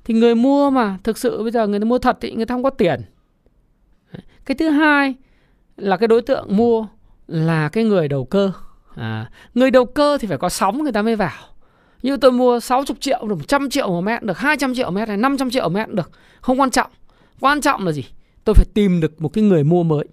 Thì 0.04 0.14
người 0.14 0.34
mua 0.34 0.70
mà 0.70 0.98
thực 1.04 1.18
sự 1.18 1.42
bây 1.42 1.50
giờ 1.50 1.66
người 1.66 1.80
ta 1.80 1.84
mua 1.84 1.98
thật 1.98 2.18
thì 2.20 2.32
người 2.32 2.46
ta 2.46 2.54
không 2.54 2.62
có 2.62 2.70
tiền. 2.70 3.00
Cái 4.44 4.54
thứ 4.54 4.68
hai 4.68 5.14
là 5.76 5.96
cái 5.96 6.09
đối 6.09 6.22
tượng 6.22 6.57
mua 6.57 6.86
là 7.26 7.68
cái 7.68 7.84
người 7.84 8.09
đầu 8.09 8.24
cơ. 8.24 8.52
À, 8.94 9.30
người 9.54 9.70
đầu 9.70 9.86
cơ 9.86 10.18
thì 10.20 10.28
phải 10.28 10.38
có 10.38 10.48
sóng 10.48 10.82
người 10.82 10.92
ta 10.92 11.02
mới 11.02 11.16
vào. 11.16 11.32
Như 12.02 12.16
tôi 12.16 12.32
mua 12.32 12.61
60 12.61 12.96
triệu, 13.00 13.26
được 13.28 13.34
100 13.34 13.70
triệu 13.70 13.88
một 13.88 14.00
mét, 14.00 14.22
được 14.22 14.38
200 14.38 14.74
triệu 14.74 14.90
một 14.90 14.94
mét 14.94 15.09
hay 15.09 15.16
500 15.16 15.50
triệu 15.50 15.62
một 15.62 15.74
mét 15.74 15.88
được. 15.88 16.11
Không 16.40 16.61
quan 16.61 16.70
trọng. 16.70 16.90
Quan 17.40 17.61
trọng 17.61 17.86
là 17.86 17.92
gì? 17.92 18.04
Tôi 18.44 18.54
phải 18.54 18.66
tìm 18.74 19.00
được 19.00 19.22
một 19.22 19.28
cái 19.28 19.44
người 19.44 19.64
mua 19.64 19.82
mới. 19.82 20.04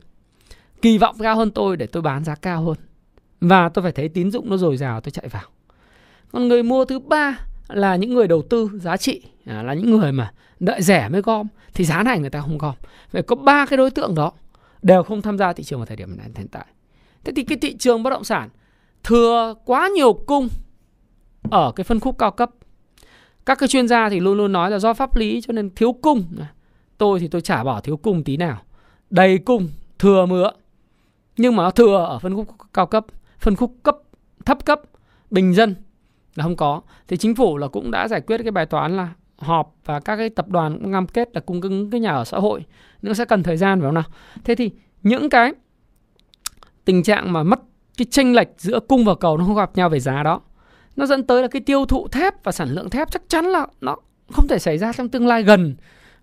Kỳ 0.83 0.97
vọng 0.97 1.15
cao 1.19 1.35
hơn 1.35 1.51
tôi 1.51 1.77
để 1.77 1.85
tôi 1.85 2.01
bán 2.01 2.23
giá 2.23 2.35
cao 2.35 2.63
hơn. 2.63 2.75
Và 3.41 3.69
tôi 3.69 3.83
phải 3.83 3.91
thấy 3.91 4.09
tín 4.09 4.31
dụng 4.31 4.49
nó 4.49 4.57
dồi 4.57 4.77
dào 4.77 5.01
tôi 5.01 5.11
chạy 5.11 5.27
vào. 5.27 5.43
Còn 6.31 6.47
người 6.47 6.63
mua 6.63 6.85
thứ 6.85 6.99
ba 6.99 7.39
là 7.67 7.95
những 7.95 8.13
người 8.13 8.27
đầu 8.27 8.41
tư 8.41 8.69
giá 8.73 8.97
trị. 8.97 9.21
À, 9.45 9.63
là 9.63 9.73
những 9.73 9.91
người 9.91 10.11
mà 10.11 10.33
đợi 10.59 10.81
rẻ 10.81 11.09
mới 11.09 11.21
gom. 11.21 11.47
Thì 11.73 11.85
giá 11.85 12.03
này 12.03 12.19
người 12.19 12.29
ta 12.29 12.41
không 12.41 12.57
gom. 12.57 12.75
Vậy 13.11 13.23
có 13.23 13.35
ba 13.35 13.65
cái 13.65 13.77
đối 13.77 13.91
tượng 13.91 14.15
đó. 14.15 14.31
đều 14.81 15.03
không 15.03 15.21
tham 15.21 15.37
gia 15.37 15.53
thị 15.53 15.63
trường 15.63 15.79
vào 15.79 15.85
thời 15.85 15.97
điểm 15.97 16.17
này 16.17 16.27
hiện 16.35 16.47
tại. 16.47 16.65
Thế 17.23 17.33
thì 17.35 17.43
cái 17.43 17.57
thị 17.57 17.77
trường 17.77 18.03
bất 18.03 18.09
động 18.09 18.23
sản 18.23 18.49
thừa 19.03 19.53
quá 19.65 19.89
nhiều 19.95 20.13
cung 20.13 20.47
ở 21.51 21.71
cái 21.75 21.83
phân 21.83 21.99
khúc 21.99 22.17
cao 22.17 22.31
cấp. 22.31 22.49
Các 23.45 23.57
cái 23.59 23.69
chuyên 23.69 23.87
gia 23.87 24.09
thì 24.09 24.19
luôn 24.19 24.37
luôn 24.37 24.51
nói 24.51 24.71
là 24.71 24.79
do 24.79 24.93
pháp 24.93 25.15
lý 25.15 25.41
cho 25.41 25.53
nên 25.53 25.69
thiếu 25.75 25.93
cung. 25.93 26.25
Tôi 26.97 27.19
thì 27.19 27.27
tôi 27.27 27.41
chả 27.41 27.63
bỏ 27.63 27.81
thiếu 27.81 27.97
cung 27.97 28.23
tí 28.23 28.37
nào. 28.37 28.61
Đầy 29.09 29.37
cung, 29.37 29.69
thừa 29.99 30.25
mứa. 30.25 30.51
Nhưng 31.37 31.55
mà 31.55 31.63
nó 31.63 31.71
thừa 31.71 31.97
ở 31.97 32.19
phân 32.19 32.35
khúc 32.35 32.47
cao 32.73 32.87
cấp, 32.87 33.05
phân 33.39 33.55
khúc 33.55 33.75
cấp 33.83 33.97
thấp 34.45 34.65
cấp, 34.65 34.81
bình 35.31 35.53
dân 35.53 35.75
là 36.35 36.43
không 36.43 36.55
có. 36.55 36.81
Thì 37.07 37.17
chính 37.17 37.35
phủ 37.35 37.57
là 37.57 37.67
cũng 37.67 37.91
đã 37.91 38.07
giải 38.07 38.21
quyết 38.21 38.37
cái 38.43 38.51
bài 38.51 38.65
toán 38.65 38.97
là 38.97 39.09
họp 39.37 39.75
và 39.85 39.99
các 39.99 40.15
cái 40.15 40.29
tập 40.29 40.49
đoàn 40.49 40.79
cũng 40.81 40.91
cam 40.91 41.07
kết 41.07 41.29
là 41.33 41.41
cung 41.41 41.61
ứng 41.61 41.91
cái 41.91 41.99
nhà 41.99 42.11
ở 42.11 42.25
xã 42.25 42.37
hội. 42.37 42.65
Nhưng 43.01 43.13
sẽ 43.13 43.25
cần 43.25 43.43
thời 43.43 43.57
gian 43.57 43.79
phải 43.79 43.87
không 43.87 43.95
nào? 43.95 44.03
Thế 44.43 44.55
thì 44.55 44.71
những 45.03 45.29
cái 45.29 45.53
tình 46.85 47.03
trạng 47.03 47.33
mà 47.33 47.43
mất 47.43 47.59
cái 47.97 48.05
chênh 48.11 48.35
lệch 48.35 48.47
giữa 48.57 48.79
cung 48.79 49.05
và 49.05 49.15
cầu 49.15 49.37
nó 49.37 49.45
không 49.45 49.55
gặp 49.55 49.71
nhau 49.75 49.89
về 49.89 49.99
giá 49.99 50.23
đó 50.23 50.41
nó 50.95 51.05
dẫn 51.05 51.23
tới 51.23 51.41
là 51.41 51.47
cái 51.47 51.61
tiêu 51.61 51.85
thụ 51.85 52.07
thép 52.07 52.43
và 52.43 52.51
sản 52.51 52.69
lượng 52.69 52.89
thép 52.89 53.11
chắc 53.11 53.21
chắn 53.27 53.45
là 53.45 53.67
nó 53.81 53.95
không 54.31 54.47
thể 54.47 54.59
xảy 54.59 54.77
ra 54.77 54.93
trong 54.93 55.09
tương 55.09 55.27
lai 55.27 55.43
gần 55.43 55.75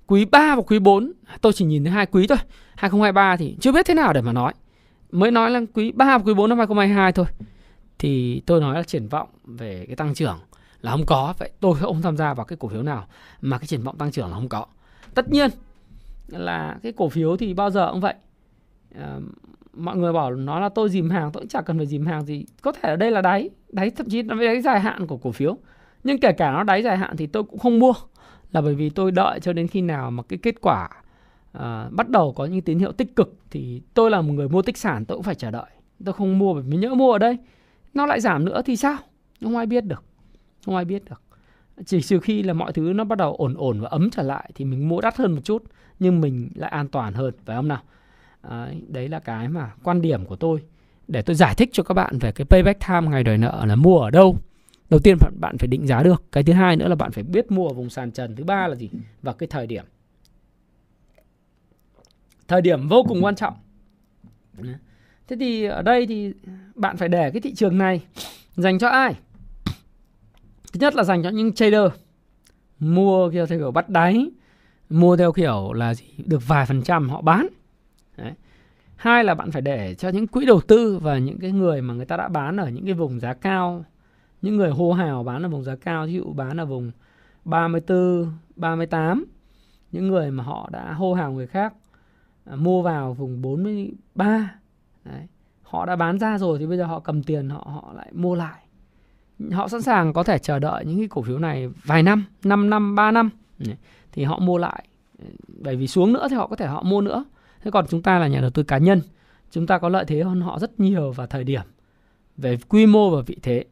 quý 0.06 0.24
3 0.24 0.56
và 0.56 0.62
quý 0.62 0.78
4 0.78 1.12
tôi 1.40 1.52
chỉ 1.52 1.64
nhìn 1.64 1.84
thấy 1.84 1.92
hai 1.92 2.06
quý 2.06 2.26
thôi 2.26 2.38
2023 2.76 3.36
thì 3.36 3.56
chưa 3.60 3.72
biết 3.72 3.86
thế 3.86 3.94
nào 3.94 4.12
để 4.12 4.20
mà 4.20 4.32
nói 4.32 4.52
mới 5.12 5.30
nói 5.30 5.50
là 5.50 5.60
quý 5.74 5.92
3 5.92 6.18
và 6.18 6.24
quý 6.24 6.34
4 6.34 6.48
năm 6.48 6.58
2022 6.58 7.12
thôi. 7.12 7.26
Thì 7.98 8.42
tôi 8.46 8.60
nói 8.60 8.74
là 8.74 8.82
triển 8.82 9.08
vọng 9.08 9.28
về 9.44 9.84
cái 9.86 9.96
tăng 9.96 10.14
trưởng 10.14 10.38
là 10.80 10.90
không 10.90 11.06
có. 11.06 11.34
Vậy 11.38 11.50
tôi 11.60 11.74
không 11.74 12.02
tham 12.02 12.16
gia 12.16 12.34
vào 12.34 12.46
cái 12.46 12.56
cổ 12.60 12.68
phiếu 12.68 12.82
nào 12.82 13.06
mà 13.40 13.58
cái 13.58 13.66
triển 13.66 13.82
vọng 13.82 13.98
tăng 13.98 14.10
trưởng 14.10 14.28
là 14.28 14.34
không 14.34 14.48
có. 14.48 14.66
Tất 15.14 15.30
nhiên 15.30 15.50
là 16.28 16.78
cái 16.82 16.92
cổ 16.92 17.08
phiếu 17.08 17.36
thì 17.36 17.54
bao 17.54 17.70
giờ 17.70 17.90
cũng 17.92 18.00
vậy. 18.00 18.14
À, 18.94 19.18
mọi 19.72 19.96
người 19.96 20.12
bảo 20.12 20.30
nó 20.30 20.60
là 20.60 20.68
tôi 20.68 20.88
dìm 20.88 21.10
hàng 21.10 21.30
tôi 21.32 21.40
cũng 21.40 21.48
chả 21.48 21.60
cần 21.60 21.76
phải 21.76 21.86
dìm 21.86 22.06
hàng 22.06 22.24
gì. 22.24 22.44
Có 22.62 22.72
thể 22.72 22.88
ở 22.88 22.96
đây 22.96 23.10
là 23.10 23.20
đáy 23.20 23.50
đáy 23.68 23.90
thậm 23.90 24.08
chí 24.08 24.22
là 24.22 24.34
đáy 24.34 24.60
dài 24.60 24.80
hạn 24.80 25.06
của 25.06 25.16
cổ 25.16 25.32
phiếu. 25.32 25.56
Nhưng 26.04 26.20
kể 26.20 26.32
cả 26.32 26.50
nó 26.50 26.62
đáy 26.62 26.82
dài 26.82 26.96
hạn 26.96 27.16
thì 27.16 27.26
tôi 27.26 27.42
cũng 27.44 27.58
không 27.58 27.78
mua. 27.78 27.92
Là 28.52 28.60
bởi 28.60 28.74
vì 28.74 28.90
tôi 28.90 29.10
đợi 29.10 29.40
cho 29.40 29.52
đến 29.52 29.68
khi 29.68 29.80
nào 29.80 30.10
mà 30.10 30.22
cái 30.22 30.38
kết 30.42 30.54
quả 30.60 30.88
à, 31.52 31.88
bắt 31.90 32.08
đầu 32.08 32.32
có 32.32 32.44
những 32.46 32.60
tín 32.60 32.78
hiệu 32.78 32.92
tích 32.92 33.16
cực 33.16 33.36
thì 33.50 33.82
tôi 33.94 34.10
là 34.10 34.20
một 34.20 34.32
người 34.32 34.48
mua 34.48 34.62
tích 34.62 34.78
sản 34.78 35.04
tôi 35.04 35.16
cũng 35.16 35.22
phải 35.22 35.34
chờ 35.34 35.50
đợi. 35.50 35.70
Tôi 36.04 36.12
không 36.12 36.38
mua 36.38 36.54
bởi 36.54 36.62
vì 36.62 36.76
nhỡ 36.76 36.94
mua 36.94 37.12
ở 37.12 37.18
đây 37.18 37.38
nó 37.94 38.06
lại 38.06 38.20
giảm 38.20 38.44
nữa 38.44 38.62
thì 38.64 38.76
sao? 38.76 38.96
Không 39.40 39.56
ai 39.56 39.66
biết 39.66 39.84
được 39.84 40.04
không 40.64 40.76
ai 40.76 40.84
biết 40.84 41.02
được. 41.10 41.22
Chỉ 41.86 42.02
trừ 42.02 42.20
khi 42.20 42.42
là 42.42 42.52
mọi 42.52 42.72
thứ 42.72 42.92
nó 42.94 43.04
bắt 43.04 43.18
đầu 43.18 43.34
ổn 43.34 43.54
ổn 43.56 43.80
và 43.80 43.88
ấm 43.88 44.10
trở 44.10 44.22
lại 44.22 44.50
thì 44.54 44.64
mình 44.64 44.88
mua 44.88 45.00
đắt 45.00 45.16
hơn 45.16 45.32
một 45.32 45.40
chút 45.44 45.64
nhưng 45.98 46.20
mình 46.20 46.50
lại 46.54 46.70
an 46.70 46.88
toàn 46.88 47.14
hơn 47.14 47.34
phải 47.44 47.56
không 47.56 47.68
nào? 47.68 47.82
Đấy, 48.48 48.82
đấy 48.88 49.08
là 49.08 49.18
cái 49.18 49.48
mà 49.48 49.70
quan 49.82 50.02
điểm 50.02 50.24
của 50.24 50.36
tôi. 50.36 50.60
Để 51.08 51.22
tôi 51.22 51.36
giải 51.36 51.54
thích 51.54 51.70
cho 51.72 51.82
các 51.82 51.94
bạn 51.94 52.18
về 52.18 52.32
cái 52.32 52.44
payback 52.44 52.80
time 52.88 53.08
ngày 53.10 53.24
đòi 53.24 53.38
nợ 53.38 53.64
là 53.66 53.76
mua 53.76 53.98
ở 53.98 54.10
đâu 54.10 54.36
đầu 54.90 55.00
tiên 55.04 55.16
bạn 55.40 55.58
phải 55.58 55.68
định 55.68 55.86
giá 55.86 56.02
được. 56.02 56.22
Cái 56.32 56.42
thứ 56.42 56.52
hai 56.52 56.76
nữa 56.76 56.88
là 56.88 56.94
bạn 56.94 57.12
phải 57.12 57.24
biết 57.24 57.50
mua 57.50 57.68
ở 57.68 57.74
vùng 57.74 57.90
sàn 57.90 58.10
trần 58.10 58.36
thứ 58.36 58.44
ba 58.44 58.68
là 58.68 58.74
gì 58.74 58.90
và 59.22 59.32
cái 59.32 59.46
thời 59.46 59.66
điểm 59.66 59.84
thời 62.50 62.60
điểm 62.60 62.88
vô 62.88 63.02
cùng 63.08 63.24
quan 63.24 63.34
trọng. 63.34 63.54
Thế 65.28 65.36
thì 65.40 65.64
ở 65.64 65.82
đây 65.82 66.06
thì 66.06 66.32
bạn 66.74 66.96
phải 66.96 67.08
để 67.08 67.30
cái 67.30 67.40
thị 67.40 67.54
trường 67.54 67.78
này 67.78 68.02
dành 68.56 68.78
cho 68.78 68.88
ai? 68.88 69.14
Thứ 70.72 70.80
nhất 70.80 70.94
là 70.94 71.04
dành 71.04 71.22
cho 71.22 71.28
những 71.28 71.52
trader. 71.52 71.92
Mua 72.78 73.30
theo 73.30 73.46
kiểu 73.46 73.70
bắt 73.70 73.88
đáy, 73.88 74.30
mua 74.88 75.16
theo 75.16 75.32
kiểu 75.32 75.72
là 75.72 75.94
gì? 75.94 76.04
Được 76.26 76.48
vài 76.48 76.66
phần 76.66 76.82
trăm 76.82 77.08
họ 77.08 77.20
bán. 77.20 77.46
Đấy. 78.16 78.32
hai 78.96 79.24
là 79.24 79.34
bạn 79.34 79.50
phải 79.50 79.62
để 79.62 79.94
cho 79.94 80.08
những 80.08 80.26
quỹ 80.26 80.46
đầu 80.46 80.60
tư 80.60 80.98
và 81.02 81.18
những 81.18 81.38
cái 81.38 81.52
người 81.52 81.82
mà 81.82 81.94
người 81.94 82.06
ta 82.06 82.16
đã 82.16 82.28
bán 82.28 82.56
ở 82.56 82.68
những 82.68 82.84
cái 82.84 82.94
vùng 82.94 83.20
giá 83.20 83.34
cao. 83.34 83.84
Những 84.42 84.56
người 84.56 84.70
hô 84.70 84.92
hào 84.92 85.24
bán 85.24 85.42
ở 85.42 85.48
vùng 85.48 85.64
giá 85.64 85.76
cao 85.76 86.06
ví 86.06 86.12
dụ 86.12 86.32
bán 86.32 86.60
ở 86.60 86.66
vùng 86.66 86.90
34 87.44 88.32
38 88.56 89.24
những 89.92 90.08
người 90.08 90.30
mà 90.30 90.44
họ 90.44 90.68
đã 90.72 90.92
hô 90.92 91.14
hào 91.14 91.32
người 91.32 91.46
khác 91.46 91.74
À, 92.50 92.56
mua 92.56 92.82
vào 92.82 93.14
vùng 93.14 93.42
43 93.42 94.54
Đấy. 95.04 95.26
họ 95.62 95.86
đã 95.86 95.96
bán 95.96 96.18
ra 96.18 96.38
rồi 96.38 96.58
thì 96.58 96.66
bây 96.66 96.78
giờ 96.78 96.84
họ 96.84 97.00
cầm 97.00 97.22
tiền, 97.22 97.48
họ 97.48 97.66
họ 97.66 97.92
lại 97.96 98.08
mua 98.12 98.34
lại. 98.34 98.60
Họ 99.52 99.68
sẵn 99.68 99.82
sàng 99.82 100.12
có 100.12 100.22
thể 100.22 100.38
chờ 100.38 100.58
đợi 100.58 100.84
những 100.84 100.98
cái 100.98 101.08
cổ 101.08 101.22
phiếu 101.22 101.38
này 101.38 101.68
vài 101.84 102.02
năm 102.02 102.24
5 102.44 102.70
năm 102.70 102.94
3 102.94 103.10
năm. 103.10 103.30
Thì 104.12 104.24
họ 104.24 104.38
mua 104.38 104.58
lại. 104.58 104.84
Bởi 105.48 105.76
vì 105.76 105.86
xuống 105.86 106.12
nữa 106.12 106.26
thì 106.30 106.36
họ 106.36 106.46
có 106.46 106.56
thể 106.56 106.66
họ 106.66 106.82
mua 106.82 107.00
nữa. 107.00 107.24
Thế 107.62 107.70
còn 107.70 107.86
chúng 107.88 108.02
ta 108.02 108.18
là 108.18 108.26
nhà 108.26 108.40
đầu 108.40 108.50
tư 108.50 108.62
cá 108.62 108.78
nhân, 108.78 109.00
chúng 109.50 109.66
ta 109.66 109.78
có 109.78 109.88
lợi 109.88 110.04
thế 110.04 110.22
hơn 110.22 110.40
họ 110.40 110.58
rất 110.58 110.80
nhiều 110.80 111.12
vào 111.12 111.26
thời 111.26 111.44
điểm 111.44 111.62
về 112.36 112.58
quy 112.68 112.86
mô 112.86 113.10
và 113.10 113.22
vị 113.26 113.36
thế. 113.42 113.64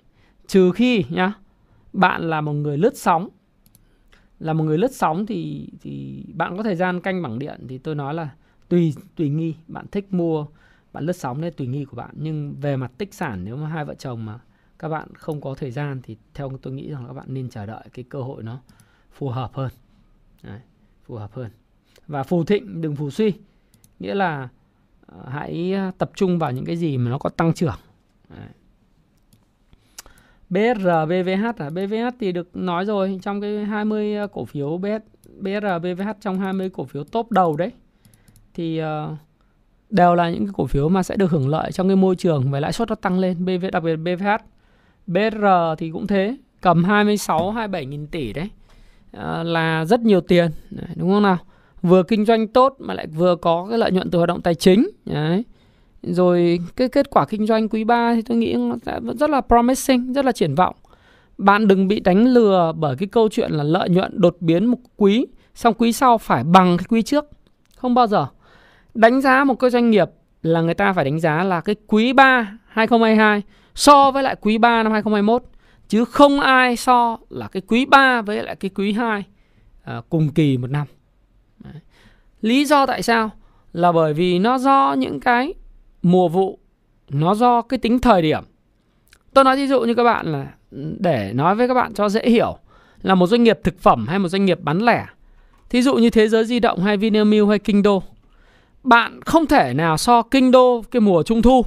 Trừ 0.47 0.73
khi 0.73 1.05
nhá, 1.09 1.33
bạn 1.93 2.31
là 2.31 2.41
một 2.41 2.53
người 2.53 2.79
lướt 2.79 2.97
sóng. 2.97 3.29
Là 4.41 4.53
một 4.53 4.65
người 4.65 4.79
lướt 4.79 4.93
sóng 4.93 5.27
thì 5.27 5.69
thì 5.83 6.25
bạn 6.35 6.57
có 6.57 6.63
thời 6.63 6.77
gian 6.77 7.01
canh 7.01 7.23
bảng 7.23 7.39
điện 7.39 7.67
thì 7.69 7.79
tôi 7.79 7.95
nói 7.95 8.15
là 8.15 8.29
tùy 8.69 8.95
tùy 9.17 9.29
nghi. 9.29 9.55
Bạn 9.69 9.87
thích 9.93 10.13
mua 10.15 10.47
bạn 10.93 11.05
lướt 11.05 11.17
sóng 11.17 11.41
đấy 11.41 11.51
tùy 11.51 11.67
nghi 11.67 11.85
của 11.85 11.97
bạn. 11.97 12.11
Nhưng 12.13 12.55
về 12.61 12.77
mặt 12.77 12.93
tích 12.99 13.15
sản 13.15 13.45
nếu 13.45 13.57
mà 13.57 13.69
hai 13.69 13.85
vợ 13.85 13.95
chồng 13.95 14.25
mà 14.25 14.39
các 14.79 14.89
bạn 14.89 15.09
không 15.15 15.41
có 15.41 15.55
thời 15.55 15.71
gian 15.71 16.01
thì 16.03 16.17
theo 16.35 16.51
tôi 16.63 16.73
nghĩ 16.73 16.91
rằng 16.91 17.05
các 17.07 17.13
bạn 17.13 17.27
nên 17.29 17.49
chờ 17.49 17.67
đợi 17.67 17.85
cái 17.93 18.05
cơ 18.09 18.23
hội 18.23 18.43
nó 18.43 18.61
phù 19.13 19.29
hợp 19.29 19.51
hơn. 19.55 19.71
Đấy, 20.43 20.61
phù 21.05 21.15
hợp 21.15 21.33
hơn. 21.33 21.51
Và 22.07 22.23
phù 22.23 22.45
thịnh 22.45 22.81
đừng 22.81 22.97
phù 22.97 23.11
suy. 23.11 23.33
Nghĩa 23.99 24.15
là 24.15 24.49
uh, 25.17 25.29
hãy 25.29 25.73
ờ, 25.73 25.91
tập 25.99 26.11
trung 26.15 26.39
vào 26.39 26.53
những 26.53 26.65
cái 26.65 26.77
gì 26.77 26.99
mà 26.99 27.11
nó 27.11 27.19
có 27.19 27.31
tăng 27.31 27.55
trưởng. 27.55 27.77
Đấy. 28.29 28.49
BR, 30.51 30.89
BVH 31.09 31.63
à? 31.63 31.71
BVH 31.71 32.17
thì 32.21 32.33
được 32.33 32.57
nói 32.57 32.85
rồi. 32.85 33.19
Trong 33.23 33.41
cái 33.41 33.65
20 33.65 34.17
ờ, 34.17 34.27
cổ 34.27 34.45
phiếu 34.45 34.79
BS, 34.79 35.29
BR, 35.41 35.67
BVH 35.83 36.09
trong 36.21 36.39
20 36.39 36.71
cổ 36.71 36.85
phiếu 36.85 37.05
top 37.05 37.31
đầu 37.31 37.57
đấy 37.57 37.73
thì 38.59 38.81
uh, 38.83 39.19
đều 39.91 40.15
là 40.15 40.31
những 40.31 40.47
cái 40.47 40.53
cổ 40.57 40.67
phiếu 40.67 40.89
mà 40.89 41.03
sẽ 41.03 41.17
được 41.17 41.31
hưởng 41.31 41.49
lợi 41.49 41.73
trong 41.73 41.89
cái 41.89 41.97
môi 41.97 42.17
trường 42.17 42.51
về 42.51 42.61
lãi 42.61 42.73
suất 42.73 42.89
nó 42.89 42.95
tăng 42.95 43.19
lên. 43.19 43.45
BV 43.45 43.65
đặc 43.73 43.83
biệt 43.83 43.97
BVH 43.97 44.29
BR 45.07 45.45
thì 45.79 45.91
cũng 45.91 46.07
thế 46.07 46.37
cầm 46.61 46.85
26 46.85 47.51
27 47.51 47.87
nghìn 47.87 48.07
tỷ 48.07 48.33
đấy 48.33 48.49
à, 49.13 49.43
là 49.43 49.85
rất 49.85 50.01
nhiều 50.01 50.21
tiền 50.21 50.51
đấy, 50.71 50.87
đúng 50.97 51.11
không 51.11 51.23
nào? 51.23 51.39
Vừa 51.83 52.03
kinh 52.03 52.25
doanh 52.25 52.49
tốt 52.49 52.77
mà 52.79 52.95
lại 52.95 53.07
vừa 53.07 53.37
có 53.37 53.67
cái 53.71 53.79
lợi 53.79 53.91
nhuận 53.91 54.11
từ 54.11 54.19
hoạt 54.19 54.29
động 54.29 54.43
tài 54.43 54.55
chính 54.55 54.91
đấy. 55.05 55.45
Rồi 56.03 56.59
cái 56.77 56.89
kết 56.89 57.11
quả 57.11 57.27
kinh 57.27 57.47
doanh 57.47 57.69
quý 57.69 57.85
3 57.85 58.15
thì 58.15 58.23
tôi 58.23 58.37
nghĩ 58.37 58.57
vẫn 58.85 59.17
rất 59.19 59.31
là 59.31 59.41
promising 59.41 60.13
rất 60.13 60.25
là 60.25 60.33
triển 60.33 60.55
vọng. 60.55 60.75
Bạn 61.39 61.69
đừng 61.69 61.89
bị 61.89 62.01
đánh 62.01 62.27
lừa 62.27 62.73
bởi 62.77 62.97
cái 62.97 63.09
câu 63.09 63.29
chuyện 63.29 63.53
là 63.53 63.65
lợi 63.65 63.89
nhuận 63.89 64.21
đột 64.21 64.37
biến 64.41 64.67
một 64.67 64.79
quý 64.97 65.27
xong 65.55 65.75
quý 65.79 65.93
sau 65.93 66.19
phải 66.19 66.45
bằng 66.45 66.77
cái 66.77 66.87
quý 66.89 67.03
trước. 67.03 67.25
Không 67.77 67.95
bao 67.95 68.07
giờ 68.07 68.27
đánh 68.99 69.21
giá 69.21 69.45
một 69.45 69.55
cái 69.55 69.71
doanh 69.71 69.91
nghiệp 69.91 70.09
là 70.43 70.61
người 70.61 70.75
ta 70.75 70.93
phải 70.93 71.05
đánh 71.05 71.21
giá 71.21 71.45
là 71.45 71.61
cái 71.61 71.77
quý 71.87 72.13
3 72.13 72.59
2022 72.69 73.43
so 73.75 74.11
với 74.11 74.23
lại 74.23 74.37
quý 74.41 74.59
3 74.59 74.83
năm 74.83 74.93
2021 74.93 75.43
chứ 75.89 76.05
không 76.05 76.41
ai 76.41 76.77
so 76.77 77.19
là 77.29 77.49
cái 77.49 77.63
quý 77.69 77.87
3 77.87 78.23
với 78.23 78.43
lại 78.43 78.57
cái 78.57 78.71
quý 78.75 78.93
2 78.93 79.25
à, 79.85 80.03
cùng 80.09 80.29
kỳ 80.29 80.59
một 80.59 80.71
năm. 80.71 80.87
Đấy. 81.59 81.83
Lý 82.41 82.65
do 82.65 82.87
tại 82.87 83.03
sao? 83.03 83.31
Là 83.73 83.93
bởi 83.93 84.15
vì 84.15 84.39
nó 84.39 84.59
do 84.59 84.95
những 84.99 85.21
cái 85.21 85.55
mùa 86.03 86.29
vụ, 86.29 86.59
nó 87.09 87.35
do 87.35 87.63
cái 87.63 87.79
tính 87.79 87.99
thời 87.99 88.23
điểm. 88.23 88.45
Tôi 89.35 89.45
nói 89.45 89.57
ví 89.57 89.67
dụ 89.67 89.81
như 89.81 89.95
các 89.95 90.05
bạn 90.05 90.33
là 90.33 90.47
để 90.99 91.33
nói 91.35 91.55
với 91.55 91.69
các 91.69 91.75
bạn 91.75 91.95
cho 91.95 92.09
dễ 92.09 92.23
hiểu 92.31 92.59
là 93.03 93.15
một 93.15 93.27
doanh 93.27 93.45
nghiệp 93.45 93.59
thực 93.65 93.81
phẩm 93.81 94.07
hay 94.09 94.19
một 94.19 94.29
doanh 94.29 94.45
nghiệp 94.45 94.59
bán 94.61 94.79
lẻ. 94.79 95.07
Thí 95.71 95.83
dụ 95.83 95.95
như 95.95 96.11
Thế 96.11 96.29
giới 96.29 96.45
di 96.45 96.61
động 96.61 96.83
hay 96.83 96.97
Vinamilk 96.97 97.49
hay 97.49 97.59
Kinh 97.59 97.83
Đô. 97.83 98.03
Bạn 98.89 99.21
không 99.23 99.47
thể 99.47 99.75
nào 99.75 99.97
so 99.97 100.23
Kinh 100.23 100.51
Đô 100.51 100.83
cái 100.91 101.01
mùa 101.01 101.23
trung 101.23 101.43
thu 101.43 101.65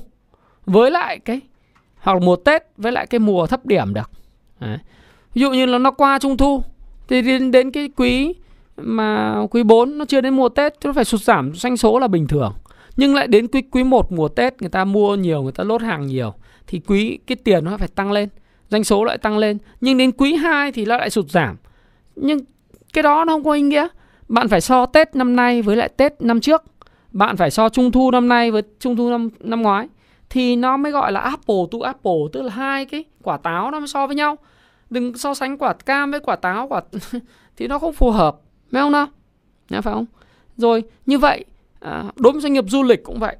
với 0.66 0.92
lại 0.92 1.20
cái 1.20 1.42
hoặc 1.98 2.14
là 2.14 2.20
mùa 2.20 2.36
Tết 2.36 2.64
với 2.78 2.92
lại 2.92 3.08
cái 3.08 3.20
mùa 3.20 3.48
thấp 3.48 3.66
điểm 3.66 3.94
được. 3.94 4.12
Đấy. 4.60 4.78
Ví 5.34 5.42
dụ 5.42 5.52
như 5.52 5.66
là 5.66 5.78
nó 5.78 5.92
qua 5.92 6.20
trung 6.20 6.38
thu 6.38 6.64
thì 7.08 7.22
đến, 7.22 7.52
đến 7.52 7.72
cái 7.72 7.90
quý 7.96 8.34
mà 8.78 9.38
quý 9.52 9.64
4 9.64 9.98
nó 9.98 10.06
chưa 10.06 10.22
đến 10.22 10.36
mùa 10.36 10.50
Tết 10.50 10.74
nó 10.84 10.94
phải 10.94 11.06
sụt 11.06 11.22
giảm 11.22 11.56
doanh 11.56 11.78
số 11.78 12.00
là 12.00 12.08
bình 12.08 12.28
thường. 12.28 12.54
Nhưng 12.98 13.16
lại 13.16 13.28
đến 13.28 13.48
quý 13.48 13.62
quý 13.72 13.84
1 13.84 14.12
mùa 14.12 14.28
Tết 14.28 14.62
người 14.62 14.70
ta 14.70 14.86
mua 14.86 15.16
nhiều, 15.16 15.42
người 15.42 15.52
ta 15.52 15.64
lốt 15.64 15.82
hàng 15.82 16.08
nhiều 16.08 16.34
thì 16.68 16.82
quý 16.88 17.20
cái 17.28 17.36
tiền 17.36 17.66
nó 17.66 17.78
phải 17.78 17.88
tăng 17.88 18.12
lên, 18.12 18.30
doanh 18.70 18.84
số 18.84 19.04
lại 19.04 19.18
tăng 19.18 19.38
lên. 19.38 19.58
Nhưng 19.82 19.98
đến 19.98 20.12
quý 20.12 20.36
2 20.36 20.72
thì 20.72 20.86
nó 20.86 20.98
lại 20.98 21.10
sụt 21.10 21.30
giảm. 21.30 21.56
Nhưng 22.16 22.40
cái 22.94 23.04
đó 23.04 23.26
nó 23.26 23.34
không 23.34 23.44
có 23.44 23.52
ý 23.52 23.62
nghĩa. 23.62 23.88
Bạn 24.28 24.48
phải 24.48 24.62
so 24.62 24.86
Tết 24.86 25.16
năm 25.16 25.36
nay 25.36 25.62
với 25.62 25.76
lại 25.76 25.90
Tết 25.98 26.22
năm 26.22 26.42
trước. 26.42 26.64
Bạn 27.12 27.38
phải 27.38 27.52
so 27.52 27.70
Trung 27.70 27.92
thu 27.92 28.12
năm 28.12 28.28
nay 28.28 28.52
với 28.52 28.62
Trung 28.80 28.96
thu 28.96 29.10
năm 29.10 29.30
năm 29.40 29.62
ngoái 29.62 29.88
thì 30.30 30.56
nó 30.56 30.78
mới 30.78 30.92
gọi 30.92 31.12
là 31.12 31.20
apple 31.20 31.56
to 31.72 31.78
apple 31.84 32.22
tức 32.34 32.42
là 32.42 32.52
hai 32.52 32.86
cái 32.86 33.04
quả 33.24 33.38
táo 33.38 33.72
nó 33.72 33.80
mới 33.80 33.88
so 33.88 34.08
với 34.08 34.16
nhau. 34.16 34.38
Đừng 34.90 35.18
so 35.18 35.34
sánh 35.34 35.58
quả 35.58 35.74
cam 35.74 36.12
với 36.12 36.20
quả 36.20 36.36
táo 36.36 36.68
quả 36.68 36.82
thì 37.58 37.68
nó 37.68 37.80
không 37.80 37.94
phù 37.94 38.12
hợp 38.12 38.38
phải 38.72 38.82
không 38.82 38.92
nào? 38.92 39.08
Phải 39.70 39.82
không? 39.82 40.06
Rồi 40.58 40.84
như 41.06 41.18
vậy 41.18 41.46
à, 41.80 42.04
đối 42.16 42.34
với 42.34 42.42
doanh 42.42 42.54
nghiệp 42.54 42.66
du 42.68 42.84
lịch 42.84 43.04
cũng 43.04 43.20
vậy. 43.20 43.36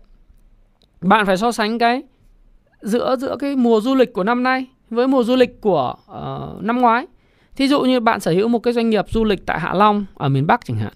Bạn 1.02 1.26
phải 1.26 1.38
so 1.38 1.52
sánh 1.52 1.80
cái 1.80 2.02
giữa 2.82 3.16
giữa 3.16 3.36
cái 3.40 3.56
mùa 3.56 3.82
du 3.82 3.96
lịch 3.96 4.14
của 4.14 4.24
năm 4.24 4.44
nay 4.44 4.66
với 4.90 5.08
mùa 5.08 5.24
du 5.24 5.36
lịch 5.36 5.62
của 5.62 5.96
uh, 6.12 6.64
năm 6.64 6.82
ngoái. 6.82 7.08
Thí 7.56 7.68
dụ 7.68 7.82
như 7.82 8.00
bạn 8.00 8.20
sở 8.20 8.32
hữu 8.32 8.48
một 8.48 8.60
cái 8.60 8.74
doanh 8.74 8.90
nghiệp 8.90 9.06
du 9.10 9.24
lịch 9.24 9.46
tại 9.46 9.60
Hạ 9.60 9.74
Long 9.74 10.06
ở 10.16 10.30
miền 10.30 10.48
Bắc 10.48 10.66
chẳng 10.66 10.78
hạn. 10.78 10.94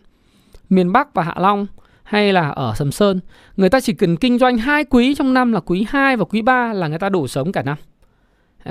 Miền 0.69 0.91
Bắc 0.91 1.13
và 1.13 1.23
Hạ 1.23 1.35
Long 1.37 1.67
hay 2.05 2.33
là 2.33 2.49
ở 2.49 2.73
Sầm 2.75 2.91
Sơn. 2.91 3.19
Người 3.57 3.69
ta 3.69 3.79
chỉ 3.79 3.93
cần 3.93 4.17
kinh 4.17 4.37
doanh 4.39 4.57
hai 4.57 4.83
quý 4.83 5.15
trong 5.15 5.33
năm 5.33 5.51
là 5.51 5.59
quý 5.59 5.85
2 5.89 6.17
và 6.17 6.25
quý 6.25 6.41
3 6.41 6.73
là 6.73 6.87
người 6.87 6.99
ta 6.99 7.09
đủ 7.09 7.27
sống 7.27 7.51
cả 7.51 7.63
năm. 7.63 7.77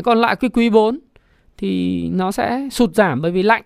Còn 0.05 0.18
lại 0.18 0.37
quý 0.37 0.49
quý 0.49 0.70
4 0.70 0.99
thì 1.57 2.03
nó 2.09 2.32
sẽ 2.32 2.68
sụt 2.70 2.95
giảm 2.95 3.22
bởi 3.22 3.30
vì 3.30 3.43
lạnh. 3.43 3.62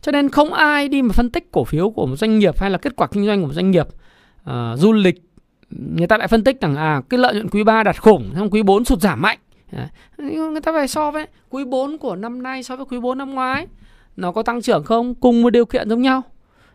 Cho 0.00 0.12
nên 0.12 0.28
không 0.28 0.52
ai 0.52 0.88
đi 0.88 1.02
mà 1.02 1.12
phân 1.12 1.30
tích 1.30 1.52
cổ 1.52 1.64
phiếu 1.64 1.90
của 1.90 2.06
một 2.06 2.16
doanh 2.16 2.38
nghiệp 2.38 2.60
hay 2.60 2.70
là 2.70 2.78
kết 2.78 2.96
quả 2.96 3.06
kinh 3.06 3.26
doanh 3.26 3.40
của 3.40 3.46
một 3.46 3.52
doanh 3.52 3.70
nghiệp 3.70 3.86
uh, 4.50 4.78
du 4.78 4.92
lịch 4.92 5.22
người 5.70 6.06
ta 6.06 6.16
lại 6.16 6.28
phân 6.28 6.44
tích 6.44 6.60
rằng 6.60 6.76
à 6.76 7.02
cái 7.08 7.18
lợi 7.18 7.34
nhuận 7.34 7.48
quý 7.48 7.64
3 7.64 7.82
đạt 7.82 8.02
khủng 8.02 8.30
xong 8.34 8.50
quý 8.50 8.62
4 8.62 8.84
sụt 8.84 9.00
giảm 9.00 9.22
mạnh. 9.22 9.38
Người 10.18 10.60
ta 10.60 10.72
phải 10.72 10.88
so 10.88 11.10
với 11.10 11.26
quý 11.50 11.64
4 11.64 11.98
của 11.98 12.16
năm 12.16 12.42
nay 12.42 12.62
so 12.62 12.76
với 12.76 12.86
quý 12.86 13.00
4 13.00 13.18
năm 13.18 13.34
ngoái 13.34 13.66
nó 14.16 14.32
có 14.32 14.42
tăng 14.42 14.62
trưởng 14.62 14.84
không? 14.84 15.14
Cùng 15.14 15.42
một 15.42 15.50
điều 15.50 15.66
kiện 15.66 15.88
giống 15.88 16.02
nhau 16.02 16.22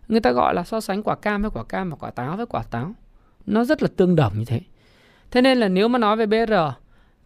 người 0.08 0.20
ta 0.20 0.32
gọi 0.32 0.56
là 0.56 0.64
so 0.64 0.82
sánh 0.82 1.04
quả 1.04 1.16
cam 1.16 1.42
với 1.42 1.52
quả 1.52 1.64
cam 1.64 1.90
và 1.90 1.96
quả 1.96 2.12
táo 2.12 2.38
với 2.38 2.46
quả 2.46 2.64
táo. 2.72 2.94
Nó 3.46 3.64
rất 3.64 3.84
là 3.84 3.90
tương 3.96 4.16
đồng 4.16 4.34
như 4.40 4.46
thế. 4.46 4.62
Thế 5.32 5.42
nên 5.42 5.58
là 5.58 5.68
nếu 5.68 5.88
mà 5.88 6.00
nói 6.00 6.16
về 6.16 6.26
BR 6.26 6.54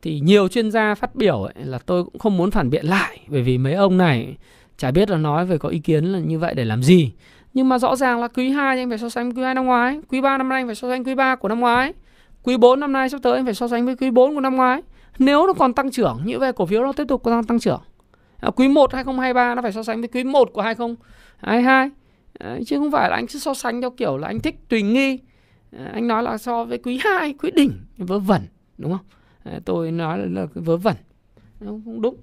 thì 0.02 0.20
nhiều 0.20 0.48
chuyên 0.48 0.72
gia 0.72 0.96
phát 0.96 1.16
biểu 1.16 1.44
ấy, 1.44 1.54
là 1.58 1.80
tôi 1.80 2.04
cũng 2.04 2.20
không 2.20 2.38
muốn 2.38 2.52
phản 2.52 2.70
biện 2.70 2.86
lại 2.86 3.20
bởi 3.28 3.42
vì 3.42 3.58
mấy 3.58 3.74
ông 3.74 3.98
này 3.98 4.38
chả 4.78 4.92
biết 4.92 5.10
là 5.10 5.18
nói 5.18 5.46
về 5.46 5.58
có 5.58 5.70
ý 5.70 5.80
kiến 5.80 6.06
là 6.06 6.20
như 6.20 6.40
vậy 6.40 6.54
để 6.56 6.66
làm 6.66 6.84
gì. 6.84 7.12
Nhưng 7.54 7.70
mà 7.70 7.80
rõ 7.80 7.96
ràng 7.96 8.22
là 8.22 8.28
quý 8.28 8.50
2 8.50 8.78
anh 8.78 8.90
phải 8.90 8.98
so 8.98 9.10
sánh 9.10 9.34
quý 9.34 9.44
2 9.44 9.54
năm 9.54 9.66
ngoái 9.66 10.02
quý 10.10 10.22
3 10.22 10.38
năm 10.38 10.50
nay 10.50 10.60
anh 10.62 10.68
phải 10.68 10.76
so 10.76 10.90
sánh 10.90 11.04
quý 11.04 11.16
3 11.16 11.36
của 11.36 11.48
năm 11.48 11.60
ngoái 11.60 11.94
quý 12.44 12.58
4 12.58 12.80
năm 12.80 12.94
nay 12.94 13.10
sắp 13.10 13.20
tới 13.24 13.36
anh 13.36 13.46
phải 13.46 13.54
so 13.54 13.68
sánh 13.68 13.86
với 13.86 13.96
quý 13.96 14.12
4 14.12 14.36
của 14.36 14.42
năm 14.42 14.56
ngoái. 14.56 14.82
Nếu 15.20 15.48
nó 15.48 15.54
còn 15.54 15.74
tăng 15.74 15.92
trưởng 15.92 16.22
như 16.26 16.40
vậy 16.40 16.54
cổ 16.54 16.66
phiếu 16.66 16.84
nó 16.84 16.94
tiếp 16.94 17.04
tục 17.08 17.24
tăng 17.24 17.44
tăng 17.44 17.60
trưởng. 17.60 17.82
À, 18.40 18.50
quý 18.56 18.68
1 18.68 18.94
2023 18.94 19.56
nó 19.56 19.62
phải 19.62 19.72
so 19.72 19.84
sánh 19.84 20.02
với 20.02 20.08
quý 20.08 20.24
1 20.24 20.50
của 20.54 20.62
2022 20.62 21.90
à, 22.40 22.60
chứ 22.66 22.78
không 22.78 22.92
phải 22.92 23.10
là 23.10 23.16
anh 23.16 23.28
cứ 23.28 23.40
so 23.40 23.54
sánh 23.54 23.82
theo 23.82 23.90
kiểu 23.90 24.18
là 24.18 24.28
anh 24.28 24.40
thích 24.40 24.56
tùy 24.70 24.82
nghi. 24.82 25.20
À, 25.72 25.92
anh 25.94 26.08
nói 26.08 26.24
là 26.24 26.38
so 26.38 26.66
với 26.66 26.78
quý 26.78 27.00
2 27.04 27.34
quý 27.34 27.52
đỉnh 27.56 27.72
vớ 27.98 28.20
vẩn 28.20 28.42
đúng 28.78 28.92
không? 28.92 29.06
À, 29.44 29.60
tôi 29.66 29.92
nói 29.92 30.20
là, 30.20 30.26
là 30.26 30.48
vớ 30.54 30.78
vẩn. 30.78 30.96
Không 31.60 32.02
đúng. 32.02 32.16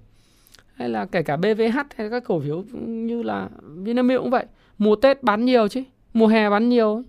Hay 0.75 0.89
là 0.89 1.07
kể 1.07 1.23
cả 1.23 1.37
BVH 1.37 1.79
hay 1.97 2.11
các 2.11 2.25
cổ 2.25 2.41
phiếu 2.41 2.65
như 2.87 3.23
là 3.23 3.49
Vinamilk 3.63 4.21
cũng 4.21 4.31
vậy. 4.31 4.47
Mùa 4.79 4.97
Tết 4.97 5.23
bán 5.23 5.45
nhiều 5.45 5.69
chứ 5.69 5.83
mùa 6.15 6.27
hè 6.27 6.51
bán 6.51 6.69
nhiều 6.69 7.03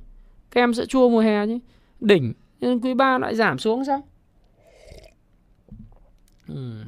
kem 0.51 0.74
sữa 0.74 0.86
chua 0.86 1.10
mùa 1.10 1.20
hè 1.20 1.47
chứ. 1.47 1.60
Đỉnh 1.99 2.34
nhưng 2.60 2.82
quý 2.82 2.93
3 2.93 3.18
lại 3.18 3.36
giảm 3.36 3.60
xuống 3.60 3.86
sao? 3.86 4.01
Ừ. 6.47 6.84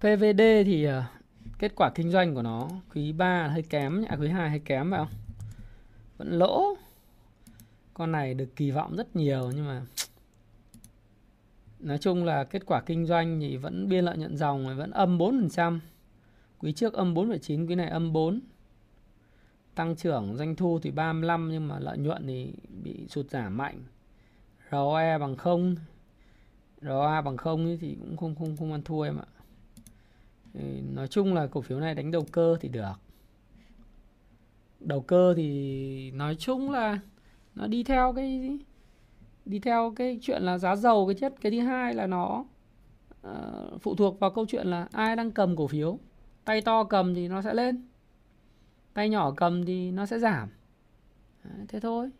PVD 0.00 0.40
thì 0.64 0.86
uh, 0.88 0.92
kết 1.58 1.72
quả 1.76 1.90
kinh 1.94 2.10
doanh 2.10 2.34
của 2.34 2.42
nó 2.42 2.68
quý 2.94 3.12
3 3.12 3.48
hơi 3.48 3.62
kém 3.62 4.00
nhỉ, 4.00 4.06
à, 4.10 4.16
quý 4.20 4.28
2 4.28 4.50
hơi 4.50 4.58
kém 4.58 4.90
phải 4.90 4.98
không? 4.98 5.14
Vẫn 6.18 6.38
lỗ. 6.38 6.76
Con 7.94 8.12
này 8.12 8.34
được 8.34 8.56
kỳ 8.56 8.70
vọng 8.70 8.96
rất 8.96 9.16
nhiều 9.16 9.50
nhưng 9.54 9.66
mà 9.66 9.82
nói 11.80 11.98
chung 11.98 12.24
là 12.24 12.44
kết 12.44 12.66
quả 12.66 12.80
kinh 12.86 13.06
doanh 13.06 13.40
thì 13.40 13.56
vẫn 13.56 13.88
biên 13.88 14.04
lợi 14.04 14.16
nhuận 14.16 14.36
dòng 14.36 14.76
vẫn 14.76 14.90
âm 14.90 15.18
4%. 15.18 15.80
Quý 16.58 16.72
trước 16.72 16.92
âm 16.92 17.14
4,9, 17.14 17.66
quý 17.66 17.74
này 17.74 17.88
âm 17.88 18.12
4. 18.12 18.40
Tăng 19.74 19.96
trưởng 19.96 20.36
doanh 20.36 20.56
thu 20.56 20.78
thì 20.82 20.90
35 20.90 21.48
nhưng 21.52 21.68
mà 21.68 21.78
lợi 21.78 21.98
nhuận 21.98 22.26
thì 22.26 22.52
bị 22.82 23.06
sụt 23.08 23.30
giảm 23.30 23.56
mạnh. 23.56 23.82
ROE 24.70 25.18
bằng 25.18 25.36
0. 25.36 25.76
ROA 26.80 27.20
bằng 27.20 27.36
0 27.36 27.76
thì 27.80 27.96
cũng 28.00 28.16
không 28.16 28.34
không 28.34 28.56
không 28.56 28.72
ăn 28.72 28.82
thua 28.82 29.02
em 29.02 29.18
ạ. 29.18 29.26
Nói 30.94 31.08
chung 31.08 31.34
là 31.34 31.46
cổ 31.46 31.60
phiếu 31.60 31.80
này 31.80 31.94
đánh 31.94 32.10
đầu 32.10 32.26
cơ 32.32 32.56
thì 32.60 32.68
được. 32.68 32.92
Đầu 34.80 35.00
cơ 35.00 35.34
thì 35.36 36.10
nói 36.10 36.34
chung 36.34 36.70
là 36.70 36.98
nó 37.54 37.66
đi 37.66 37.84
theo 37.84 38.12
cái 38.12 38.58
đi 39.44 39.58
theo 39.58 39.92
cái 39.96 40.18
chuyện 40.22 40.42
là 40.42 40.58
giá 40.58 40.76
dầu 40.76 41.06
cái 41.06 41.14
chất 41.14 41.34
cái 41.40 41.52
thứ 41.52 41.60
hai 41.60 41.94
là 41.94 42.06
nó 42.06 42.44
uh, 43.28 43.82
phụ 43.82 43.94
thuộc 43.94 44.20
vào 44.20 44.30
câu 44.30 44.46
chuyện 44.48 44.66
là 44.66 44.88
ai 44.92 45.16
đang 45.16 45.30
cầm 45.30 45.56
cổ 45.56 45.66
phiếu. 45.66 45.98
Tay 46.44 46.60
to 46.60 46.84
cầm 46.84 47.14
thì 47.14 47.28
nó 47.28 47.42
sẽ 47.42 47.54
lên 47.54 47.86
tay 48.94 49.08
nhỏ 49.08 49.30
cầm 49.36 49.64
thì 49.64 49.90
nó 49.90 50.06
sẽ 50.06 50.18
giảm. 50.18 50.48
Đấy, 51.44 51.66
thế 51.68 51.80
thôi. 51.80 52.10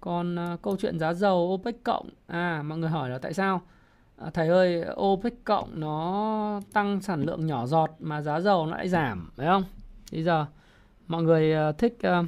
Còn 0.00 0.36
uh, 0.54 0.62
câu 0.62 0.76
chuyện 0.76 0.98
giá 0.98 1.14
dầu 1.14 1.36
OPEC 1.36 1.84
cộng 1.84 2.08
à 2.26 2.62
mọi 2.62 2.78
người 2.78 2.90
hỏi 2.90 3.10
là 3.10 3.18
tại 3.18 3.34
sao? 3.34 3.62
À, 4.20 4.30
thầy 4.34 4.48
ơi 4.48 4.84
OPEC 5.00 5.44
cộng 5.44 5.80
nó 5.80 6.60
tăng 6.72 7.00
sản 7.00 7.22
lượng 7.22 7.46
nhỏ 7.46 7.66
giọt 7.66 7.90
mà 7.98 8.22
giá 8.22 8.40
dầu 8.40 8.66
nó 8.66 8.76
lại 8.76 8.88
giảm 8.88 9.30
phải 9.36 9.46
không? 9.46 9.64
Bây 10.12 10.22
giờ 10.22 10.46
mọi 11.06 11.22
người 11.22 11.52
à, 11.54 11.72
thích 11.72 11.98
uh, 12.20 12.26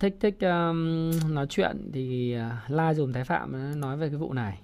thích 0.00 0.16
thích 0.20 0.36
um, 0.40 1.10
nói 1.34 1.46
chuyện 1.46 1.90
thì 1.92 2.36
uh, 2.36 2.70
like 2.70 2.94
dùm 2.94 3.12
thái 3.12 3.24
phạm 3.24 3.80
nói 3.80 3.96
về 3.96 4.08
cái 4.08 4.16
vụ 4.16 4.32
này. 4.32 4.60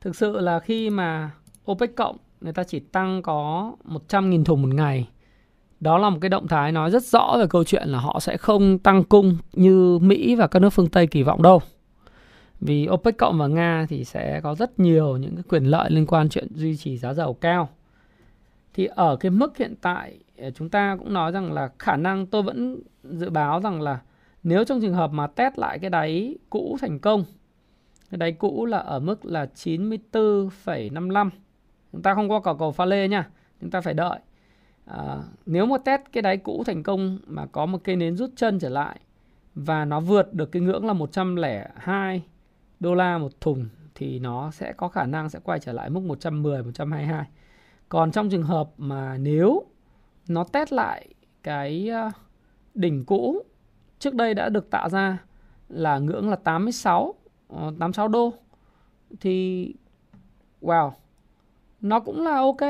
Thực 0.00 0.16
sự 0.16 0.40
là 0.40 0.60
khi 0.60 0.90
mà 0.90 1.30
OPEC 1.70 1.96
cộng 1.96 2.16
người 2.40 2.52
ta 2.52 2.64
chỉ 2.64 2.80
tăng 2.80 3.22
có 3.22 3.72
100.000 3.84 4.44
thùng 4.44 4.62
một 4.62 4.74
ngày 4.74 5.08
đó 5.82 5.98
là 5.98 6.10
một 6.10 6.18
cái 6.20 6.28
động 6.28 6.48
thái 6.48 6.72
nói 6.72 6.90
rất 6.90 7.02
rõ 7.02 7.36
về 7.38 7.46
câu 7.50 7.64
chuyện 7.64 7.88
là 7.88 7.98
họ 7.98 8.20
sẽ 8.20 8.36
không 8.36 8.78
tăng 8.78 9.04
cung 9.04 9.36
như 9.52 9.98
Mỹ 9.98 10.34
và 10.34 10.46
các 10.46 10.58
nước 10.58 10.70
phương 10.70 10.88
Tây 10.88 11.06
kỳ 11.06 11.22
vọng 11.22 11.42
đâu. 11.42 11.60
Vì 12.60 12.88
OPEC 12.90 13.16
cộng 13.18 13.38
và 13.38 13.46
Nga 13.46 13.86
thì 13.88 14.04
sẽ 14.04 14.40
có 14.40 14.54
rất 14.54 14.80
nhiều 14.80 15.16
những 15.16 15.34
cái 15.34 15.42
quyền 15.48 15.64
lợi 15.64 15.90
liên 15.90 16.06
quan 16.06 16.28
chuyện 16.28 16.48
duy 16.54 16.76
trì 16.76 16.98
giá 16.98 17.14
dầu 17.14 17.34
cao. 17.34 17.68
Thì 18.74 18.86
ở 18.86 19.16
cái 19.16 19.30
mức 19.30 19.56
hiện 19.56 19.74
tại 19.80 20.18
ờ, 20.38 20.50
chúng 20.50 20.68
ta 20.68 20.96
cũng 20.98 21.12
nói 21.12 21.32
rằng 21.32 21.52
là 21.52 21.70
khả 21.78 21.96
năng 21.96 22.26
tôi 22.26 22.42
vẫn 22.42 22.82
dự 23.04 23.30
báo 23.30 23.60
rằng 23.60 23.82
là 23.82 24.00
nếu 24.42 24.64
trong 24.64 24.80
trường 24.80 24.94
hợp 24.94 25.10
mà 25.12 25.26
test 25.26 25.58
lại 25.58 25.78
cái 25.78 25.90
đáy 25.90 26.34
cũ 26.50 26.76
thành 26.80 26.98
công 26.98 27.24
cái 28.10 28.18
đáy 28.18 28.32
cũ 28.32 28.66
là 28.66 28.78
ở 28.78 29.00
mức 29.00 29.24
là 29.24 29.46
94,55 29.54 31.30
chúng 31.92 32.02
ta 32.02 32.14
không 32.14 32.30
qua 32.30 32.40
cầu 32.44 32.56
cầu 32.56 32.72
pha 32.72 32.84
lê 32.84 33.08
nha 33.08 33.28
chúng 33.60 33.70
ta 33.70 33.80
phải 33.80 33.94
đợi 33.94 34.18
à, 34.92 35.22
nếu 35.46 35.66
mà 35.66 35.78
test 35.78 36.02
cái 36.12 36.22
đáy 36.22 36.36
cũ 36.36 36.62
thành 36.66 36.82
công 36.82 37.18
mà 37.26 37.46
có 37.46 37.66
một 37.66 37.78
cây 37.84 37.96
nến 37.96 38.16
rút 38.16 38.30
chân 38.36 38.58
trở 38.58 38.68
lại 38.68 39.00
và 39.54 39.84
nó 39.84 40.00
vượt 40.00 40.34
được 40.34 40.52
cái 40.52 40.62
ngưỡng 40.62 40.86
là 40.86 40.92
102 40.92 42.22
đô 42.80 42.94
la 42.94 43.18
một 43.18 43.40
thùng 43.40 43.68
thì 43.94 44.18
nó 44.18 44.50
sẽ 44.50 44.72
có 44.72 44.88
khả 44.88 45.06
năng 45.06 45.30
sẽ 45.30 45.38
quay 45.44 45.58
trở 45.58 45.72
lại 45.72 45.90
mức 45.90 46.00
110 46.00 46.62
122. 46.62 47.26
Còn 47.88 48.12
trong 48.12 48.30
trường 48.30 48.42
hợp 48.42 48.70
mà 48.76 49.18
nếu 49.18 49.64
nó 50.28 50.44
test 50.44 50.72
lại 50.72 51.08
cái 51.42 51.88
ờ, 51.88 52.10
đỉnh 52.74 53.04
cũ 53.04 53.42
trước 53.98 54.14
đây 54.14 54.34
đã 54.34 54.48
được 54.48 54.70
tạo 54.70 54.88
ra 54.88 55.18
là 55.68 55.98
ngưỡng 55.98 56.30
là 56.30 56.36
86 56.36 57.14
86 57.78 58.06
ờ, 58.06 58.08
đô 58.08 58.32
thì 59.20 59.74
wow 60.62 60.90
nó 61.80 62.00
cũng 62.00 62.24
là 62.24 62.36
ok 62.36 62.60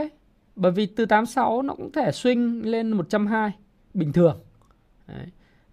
bởi 0.57 0.72
vì 0.72 0.86
từ 0.86 1.07
86 1.07 1.62
nó 1.62 1.74
cũng 1.74 1.92
thể 1.92 2.11
swing 2.11 2.62
lên 2.64 2.90
120 2.90 3.50
bình 3.94 4.12
thường. 4.12 4.38
Đấy. 5.09 5.26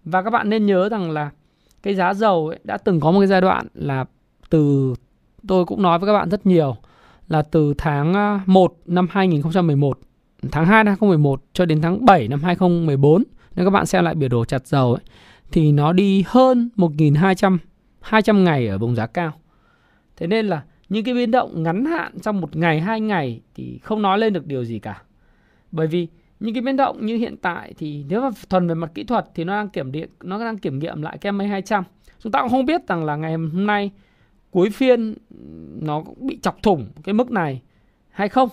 Và 0.04 0.22
các 0.22 0.30
bạn 0.30 0.50
nên 0.50 0.66
nhớ 0.66 0.88
rằng 0.88 1.10
là 1.10 1.30
cái 1.82 1.94
giá 1.94 2.14
dầu 2.14 2.48
ấy 2.48 2.58
đã 2.64 2.78
từng 2.78 3.00
có 3.00 3.10
một 3.10 3.20
cái 3.20 3.26
giai 3.26 3.40
đoạn 3.40 3.66
là 3.74 4.04
từ 4.50 4.94
tôi 5.48 5.64
cũng 5.64 5.82
nói 5.82 5.98
với 5.98 6.06
các 6.06 6.12
bạn 6.12 6.30
rất 6.30 6.46
nhiều 6.46 6.76
là 7.28 7.42
từ 7.42 7.74
tháng 7.78 8.14
à, 8.14 8.40
1 8.46 8.74
năm 8.86 9.06
2011, 9.10 9.98
tháng 10.52 10.66
2 10.66 10.84
năm 10.84 10.90
2011 11.00 11.42
cho 11.52 11.64
đến 11.66 11.82
tháng 11.82 12.04
7 12.04 12.28
năm 12.28 12.42
2014 12.42 13.24
nếu 13.56 13.66
các 13.66 13.70
bạn 13.70 13.86
xem 13.86 14.04
lại 14.04 14.14
biểu 14.14 14.28
đồ 14.28 14.44
chặt 14.44 14.66
dầu 14.66 14.92
ấy, 14.92 15.02
thì 15.52 15.72
nó 15.72 15.92
đi 15.92 16.24
hơn 16.26 16.70
1.200 16.76 17.58
200 18.00 18.44
ngày 18.44 18.66
ở 18.66 18.78
vùng 18.78 18.96
giá 18.96 19.06
cao. 19.06 19.32
Thế 20.16 20.26
nên 20.26 20.46
là 20.46 20.62
những 20.90 21.04
cái 21.04 21.14
biến 21.14 21.30
động 21.30 21.62
ngắn 21.62 21.84
hạn 21.84 22.20
trong 22.20 22.40
một 22.40 22.56
ngày, 22.56 22.80
hai 22.80 23.00
ngày 23.00 23.40
thì 23.54 23.78
không 23.82 24.02
nói 24.02 24.18
lên 24.18 24.32
được 24.32 24.46
điều 24.46 24.64
gì 24.64 24.78
cả. 24.78 25.02
Bởi 25.72 25.86
vì 25.86 26.08
những 26.40 26.54
cái 26.54 26.62
biến 26.62 26.76
động 26.76 27.06
như 27.06 27.16
hiện 27.16 27.36
tại 27.36 27.74
thì 27.78 28.04
nếu 28.08 28.20
mà 28.20 28.30
thuần 28.50 28.68
về 28.68 28.74
mặt 28.74 28.90
kỹ 28.94 29.04
thuật 29.04 29.26
thì 29.34 29.44
nó 29.44 29.56
đang 29.56 29.68
kiểm 29.68 29.92
điện 29.92 30.08
nó 30.22 30.38
đang 30.38 30.58
kiểm 30.58 30.78
nghiệm 30.78 31.02
lại 31.02 31.18
cái 31.18 31.32
MA 31.32 31.46
200 31.46 31.84
chúng 32.18 32.32
ta 32.32 32.40
cũng 32.40 32.50
không 32.50 32.66
biết 32.66 32.88
rằng 32.88 33.04
là 33.04 33.16
ngày 33.16 33.32
hôm 33.34 33.66
nay 33.66 33.90
cuối 34.50 34.70
phiên 34.70 35.14
nó 35.80 36.02
cũng 36.02 36.26
bị 36.26 36.38
chọc 36.42 36.62
thủng 36.62 36.88
cái 37.04 37.12
mức 37.12 37.30
này 37.30 37.62
hay 38.10 38.28
không. 38.28 38.48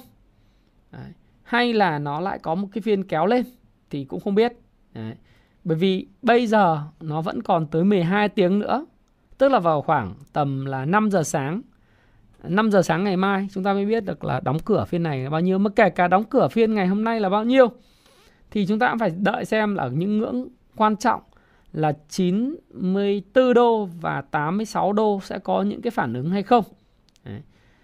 Đấy. 0.91 1.11
hay 1.43 1.73
là 1.73 1.99
nó 1.99 2.19
lại 2.19 2.39
có 2.39 2.55
một 2.55 2.67
cái 2.73 2.81
phiên 2.81 3.03
kéo 3.03 3.25
lên 3.25 3.45
thì 3.89 4.05
cũng 4.05 4.19
không 4.19 4.35
biết. 4.35 4.53
Đấy. 4.93 5.13
bởi 5.63 5.77
vì 5.77 6.07
bây 6.21 6.47
giờ 6.47 6.83
nó 6.99 7.21
vẫn 7.21 7.41
còn 7.41 7.67
tới 7.67 7.83
12 7.83 8.29
tiếng 8.29 8.59
nữa, 8.59 8.85
tức 9.37 9.51
là 9.51 9.59
vào 9.59 9.81
khoảng 9.81 10.13
tầm 10.33 10.65
là 10.65 10.85
5 10.85 11.11
giờ 11.11 11.23
sáng. 11.23 11.61
5 12.43 12.71
giờ 12.71 12.81
sáng 12.81 13.03
ngày 13.03 13.17
mai 13.17 13.47
chúng 13.51 13.63
ta 13.63 13.73
mới 13.73 13.85
biết 13.85 14.05
được 14.05 14.23
là 14.23 14.39
đóng 14.39 14.59
cửa 14.59 14.85
phiên 14.87 15.03
này 15.03 15.23
là 15.23 15.29
bao 15.29 15.41
nhiêu 15.41 15.57
mà 15.57 15.69
kể 15.75 15.89
cả 15.89 16.07
đóng 16.07 16.23
cửa 16.23 16.47
phiên 16.47 16.73
ngày 16.73 16.87
hôm 16.87 17.03
nay 17.03 17.19
là 17.19 17.29
bao 17.29 17.43
nhiêu 17.43 17.67
thì 18.51 18.65
chúng 18.65 18.79
ta 18.79 18.89
cũng 18.89 18.99
phải 18.99 19.11
đợi 19.17 19.45
xem 19.45 19.75
là 19.75 19.83
ở 19.83 19.89
những 19.91 20.17
ngưỡng 20.17 20.47
quan 20.75 20.97
trọng 20.97 21.21
là 21.73 21.93
94 22.09 23.53
đô 23.53 23.85
và 23.85 24.21
86 24.21 24.93
đô 24.93 25.19
sẽ 25.23 25.39
có 25.39 25.61
những 25.61 25.81
cái 25.81 25.91
phản 25.91 26.13
ứng 26.13 26.29
hay 26.29 26.43
không. 26.43 26.63
Đấy. 27.25 27.41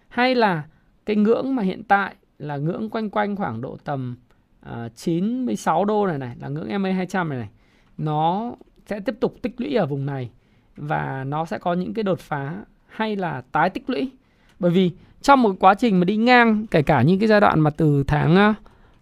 Hay 0.07 0.35
là 0.35 0.63
cái 1.05 1.15
ngưỡng 1.15 1.55
mà 1.55 1.63
hiện 1.63 1.83
tại 1.83 2.15
là 2.39 2.57
ngưỡng 2.57 2.89
quanh 2.89 3.09
quanh 3.09 3.35
khoảng 3.35 3.61
độ 3.61 3.77
tầm 3.83 4.15
à, 4.61 4.85
uh, 4.85 4.95
96 4.95 5.85
đô 5.85 6.07
này 6.07 6.17
này 6.17 6.35
là 6.39 6.47
ngưỡng 6.47 6.81
MA 6.81 6.91
200 6.91 7.29
này 7.29 7.37
này. 7.37 7.49
Nó 7.97 8.53
sẽ 8.85 8.99
tiếp 8.99 9.15
tục 9.19 9.35
tích 9.41 9.61
lũy 9.61 9.75
ở 9.75 9.85
vùng 9.85 10.05
này 10.05 10.29
và 10.75 11.23
nó 11.23 11.45
sẽ 11.45 11.57
có 11.57 11.73
những 11.73 11.93
cái 11.93 12.03
đột 12.03 12.19
phá 12.19 12.65
hay 12.87 13.15
là 13.15 13.41
tái 13.51 13.69
tích 13.69 13.89
lũy. 13.89 14.11
Bởi 14.59 14.71
vì 14.71 14.91
trong 15.21 15.41
một 15.41 15.55
quá 15.59 15.73
trình 15.73 15.99
mà 15.99 16.05
đi 16.05 16.15
ngang 16.15 16.65
kể 16.71 16.81
cả 16.81 17.01
những 17.01 17.19
cái 17.19 17.27
giai 17.27 17.41
đoạn 17.41 17.59
mà 17.59 17.69
từ 17.69 18.03
tháng 18.07 18.35
à, 18.35 18.55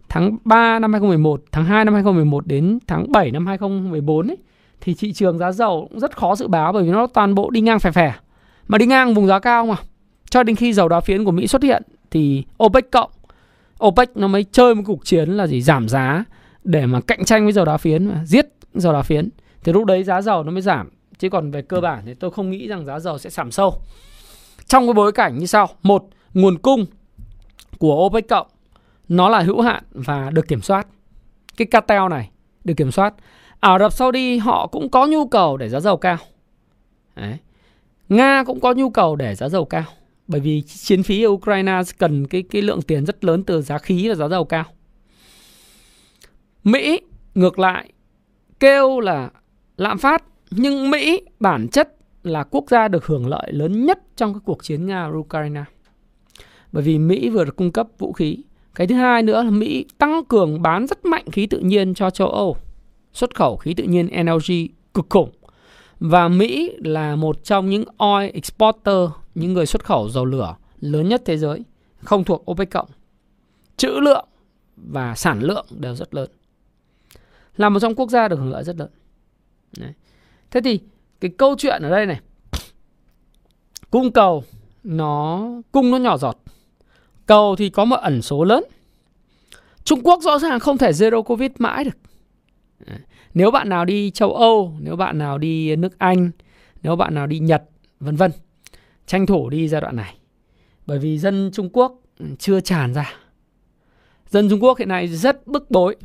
tháng 0.09 0.37
3 0.43 0.79
năm 0.79 0.93
2011, 0.93 1.43
tháng 1.51 1.65
2 1.65 1.85
năm 1.85 1.93
2011 1.93 2.47
đến 2.47 2.79
tháng 2.87 3.11
7 3.11 3.31
năm 3.31 3.47
2014 3.47 4.27
ấy 4.27 4.37
thì 4.81 4.93
thị 4.93 5.13
trường 5.13 5.37
giá 5.37 5.51
dầu 5.51 5.87
cũng 5.89 5.99
rất 5.99 6.17
khó 6.17 6.35
dự 6.35 6.47
báo 6.47 6.73
bởi 6.73 6.83
vì 6.83 6.89
nó 6.89 7.07
toàn 7.07 7.35
bộ 7.35 7.49
đi 7.49 7.61
ngang 7.61 7.79
phè 7.79 7.91
phè. 7.91 8.13
Mà 8.67 8.77
đi 8.77 8.85
ngang 8.85 9.13
vùng 9.13 9.27
giá 9.27 9.39
cao 9.39 9.65
mà. 9.65 9.75
Cho 10.29 10.43
đến 10.43 10.55
khi 10.55 10.73
dầu 10.73 10.89
đá 10.89 10.99
phiến 10.99 11.25
của 11.25 11.31
Mỹ 11.31 11.47
xuất 11.47 11.63
hiện 11.63 11.83
thì 12.11 12.43
OPEC 12.63 12.91
cộng 12.91 13.09
OPEC 13.83 14.17
nó 14.17 14.27
mới 14.27 14.45
chơi 14.51 14.75
một 14.75 14.83
cuộc 14.85 15.05
chiến 15.05 15.29
là 15.29 15.47
gì 15.47 15.61
giảm 15.61 15.89
giá 15.89 16.23
để 16.63 16.85
mà 16.85 17.01
cạnh 17.01 17.25
tranh 17.25 17.43
với 17.43 17.53
dầu 17.53 17.65
đá 17.65 17.77
phiến 17.77 18.05
mà 18.05 18.25
giết 18.25 18.45
dầu 18.73 18.93
đá 18.93 19.01
phiến. 19.01 19.29
Thì 19.63 19.73
lúc 19.73 19.85
đấy 19.85 20.03
giá 20.03 20.21
dầu 20.21 20.43
nó 20.43 20.51
mới 20.51 20.61
giảm. 20.61 20.89
Chứ 21.19 21.29
còn 21.29 21.51
về 21.51 21.61
cơ 21.61 21.81
bản 21.81 22.03
thì 22.05 22.13
tôi 22.13 22.31
không 22.31 22.51
nghĩ 22.51 22.67
rằng 22.67 22.85
giá 22.85 22.99
dầu 22.99 23.17
sẽ 23.17 23.29
giảm 23.29 23.51
sâu. 23.51 23.81
Trong 24.71 24.87
cái 24.87 24.93
bối 24.93 25.11
cảnh 25.11 25.37
như 25.37 25.45
sau. 25.45 25.69
Một, 25.83 26.09
nguồn 26.33 26.57
cung 26.57 26.85
của 27.77 28.05
OPEC 28.05 28.29
cộng 28.29 28.47
nó 29.07 29.29
là 29.29 29.39
hữu 29.39 29.61
hạn 29.61 29.83
và 29.91 30.29
được 30.29 30.47
kiểm 30.47 30.61
soát. 30.61 30.87
Cái 31.57 31.65
cartel 31.65 32.01
này 32.09 32.29
được 32.63 32.73
kiểm 32.77 32.91
soát. 32.91 33.13
Ả 33.59 33.79
Rập 33.79 33.93
Saudi 33.93 34.37
họ 34.37 34.67
cũng 34.67 34.89
có 34.89 35.07
nhu 35.07 35.27
cầu 35.27 35.57
để 35.57 35.69
giá 35.69 35.79
dầu 35.79 35.97
cao. 35.97 36.17
Đấy. 37.15 37.37
Nga 38.09 38.43
cũng 38.43 38.59
có 38.59 38.73
nhu 38.73 38.89
cầu 38.89 39.15
để 39.15 39.35
giá 39.35 39.49
dầu 39.49 39.65
cao. 39.65 39.83
Bởi 40.27 40.41
vì 40.41 40.61
chiến 40.61 41.03
phí 41.03 41.23
ở 41.23 41.29
Ukraine 41.29 41.81
cần 41.97 42.27
cái, 42.27 42.43
cái 42.43 42.61
lượng 42.61 42.81
tiền 42.81 43.05
rất 43.05 43.23
lớn 43.23 43.43
từ 43.43 43.61
giá 43.61 43.77
khí 43.77 44.09
và 44.09 44.15
giá 44.15 44.27
dầu 44.27 44.45
cao. 44.45 44.65
Mỹ 46.63 46.99
ngược 47.35 47.59
lại 47.59 47.91
kêu 48.59 48.99
là 48.99 49.29
lạm 49.77 49.97
phát 49.97 50.23
nhưng 50.51 50.89
Mỹ 50.89 51.21
bản 51.39 51.67
chất 51.67 51.95
là 52.23 52.43
quốc 52.43 52.65
gia 52.69 52.87
được 52.87 53.05
hưởng 53.05 53.27
lợi 53.27 53.53
lớn 53.53 53.85
nhất 53.85 53.99
trong 54.15 54.33
cái 54.33 54.41
cuộc 54.45 54.63
chiến 54.63 54.87
Nga-Ukraine. 54.87 55.63
Bởi 56.71 56.83
vì 56.83 56.99
Mỹ 56.99 57.29
vừa 57.29 57.45
được 57.45 57.55
cung 57.55 57.71
cấp 57.71 57.87
vũ 57.97 58.13
khí. 58.13 58.37
Cái 58.75 58.87
thứ 58.87 58.95
hai 58.95 59.23
nữa 59.23 59.43
là 59.43 59.49
Mỹ 59.49 59.85
tăng 59.97 60.25
cường 60.25 60.61
bán 60.61 60.87
rất 60.87 61.05
mạnh 61.05 61.31
khí 61.31 61.47
tự 61.47 61.59
nhiên 61.59 61.93
cho 61.93 62.09
châu 62.09 62.27
Âu. 62.27 62.57
Xuất 63.13 63.35
khẩu 63.35 63.57
khí 63.57 63.73
tự 63.73 63.83
nhiên 63.83 64.07
LNG 64.11 64.67
cực 64.93 65.05
khủng. 65.09 65.31
Và 65.99 66.27
Mỹ 66.27 66.71
là 66.77 67.15
một 67.15 67.43
trong 67.43 67.69
những 67.69 67.83
oil 67.97 68.29
exporter, 68.33 69.09
những 69.35 69.53
người 69.53 69.65
xuất 69.65 69.85
khẩu 69.85 70.09
dầu 70.09 70.25
lửa 70.25 70.55
lớn 70.79 71.09
nhất 71.09 71.21
thế 71.25 71.37
giới, 71.37 71.63
không 71.97 72.23
thuộc 72.23 72.51
OPEC 72.51 72.71
cộng. 72.71 72.89
Trữ 73.77 73.89
lượng 73.89 74.27
và 74.75 75.15
sản 75.15 75.39
lượng 75.39 75.65
đều 75.69 75.95
rất 75.95 76.13
lớn. 76.13 76.29
Là 77.57 77.69
một 77.69 77.79
trong 77.79 77.95
quốc 77.95 78.09
gia 78.09 78.27
được 78.27 78.35
hưởng 78.35 78.51
lợi 78.51 78.63
rất 78.63 78.75
lớn. 78.77 78.89
Đấy. 79.77 79.93
Thế 80.51 80.61
thì 80.61 80.79
cái 81.21 81.31
câu 81.37 81.55
chuyện 81.57 81.81
ở 81.81 81.89
đây 81.89 82.05
này. 82.05 82.19
Cung 83.91 84.11
cầu, 84.11 84.43
nó, 84.83 85.47
cung 85.71 85.91
nó 85.91 85.97
nhỏ 85.97 86.17
giọt. 86.17 86.37
Cầu 87.25 87.55
thì 87.55 87.69
có 87.69 87.85
một 87.85 87.95
ẩn 87.95 88.21
số 88.21 88.43
lớn. 88.43 88.63
Trung 89.83 90.01
Quốc 90.03 90.21
rõ 90.23 90.39
ràng 90.39 90.59
không 90.59 90.77
thể 90.77 90.91
zero 90.91 91.23
covid 91.23 91.51
mãi 91.57 91.83
được. 91.83 91.97
Nếu 93.33 93.51
bạn 93.51 93.69
nào 93.69 93.85
đi 93.85 94.11
châu 94.11 94.33
Âu, 94.33 94.73
nếu 94.79 94.95
bạn 94.95 95.17
nào 95.17 95.37
đi 95.37 95.75
nước 95.75 95.99
Anh, 95.99 96.31
nếu 96.83 96.95
bạn 96.95 97.15
nào 97.15 97.27
đi 97.27 97.39
Nhật, 97.39 97.63
vân 97.99 98.15
vân, 98.15 98.31
tranh 99.07 99.25
thủ 99.25 99.49
đi 99.49 99.67
giai 99.67 99.81
đoạn 99.81 99.95
này. 99.95 100.17
Bởi 100.85 100.99
vì 100.99 101.17
dân 101.17 101.49
Trung 101.53 101.69
Quốc 101.73 102.01
ừ, 102.19 102.25
chưa 102.39 102.59
tràn 102.59 102.93
ra. 102.93 103.13
Dân 104.29 104.49
Trung 104.49 104.63
Quốc 104.63 104.77
hiện 104.77 104.87
nay 104.87 105.07
rất 105.07 105.47
bức 105.47 105.71
bối 105.71 105.95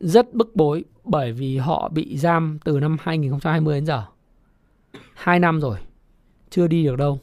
rất 0.00 0.34
bức 0.34 0.56
bối 0.56 0.84
bởi 1.04 1.32
vì 1.32 1.56
họ 1.56 1.88
bị 1.88 2.16
giam 2.16 2.58
từ 2.64 2.80
năm 2.80 2.96
2020 3.00 3.74
đến 3.74 3.86
giờ. 3.86 4.04
2 5.14 5.38
năm 5.38 5.60
rồi, 5.60 5.78
chưa 6.50 6.66
đi 6.66 6.84
được 6.84 6.96
đâu. 6.96 7.20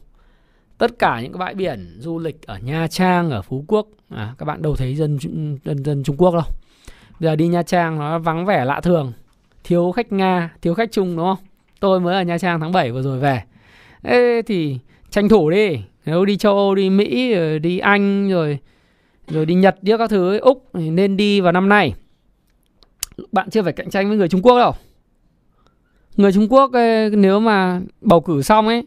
Tất 0.78 0.98
cả 0.98 1.20
những 1.20 1.32
cái 1.32 1.38
bãi 1.38 1.54
biển 1.54 1.96
du 1.98 2.18
lịch 2.18 2.46
ở 2.46 2.58
Nha 2.58 2.86
Trang, 2.88 3.30
ở 3.30 3.42
Phú 3.42 3.64
Quốc, 3.68 3.86
à, 4.10 4.34
các 4.38 4.44
bạn 4.46 4.62
đâu 4.62 4.76
thấy 4.76 4.94
dân, 4.94 5.18
dân 5.64 5.84
dân 5.84 6.02
Trung 6.02 6.16
Quốc 6.16 6.34
đâu. 6.34 6.44
Bây 7.20 7.30
giờ 7.30 7.36
đi 7.36 7.48
Nha 7.48 7.62
Trang 7.62 7.98
nó 7.98 8.18
vắng 8.18 8.46
vẻ 8.46 8.64
lạ 8.64 8.80
thường, 8.80 9.12
thiếu 9.64 9.92
khách 9.92 10.12
Nga, 10.12 10.50
thiếu 10.62 10.74
khách 10.74 10.92
Trung 10.92 11.16
đúng 11.16 11.26
không? 11.26 11.46
Tôi 11.80 12.00
mới 12.00 12.14
ở 12.14 12.22
Nha 12.22 12.38
Trang 12.38 12.60
tháng 12.60 12.72
7 12.72 12.92
vừa 12.92 13.02
rồi 13.02 13.18
về. 13.18 13.42
Ê 14.02 14.42
thì 14.42 14.78
tranh 15.10 15.28
thủ 15.28 15.50
đi, 15.50 15.80
nếu 16.06 16.24
đi 16.24 16.36
châu 16.36 16.56
Âu, 16.56 16.74
đi 16.74 16.90
Mỹ, 16.90 17.34
đi 17.58 17.78
Anh 17.78 18.30
rồi 18.30 18.58
rồi 19.28 19.46
đi 19.46 19.54
Nhật 19.54 19.76
đi 19.82 19.92
các 19.98 20.10
thứ 20.10 20.38
Úc 20.38 20.64
thì 20.74 20.90
nên 20.90 21.16
đi 21.16 21.40
vào 21.40 21.52
năm 21.52 21.68
nay 21.68 21.94
bạn 23.32 23.50
chưa 23.50 23.62
phải 23.62 23.72
cạnh 23.72 23.90
tranh 23.90 24.08
với 24.08 24.16
người 24.16 24.28
Trung 24.28 24.42
Quốc 24.42 24.58
đâu. 24.58 24.72
Người 26.16 26.32
Trung 26.32 26.46
Quốc 26.50 26.72
ấy, 26.72 27.10
nếu 27.10 27.40
mà 27.40 27.80
bầu 28.00 28.20
cử 28.20 28.42
xong 28.42 28.68
ấy 28.68 28.86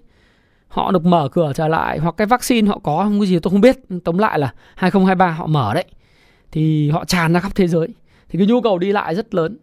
họ 0.68 0.92
được 0.92 1.06
mở 1.06 1.30
cửa 1.32 1.52
trở 1.56 1.68
lại 1.68 2.00
hoặc 2.00 2.16
cái 2.18 2.28
vaccine 2.28 2.68
họ 2.68 2.80
có 2.84 3.04
không 3.04 3.20
có 3.20 3.26
gì 3.26 3.40
tôi 3.40 3.52
không 3.52 3.62
biết. 3.62 3.78
Tóm 4.04 4.18
lại 4.18 4.40
là 4.40 4.54
2023 4.76 5.32
họ 5.32 5.48
mở 5.48 5.74
đấy. 5.74 5.86
Thì 6.52 6.90
họ 6.90 7.06
tràn 7.06 7.34
ra 7.34 7.40
khắp 7.40 7.56
thế 7.56 7.68
giới. 7.68 7.88
Thì 8.30 8.40
cái 8.40 8.48
nhu 8.48 8.62
cầu 8.62 8.80
đi 8.80 8.92
lại 8.92 9.16
rất 9.16 9.34
lớn. 9.34 9.58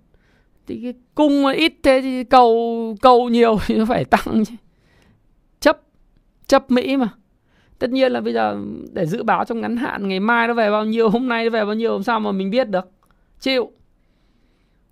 Thì 0.66 0.80
cái 0.82 0.94
cung 1.14 1.42
mà 1.42 1.52
ít 1.52 1.72
thế 1.82 2.00
thì 2.02 2.24
cầu 2.24 2.96
cầu 3.02 3.28
nhiều 3.28 3.58
thì 3.66 3.74
nó 3.74 3.84
phải 3.84 4.04
tăng 4.04 4.44
chứ. 4.44 4.54
Chấp 5.60 5.80
chấp 6.46 6.70
Mỹ 6.70 6.96
mà. 6.96 7.08
Tất 7.78 7.90
nhiên 7.90 8.12
là 8.12 8.20
bây 8.20 8.32
giờ 8.32 8.58
để 8.92 9.06
dự 9.06 9.22
báo 9.22 9.44
trong 9.44 9.60
ngắn 9.60 9.76
hạn 9.76 10.08
ngày 10.08 10.20
mai 10.20 10.48
nó 10.48 10.54
về 10.54 10.70
bao 10.70 10.84
nhiêu 10.84 11.08
hôm 11.08 11.28
nay 11.28 11.44
nó 11.44 11.50
về 11.50 11.64
bao 11.64 11.74
nhiêu 11.74 11.92
hôm 11.92 12.02
sau 12.02 12.20
mà 12.20 12.32
mình 12.32 12.50
biết 12.50 12.68
được. 12.68 12.88
Chịu. 13.40 13.70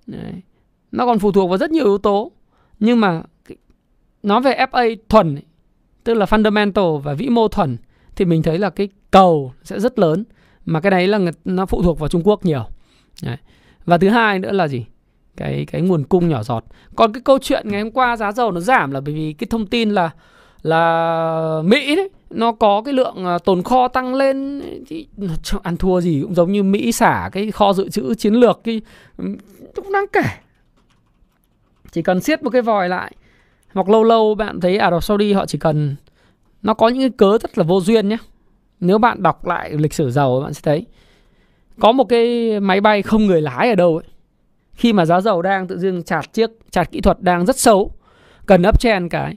Đấy. 0.06 0.42
Nó 0.92 1.06
còn 1.06 1.18
phụ 1.18 1.32
thuộc 1.32 1.48
vào 1.48 1.58
rất 1.58 1.70
nhiều 1.70 1.84
yếu 1.84 1.98
tố. 1.98 2.32
Nhưng 2.80 3.00
mà 3.00 3.22
nói 4.22 4.40
về 4.40 4.66
FA 4.70 4.96
thuần, 5.08 5.38
tức 6.04 6.14
là 6.14 6.26
fundamental 6.26 6.98
và 6.98 7.14
vĩ 7.14 7.28
mô 7.28 7.48
thuần, 7.48 7.76
thì 8.16 8.24
mình 8.24 8.42
thấy 8.42 8.58
là 8.58 8.70
cái 8.70 8.88
cầu 9.10 9.52
sẽ 9.64 9.80
rất 9.80 9.98
lớn. 9.98 10.24
Mà 10.64 10.80
cái 10.80 10.90
đấy 10.90 11.08
là 11.08 11.18
nó 11.44 11.66
phụ 11.66 11.82
thuộc 11.82 11.98
vào 11.98 12.08
Trung 12.08 12.22
Quốc 12.24 12.44
nhiều. 12.44 12.64
Đấy. 13.22 13.36
Và 13.84 13.98
thứ 13.98 14.08
hai 14.08 14.38
nữa 14.38 14.52
là 14.52 14.68
gì? 14.68 14.86
Cái 15.36 15.66
cái 15.66 15.82
nguồn 15.82 16.04
cung 16.04 16.28
nhỏ 16.28 16.42
giọt. 16.42 16.64
Còn 16.96 17.12
cái 17.12 17.22
câu 17.24 17.38
chuyện 17.38 17.68
ngày 17.68 17.82
hôm 17.82 17.90
qua 17.90 18.16
giá 18.16 18.32
dầu 18.32 18.52
nó 18.52 18.60
giảm 18.60 18.90
là 18.90 19.00
bởi 19.00 19.14
vì 19.14 19.32
cái 19.32 19.46
thông 19.50 19.66
tin 19.66 19.90
là 19.90 20.10
là 20.62 21.62
Mỹ 21.64 21.96
đấy 21.96 22.10
nó 22.34 22.52
có 22.52 22.82
cái 22.84 22.94
lượng 22.94 23.24
ờ, 23.24 23.38
tồn 23.38 23.62
kho 23.62 23.88
tăng 23.88 24.14
lên, 24.14 24.62
thì 24.86 25.06
ăn 25.62 25.76
thua 25.76 26.00
gì 26.00 26.20
cũng 26.22 26.34
giống 26.34 26.52
như 26.52 26.62
Mỹ 26.62 26.92
xả 26.92 27.30
cái 27.32 27.50
kho 27.50 27.72
dự 27.72 27.88
trữ 27.88 28.14
chiến 28.14 28.34
lược 28.34 28.60
cái 28.64 28.80
cũng 29.74 29.92
đáng 29.92 30.06
kể. 30.12 30.22
Chỉ 31.92 32.02
cần 32.02 32.20
siết 32.20 32.42
một 32.42 32.50
cái 32.50 32.62
vòi 32.62 32.88
lại, 32.88 33.12
hoặc 33.72 33.88
lâu 33.88 34.04
lâu 34.04 34.34
bạn 34.34 34.60
thấy 34.60 34.78
Ả 34.78 34.90
Rập 34.90 35.04
Saudi 35.04 35.32
họ 35.32 35.46
chỉ 35.46 35.58
cần, 35.58 35.96
nó 36.62 36.74
có 36.74 36.88
những 36.88 37.02
cái 37.02 37.10
cớ 37.10 37.38
rất 37.38 37.58
là 37.58 37.64
vô 37.64 37.80
duyên 37.80 38.08
nhé. 38.08 38.16
Nếu 38.80 38.98
bạn 38.98 39.22
đọc 39.22 39.46
lại 39.46 39.72
lịch 39.72 39.94
sử 39.94 40.10
dầu 40.10 40.40
bạn 40.40 40.54
sẽ 40.54 40.60
thấy, 40.64 40.86
có 41.80 41.92
một 41.92 42.04
cái 42.04 42.60
máy 42.60 42.80
bay 42.80 43.02
không 43.02 43.26
người 43.26 43.42
lái 43.42 43.68
ở 43.68 43.74
đâu 43.74 43.96
ấy. 43.96 44.04
Khi 44.72 44.92
mà 44.92 45.04
giá 45.04 45.20
dầu 45.20 45.42
đang 45.42 45.66
tự 45.66 45.78
dưng 45.78 46.02
chạt 46.02 46.32
chiếc, 46.32 46.50
chạt 46.70 46.90
kỹ 46.90 47.00
thuật 47.00 47.20
đang 47.20 47.46
rất 47.46 47.56
xấu, 47.56 47.92
cần 48.46 48.62
ấp 48.62 48.80
chen 48.80 49.08
cái 49.08 49.36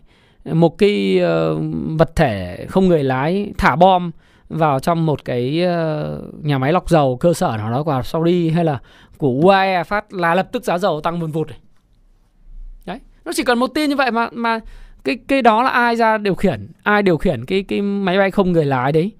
một 0.53 0.77
cái 0.77 1.21
uh, 1.21 1.61
vật 1.97 2.15
thể 2.15 2.65
không 2.69 2.87
người 2.87 3.03
lái 3.03 3.53
thả 3.57 3.75
bom 3.75 4.11
vào 4.49 4.79
trong 4.79 5.05
một 5.05 5.25
cái 5.25 5.63
uh, 5.65 6.45
nhà 6.45 6.57
máy 6.57 6.73
lọc 6.73 6.89
dầu 6.89 7.17
cơ 7.17 7.33
sở 7.33 7.55
nào 7.57 7.71
đó 7.71 7.83
của 7.83 8.01
Saudi 8.03 8.49
hay 8.49 8.65
là 8.65 8.79
của 9.17 9.39
UAE 9.43 9.83
phát 9.83 10.13
là 10.13 10.35
lập 10.35 10.49
tức 10.51 10.63
giá 10.63 10.77
dầu 10.77 11.01
tăng 11.01 11.19
vùn 11.19 11.31
vụt. 11.31 11.47
Đấy 12.85 12.99
nó 13.25 13.31
chỉ 13.35 13.43
cần 13.43 13.59
một 13.59 13.67
tin 13.67 13.89
như 13.89 13.95
vậy 13.95 14.11
mà 14.11 14.29
mà 14.31 14.59
cái 15.03 15.17
cái 15.27 15.41
đó 15.41 15.63
là 15.63 15.69
ai 15.69 15.95
ra 15.95 16.17
điều 16.17 16.35
khiển 16.35 16.67
ai 16.83 17.03
điều 17.03 17.17
khiển 17.17 17.45
cái 17.45 17.63
cái 17.63 17.81
máy 17.81 18.17
bay 18.17 18.31
không 18.31 18.51
người 18.51 18.65
lái 18.65 18.91
đấy? 18.91 19.11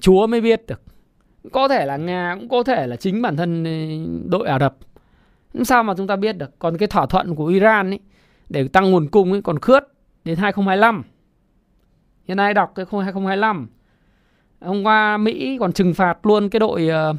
Chúa 0.00 0.26
mới 0.26 0.40
biết 0.40 0.66
được. 0.66 0.82
Có 1.52 1.68
thể 1.68 1.86
là 1.86 1.96
nga 1.96 2.36
cũng 2.40 2.48
có 2.48 2.62
thể 2.62 2.86
là 2.86 2.96
chính 2.96 3.22
bản 3.22 3.36
thân 3.36 3.64
ờ, 3.64 3.70
đội 4.30 4.48
ả 4.48 4.58
rập. 4.58 4.76
Sao 5.64 5.82
mà 5.82 5.94
chúng 5.96 6.06
ta 6.06 6.16
biết 6.16 6.38
được? 6.38 6.58
Còn 6.58 6.78
cái 6.78 6.88
thỏa 6.88 7.06
thuận 7.06 7.34
của 7.34 7.46
iran 7.46 7.90
ấy 7.90 8.00
để 8.48 8.68
tăng 8.68 8.90
nguồn 8.90 9.08
cung 9.08 9.32
ấy 9.32 9.42
còn 9.42 9.58
khướt 9.58 9.84
đến 10.26 10.38
2025 10.38 11.02
hiện 12.28 12.36
nay 12.36 12.54
đọc 12.54 12.72
cái 12.74 12.86
2025 12.90 13.68
hôm 14.60 14.82
qua 14.82 15.16
mỹ 15.16 15.56
còn 15.60 15.72
trừng 15.72 15.94
phạt 15.94 16.26
luôn 16.26 16.48
cái 16.48 16.60
đội 16.60 16.88
ờ, 16.88 17.14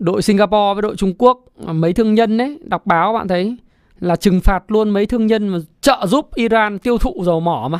đội 0.00 0.22
Singapore 0.22 0.74
với 0.74 0.82
đội 0.82 0.96
Trung 0.96 1.14
Quốc. 1.18 1.44
Mấy 1.66 1.92
thương 1.92 2.14
nhân 2.14 2.36
đấy 2.36 2.58
đọc 2.64 2.86
báo 2.86 3.12
bạn 3.12 3.28
thấy 3.28 3.56
là 4.00 4.16
trừng 4.16 4.40
phạt 4.40 4.70
luôn 4.70 4.90
mấy 4.90 5.06
thương 5.06 5.26
nhân 5.26 5.48
mà 5.48 5.58
trợ 5.80 6.06
giúp 6.06 6.34
Iran 6.34 6.78
tiêu 6.78 6.98
thụ 6.98 7.22
dầu 7.24 7.40
mỏ 7.40 7.68
mà. 7.70 7.78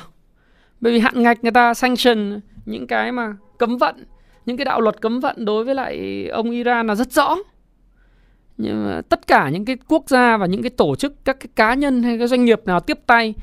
Bởi 0.80 0.92
vì 0.92 0.98
hạn 0.98 1.22
ngạch 1.22 1.42
người 1.42 1.52
ta 1.52 1.74
sanction 1.74 2.40
những 2.66 2.86
cái 2.86 3.12
mà 3.12 3.36
cấm 3.58 3.76
vận, 3.76 4.04
những 4.46 4.56
cái 4.56 4.64
đạo 4.64 4.80
luật 4.80 5.00
cấm 5.00 5.20
vận 5.20 5.44
đối 5.44 5.64
với 5.64 5.74
lại 5.74 6.26
ông 6.28 6.50
Iran 6.50 6.86
là 6.86 6.94
rất 6.94 7.12
rõ. 7.12 7.36
Nhưng 8.58 8.86
mà 8.86 9.00
tất 9.08 9.26
cả 9.26 9.48
những 9.48 9.64
cái 9.64 9.76
quốc 9.88 10.08
gia 10.08 10.36
và 10.36 10.46
những 10.46 10.62
cái 10.62 10.70
tổ 10.70 10.96
chức, 10.96 11.24
các 11.24 11.36
cái 11.40 11.48
cá 11.56 11.74
nhân 11.74 12.02
hay 12.02 12.18
các 12.18 12.26
doanh 12.26 12.44
nghiệp 12.44 12.60
nào 12.64 12.80
tiếp 12.80 12.98
tay 13.06 13.34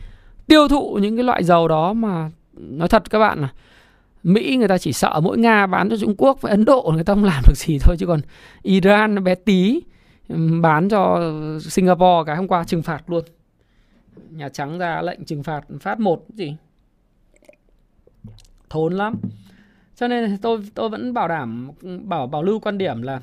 tiêu 0.47 0.67
thụ 0.67 0.99
những 1.01 1.15
cái 1.17 1.23
loại 1.23 1.43
dầu 1.43 1.67
đó 1.67 1.93
mà, 1.93 2.31
nói 2.53 2.87
thật 2.87 3.09
các 3.09 3.19
bạn 3.19 3.41
là 3.41 3.49
Mỹ 4.23 4.55
người 4.57 4.67
ta 4.67 4.77
chỉ 4.77 4.93
sợ 4.93 5.19
mỗi 5.23 5.37
Nga 5.37 5.67
bán 5.67 5.89
cho 5.89 5.97
Trung 5.97 6.15
Quốc 6.17 6.41
và 6.41 6.49
Ấn 6.49 6.65
Độ 6.65 6.91
người 6.93 7.03
ta 7.03 7.13
không 7.13 7.23
làm 7.23 7.43
được 7.47 7.57
gì 7.57 7.77
thôi, 7.79 7.95
chứ 7.99 8.05
còn 8.05 8.21
Iran 8.61 9.23
bé 9.23 9.35
tí 9.35 9.81
bán 10.61 10.89
cho 10.89 11.19
Singapore 11.61 12.23
cái 12.25 12.35
hôm 12.35 12.47
qua 12.47 12.63
trừng 12.63 12.81
phạt 12.81 13.09
luôn. 13.09 13.23
Nhà 14.29 14.49
Trắng 14.49 14.77
ra 14.77 15.01
lệnh 15.01 15.25
trừng 15.25 15.43
phạt 15.43 15.61
phát 15.81 15.99
một 15.99 16.25
gì? 16.33 16.55
Thốn 18.69 18.93
lắm. 18.93 19.15
Cho 19.95 20.07
nên 20.07 20.37
tôi 20.37 20.59
tôi 20.73 20.89
vẫn 20.89 21.13
bảo 21.13 21.27
đảm, 21.27 21.71
bảo 22.03 22.27
bảo 22.27 22.43
lưu 22.43 22.59
quan 22.59 22.77
điểm 22.77 23.01
là 23.01 23.21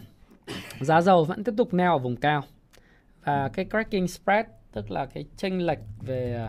giá 0.80 1.00
dầu 1.00 1.24
vẫn 1.24 1.44
tiếp 1.44 1.52
tục 1.56 1.74
neo 1.74 1.92
ở 1.92 1.98
vùng 1.98 2.16
cao. 2.16 2.42
Và 3.24 3.50
cái 3.52 3.66
cracking 3.70 4.06
spread, 4.06 4.46
tức 4.72 4.90
là 4.90 5.06
cái 5.06 5.24
chênh 5.36 5.66
lệch 5.66 5.78
về 6.00 6.48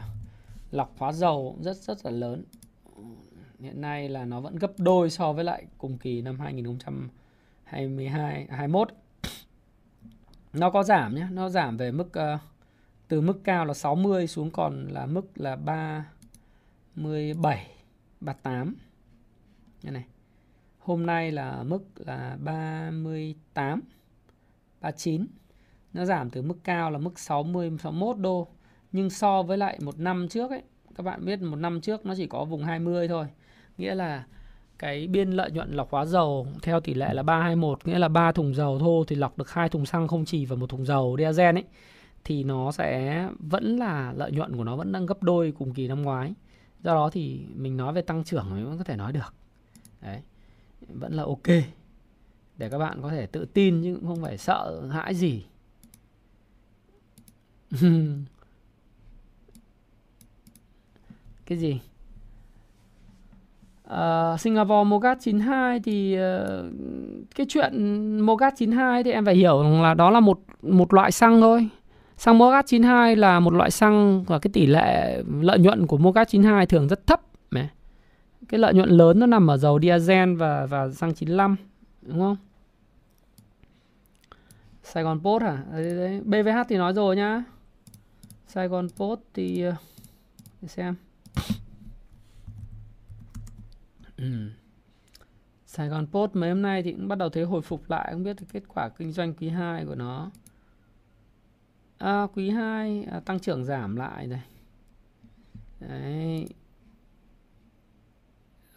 lọc 0.72 0.96
hóa 0.98 1.12
dầu 1.12 1.58
rất 1.62 1.78
rất 1.78 2.06
là 2.06 2.12
lớn. 2.12 2.44
Hiện 3.60 3.82
nay 3.82 4.10
là 4.10 4.26
nó 4.26 4.42
vẫn 4.42 4.56
gấp 4.56 4.72
đôi 4.78 5.10
so 5.10 5.34
với 5.34 5.44
lại 5.44 5.66
cùng 5.78 5.98
kỳ 5.98 6.22
năm 6.22 6.40
2022 6.40 8.48
21 8.50 8.90
nó 10.54 10.70
có 10.70 10.84
giảm 10.84 11.16
nhé 11.16 11.28
nó 11.32 11.50
giảm 11.50 11.78
về 11.78 11.92
mức 11.92 12.08
uh, 12.08 12.40
từ 13.08 13.22
mức 13.22 13.42
cao 13.44 13.66
là 13.66 13.74
60 13.74 14.28
xuống 14.28 14.52
còn 14.52 14.88
là 14.88 15.06
mức 15.06 15.26
là 15.36 15.56
37 15.56 17.68
38 18.22 18.76
như 19.84 19.92
này 19.92 20.06
hôm 20.80 21.06
nay 21.06 21.32
là 21.32 21.64
mức 21.64 21.84
là 21.96 22.38
38 22.44 23.82
39 24.82 25.28
nó 25.94 26.06
giảm 26.06 26.30
từ 26.30 26.42
mức 26.42 26.58
cao 26.64 26.92
là 26.92 26.98
mức 26.98 27.20
60 27.20 27.72
61 27.84 28.18
đô 28.18 28.48
nhưng 28.92 29.10
so 29.10 29.44
với 29.44 29.58
lại 29.58 29.80
một 29.82 30.00
năm 30.00 30.28
trước 30.30 30.52
ấy, 30.52 30.62
các 30.96 31.04
bạn 31.04 31.26
biết 31.26 31.42
một 31.42 31.56
năm 31.56 31.82
trước 31.82 32.06
nó 32.06 32.14
chỉ 32.18 32.28
có 32.28 32.46
vùng 32.46 32.64
20 32.64 33.08
thôi 33.08 33.26
nghĩa 33.78 33.96
là 33.96 34.26
cái 34.80 35.08
biên 35.08 35.32
lợi 35.32 35.52
nhuận 35.52 35.72
lọc 35.72 35.92
hóa 35.92 36.06
dầu 36.06 36.48
theo 36.62 36.80
tỷ 36.80 36.94
lệ 36.94 37.14
là 37.14 37.24
321 37.24 37.88
nghĩa 37.88 38.00
là 38.00 38.08
3 38.08 38.32
thùng 38.32 38.56
dầu 38.56 38.80
thô 38.80 39.04
thì 39.08 39.16
lọc 39.16 39.38
được 39.38 39.52
hai 39.52 39.70
thùng 39.70 39.86
xăng 39.86 40.08
không 40.08 40.26
chỉ 40.26 40.46
và 40.46 40.56
một 40.56 40.70
thùng 40.70 40.86
dầu 40.86 41.16
diesel 41.20 41.56
ấy, 41.56 41.64
thì 42.24 42.44
nó 42.44 42.72
sẽ 42.72 43.28
vẫn 43.40 43.78
là 43.78 44.14
lợi 44.18 44.32
nhuận 44.32 44.58
của 44.58 44.64
nó 44.64 44.76
vẫn 44.76 44.92
đang 44.92 45.06
gấp 45.06 45.24
đôi 45.24 45.54
cùng 45.58 45.74
kỳ 45.74 45.88
năm 45.88 46.02
ngoái. 46.02 46.34
Do 46.84 46.94
đó 46.94 47.10
thì 47.10 47.46
mình 47.56 47.78
nói 47.78 47.94
về 47.94 48.02
tăng 48.02 48.24
trưởng 48.24 48.56
mình 48.56 48.66
vẫn 48.66 48.78
có 48.78 48.84
thể 48.84 48.96
nói 48.96 49.14
được. 49.14 49.34
Đấy. 50.02 50.22
Vẫn 50.88 51.14
là 51.14 51.24
ok. 51.24 51.48
Để 52.58 52.70
các 52.70 52.78
bạn 52.78 53.02
có 53.02 53.10
thể 53.10 53.26
tự 53.26 53.46
tin 53.46 53.82
nhưng 53.82 53.96
cũng 53.96 54.08
không 54.08 54.22
phải 54.22 54.38
sợ 54.38 54.82
hãi 54.92 55.16
gì. 55.16 55.46
cái 61.50 61.58
gì? 61.58 61.80
Uh, 63.94 64.40
Singapore 64.40 64.84
Mogat 64.84 65.18
92 65.22 65.80
thì 65.80 66.18
uh, 66.18 66.74
cái 67.36 67.46
chuyện 67.50 68.20
Mogat 68.20 68.54
92 68.58 69.04
thì 69.04 69.12
em 69.12 69.26
phải 69.26 69.36
hiểu 69.36 69.64
là 69.64 69.94
đó 69.94 70.10
là 70.10 70.20
một 70.20 70.40
một 70.62 70.94
loại 70.94 71.12
xăng 71.12 71.42
thôi. 71.42 71.70
Xăng 72.18 72.38
Mogat 72.38 72.66
92 72.68 73.16
là 73.16 73.40
một 73.40 73.54
loại 73.54 73.72
xăng 73.72 74.24
và 74.24 74.40
cái 74.40 74.52
tỷ 74.54 74.66
lệ 74.66 75.22
lợi 75.42 75.60
nhuận 75.60 75.88
của 75.88 75.98
Mogat 75.98 76.28
92 76.28 76.66
thường 76.66 76.88
rất 76.88 77.08
thấp. 77.08 77.22
mẹ 77.52 77.68
Cái 78.50 78.60
lợi 78.60 78.74
nhuận 78.74 78.90
lớn 78.90 79.20
nó 79.20 79.26
nằm 79.26 79.48
ở 79.48 79.58
dầu 79.58 79.80
diesel 79.80 80.36
và 80.36 80.66
và 80.66 80.90
xăng 80.90 81.14
95 81.14 81.56
đúng 82.02 82.20
không? 82.20 82.38
Sài 84.84 85.04
Gòn 85.04 85.20
Post 85.24 85.44
à? 85.44 85.64
Đấy, 85.72 85.96
đấy. 85.96 86.22
BVH 86.22 86.68
thì 86.70 86.78
nói 86.78 86.94
rồi 86.94 87.16
nhá. 87.16 87.44
Sài 88.48 88.68
Gòn 88.68 88.88
Post 88.98 89.20
thì 89.34 89.62
ờ, 89.62 89.76
để 90.62 90.68
xem. 90.68 90.96
Ừ. 94.18 94.50
Sài 95.66 95.88
Gòn 95.88 96.08
Post 96.12 96.36
mấy 96.36 96.50
hôm 96.50 96.62
nay 96.62 96.84
thì 96.84 96.92
cũng 96.92 97.08
bắt 97.08 97.18
đầu 97.18 97.30
thấy 97.30 97.44
hồi 97.44 97.62
phục 97.62 97.90
lại 97.90 98.10
không 98.12 98.24
biết 98.24 98.38
kết 98.54 98.64
quả 98.68 98.90
kinh 98.90 99.12
doanh 99.12 99.34
quý 99.34 99.50
2 99.50 99.86
của 99.86 99.96
nó. 99.96 100.32
À, 101.98 102.28
quý 102.34 102.50
2 102.50 103.04
à, 103.12 103.20
tăng 103.20 103.40
trưởng 103.40 103.66
giảm 103.66 103.96
lại 103.96 104.28
này. 104.28 104.42
Đấy. 105.80 106.48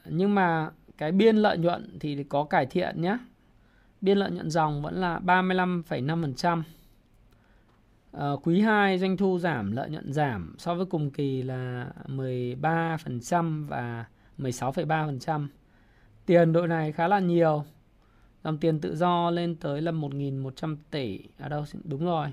Nhưng 0.05 0.35
mà 0.35 0.71
cái 0.99 1.13
biên 1.13 1.37
lợi 1.37 1.59
nhuận 1.59 1.99
thì 2.01 2.25
có 2.25 2.45
cải 2.45 2.67
thiện 2.67 3.03
nhé. 3.03 3.19
Biên 4.01 4.19
lợi 4.19 4.31
nhuận 4.31 4.51
dòng 4.51 4.83
vẫn 4.83 4.95
là 4.95 5.19
35,5%. 5.19 6.63
À, 8.13 8.31
quý 8.43 8.61
2 8.61 8.99
doanh 8.99 9.17
thu 9.17 9.39
giảm, 9.39 9.73
lợi 9.73 9.91
nhuận 9.91 10.13
giảm 10.13 10.55
so 10.59 10.75
với 10.75 10.87
cùng 10.87 11.11
kỳ 11.11 11.43
là 11.43 11.91
13% 12.07 13.67
và 13.67 14.05
16,3%. 14.39 15.49
Tiền 16.27 16.53
đội 16.53 16.69
này 16.69 16.93
khá 16.93 17.09
là 17.09 17.19
nhiều. 17.19 17.65
Dòng 18.45 18.59
tiền 18.59 18.81
tự 18.81 18.97
do 18.97 19.31
lên 19.31 19.55
tới 19.55 19.83
là 19.83 19.93
1.100 19.93 20.77
tỷ. 20.91 21.21
À 21.39 21.49
đâu, 21.49 21.65
đúng 21.85 22.05
rồi. 22.05 22.33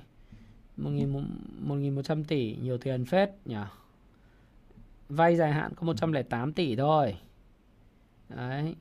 1.100 0.77 2.23
tỷ, 2.23 2.55
nhiều 2.61 2.77
tiền 2.77 3.05
phết 3.05 3.29
nhỉ. 3.45 3.55
Vay 5.09 5.35
dài 5.35 5.53
hạn 5.53 5.73
có 5.75 5.85
108 5.85 6.53
tỷ 6.53 6.75
thôi. 6.75 7.17
Đấy. 8.29 8.75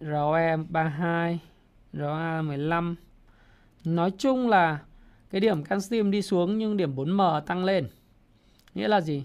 ROE 0.00 0.56
32, 0.56 1.40
ROA 1.92 2.42
15. 2.42 2.96
Nói 3.84 4.12
chung 4.18 4.48
là 4.48 4.78
cái 5.30 5.40
điểm 5.40 5.64
Cansteam 5.64 6.10
đi 6.10 6.22
xuống 6.22 6.58
nhưng 6.58 6.76
điểm 6.76 6.96
4M 6.96 7.40
tăng 7.40 7.64
lên. 7.64 7.88
Nghĩa 8.74 8.88
là 8.88 9.00
gì? 9.00 9.24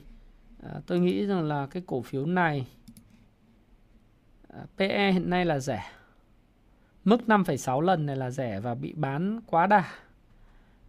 À, 0.63 0.71
tôi 0.87 0.99
nghĩ 0.99 1.25
rằng 1.25 1.43
là 1.43 1.67
cái 1.67 1.83
cổ 1.85 2.01
phiếu 2.01 2.25
này 2.25 2.67
à, 4.49 4.59
PE 4.77 5.11
hiện 5.11 5.29
nay 5.29 5.45
là 5.45 5.59
rẻ. 5.59 5.83
Mức 7.03 7.21
5,6 7.27 7.81
lần 7.81 8.05
này 8.05 8.15
là 8.15 8.31
rẻ 8.31 8.59
và 8.59 8.75
bị 8.75 8.93
bán 8.93 9.39
quá 9.47 9.67
đà. 9.67 9.83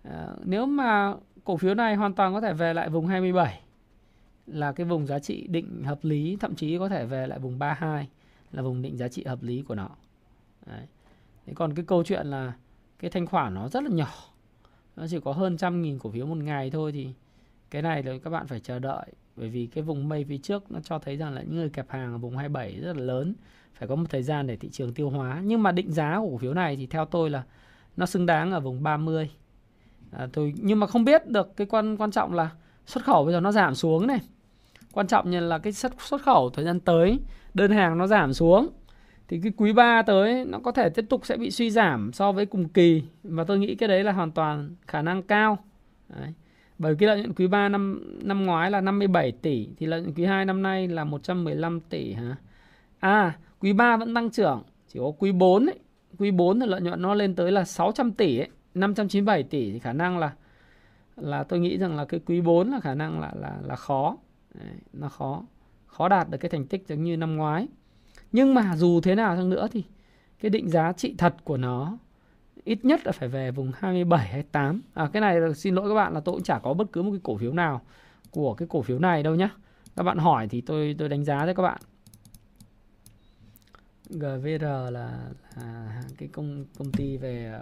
À, 0.03 0.27
nếu 0.45 0.67
mà 0.67 1.15
cổ 1.45 1.57
phiếu 1.57 1.75
này 1.75 1.95
hoàn 1.95 2.15
toàn 2.15 2.35
có 2.35 2.41
thể 2.41 2.53
về 2.53 2.75
lại 2.75 2.89
vùng 2.89 3.07
27 3.07 3.61
là 4.47 4.73
cái 4.73 4.87
vùng 4.87 5.07
giá 5.07 5.19
trị 5.19 5.47
định 5.47 5.85
hợp 5.85 5.99
lý, 6.03 6.37
thậm 6.41 6.55
chí 6.55 6.79
có 6.79 6.89
thể 6.89 7.07
về 7.07 7.27
lại 7.27 7.39
vùng 7.39 7.59
32 7.59 8.09
là 8.53 8.63
vùng 8.63 8.83
định 8.83 8.97
giá 8.97 9.09
trị 9.09 9.25
hợp 9.25 9.43
lý 9.43 9.63
của 9.63 9.75
nó. 9.75 9.89
Đấy. 10.67 10.87
Thế 11.47 11.53
còn 11.57 11.75
cái 11.75 11.85
câu 11.85 12.05
chuyện 12.05 12.27
là 12.27 12.53
cái 12.99 13.11
thanh 13.11 13.27
khoản 13.27 13.55
nó 13.55 13.69
rất 13.69 13.83
là 13.83 13.91
nhỏ. 13.93 14.09
Nó 14.97 15.07
chỉ 15.11 15.21
có 15.21 15.33
hơn 15.33 15.57
trăm 15.57 15.83
nghìn 15.83 15.99
cổ 15.99 16.11
phiếu 16.11 16.27
một 16.27 16.39
ngày 16.39 16.71
thôi 16.71 16.93
thì 16.93 17.09
cái 17.71 17.83
này 17.83 18.03
là 18.03 18.13
các 18.25 18.31
bạn 18.31 18.47
phải 18.47 18.61
chờ 18.61 18.79
đợi. 18.79 19.07
Bởi 19.37 19.49
vì 19.49 19.67
cái 19.67 19.85
vùng 19.85 20.09
mây 20.09 20.25
phía 20.29 20.39
trước 20.39 20.71
nó 20.71 20.81
cho 20.81 20.99
thấy 20.99 21.17
rằng 21.17 21.35
là 21.35 21.43
những 21.43 21.57
người 21.57 21.69
kẹp 21.69 21.91
hàng 21.91 22.13
ở 22.13 22.19
vùng 22.19 22.37
27 22.37 22.81
rất 22.81 22.97
là 22.97 23.03
lớn. 23.03 23.35
Phải 23.75 23.89
có 23.89 23.97
một 23.97 24.07
thời 24.11 24.23
gian 24.23 24.47
để 24.47 24.57
thị 24.57 24.69
trường 24.73 24.95
tiêu 24.95 25.11
hóa. 25.11 25.41
Nhưng 25.45 25.63
mà 25.63 25.73
định 25.73 25.93
giá 25.93 26.19
của 26.21 26.29
cổ 26.31 26.39
phiếu 26.39 26.55
này 26.55 26.77
thì 26.77 26.87
theo 26.87 27.05
tôi 27.05 27.31
là 27.31 27.45
nó 27.97 28.07
xứng 28.07 28.27
đáng 28.27 28.53
ở 28.53 28.61
vùng 28.61 28.83
30 28.83 29.31
à, 30.11 30.29
tôi 30.33 30.55
nhưng 30.57 30.81
mà 30.81 30.87
không 30.87 31.05
biết 31.05 31.27
được 31.27 31.57
cái 31.57 31.67
quan 31.67 31.97
quan 31.97 32.11
trọng 32.11 32.35
là 32.35 32.51
xuất 32.87 33.05
khẩu 33.05 33.25
bây 33.25 33.35
giờ 33.35 33.41
nó 33.41 33.53
giảm 33.53 33.75
xuống 33.75 34.07
này. 34.07 34.21
Quan 34.93 35.07
trọng 35.07 35.31
như 35.31 35.41
là 35.41 35.59
cái 35.59 35.73
xuất 35.73 35.93
xuất 36.01 36.23
khẩu 36.23 36.51
thời 36.51 36.65
gian 36.65 36.81
tới 36.81 37.19
đơn 37.55 37.71
hàng 37.71 37.99
nó 37.99 38.07
giảm 38.07 38.33
xuống 38.35 38.69
thì 39.29 39.41
cái 39.43 39.53
quý 39.57 39.73
3 39.73 40.03
tới 40.03 40.45
nó 40.45 40.59
có 40.59 40.73
thể 40.73 40.89
tiếp 40.89 41.05
tục 41.09 41.27
sẽ 41.27 41.37
bị 41.37 41.51
suy 41.51 41.71
giảm 41.71 42.13
so 42.13 42.33
với 42.33 42.47
cùng 42.47 42.69
kỳ 42.69 43.03
và 43.23 43.45
tôi 43.45 43.59
nghĩ 43.59 43.75
cái 43.75 43.89
đấy 43.89 44.05
là 44.05 44.13
hoàn 44.13 44.31
toàn 44.31 44.75
khả 44.87 45.03
năng 45.03 45.23
cao 45.23 45.59
đấy. 46.09 46.35
Bởi 46.79 46.95
vì 46.95 46.99
cái 46.99 47.07
lợi 47.07 47.19
nhuận 47.19 47.35
quý 47.35 47.47
3 47.47 47.69
năm 47.69 48.03
năm 48.23 48.47
ngoái 48.47 48.71
là 48.71 48.81
57 48.81 49.33
tỷ 49.33 49.69
thì 49.77 49.87
lợi 49.87 50.01
nhuận 50.01 50.15
quý 50.15 50.25
2 50.25 50.45
năm 50.45 50.63
nay 50.63 50.89
là 50.89 51.05
115 51.05 51.81
tỷ 51.81 52.13
hả? 52.13 52.37
À, 52.99 53.39
quý 53.61 53.73
3 53.73 53.97
vẫn 53.97 54.15
tăng 54.15 54.31
trưởng, 54.31 54.63
chỉ 54.89 54.99
có 54.99 55.13
quý 55.19 55.33
4 55.33 55.67
ấy, 55.67 55.79
quý 56.19 56.31
4 56.31 56.61
thì 56.61 56.67
lợi 56.67 56.81
nhuận 56.81 57.03
nó 57.03 57.15
lên 57.15 57.35
tới 57.35 57.53
là 57.53 57.65
600 57.65 58.13
tỷ 58.13 58.39
ấy, 58.39 58.49
597 58.75 59.43
tỷ 59.43 59.73
thì 59.73 59.79
khả 59.79 59.93
năng 59.93 60.19
là 60.19 60.33
là 61.17 61.45
tôi 61.45 61.61
nghĩ 61.61 61.79
rằng 61.79 61.97
là 61.97 62.05
cái 62.05 62.21
quý 62.27 62.41
4 62.41 62.71
là 62.71 62.81
khả 62.81 62.95
năng 62.95 63.21
là 63.21 63.33
là 63.35 63.59
là 63.63 63.77
khó. 63.77 64.17
Đấy, 64.55 64.75
nó 64.93 65.09
khó 65.09 65.43
khó 65.87 66.09
đạt 66.09 66.31
được 66.31 66.39
cái 66.39 66.51
thành 66.51 66.67
tích 66.67 66.85
giống 66.89 67.03
như 67.03 67.17
năm 67.17 67.37
ngoái. 67.37 67.69
Nhưng 68.33 68.55
mà 68.55 68.77
dù 68.77 69.01
thế 69.01 69.15
nào 69.15 69.37
chăng 69.37 69.51
nữa 69.51 69.69
thì 69.73 69.85
cái 70.41 70.51
định 70.51 70.71
giá 70.71 70.93
trị 70.93 71.15
thật 71.19 71.35
của 71.45 71.57
nó 71.57 71.99
ít 72.67 72.85
nhất 72.85 73.07
là 73.07 73.13
phải 73.13 73.29
về 73.29 73.51
vùng 73.51 73.73
27 73.79 74.29
hay 74.29 74.43
8. 74.43 74.83
À 74.95 75.11
cái 75.13 75.21
này 75.21 75.55
xin 75.55 75.75
lỗi 75.75 75.89
các 75.89 75.95
bạn 75.95 76.15
là 76.15 76.21
tôi 76.21 76.33
cũng 76.33 76.43
chả 76.43 76.59
có 76.59 76.75
bất 76.75 76.93
cứ 76.93 77.03
một 77.03 77.11
cái 77.11 77.21
cổ 77.23 77.37
phiếu 77.37 77.53
nào 77.53 77.83
của 78.31 78.55
cái 78.55 78.69
cổ 78.71 78.83
phiếu 78.83 78.99
này 78.99 79.23
đâu 79.23 79.35
nhá. 79.35 79.51
Các 79.97 80.03
bạn 80.03 80.19
hỏi 80.19 80.49
thì 80.49 80.61
tôi 80.61 80.95
tôi 80.99 81.09
đánh 81.09 81.25
giá 81.25 81.47
cho 81.47 81.55
các 81.55 81.63
bạn. 81.63 81.81
GVR 84.11 84.65
là, 84.65 84.91
là 85.57 86.03
cái 86.19 86.29
công 86.33 86.65
công 86.79 86.93
ty 86.93 87.17
về 87.17 87.61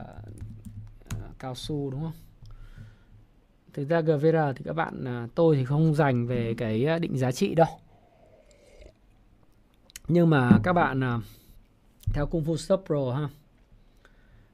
uh, 1.15 1.39
cao 1.39 1.55
su 1.55 1.91
đúng 1.91 2.03
không? 2.03 2.13
Thực 3.73 3.89
ra 3.89 4.01
GVR 4.01 4.37
thì 4.57 4.65
các 4.65 4.73
bạn 4.73 5.25
uh, 5.25 5.35
tôi 5.35 5.57
thì 5.57 5.65
không 5.65 5.95
dành 5.95 6.27
về 6.27 6.55
cái 6.59 6.99
định 7.01 7.19
giá 7.19 7.33
trị 7.33 7.55
đâu 7.55 7.69
nhưng 10.09 10.31
mà 10.31 10.59
các 10.63 10.73
bạn 10.73 11.05
à, 11.05 11.21
theo 12.15 12.27
Kung 12.27 12.45
Fu 12.45 12.57
Stop 12.57 12.83
Pro 12.87 13.13
ha 13.13 13.29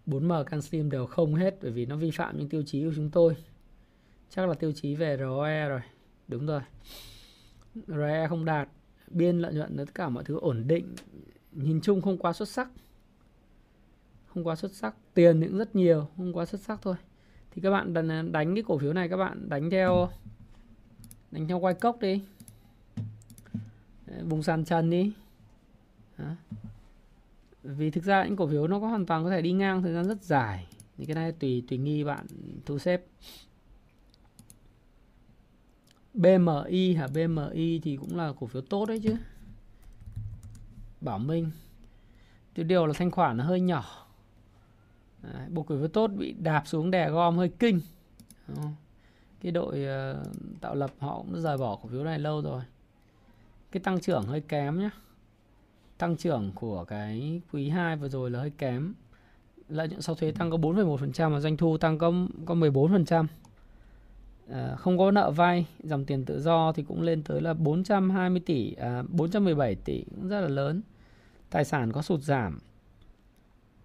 4M 0.07 0.45
canxim 0.45 0.91
đều 0.91 1.07
không 1.07 1.35
hết 1.35 1.59
bởi 1.63 1.71
vì 1.71 1.87
nó 1.87 1.97
vi 1.97 2.11
phạm 2.11 2.39
những 2.39 2.49
tiêu 2.49 2.63
chí 2.67 2.85
của 2.85 2.93
chúng 2.97 3.11
tôi. 3.11 3.37
Chắc 4.31 4.49
là 4.49 4.55
tiêu 4.55 4.73
chí 4.73 4.95
về 4.95 5.17
ROE 5.17 5.69
rồi. 5.69 5.81
Đúng 6.29 6.47
rồi. 6.47 6.61
ROE 7.87 8.27
không 8.29 8.45
đạt 8.45 8.69
biên 9.11 9.39
lợi 9.39 9.55
nhuận 9.55 9.77
tất 9.77 9.95
cả 9.95 10.09
mọi 10.09 10.25
thứ 10.25 10.39
ổn 10.39 10.65
định 10.67 10.95
nhìn 11.53 11.81
chung 11.81 12.03
không 12.03 12.19
quá 12.19 12.33
xuất 12.33 12.49
sắc. 12.49 12.69
Không 14.27 14.47
quá 14.47 14.57
xuất 14.57 14.73
sắc 14.73 14.95
tiền 15.15 15.47
cũng 15.49 15.59
rất 15.59 15.77
nhiều 15.77 16.07
không 16.17 16.33
quá 16.33 16.47
xuất 16.47 16.61
sắc 16.61 16.79
thôi. 16.83 16.95
Thì 17.51 17.63
các 17.63 17.71
bạn 17.71 17.95
đánh, 17.95 18.33
đánh 18.33 18.55
cái 18.55 18.65
cổ 18.67 18.79
phiếu 18.79 18.93
này 18.93 19.09
các 19.09 19.17
bạn 19.17 19.49
đánh 19.49 19.71
theo 19.71 20.09
đánh 21.31 21.49
theo 21.49 21.59
quay 21.59 21.75
cốc 21.75 22.01
đi. 22.01 22.23
Vùng 24.23 24.43
sàn 24.43 24.65
trần 24.65 24.91
đi. 24.91 25.13
Đó. 26.21 26.59
vì 27.63 27.91
thực 27.91 28.05
ra 28.05 28.25
những 28.25 28.37
cổ 28.37 28.47
phiếu 28.47 28.67
nó 28.67 28.81
có 28.81 28.87
hoàn 28.87 29.07
toàn 29.07 29.25
có 29.25 29.31
thể 29.31 29.43
đi 29.43 29.53
ngang 29.53 29.83
thời 29.83 29.93
gian 29.93 30.09
rất 30.09 30.23
dài. 30.23 30.67
Thì 30.97 31.07
cái 31.07 31.15
này 31.15 31.33
tùy 31.33 31.65
tùy 31.69 31.79
nghi 31.79 32.05
bạn 32.05 32.27
thu 32.67 32.79
xếp. 32.79 33.05
BMI 36.15 36.95
hả? 36.95 37.07
BMI 37.07 37.81
thì 37.83 37.97
cũng 37.97 38.17
là 38.17 38.33
cổ 38.41 38.47
phiếu 38.47 38.63
tốt 38.63 38.87
đấy 38.87 39.01
chứ. 39.03 39.17
Bảo 41.01 41.19
Minh. 41.19 41.51
Tuy 42.55 42.65
điều 42.65 42.87
là 42.87 42.93
thanh 42.97 43.11
khoản 43.11 43.37
nó 43.37 43.45
hơi 43.45 43.61
nhỏ. 43.61 44.07
Đấy, 45.23 45.49
Bộ 45.49 45.63
cổ 45.63 45.79
phiếu 45.79 45.89
tốt 45.89 46.07
bị 46.07 46.33
đạp 46.33 46.63
xuống 46.67 46.91
đè 46.91 47.11
gom 47.11 47.37
hơi 47.37 47.51
kinh. 47.59 47.81
Cái 49.41 49.53
đội 49.53 49.79
uh, 49.81 50.27
tạo 50.61 50.75
lập 50.75 50.91
họ 50.99 51.17
cũng 51.17 51.41
rời 51.41 51.59
bỏ 51.59 51.79
cổ 51.83 51.89
phiếu 51.89 52.05
này 52.05 52.19
lâu 52.19 52.43
rồi. 52.43 52.63
Cái 53.73 53.81
tăng 53.81 54.01
trưởng 54.01 54.23
hơi 54.23 54.41
kém 54.41 54.79
nhé 54.79 54.91
Tăng 56.01 56.17
trưởng 56.17 56.53
của 56.55 56.85
cái 56.85 57.41
quý 57.53 57.69
2 57.69 57.97
vừa 57.97 58.09
rồi 58.09 58.31
là 58.31 58.39
hơi 58.41 58.51
kém. 58.59 58.95
Lợi 59.69 59.89
nhuận 59.89 60.03
sau 60.03 60.15
thuế 60.15 60.33
tăng 60.33 60.51
có 60.51 60.57
4,1% 60.57 61.31
và 61.31 61.41
doanh 61.41 61.57
thu 61.57 61.79
tăng 61.79 61.99
có, 61.99 62.13
có 62.47 62.55
14% 62.55 63.27
À, 64.53 64.77
không 64.79 64.99
có 64.99 65.11
nợ 65.11 65.31
vay 65.31 65.67
dòng 65.83 66.05
tiền 66.05 66.25
tự 66.25 66.41
do 66.41 66.73
thì 66.73 66.83
cũng 66.83 67.03
lên 67.03 67.23
tới 67.23 67.41
là 67.41 67.55
420 67.55 68.41
tỷ 68.47 68.73
à, 68.73 69.03
417 69.09 69.75
tỷ 69.75 70.05
cũng 70.05 70.29
rất 70.29 70.41
là 70.41 70.49
lớn. 70.49 70.83
Tài 71.51 71.65
sản 71.65 71.93
có 71.93 72.03
sụt 72.03 72.21
giảm 72.23 72.59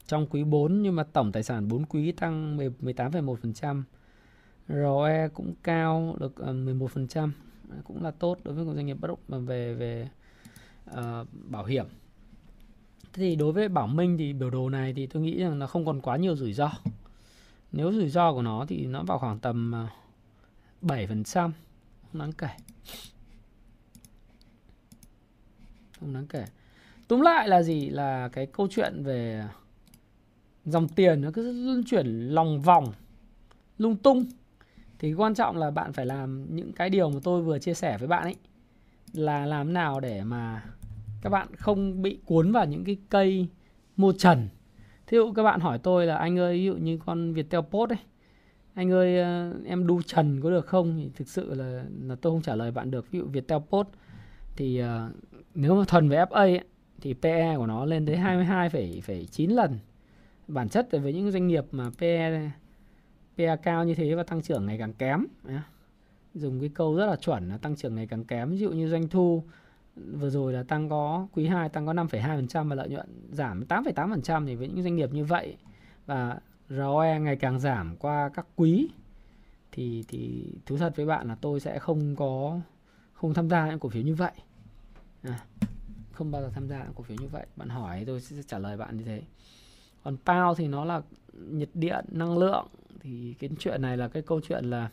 trong 0.07 0.27
quý 0.27 0.43
4 0.43 0.81
nhưng 0.81 0.95
mà 0.95 1.03
tổng 1.03 1.31
tài 1.31 1.43
sản 1.43 1.67
4 1.67 1.85
quý 1.85 2.11
tăng 2.11 2.57
18,1% 2.57 3.83
ROE 4.67 5.27
cũng 5.27 5.53
cao 5.63 6.15
được 6.19 6.37
à, 6.37 6.51
11% 6.51 7.29
cũng 7.83 8.03
là 8.03 8.11
tốt 8.11 8.37
đối 8.43 8.53
với 8.53 8.65
một 8.65 8.73
doanh 8.75 8.85
nghiệp 8.85 8.97
bất 9.01 9.07
động 9.07 9.19
à, 9.31 9.37
về 9.37 9.73
về 9.73 10.09
uh, 10.89 11.27
bảo 11.49 11.65
hiểm 11.65 11.85
thế 13.15 13.23
thì 13.23 13.35
đối 13.35 13.51
với 13.51 13.69
Bảo 13.69 13.87
Minh 13.87 14.17
thì 14.17 14.33
biểu 14.33 14.49
đồ 14.49 14.69
này 14.69 14.93
thì 14.93 15.07
tôi 15.07 15.23
nghĩ 15.23 15.43
rằng 15.43 15.59
nó 15.59 15.67
không 15.67 15.85
còn 15.85 16.01
quá 16.01 16.17
nhiều 16.17 16.35
rủi 16.35 16.53
ro. 16.53 16.71
Nếu 17.71 17.91
rủi 17.91 18.09
ro 18.09 18.33
của 18.33 18.41
nó 18.41 18.65
thì 18.67 18.85
nó 18.85 19.03
vào 19.03 19.19
khoảng 19.19 19.39
tầm 19.39 19.75
à, 19.75 19.87
7% 20.81 21.51
không 22.11 22.21
đáng 22.21 22.31
kể. 22.31 22.47
Không 25.99 26.13
đáng 26.13 26.27
kể. 26.27 26.45
Túm 27.07 27.21
lại 27.21 27.47
là 27.47 27.63
gì? 27.63 27.89
Là 27.89 28.29
cái 28.33 28.45
câu 28.45 28.67
chuyện 28.71 29.03
về 29.03 29.47
dòng 30.65 30.87
tiền 30.87 31.21
nó 31.21 31.31
cứ 31.33 31.65
luân 31.65 31.83
chuyển 31.83 32.07
lòng 32.29 32.61
vòng, 32.61 32.93
lung 33.77 33.95
tung. 33.95 34.25
Thì 34.99 35.13
quan 35.13 35.35
trọng 35.35 35.57
là 35.57 35.71
bạn 35.71 35.93
phải 35.93 36.05
làm 36.05 36.55
những 36.55 36.71
cái 36.73 36.89
điều 36.89 37.09
mà 37.09 37.19
tôi 37.23 37.41
vừa 37.41 37.59
chia 37.59 37.73
sẻ 37.73 37.97
với 37.97 38.07
bạn 38.07 38.23
ấy, 38.23 38.35
là 39.13 39.45
làm 39.45 39.73
nào 39.73 39.99
để 39.99 40.23
mà 40.23 40.63
các 41.25 41.29
bạn 41.29 41.55
không 41.55 42.01
bị 42.01 42.19
cuốn 42.25 42.51
vào 42.51 42.65
những 42.65 42.83
cái 42.83 42.97
cây 43.09 43.47
mua 43.97 44.13
trần. 44.13 44.49
Thí 45.07 45.17
dụ 45.17 45.33
các 45.33 45.43
bạn 45.43 45.59
hỏi 45.59 45.79
tôi 45.79 46.05
là 46.05 46.17
anh 46.17 46.39
ơi 46.39 46.57
ví 46.57 46.65
dụ 46.65 46.75
như 46.75 46.99
con 47.05 47.33
Viettel 47.33 47.61
Post 47.61 47.91
ấy 47.91 47.97
anh 48.73 48.91
ơi 48.91 49.19
ờ, 49.19 49.53
em 49.65 49.87
đu 49.87 50.01
trần 50.01 50.41
có 50.41 50.49
được 50.49 50.65
không? 50.65 50.97
Thì 50.97 51.09
thực 51.15 51.27
sự 51.27 51.53
là 51.53 51.83
là 52.01 52.15
tôi 52.15 52.33
không 52.33 52.41
trả 52.41 52.55
lời 52.55 52.71
bạn 52.71 52.91
được. 52.91 53.11
Ví 53.11 53.19
dụ 53.19 53.25
Viettel 53.25 53.57
Post 53.69 53.87
thì 54.55 54.83
uh, 54.83 54.87
nếu 55.55 55.75
mà 55.75 55.83
thuần 55.87 56.09
về 56.09 56.17
FA 56.17 56.25
ấy, 56.29 56.59
thì 57.01 57.13
PE 57.13 57.57
của 57.57 57.67
nó 57.67 57.85
lên 57.85 58.05
tới 58.05 58.15
22,9 58.15 59.55
lần. 59.55 59.79
Bản 60.47 60.69
chất 60.69 60.93
là 60.93 60.99
với 60.99 61.13
những 61.13 61.31
doanh 61.31 61.47
nghiệp 61.47 61.65
mà 61.71 61.89
PE 61.97 62.51
PE 63.37 63.55
cao 63.63 63.83
như 63.83 63.95
thế 63.95 64.15
và 64.15 64.23
tăng 64.23 64.41
trưởng 64.41 64.65
ngày 64.65 64.77
càng 64.77 64.93
kém 64.93 65.25
dùng 66.33 66.59
cái 66.59 66.69
câu 66.69 66.95
rất 66.95 67.05
là 67.05 67.15
chuẩn 67.15 67.49
là 67.49 67.57
tăng 67.57 67.75
trưởng 67.75 67.95
ngày 67.95 68.07
càng 68.07 68.25
kém. 68.25 68.51
Ví 68.51 68.57
dụ 68.57 68.71
như 68.71 68.89
doanh 68.89 69.07
thu 69.07 69.43
vừa 69.95 70.29
rồi 70.29 70.53
là 70.53 70.63
tăng 70.63 70.89
có 70.89 71.27
quý 71.33 71.47
2 71.47 71.69
tăng 71.69 71.85
có 71.85 71.93
5,2% 71.93 72.69
và 72.69 72.75
lợi 72.75 72.89
nhuận 72.89 73.07
giảm 73.31 73.63
8,8% 73.69 74.45
thì 74.45 74.55
với 74.55 74.67
những 74.67 74.83
doanh 74.83 74.95
nghiệp 74.95 75.09
như 75.13 75.25
vậy 75.25 75.57
và 76.05 76.39
ROE 76.69 77.19
ngày 77.19 77.35
càng 77.35 77.59
giảm 77.59 77.95
qua 77.97 78.29
các 78.33 78.47
quý 78.55 78.89
thì 79.71 80.03
thì 80.07 80.53
thú 80.65 80.77
thật 80.77 80.93
với 80.95 81.05
bạn 81.05 81.27
là 81.27 81.35
tôi 81.41 81.59
sẽ 81.59 81.79
không 81.79 82.15
có 82.15 82.59
không 83.13 83.33
tham 83.33 83.49
gia 83.49 83.69
những 83.69 83.79
cổ 83.79 83.89
phiếu 83.89 84.03
như 84.03 84.15
vậy. 84.15 84.31
À, 85.23 85.39
không 86.11 86.31
bao 86.31 86.41
giờ 86.41 86.49
tham 86.53 86.67
gia 86.67 86.83
những 86.83 86.93
cổ 86.95 87.03
phiếu 87.03 87.17
như 87.21 87.27
vậy. 87.27 87.45
Bạn 87.55 87.69
hỏi 87.69 88.03
tôi 88.07 88.21
sẽ 88.21 88.35
trả 88.47 88.59
lời 88.59 88.77
bạn 88.77 88.97
như 88.97 89.03
thế. 89.03 89.21
Còn 90.03 90.17
PAO 90.25 90.55
thì 90.55 90.67
nó 90.67 90.85
là 90.85 91.01
nhiệt 91.33 91.69
điện 91.73 92.05
năng 92.11 92.37
lượng. 92.37 92.67
Thì 92.99 93.35
cái 93.39 93.49
chuyện 93.59 93.81
này 93.81 93.97
là 93.97 94.07
cái 94.07 94.23
câu 94.23 94.41
chuyện 94.41 94.65
là 94.65 94.89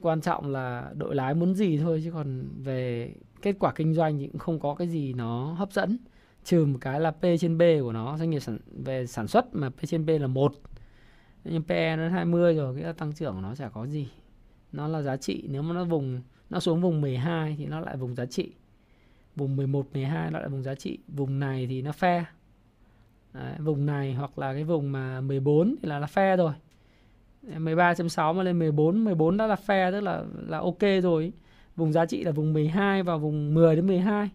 quan 0.00 0.20
trọng 0.20 0.52
là 0.52 0.92
đội 0.94 1.14
lái 1.14 1.34
muốn 1.34 1.54
gì 1.54 1.78
thôi 1.78 2.00
chứ 2.04 2.10
còn 2.12 2.48
về 2.64 3.12
kết 3.42 3.56
quả 3.58 3.72
kinh 3.72 3.94
doanh 3.94 4.18
thì 4.18 4.26
cũng 4.26 4.38
không 4.38 4.60
có 4.60 4.74
cái 4.74 4.88
gì 4.88 5.12
nó 5.12 5.52
hấp 5.52 5.72
dẫn. 5.72 5.98
Trừ 6.44 6.64
một 6.64 6.78
cái 6.80 7.00
là 7.00 7.10
P 7.10 7.22
trên 7.40 7.58
B 7.58 7.62
của 7.80 7.92
nó 7.92 8.18
doanh 8.18 8.30
nghiệp 8.30 8.40
sản, 8.40 8.58
về 8.84 9.06
sản 9.06 9.28
xuất 9.28 9.54
mà 9.54 9.70
P 9.70 9.86
trên 9.86 10.06
B 10.06 10.10
là 10.20 10.26
một. 10.26 10.52
Nhưng 11.44 11.62
PE 11.62 11.96
nó 11.96 12.08
20 12.08 12.54
rồi 12.54 12.80
cái 12.82 12.92
tăng 12.92 13.12
trưởng 13.12 13.34
của 13.34 13.40
nó 13.40 13.54
chả 13.54 13.68
có 13.68 13.86
gì. 13.86 14.08
Nó 14.72 14.88
là 14.88 15.02
giá 15.02 15.16
trị 15.16 15.44
nếu 15.48 15.62
mà 15.62 15.74
nó 15.74 15.84
vùng 15.84 16.20
nó 16.50 16.60
xuống 16.60 16.80
vùng 16.80 17.00
12 17.00 17.56
thì 17.58 17.66
nó 17.66 17.80
lại 17.80 17.96
vùng 17.96 18.14
giá 18.14 18.26
trị. 18.26 18.52
Vùng 19.36 19.56
11 19.56 19.86
12 19.92 20.30
nó 20.30 20.38
lại 20.38 20.48
vùng 20.48 20.62
giá 20.62 20.74
trị. 20.74 20.98
Vùng 21.08 21.38
này 21.38 21.66
thì 21.66 21.82
nó 21.82 21.92
phe 21.92 22.24
Đấy, 23.32 23.54
vùng 23.58 23.86
này 23.86 24.14
hoặc 24.14 24.38
là 24.38 24.52
cái 24.52 24.64
vùng 24.64 24.92
mà 24.92 25.20
14 25.20 25.76
thì 25.82 25.88
là 25.88 25.98
là 25.98 26.06
phe 26.06 26.36
rồi. 26.36 26.52
13.6 27.42 28.34
mà 28.34 28.42
lên 28.42 28.58
14 28.58 29.04
14 29.04 29.36
đã 29.36 29.46
là 29.46 29.56
phe 29.56 29.90
tức 29.90 30.00
là 30.00 30.24
là 30.46 30.58
ok 30.58 30.82
rồi 31.02 31.32
vùng 31.76 31.92
giá 31.92 32.06
trị 32.06 32.24
là 32.24 32.30
vùng 32.30 32.52
12 32.52 33.02
và 33.02 33.16
vùng 33.16 33.54
10 33.54 33.76
đến 33.76 33.86
12 33.86 34.30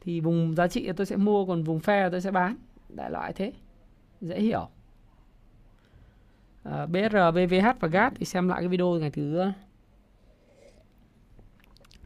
thì 0.00 0.20
vùng 0.20 0.54
giá 0.54 0.68
trị 0.68 0.92
tôi 0.96 1.06
sẽ 1.06 1.16
mua 1.16 1.46
còn 1.46 1.64
vùng 1.64 1.80
phe 1.80 2.10
tôi 2.10 2.20
sẽ 2.20 2.30
bán. 2.30 2.56
Đại 2.88 3.10
loại 3.10 3.32
thế. 3.32 3.52
Dễ 4.20 4.40
hiểu. 4.40 4.68
À, 6.62 6.86
BR, 6.86 7.16
BVH 7.32 7.80
và 7.80 7.88
GAT 7.88 8.12
thì 8.16 8.24
xem 8.24 8.48
lại 8.48 8.60
cái 8.60 8.68
video 8.68 8.86
ngày 8.86 9.10
thứ 9.10 9.40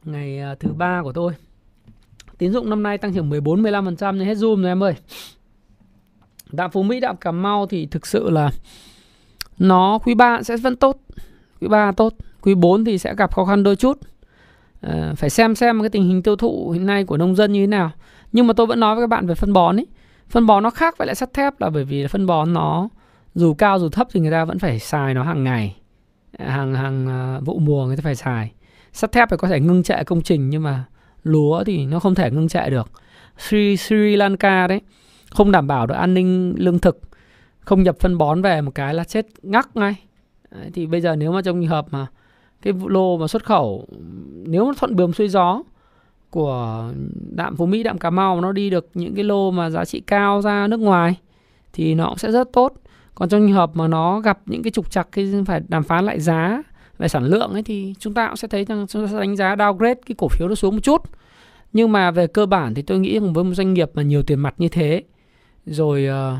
ngày 0.05 0.39
à, 0.39 0.55
thứ 0.55 0.73
ba 0.73 1.03
của 1.03 1.13
tôi. 1.13 1.33
Tín 2.39 2.53
dụng 2.53 2.71
năm 2.71 2.83
nay 2.83 2.99
tăng 2.99 3.15
trưởng 3.15 3.29
14 3.29 3.63
15% 3.63 4.17
nên 4.17 4.29
hết 4.29 4.35
zoom 4.35 4.57
rồi 4.63 4.71
em 4.71 4.83
ơi. 4.83 4.95
Đạm 6.53 6.71
Phú 6.71 6.83
Mỹ 6.83 7.01
đạm 7.01 7.17
Cà 7.17 7.31
Mau 7.33 7.67
thì 7.67 7.87
thực 7.87 8.07
sự 8.07 8.31
là 8.31 8.51
nó 9.59 9.99
quý 10.05 10.15
3 10.15 10.43
sẽ 10.43 10.57
vẫn 10.57 10.77
tốt. 10.77 11.01
Quý 11.61 11.69
3 11.69 11.93
tốt. 11.93 12.15
Quý 12.41 12.55
4 12.55 12.85
thì 12.85 12.99
sẽ 12.99 13.15
gặp 13.15 13.35
khó 13.35 13.45
khăn 13.45 13.63
đôi 13.63 13.77
chút. 13.77 13.99
Ờ, 14.83 15.15
phải 15.17 15.31
xem 15.31 15.55
xem 15.55 15.81
cái 15.81 15.89
tình 15.91 16.09
hình 16.09 16.23
tiêu 16.23 16.37
thụ 16.37 16.71
hiện 16.71 16.87
nay 16.87 17.05
của 17.05 17.17
nông 17.17 17.37
dân 17.37 17.53
như 17.53 17.61
thế 17.61 17.67
nào. 17.67 17.91
Nhưng 18.33 18.47
mà 18.47 18.53
tôi 18.53 18.67
vẫn 18.67 18.81
nói 18.81 18.95
với 18.97 19.03
các 19.03 19.07
bạn 19.07 19.27
về 19.27 19.35
phân 19.35 19.53
bón 19.53 19.77
ấy 19.77 19.87
phân 20.29 20.47
bón 20.47 20.63
nó 20.63 20.71
khác 20.71 20.99
với 20.99 21.07
lại 21.07 21.15
sắt 21.15 21.33
thép 21.33 21.61
là 21.61 21.71
bởi 21.71 21.85
vì 21.85 22.07
phân 22.07 22.27
bón 22.27 22.53
nó 22.53 22.89
dù 23.35 23.55
cao 23.55 23.79
dù 23.79 23.89
thấp 23.89 24.09
thì 24.13 24.21
người 24.21 24.31
ta 24.31 24.45
vẫn 24.45 24.59
phải 24.59 24.79
xài 24.79 25.15
nó 25.15 25.23
hàng 25.23 25.45
ngày. 25.45 25.77
Ờ, 26.39 26.49
hàng 26.49 26.75
hàng 26.75 27.09
uh, 27.39 27.47
vụ 27.47 27.59
mùa 27.59 27.87
người 27.87 27.97
ta 27.97 28.01
phải 28.05 28.15
xài. 28.15 28.53
Sắt 28.93 29.13
thép 29.13 29.31
thì 29.31 29.37
có 29.37 29.49
thể 29.49 29.61
ngưng 29.61 29.83
trệ 29.83 30.05
công 30.05 30.23
trình 30.23 30.51
nhưng 30.51 30.63
mà 30.63 30.85
lúa 31.23 31.65
thì 31.65 31.87
nó 31.87 31.99
không 31.99 32.15
thể 32.15 32.31
ngưng 32.31 32.49
trệ 32.49 32.71
được. 32.71 32.91
Sri, 33.39 33.77
Sri 33.77 34.17
Lanka 34.17 34.67
đấy 34.67 34.81
không 35.31 35.53
đảm 35.53 35.67
bảo 35.67 35.87
được 35.87 35.95
an 35.95 36.15
ninh 36.15 36.55
lương 36.57 36.79
thực 36.79 37.01
không 37.61 37.83
nhập 37.83 37.97
phân 38.01 38.19
bón 38.19 38.43
về 38.43 38.61
một 38.61 38.75
cái 38.75 38.95
là 38.95 39.05
chết 39.05 39.27
ngắc 39.43 39.77
ngay. 39.77 39.95
Thì 40.73 40.87
bây 40.87 41.01
giờ 41.01 41.17
nếu 41.17 41.33
mà 41.33 41.43
trong 41.43 41.61
trường 41.61 41.71
hợp 41.71 41.87
mà 41.91 42.07
cái 42.62 42.72
lô 42.86 43.16
mà 43.16 43.28
xuất 43.28 43.44
khẩu 43.44 43.86
nếu 44.47 44.66
nó 44.66 44.72
thuận 44.78 44.97
bườm 44.97 45.12
xuôi 45.12 45.28
gió 45.28 45.62
của 46.30 46.90
đạm 47.30 47.56
Phú 47.56 47.66
Mỹ, 47.66 47.82
đạm 47.82 47.98
Cà 47.98 48.10
Mau 48.10 48.40
nó 48.40 48.52
đi 48.52 48.70
được 48.70 48.90
những 48.94 49.14
cái 49.14 49.24
lô 49.24 49.51
mà 49.51 49.70
giá 49.70 49.84
trị 49.84 50.01
cao 50.01 50.43
ra 50.43 50.66
nước 50.66 50.80
ngoài 50.80 51.16
thì 51.72 51.94
nó 51.94 52.09
cũng 52.09 52.18
sẽ 52.18 52.32
rất 52.32 52.52
tốt. 52.52 52.72
Còn 53.14 53.28
trong 53.28 53.40
trường 53.40 53.52
hợp 53.52 53.70
mà 53.74 53.89
nó 53.89 54.20
gặp 54.20 54.39
những 54.47 54.62
cái 54.62 54.70
trục 54.70 54.90
trặc 54.90 55.09
khi 55.12 55.34
phải 55.47 55.60
đàm 55.68 55.82
phán 55.82 56.06
lại 56.06 56.20
giá 56.20 56.62
về 56.98 57.09
sản 57.09 57.24
lượng 57.24 57.52
ấy 57.52 57.62
thì 57.62 57.94
chúng 57.98 58.14
ta 58.14 58.26
cũng 58.26 58.36
sẽ 58.36 58.48
thấy 58.48 58.64
rằng 58.64 58.86
chúng 58.86 59.06
ta 59.06 59.12
sẽ 59.12 59.18
đánh 59.18 59.36
giá 59.36 59.55
downgrade 59.55 59.94
cái 60.06 60.14
cổ 60.18 60.28
phiếu 60.28 60.48
nó 60.48 60.55
xuống 60.55 60.74
một 60.74 60.80
chút. 60.82 61.02
Nhưng 61.72 61.93
mà 61.93 62.10
về 62.10 62.26
cơ 62.26 62.47
bản 62.47 62.74
thì 62.74 62.82
tôi 62.82 62.98
nghĩ 62.98 63.18
rằng 63.18 63.32
với 63.32 63.44
một 63.44 63.55
doanh 63.55 63.74
nghiệp 63.74 63.90
mà 63.94 64.02
nhiều 64.02 64.22
tiền 64.22 64.40
mặt 64.40 64.55
như 64.59 64.68
thế 64.68 65.02
rồi 65.66 66.06
ờ, 66.06 66.39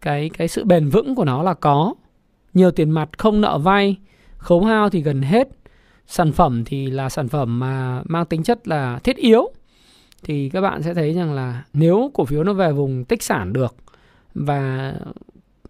cái 0.00 0.30
cái 0.38 0.48
sự 0.48 0.64
bền 0.64 0.88
vững 0.88 1.14
của 1.14 1.24
nó 1.24 1.42
là 1.42 1.54
có 1.54 1.94
nhiều 2.54 2.70
tiền 2.70 2.90
mặt 2.90 3.08
không 3.18 3.40
nợ 3.40 3.58
vay 3.58 3.96
khấu 4.38 4.64
hao 4.64 4.90
thì 4.90 5.00
gần 5.00 5.22
hết. 5.22 5.48
Sản 6.06 6.32
phẩm 6.32 6.64
thì 6.64 6.86
là 6.86 7.08
sản 7.08 7.28
phẩm 7.28 7.58
mà 7.58 8.02
mang 8.04 8.26
tính 8.26 8.42
chất 8.42 8.68
là 8.68 8.98
thiết 8.98 9.16
yếu. 9.16 9.52
Thì 10.22 10.48
các 10.48 10.60
bạn 10.60 10.82
sẽ 10.82 10.94
thấy 10.94 11.14
rằng 11.14 11.32
là 11.32 11.64
nếu 11.72 12.10
cổ 12.14 12.24
phiếu 12.24 12.44
nó 12.44 12.52
về 12.52 12.72
vùng 12.72 13.04
tích 13.04 13.22
sản 13.22 13.52
được 13.52 13.76
và 14.34 14.94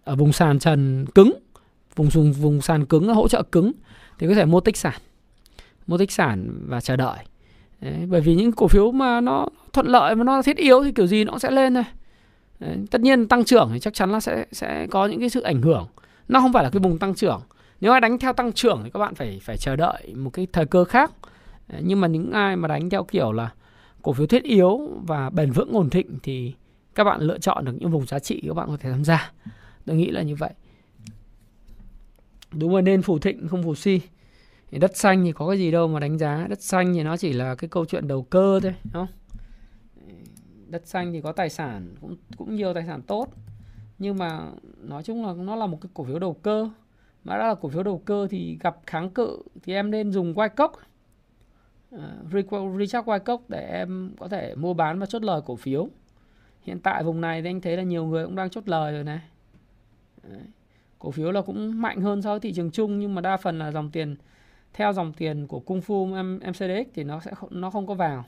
ở 0.05 0.17
vùng 0.17 0.33
sàn 0.33 0.59
trần 0.59 1.07
cứng 1.15 1.33
vùng 1.97 2.09
vùng 2.09 2.33
vùng 2.33 2.61
sàn 2.61 2.87
cứng 2.87 3.09
hỗ 3.09 3.29
trợ 3.29 3.43
cứng 3.43 3.73
thì 4.19 4.29
có 4.29 4.35
thể 4.35 4.45
mua 4.45 4.61
tích 4.61 4.77
sản 4.77 5.01
mua 5.87 5.99
tích 5.99 6.13
sản 6.13 6.61
và 6.67 6.81
chờ 6.81 6.97
đợi. 6.97 7.17
Đấy, 7.81 8.07
bởi 8.09 8.21
vì 8.21 8.35
những 8.35 8.53
cổ 8.53 8.69
phiếu 8.69 8.93
mà 8.93 9.21
nó 9.21 9.49
thuận 9.73 9.87
lợi 9.87 10.15
mà 10.15 10.25
nó 10.25 10.43
thiết 10.43 10.57
yếu 10.57 10.85
thì 10.85 10.93
kiểu 10.93 11.07
gì 11.07 11.25
nó 11.25 11.31
cũng 11.31 11.39
sẽ 11.39 11.51
lên 11.51 11.75
thôi. 11.75 11.85
Đấy, 12.61 12.77
tất 12.91 13.01
nhiên 13.01 13.29
tăng 13.29 13.45
trưởng 13.45 13.71
thì 13.73 13.81
chắc 13.81 13.95
chắn 13.95 14.13
là 14.13 14.21
sẽ 14.21 14.47
sẽ 14.53 14.87
có 14.91 15.07
những 15.07 15.21
cái 15.21 15.31
sự 15.31 15.41
ảnh 15.41 15.63
hưởng. 15.63 15.87
Nó 16.29 16.41
không 16.41 16.53
phải 16.53 16.65
là 16.65 16.71
cái 16.71 16.81
vùng 16.81 16.99
tăng 16.99 17.15
trưởng 17.15 17.41
nếu 17.81 17.93
ai 17.93 18.01
đánh 18.01 18.19
theo 18.19 18.33
tăng 18.33 18.53
trưởng 18.53 18.81
thì 18.85 18.91
các 18.91 18.99
bạn 18.99 19.15
phải 19.15 19.41
phải 19.43 19.57
chờ 19.57 19.77
đợi 19.77 20.15
một 20.15 20.31
cái 20.31 20.47
thời 20.53 20.67
cơ 20.67 20.85
khác. 20.85 21.13
Nhưng 21.81 22.01
mà 22.01 22.09
những 22.09 22.33
ai 22.33 22.57
mà 22.57 22.69
đánh 22.69 22.91
theo 22.91 23.05
kiểu 23.05 23.33
là 23.33 23.53
cổ 24.03 24.13
phiếu 24.13 24.27
thiết 24.27 24.43
yếu 24.43 24.81
và 25.07 25.31
bền 25.31 25.51
vững 25.51 25.73
ổn 25.73 25.89
định 25.93 26.19
thì 26.23 26.55
các 26.95 27.05
bạn 27.05 27.21
lựa 27.21 27.39
chọn 27.39 27.65
được 27.65 27.73
những 27.79 27.91
vùng 27.91 28.07
giá 28.07 28.19
trị 28.19 28.43
các 28.47 28.55
bạn 28.55 28.69
có 28.69 28.77
thể 28.77 28.91
tham 28.91 29.05
gia. 29.05 29.33
Tôi 29.87 29.97
nghĩ 29.97 30.11
là 30.11 30.23
như 30.23 30.35
vậy. 30.35 30.51
Đúng 32.53 32.73
rồi, 32.73 32.83
nên 32.83 33.03
phù 33.03 33.19
thịnh, 33.19 33.49
không 33.49 33.63
phù 33.63 33.75
si. 33.75 34.01
Thì 34.71 34.79
đất 34.79 34.97
xanh 34.97 35.25
thì 35.25 35.33
có 35.33 35.49
cái 35.49 35.59
gì 35.59 35.71
đâu 35.71 35.89
mà 35.89 36.01
đánh 36.01 36.19
giá. 36.19 36.47
Đất 36.49 36.63
xanh 36.63 36.95
thì 36.95 37.03
nó 37.03 37.17
chỉ 37.17 37.33
là 37.33 37.55
cái 37.55 37.69
câu 37.69 37.85
chuyện 37.85 38.09
đầu 38.09 38.23
cơ 38.23 38.61
thôi, 38.63 38.75
đúng 38.85 38.93
không? 38.93 39.07
Đất 40.67 40.87
xanh 40.87 41.13
thì 41.13 41.21
có 41.21 41.33
tài 41.33 41.51
sản 41.51 41.95
cũng 42.01 42.17
cũng 42.37 42.57
nhiều 42.57 42.75
tài 42.75 42.85
sản 42.87 43.03
tốt. 43.03 43.27
Nhưng 43.99 44.19
mà 44.19 44.41
nói 44.79 45.03
chung 45.03 45.27
là 45.27 45.33
nó 45.33 45.57
là 45.57 45.67
một 45.67 45.79
cái 45.81 45.91
cổ 45.95 46.05
phiếu 46.05 46.19
đầu 46.19 46.35
cơ 46.35 46.71
mà 47.29 47.39
đã 47.39 47.49
là 47.49 47.55
cổ 47.55 47.69
phiếu 47.69 47.83
đầu 47.83 48.03
cơ 48.05 48.27
thì 48.31 48.59
gặp 48.61 48.77
kháng 48.87 49.11
cự 49.11 49.43
thì 49.63 49.75
em 49.75 49.91
nên 49.91 50.13
dùng 50.13 50.35
quay 50.35 50.49
cốc 50.49 50.73
uh, 51.95 52.01
Richard 52.79 53.09
quay 53.09 53.21
cốc 53.21 53.43
để 53.49 53.69
em 53.73 54.15
có 54.19 54.29
thể 54.29 54.55
mua 54.55 54.75
bán 54.75 54.99
và 54.99 55.07
chốt 55.07 55.23
lời 55.23 55.41
cổ 55.47 55.57
phiếu. 55.57 55.89
Hiện 56.63 56.81
tại 56.81 57.05
vùng 57.05 57.21
này 57.21 57.43
thì 57.43 57.49
anh 57.49 57.61
thấy 57.61 57.77
là 57.77 57.83
nhiều 57.83 58.07
người 58.07 58.25
cũng 58.25 58.37
đang 58.37 58.51
chốt 58.51 58.69
lời 58.69 58.93
rồi 58.93 59.05
này. 59.05 59.21
Đấy. 60.23 60.41
cổ 60.99 61.11
phiếu 61.11 61.33
là 61.33 61.43
cũng 61.43 61.81
mạnh 61.81 62.01
hơn 62.01 62.23
so 62.23 62.31
với 62.31 62.41
thị 62.41 62.53
trường 62.53 62.71
chung 62.71 62.99
nhưng 62.99 63.15
mà 63.15 63.21
đa 63.21 63.37
phần 63.37 63.59
là 63.59 63.73
dòng 63.73 63.91
tiền 63.91 64.17
theo 64.73 64.93
dòng 64.93 65.13
tiền 65.13 65.47
của 65.47 65.61
Kung 65.61 66.15
em 66.15 66.41
MCDX 66.49 66.95
thì 66.95 67.05
nó 67.05 67.21
sẽ 67.21 67.31
không, 67.35 67.61
nó 67.61 67.71
không 67.71 67.87
có 67.87 67.95
vào. 67.95 68.25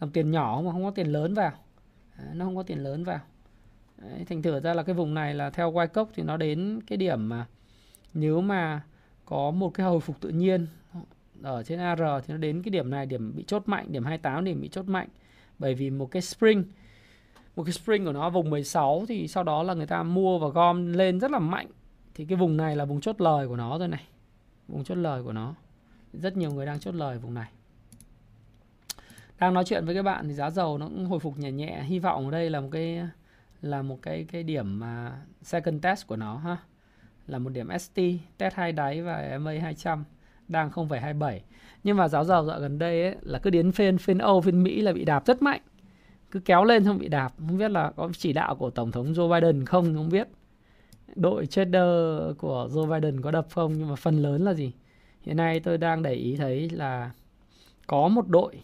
Dòng 0.00 0.10
tiền 0.10 0.30
nhỏ 0.30 0.62
mà 0.64 0.72
không 0.72 0.84
có 0.84 0.90
tiền 0.90 1.06
lớn 1.06 1.34
vào. 1.34 1.52
Đấy, 2.18 2.28
nó 2.34 2.44
không 2.44 2.56
có 2.56 2.62
tiền 2.62 2.78
lớn 2.78 3.04
vào. 3.04 3.20
Đấy, 3.98 4.24
thành 4.28 4.42
thử 4.42 4.60
ra 4.60 4.74
là 4.74 4.82
cái 4.82 4.94
vùng 4.94 5.14
này 5.14 5.34
là 5.34 5.50
theo 5.50 5.72
Wyckoff 5.72 6.06
thì 6.14 6.22
nó 6.22 6.36
đến 6.36 6.80
cái 6.86 6.96
điểm 6.96 7.28
mà 7.28 7.46
nếu 8.14 8.40
mà 8.40 8.82
có 9.24 9.50
một 9.50 9.70
cái 9.74 9.86
hồi 9.86 10.00
phục 10.00 10.20
tự 10.20 10.28
nhiên 10.28 10.66
ở 11.42 11.62
trên 11.62 11.78
AR 11.78 12.00
thì 12.00 12.34
nó 12.34 12.36
đến 12.36 12.62
cái 12.62 12.70
điểm 12.70 12.90
này, 12.90 13.06
điểm 13.06 13.32
bị 13.36 13.44
chốt 13.46 13.62
mạnh, 13.66 13.86
điểm 13.88 14.04
28 14.04 14.44
điểm 14.44 14.60
bị 14.60 14.68
chốt 14.68 14.86
mạnh. 14.86 15.08
Bởi 15.58 15.74
vì 15.74 15.90
một 15.90 16.10
cái 16.10 16.22
spring, 16.22 16.64
một 17.56 17.64
cái 17.64 17.72
spring 17.72 18.04
của 18.04 18.12
nó 18.12 18.30
vùng 18.30 18.50
16 18.50 19.04
thì 19.08 19.28
sau 19.28 19.44
đó 19.44 19.62
là 19.62 19.74
người 19.74 19.86
ta 19.86 20.02
mua 20.02 20.38
và 20.38 20.48
gom 20.48 20.92
lên 20.92 21.20
rất 21.20 21.30
là 21.30 21.38
mạnh. 21.38 21.66
Thì 22.14 22.24
cái 22.24 22.36
vùng 22.36 22.56
này 22.56 22.76
là 22.76 22.84
vùng 22.84 23.00
chốt 23.00 23.20
lời 23.20 23.48
của 23.48 23.56
nó 23.56 23.78
rồi 23.78 23.88
này. 23.88 24.04
Vùng 24.68 24.84
chốt 24.84 24.94
lời 24.94 25.22
của 25.22 25.32
nó. 25.32 25.54
Rất 26.12 26.36
nhiều 26.36 26.52
người 26.52 26.66
đang 26.66 26.80
chốt 26.80 26.94
lời 26.94 27.18
vùng 27.18 27.34
này. 27.34 27.50
Đang 29.38 29.54
nói 29.54 29.64
chuyện 29.64 29.84
với 29.84 29.94
các 29.94 30.02
bạn 30.02 30.28
thì 30.28 30.34
giá 30.34 30.50
dầu 30.50 30.78
nó 30.78 30.86
cũng 30.86 31.06
hồi 31.06 31.20
phục 31.20 31.38
nhẹ 31.38 31.52
nhẹ. 31.52 31.82
Hy 31.82 31.98
vọng 31.98 32.24
ở 32.24 32.30
đây 32.30 32.50
là 32.50 32.60
một 32.60 32.68
cái, 32.72 33.00
là 33.62 33.82
một 33.82 33.98
cái 34.02 34.26
cái 34.32 34.42
điểm 34.42 34.78
mà 34.78 35.20
second 35.42 35.82
test 35.82 36.06
của 36.06 36.16
nó 36.16 36.36
ha 36.36 36.56
là 37.26 37.38
một 37.38 37.50
điểm 37.50 37.68
ST 37.78 38.00
test 38.38 38.54
hai 38.54 38.72
đáy 38.72 39.02
và 39.02 39.38
MA 39.40 39.52
200 39.52 40.04
đang 40.48 40.70
0,27 40.70 41.38
nhưng 41.84 41.96
mà 41.96 42.08
giáo 42.08 42.24
dầu 42.24 42.44
dạo 42.44 42.60
gần 42.60 42.78
đây 42.78 43.02
ấy, 43.02 43.16
là 43.20 43.38
cứ 43.38 43.50
đến 43.50 43.72
phiên 43.72 43.98
phiên 43.98 44.18
Âu 44.18 44.40
phiên 44.40 44.62
Mỹ 44.62 44.80
là 44.80 44.92
bị 44.92 45.04
đạp 45.04 45.26
rất 45.26 45.42
mạnh. 45.42 45.60
Cứ 46.30 46.40
kéo 46.40 46.64
lên 46.64 46.84
xong 46.84 46.98
bị 46.98 47.08
đạp 47.08 47.32
không 47.38 47.58
biết 47.58 47.70
là 47.70 47.92
có 47.96 48.10
chỉ 48.18 48.32
đạo 48.32 48.54
của 48.54 48.70
tổng 48.70 48.90
thống 48.90 49.12
Joe 49.12 49.34
Biden 49.34 49.66
không 49.66 49.94
không 49.94 50.08
biết. 50.08 50.28
Đội 51.14 51.46
trader 51.46 51.90
của 52.38 52.68
Joe 52.72 52.94
Biden 52.94 53.20
có 53.20 53.30
đập 53.30 53.46
không 53.50 53.72
nhưng 53.78 53.88
mà 53.88 53.94
phần 53.94 54.22
lớn 54.22 54.44
là 54.44 54.54
gì? 54.54 54.72
Hiện 55.22 55.36
nay 55.36 55.60
tôi 55.60 55.78
đang 55.78 56.02
để 56.02 56.14
ý 56.14 56.36
thấy 56.36 56.70
là 56.70 57.10
có 57.86 58.08
một 58.08 58.28
đội 58.28 58.62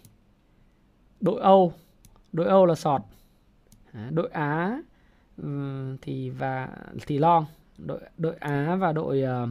đội 1.21 1.41
Âu. 1.41 1.73
Đội 2.33 2.47
Âu 2.47 2.67
là 2.67 2.75
sọt. 2.75 3.03
Đội 4.11 4.29
Á 4.33 4.81
thì 6.03 6.31
và 6.31 6.69
thì 7.07 7.19
long 7.19 7.45
đội 7.79 8.01
đội 8.17 8.35
Á 8.35 8.77
và 8.77 8.93
đội 8.93 9.23
uh, 9.23 9.49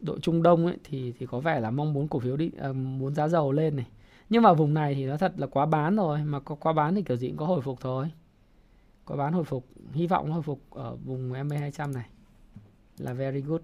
đội 0.00 0.18
Trung 0.22 0.42
Đông 0.42 0.66
ấy 0.66 0.76
thì 0.84 1.12
thì 1.18 1.26
có 1.26 1.40
vẻ 1.40 1.60
là 1.60 1.70
mong 1.70 1.92
muốn 1.92 2.08
cổ 2.08 2.18
phiếu 2.18 2.36
đi 2.36 2.50
uh, 2.70 2.76
muốn 2.76 3.14
giá 3.14 3.28
dầu 3.28 3.52
lên 3.52 3.76
này. 3.76 3.86
Nhưng 4.28 4.42
mà 4.42 4.52
vùng 4.52 4.74
này 4.74 4.94
thì 4.94 5.06
nó 5.06 5.16
thật 5.16 5.32
là 5.36 5.46
quá 5.46 5.66
bán 5.66 5.96
rồi 5.96 6.18
mà 6.24 6.40
có 6.40 6.54
quá 6.54 6.72
bán 6.72 6.94
thì 6.94 7.02
kiểu 7.02 7.16
gì 7.16 7.28
cũng 7.28 7.36
có 7.36 7.46
hồi 7.46 7.60
phục 7.60 7.80
thôi. 7.80 8.10
Có 9.04 9.16
bán 9.16 9.32
hồi 9.32 9.44
phục 9.44 9.66
hy 9.92 10.06
vọng 10.06 10.32
hồi 10.32 10.42
phục 10.42 10.60
ở 10.70 10.96
vùng 11.04 11.32
MB200 11.32 11.92
này 11.92 12.06
là 12.98 13.12
very 13.12 13.40
good. 13.40 13.60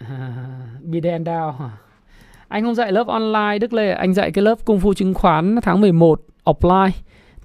Biden 0.82 1.24
down. 1.24 1.68
Anh 2.48 2.62
không 2.62 2.74
dạy 2.74 2.92
lớp 2.92 3.06
online 3.06 3.58
Đức 3.60 3.72
Lê 3.72 3.90
anh 3.90 4.14
dạy 4.14 4.30
cái 4.30 4.44
lớp 4.44 4.64
cung 4.64 4.80
phu 4.80 4.94
chứng 4.94 5.14
khoán 5.14 5.58
tháng 5.62 5.80
11 5.80 6.20
offline 6.44 6.90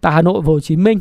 tại 0.01 0.13
Hà 0.13 0.21
Nội 0.21 0.41
và 0.41 0.47
Hồ 0.47 0.59
Chí 0.59 0.75
Minh 0.75 0.99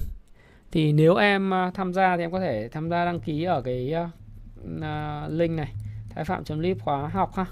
thì 0.72 0.92
nếu 0.92 1.14
em 1.16 1.50
ờ, 1.50 1.70
tham 1.74 1.92
gia 1.92 2.16
thì 2.16 2.22
em 2.22 2.30
có 2.30 2.40
thể 2.40 2.68
tham 2.68 2.90
gia 2.90 3.04
đăng 3.04 3.20
ký 3.20 3.44
ở 3.44 3.62
cái 3.62 3.94
uh, 3.94 5.30
link 5.30 5.56
này 5.56 5.74
thái 6.16 6.24
phạm 6.24 6.42
lip 6.60 6.76
khóa 6.80 7.08
học 7.08 7.34
ha. 7.34 7.46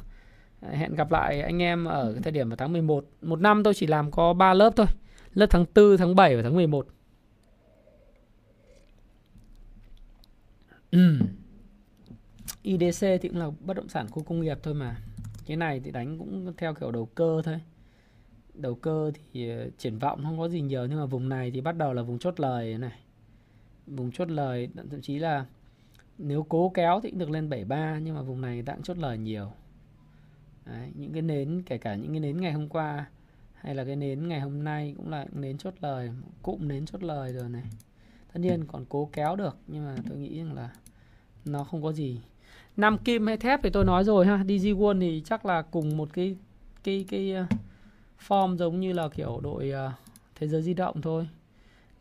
Hẹn 0.72 0.94
gặp 0.94 1.10
lại 1.12 1.40
anh 1.40 1.62
em 1.62 1.84
ở 1.84 2.12
cái 2.12 2.22
thời 2.22 2.32
điểm 2.32 2.48
vào 2.48 2.56
tháng 2.56 2.72
11 2.72 3.04
một. 3.22 3.40
Năm 3.40 3.62
tôi 3.62 3.74
chỉ 3.74 3.86
làm 3.86 4.10
có 4.10 4.32
3 4.32 4.54
lớp 4.54 4.72
thôi 4.76 4.86
lớp 5.34 5.46
tháng 5.50 5.64
4 5.74 5.96
tháng 5.98 6.14
7 6.14 6.36
và 6.36 6.42
tháng 6.42 6.54
11 6.54 6.86
ừ. 10.90 11.18
IDC 12.62 13.00
thì 13.00 13.28
cũng 13.28 13.38
là 13.38 13.50
bất 13.60 13.74
động 13.76 13.88
sản 13.88 14.06
khu 14.10 14.22
công 14.22 14.40
nghiệp 14.40 14.58
thôi 14.62 14.74
mà. 14.74 14.96
Cái 15.46 15.56
này 15.56 15.80
thì 15.84 15.90
đánh 15.90 16.18
cũng 16.18 16.52
theo 16.56 16.74
kiểu 16.74 16.90
đầu 16.90 17.06
cơ 17.06 17.42
thôi. 17.44 17.60
Đầu 18.54 18.74
cơ 18.74 19.10
thì 19.32 19.50
triển 19.78 19.98
vọng 19.98 20.24
không 20.24 20.38
có 20.38 20.48
gì 20.48 20.60
nhiều 20.60 20.86
nhưng 20.86 20.98
mà 20.98 21.06
vùng 21.06 21.28
này 21.28 21.50
thì 21.50 21.60
bắt 21.60 21.76
đầu 21.76 21.92
là 21.92 22.02
vùng 22.02 22.18
chốt 22.18 22.40
lời 22.40 22.78
này 22.78 23.03
vùng 23.86 24.12
chốt 24.12 24.30
lời 24.30 24.68
thậm 24.90 25.00
chí 25.00 25.18
là 25.18 25.44
nếu 26.18 26.46
cố 26.48 26.72
kéo 26.74 27.00
thì 27.02 27.10
cũng 27.10 27.18
được 27.18 27.30
lên 27.30 27.48
73 27.48 27.98
nhưng 27.98 28.14
mà 28.14 28.22
vùng 28.22 28.40
này 28.40 28.62
đã 28.62 28.76
chốt 28.82 28.98
lời 28.98 29.18
nhiều. 29.18 29.52
Đấy, 30.66 30.90
những 30.94 31.12
cái 31.12 31.22
nến 31.22 31.62
kể 31.66 31.78
cả 31.78 31.94
những 31.94 32.10
cái 32.10 32.20
nến 32.20 32.40
ngày 32.40 32.52
hôm 32.52 32.68
qua 32.68 33.06
hay 33.54 33.74
là 33.74 33.84
cái 33.84 33.96
nến 33.96 34.28
ngày 34.28 34.40
hôm 34.40 34.64
nay 34.64 34.94
cũng 34.96 35.10
là 35.10 35.26
nến 35.32 35.58
chốt 35.58 35.74
lời 35.80 36.10
cụm 36.42 36.68
nến 36.68 36.86
chốt 36.86 37.02
lời 37.02 37.32
rồi 37.32 37.48
này. 37.48 37.64
Tất 38.32 38.40
nhiên 38.40 38.64
còn 38.64 38.84
cố 38.88 39.08
kéo 39.12 39.36
được 39.36 39.56
nhưng 39.66 39.84
mà 39.84 39.94
tôi 40.08 40.18
nghĩ 40.18 40.38
rằng 40.38 40.54
là 40.54 40.70
nó 41.44 41.64
không 41.64 41.82
có 41.82 41.92
gì. 41.92 42.20
Nam 42.76 42.98
kim 42.98 43.26
hay 43.26 43.36
thép 43.36 43.62
thì 43.62 43.70
tôi 43.70 43.84
nói 43.84 44.04
rồi 44.04 44.26
ha 44.26 44.44
DG 44.44 44.66
World 44.66 45.00
thì 45.00 45.22
chắc 45.24 45.46
là 45.46 45.62
cùng 45.62 45.96
một 45.96 46.08
cái 46.12 46.36
cái 46.84 47.04
cái 47.08 47.32
ờ, 47.32 47.46
form 48.28 48.56
giống 48.56 48.80
như 48.80 48.92
là 48.92 49.08
kiểu 49.08 49.40
đội 49.42 49.70
ờ, 49.70 49.92
thế 50.34 50.48
giới 50.48 50.62
di 50.62 50.74
động 50.74 51.02
thôi 51.02 51.28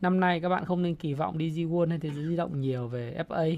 năm 0.03 0.19
nay 0.19 0.39
các 0.39 0.49
bạn 0.49 0.65
không 0.65 0.81
nên 0.81 0.95
kỳ 0.95 1.13
vọng 1.13 1.37
đi 1.37 1.65
World 1.65 1.89
hay 1.89 1.99
thế 1.99 2.09
giới 2.09 2.25
di 2.25 2.35
động 2.35 2.61
nhiều 2.61 2.87
về 2.87 3.23
FA 3.27 3.57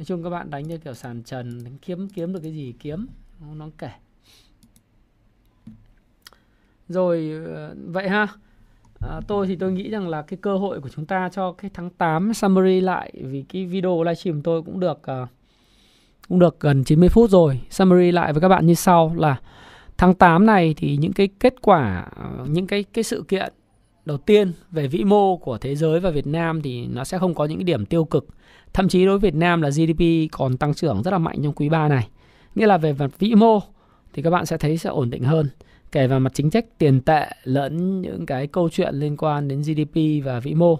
nói 0.00 0.04
chung 0.04 0.22
các 0.22 0.30
bạn 0.30 0.50
đánh 0.50 0.68
theo 0.68 0.78
kiểu 0.78 0.94
sàn 0.94 1.22
trần 1.22 1.64
kiếm 1.82 2.08
kiếm 2.08 2.32
được 2.32 2.40
cái 2.42 2.52
gì 2.52 2.74
kiếm. 2.78 3.06
Không 3.40 3.58
đáng 3.58 3.70
kể. 3.78 3.90
Rồi 6.88 7.30
ờ, 7.46 7.74
vậy 7.86 8.08
ha. 8.08 8.28
À, 9.00 9.20
tôi 9.26 9.46
thì 9.46 9.56
tôi 9.56 9.72
nghĩ 9.72 9.90
rằng 9.90 10.08
là 10.08 10.22
cái 10.22 10.38
cơ 10.42 10.56
hội 10.56 10.80
của 10.80 10.88
chúng 10.88 11.06
ta 11.06 11.28
cho 11.32 11.52
cái 11.52 11.70
tháng 11.74 11.90
8 11.90 12.34
summary 12.34 12.80
lại 12.80 13.12
vì 13.20 13.44
cái 13.48 13.66
video 13.66 14.02
livestream 14.02 14.42
tôi 14.42 14.62
cũng 14.62 14.80
được 14.80 15.00
uh, 15.22 15.28
cũng 16.28 16.38
được 16.38 16.60
gần 16.60 16.84
90 16.84 17.08
phút 17.08 17.30
rồi. 17.30 17.60
Summary 17.70 18.12
lại 18.12 18.32
với 18.32 18.40
các 18.40 18.48
bạn 18.48 18.66
như 18.66 18.74
sau 18.74 19.14
là 19.16 19.40
tháng 19.96 20.14
8 20.14 20.46
này 20.46 20.74
thì 20.76 20.96
những 20.96 21.12
cái 21.12 21.28
kết 21.40 21.54
quả 21.62 22.06
ờ, 22.16 22.46
những 22.48 22.66
cái 22.66 22.84
cái 22.84 23.04
sự 23.04 23.24
kiện 23.28 23.52
đầu 24.04 24.18
tiên 24.18 24.52
về 24.70 24.86
vĩ 24.86 25.04
mô 25.04 25.36
của 25.36 25.58
thế 25.58 25.76
giới 25.76 26.00
và 26.00 26.10
Việt 26.10 26.26
Nam 26.26 26.62
thì 26.62 26.86
nó 26.86 27.04
sẽ 27.04 27.18
không 27.18 27.34
có 27.34 27.44
những 27.44 27.58
cái 27.58 27.64
điểm 27.64 27.86
tiêu 27.86 28.04
cực. 28.04 28.26
Thậm 28.72 28.88
chí 28.88 29.04
đối 29.04 29.18
với 29.18 29.30
Việt 29.30 29.38
Nam 29.38 29.62
là 29.62 29.70
GDP 29.70 30.32
còn 30.32 30.56
tăng 30.56 30.74
trưởng 30.74 31.02
rất 31.02 31.10
là 31.10 31.18
mạnh 31.18 31.38
trong 31.42 31.52
quý 31.52 31.68
3 31.68 31.88
này. 31.88 32.08
Nghĩa 32.54 32.66
là 32.66 32.78
về 32.78 32.92
mặt 32.92 33.10
vĩ 33.18 33.34
mô 33.34 33.60
thì 34.12 34.22
các 34.22 34.30
bạn 34.30 34.46
sẽ 34.46 34.56
thấy 34.56 34.78
sẽ 34.78 34.90
ổn 34.90 35.10
định 35.10 35.22
hơn. 35.22 35.48
Kể 35.92 36.06
vào 36.06 36.20
mặt 36.20 36.32
chính 36.34 36.50
sách 36.50 36.78
tiền 36.78 37.00
tệ 37.00 37.26
lẫn 37.44 38.00
những 38.00 38.26
cái 38.26 38.46
câu 38.46 38.68
chuyện 38.68 38.94
liên 38.94 39.16
quan 39.16 39.48
đến 39.48 39.62
GDP 39.62 40.24
và 40.24 40.40
vĩ 40.40 40.54
mô. 40.54 40.78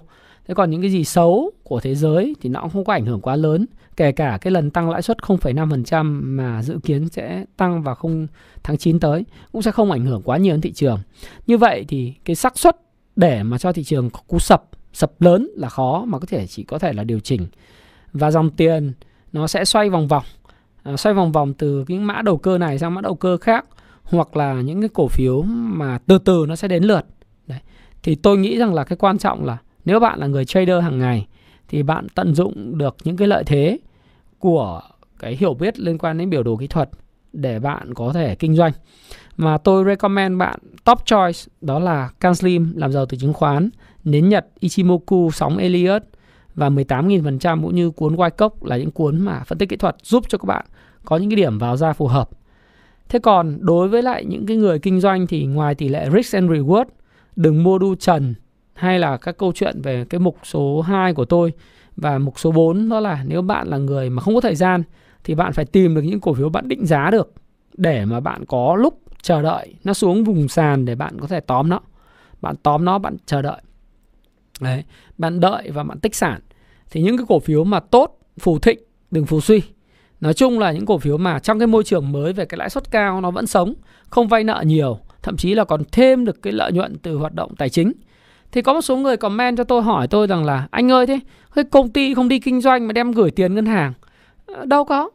Thế 0.48 0.54
còn 0.54 0.70
những 0.70 0.80
cái 0.80 0.90
gì 0.90 1.04
xấu 1.04 1.50
của 1.62 1.80
thế 1.80 1.94
giới 1.94 2.34
thì 2.40 2.48
nó 2.48 2.60
cũng 2.60 2.70
không 2.70 2.84
có 2.84 2.92
ảnh 2.92 3.06
hưởng 3.06 3.20
quá 3.20 3.36
lớn. 3.36 3.66
Kể 3.96 4.12
cả 4.12 4.38
cái 4.40 4.50
lần 4.50 4.70
tăng 4.70 4.90
lãi 4.90 5.02
suất 5.02 5.18
0,5% 5.18 6.20
mà 6.24 6.62
dự 6.62 6.78
kiến 6.82 7.08
sẽ 7.08 7.44
tăng 7.56 7.82
vào 7.82 7.94
không 7.94 8.26
tháng 8.62 8.78
9 8.78 9.00
tới 9.00 9.24
cũng 9.52 9.62
sẽ 9.62 9.70
không 9.70 9.90
ảnh 9.90 10.06
hưởng 10.06 10.22
quá 10.24 10.36
nhiều 10.36 10.54
đến 10.54 10.60
thị 10.60 10.72
trường. 10.72 10.98
Như 11.46 11.58
vậy 11.58 11.84
thì 11.88 12.14
cái 12.24 12.36
xác 12.36 12.58
suất 12.58 12.76
để 13.20 13.42
mà 13.42 13.58
cho 13.58 13.72
thị 13.72 13.84
trường 13.84 14.10
cú 14.10 14.38
sập 14.38 14.64
sập 14.92 15.22
lớn 15.22 15.50
là 15.56 15.68
khó 15.68 16.04
mà 16.06 16.18
có 16.18 16.26
thể 16.26 16.46
chỉ 16.46 16.62
có 16.62 16.78
thể 16.78 16.92
là 16.92 17.04
điều 17.04 17.20
chỉnh 17.20 17.46
và 18.12 18.30
dòng 18.30 18.50
tiền 18.50 18.92
nó 19.32 19.46
sẽ 19.46 19.64
xoay 19.64 19.90
vòng 19.90 20.08
vòng 20.08 20.24
à, 20.82 20.96
xoay 20.96 21.14
vòng 21.14 21.32
vòng 21.32 21.54
từ 21.54 21.84
cái 21.88 21.98
mã 21.98 22.22
đầu 22.22 22.36
cơ 22.36 22.58
này 22.58 22.78
sang 22.78 22.94
mã 22.94 23.00
đầu 23.00 23.14
cơ 23.14 23.36
khác 23.36 23.64
hoặc 24.02 24.36
là 24.36 24.54
những 24.54 24.80
cái 24.80 24.88
cổ 24.94 25.08
phiếu 25.08 25.42
mà 25.42 25.98
từ 26.06 26.18
từ 26.18 26.44
nó 26.48 26.56
sẽ 26.56 26.68
đến 26.68 26.84
lượt 26.84 27.06
Đấy. 27.46 27.58
thì 28.02 28.14
tôi 28.14 28.36
nghĩ 28.36 28.58
rằng 28.58 28.74
là 28.74 28.84
cái 28.84 28.96
quan 28.96 29.18
trọng 29.18 29.44
là 29.44 29.58
nếu 29.84 30.00
bạn 30.00 30.18
là 30.18 30.26
người 30.26 30.44
trader 30.44 30.82
hàng 30.82 30.98
ngày 30.98 31.26
thì 31.68 31.82
bạn 31.82 32.06
tận 32.14 32.34
dụng 32.34 32.78
được 32.78 32.96
những 33.04 33.16
cái 33.16 33.28
lợi 33.28 33.44
thế 33.44 33.78
của 34.38 34.80
cái 35.18 35.36
hiểu 35.36 35.54
biết 35.54 35.78
liên 35.78 35.98
quan 35.98 36.18
đến 36.18 36.30
biểu 36.30 36.42
đồ 36.42 36.56
kỹ 36.56 36.66
thuật 36.66 36.90
để 37.32 37.58
bạn 37.58 37.94
có 37.94 38.12
thể 38.12 38.34
kinh 38.34 38.56
doanh. 38.56 38.72
Mà 39.40 39.58
tôi 39.58 39.84
recommend 39.84 40.38
bạn 40.38 40.58
top 40.84 40.98
choice 41.06 41.38
đó 41.60 41.78
là 41.78 42.10
CanSlim 42.20 42.72
làm 42.76 42.92
giàu 42.92 43.06
từ 43.06 43.16
chứng 43.16 43.32
khoán, 43.32 43.70
nến 44.04 44.28
Nhật, 44.28 44.46
Ichimoku, 44.58 45.30
sóng 45.30 45.56
Elliott 45.56 46.04
và 46.54 46.68
18.000% 46.68 47.62
cũng 47.62 47.74
như 47.74 47.90
cuốn 47.90 48.16
White 48.16 48.50
là 48.62 48.76
những 48.76 48.90
cuốn 48.90 49.20
mà 49.20 49.42
phân 49.46 49.58
tích 49.58 49.68
kỹ 49.68 49.76
thuật 49.76 49.96
giúp 50.02 50.24
cho 50.28 50.38
các 50.38 50.46
bạn 50.46 50.64
có 51.04 51.16
những 51.16 51.30
cái 51.30 51.36
điểm 51.36 51.58
vào 51.58 51.76
ra 51.76 51.92
phù 51.92 52.06
hợp. 52.06 52.30
Thế 53.08 53.18
còn 53.18 53.58
đối 53.60 53.88
với 53.88 54.02
lại 54.02 54.24
những 54.24 54.46
cái 54.46 54.56
người 54.56 54.78
kinh 54.78 55.00
doanh 55.00 55.26
thì 55.26 55.46
ngoài 55.46 55.74
tỷ 55.74 55.88
lệ 55.88 56.08
risk 56.12 56.34
and 56.34 56.50
reward, 56.50 56.84
đừng 57.36 57.62
mua 57.62 57.78
đu 57.78 57.94
trần 57.94 58.34
hay 58.74 58.98
là 58.98 59.16
các 59.16 59.38
câu 59.38 59.52
chuyện 59.54 59.82
về 59.82 60.04
cái 60.10 60.18
mục 60.18 60.36
số 60.42 60.80
2 60.80 61.14
của 61.14 61.24
tôi 61.24 61.52
và 61.96 62.18
mục 62.18 62.38
số 62.38 62.52
4 62.52 62.88
đó 62.88 63.00
là 63.00 63.24
nếu 63.26 63.42
bạn 63.42 63.68
là 63.68 63.78
người 63.78 64.10
mà 64.10 64.22
không 64.22 64.34
có 64.34 64.40
thời 64.40 64.54
gian 64.54 64.82
thì 65.24 65.34
bạn 65.34 65.52
phải 65.52 65.64
tìm 65.64 65.94
được 65.94 66.02
những 66.02 66.20
cổ 66.20 66.34
phiếu 66.34 66.48
bạn 66.48 66.68
định 66.68 66.86
giá 66.86 67.10
được 67.10 67.32
để 67.76 68.04
mà 68.04 68.20
bạn 68.20 68.44
có 68.46 68.76
lúc 68.76 69.00
chờ 69.22 69.42
đợi 69.42 69.74
nó 69.84 69.92
xuống 69.92 70.24
vùng 70.24 70.48
sàn 70.48 70.84
để 70.84 70.94
bạn 70.94 71.20
có 71.20 71.26
thể 71.26 71.40
tóm 71.40 71.68
nó. 71.68 71.80
Bạn 72.40 72.56
tóm 72.62 72.84
nó 72.84 72.98
bạn 72.98 73.16
chờ 73.26 73.42
đợi. 73.42 73.62
Đấy, 74.60 74.84
bạn 75.18 75.40
đợi 75.40 75.70
và 75.70 75.82
bạn 75.82 75.98
tích 76.00 76.14
sản. 76.14 76.40
Thì 76.90 77.02
những 77.02 77.16
cái 77.16 77.26
cổ 77.28 77.40
phiếu 77.40 77.64
mà 77.64 77.80
tốt, 77.80 78.18
phù 78.38 78.58
thịnh, 78.58 78.78
đừng 79.10 79.26
phù 79.26 79.40
suy. 79.40 79.62
Nói 80.20 80.34
chung 80.34 80.58
là 80.58 80.72
những 80.72 80.86
cổ 80.86 80.98
phiếu 80.98 81.18
mà 81.18 81.38
trong 81.38 81.58
cái 81.58 81.66
môi 81.66 81.84
trường 81.84 82.12
mới 82.12 82.32
về 82.32 82.44
cái 82.44 82.58
lãi 82.58 82.70
suất 82.70 82.90
cao 82.90 83.20
nó 83.20 83.30
vẫn 83.30 83.46
sống, 83.46 83.74
không 84.10 84.28
vay 84.28 84.44
nợ 84.44 84.62
nhiều, 84.66 84.98
thậm 85.22 85.36
chí 85.36 85.54
là 85.54 85.64
còn 85.64 85.82
thêm 85.92 86.24
được 86.24 86.42
cái 86.42 86.52
lợi 86.52 86.72
nhuận 86.72 86.98
từ 86.98 87.16
hoạt 87.16 87.34
động 87.34 87.54
tài 87.56 87.68
chính. 87.68 87.92
Thì 88.52 88.62
có 88.62 88.72
một 88.72 88.80
số 88.80 88.96
người 88.96 89.16
comment 89.16 89.56
cho 89.56 89.64
tôi 89.64 89.82
hỏi 89.82 90.08
tôi 90.08 90.26
rằng 90.26 90.44
là 90.44 90.68
anh 90.70 90.90
ơi 90.90 91.06
thế 91.06 91.20
cái 91.54 91.64
công 91.64 91.90
ty 91.90 92.14
không 92.14 92.28
đi 92.28 92.38
kinh 92.38 92.60
doanh 92.60 92.86
mà 92.86 92.92
đem 92.92 93.12
gửi 93.12 93.30
tiền 93.30 93.54
ngân 93.54 93.66
hàng. 93.66 93.92
Ờ, 94.46 94.64
đâu 94.64 94.84
có. 94.84 95.10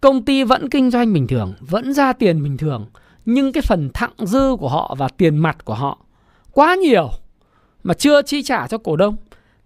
Công 0.00 0.24
ty 0.24 0.44
vẫn 0.44 0.68
kinh 0.68 0.90
doanh 0.90 1.12
bình 1.12 1.26
thường, 1.26 1.54
vẫn 1.60 1.92
ra 1.92 2.12
tiền 2.12 2.42
bình 2.42 2.56
thường, 2.56 2.86
nhưng 3.24 3.52
cái 3.52 3.62
phần 3.62 3.90
thặng 3.94 4.12
dư 4.18 4.56
của 4.56 4.68
họ 4.68 4.94
và 4.98 5.08
tiền 5.08 5.36
mặt 5.36 5.64
của 5.64 5.74
họ 5.74 5.98
quá 6.52 6.74
nhiều 6.74 7.10
mà 7.82 7.94
chưa 7.94 8.22
chi 8.22 8.42
trả 8.42 8.66
cho 8.66 8.78
cổ 8.78 8.96
đông, 8.96 9.16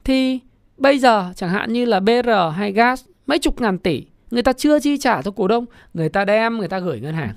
thì 0.04 0.40
bây 0.76 0.98
giờ 0.98 1.32
chẳng 1.36 1.50
hạn 1.50 1.72
như 1.72 1.84
là 1.84 2.00
BR 2.00 2.30
hay 2.54 2.72
gas 2.72 3.04
mấy 3.26 3.38
chục 3.38 3.60
ngàn 3.60 3.78
tỷ, 3.78 4.06
người 4.30 4.42
ta 4.42 4.52
chưa 4.52 4.80
chi 4.80 4.98
trả 4.98 5.22
cho 5.22 5.30
cổ 5.30 5.48
đông, 5.48 5.64
người 5.94 6.08
ta 6.08 6.24
đem, 6.24 6.58
người 6.58 6.68
ta 6.68 6.78
gửi 6.78 7.00
ngân 7.00 7.14
hàng 7.14 7.34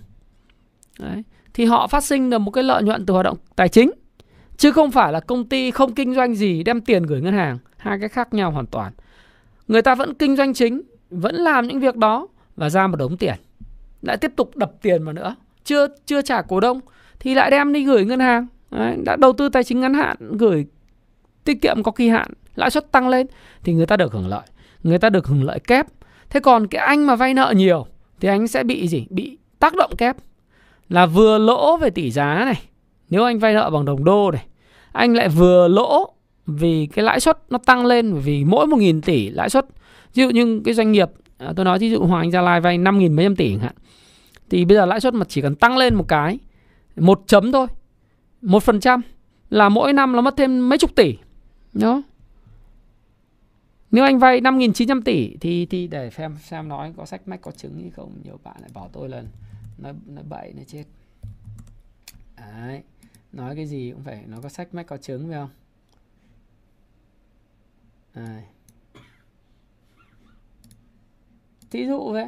Đấy. 0.99 1.23
thì 1.53 1.65
họ 1.65 1.88
phát 1.88 2.03
sinh 2.03 2.30
được 2.30 2.38
một 2.38 2.52
cái 2.52 2.64
lợi 2.64 2.84
nhuận 2.84 3.06
từ 3.06 3.14
hoạt 3.14 3.26
động 3.26 3.38
tài 3.56 3.69
chính, 3.69 3.91
chứ 4.57 4.72
không 4.72 4.91
phải 4.91 5.14
là 5.14 5.19
công 5.19 5.49
ty 5.49 5.72
không 5.72 5.95
kinh 5.95 6.15
doanh 6.15 6.35
gì 6.35 6.64
đem 6.64 6.81
tiền 6.81 7.03
gửi 7.03 7.22
ngân 7.22 7.34
hàng, 7.34 7.57
hai 7.77 7.99
cái 7.99 8.10
khác 8.10 8.34
nhau 8.34 8.52
hoàn 8.52 8.65
toàn 8.65 8.93
người 9.68 9.81
ta 9.81 9.95
vẫn 9.95 10.14
kinh 10.14 10.35
doanh 10.35 10.53
chính, 10.53 10.81
vẫn 11.10 11.35
làm 11.35 11.68
những 11.68 11.80
việc 11.80 11.95
đó 11.95 12.27
và 12.56 12.69
ra 12.69 12.88
một 12.88 12.98
đống 12.98 13.18
tiền, 13.18 13.35
lại 14.02 14.18
tiếp 14.18 14.31
tục 14.35 14.56
đập 14.56 14.72
tiền 14.81 15.03
vào 15.03 15.14
nữa 15.14 15.35
chưa 15.63 15.88
chưa 16.05 16.21
trả 16.21 16.41
cổ 16.41 16.59
đông 16.59 16.79
thì 17.19 17.33
lại 17.35 17.51
đem 17.51 17.73
đi 17.73 17.83
gửi 17.83 18.05
ngân 18.05 18.19
hàng. 18.19 18.47
Đấy, 18.71 18.97
đã 19.05 19.15
đầu 19.15 19.33
tư 19.33 19.49
tài 19.49 19.63
chính 19.63 19.79
ngắn 19.79 19.93
hạn 19.93 20.17
gửi 20.38 20.65
tiết 21.43 21.61
kiệm 21.61 21.83
có 21.83 21.91
kỳ 21.91 22.09
hạn 22.09 22.31
lãi 22.55 22.69
suất 22.69 22.91
tăng 22.91 23.07
lên 23.07 23.27
thì 23.63 23.73
người 23.73 23.85
ta 23.85 23.97
được 23.97 24.13
hưởng 24.13 24.27
lợi 24.27 24.41
người 24.83 24.97
ta 24.97 25.09
được 25.09 25.27
hưởng 25.27 25.43
lợi 25.43 25.59
kép. 25.59 25.85
Thế 26.29 26.39
còn 26.39 26.67
cái 26.67 26.85
anh 26.85 27.07
mà 27.07 27.15
vay 27.15 27.33
nợ 27.33 27.53
nhiều 27.55 27.85
thì 28.19 28.27
anh 28.27 28.47
sẽ 28.47 28.63
bị 28.63 28.88
gì? 28.88 29.05
Bị 29.09 29.38
tác 29.59 29.75
động 29.75 29.95
kép. 29.97 30.15
Là 30.89 31.05
vừa 31.05 31.38
lỗ 31.38 31.77
về 31.77 31.89
tỷ 31.89 32.11
giá 32.11 32.41
này 32.45 32.61
nếu 33.09 33.23
anh 33.23 33.39
vay 33.39 33.53
nợ 33.53 33.69
bằng 33.69 33.85
đồng 33.85 34.03
đô 34.03 34.31
này 34.31 34.45
anh 34.91 35.13
lại 35.13 35.29
vừa 35.29 35.67
lỗ 35.67 36.13
vì 36.47 36.88
cái 36.93 37.05
lãi 37.05 37.19
suất 37.19 37.38
nó 37.49 37.57
tăng 37.57 37.85
lên 37.85 38.13
vì 38.13 38.43
mỗi 38.43 38.67
một 38.67 38.77
nghìn 38.77 39.01
tỷ 39.01 39.29
lãi 39.29 39.49
suất. 39.49 39.65
Ví 40.13 40.23
dụ 40.23 40.29
như 40.29 40.61
cái 40.65 40.73
doanh 40.73 40.91
nghiệp 40.91 41.09
à, 41.38 41.53
tôi 41.55 41.65
nói 41.65 41.79
ví 41.79 41.89
dụ 41.89 41.99
Hoàng 42.03 42.21
Anh 42.21 42.31
Gia 42.31 42.41
Lai 42.41 42.61
vay 42.61 42.77
năm 42.77 42.99
nghìn 42.99 43.13
mấy 43.13 43.25
trăm 43.25 43.35
tỷ 43.35 43.49
chẳng 43.49 43.59
hạn 43.59 43.73
thì 44.52 44.65
bây 44.65 44.78
giờ 44.78 44.86
lãi 44.86 44.99
suất 44.99 45.14
mà 45.14 45.26
chỉ 45.30 45.41
cần 45.41 45.56
tăng 45.56 45.78
lên 45.78 45.95
một 45.95 46.07
cái, 46.07 46.40
một 46.95 47.23
chấm 47.28 47.52
thôi, 47.52 47.68
một 48.41 48.64
phần 48.64 48.80
trăm, 48.80 49.02
là 49.49 49.69
mỗi 49.69 49.94
năm 49.94 50.11
nó 50.11 50.22
mất 50.22 50.34
thêm 50.38 50.69
mấy 50.69 50.78
chục 50.78 50.95
tỷ 50.95 51.18
đó 51.73 52.02
nếu 53.91 54.03
anh 54.03 54.19
vay 54.19 54.41
5.900 54.41 55.02
tỷ 55.02 55.38
thì 55.41 55.65
thì 55.65 55.88
để 55.88 56.10
xem 56.10 56.38
xem 56.41 56.68
nói 56.68 56.94
có 56.98 57.06
sách 57.06 57.28
mách, 57.28 57.41
có 57.41 57.52
chứng 57.52 57.82
hay 57.82 57.90
không. 57.90 58.22
Nhiều 58.23 58.40
bạn 58.44 58.56
lại 58.61 58.69
bảo 58.73 58.90
tôi 58.94 59.10
là 59.10 59.23
nói 59.78 59.94
nói 60.06 60.23
bậy 60.30 60.53
nó 60.57 60.64
chết. 60.68 60.84
Đấy, 62.38 62.82
nói 63.32 63.56
cái 63.56 63.65
gì 63.65 63.91
cũng 63.91 64.03
phải, 64.03 64.23
nó 64.28 64.38
có 64.44 64.49
sách 64.49 64.73
mách, 64.73 64.88
có 64.88 64.98
chứng, 64.98 65.30
phải 65.30 65.38
không? 65.38 65.49
Đấy. 68.14 68.44
thí 71.72 71.88
dụ 71.88 72.11
vậy. 72.11 72.28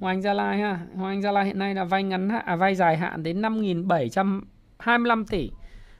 Hoàng 0.00 0.22
Gia 0.22 0.32
Lai 0.32 0.58
ha. 0.58 0.78
Hoàng 0.96 1.22
Gia 1.22 1.32
Lai 1.32 1.44
hiện 1.44 1.58
nay 1.58 1.74
là 1.74 1.84
vay 1.84 2.02
ngắn 2.02 2.28
hạn 2.28 2.42
à, 2.46 2.56
vay 2.56 2.74
dài 2.74 2.96
hạn 2.96 3.22
đến 3.22 3.42
5.725 3.42 5.24
tỷ. 5.24 5.50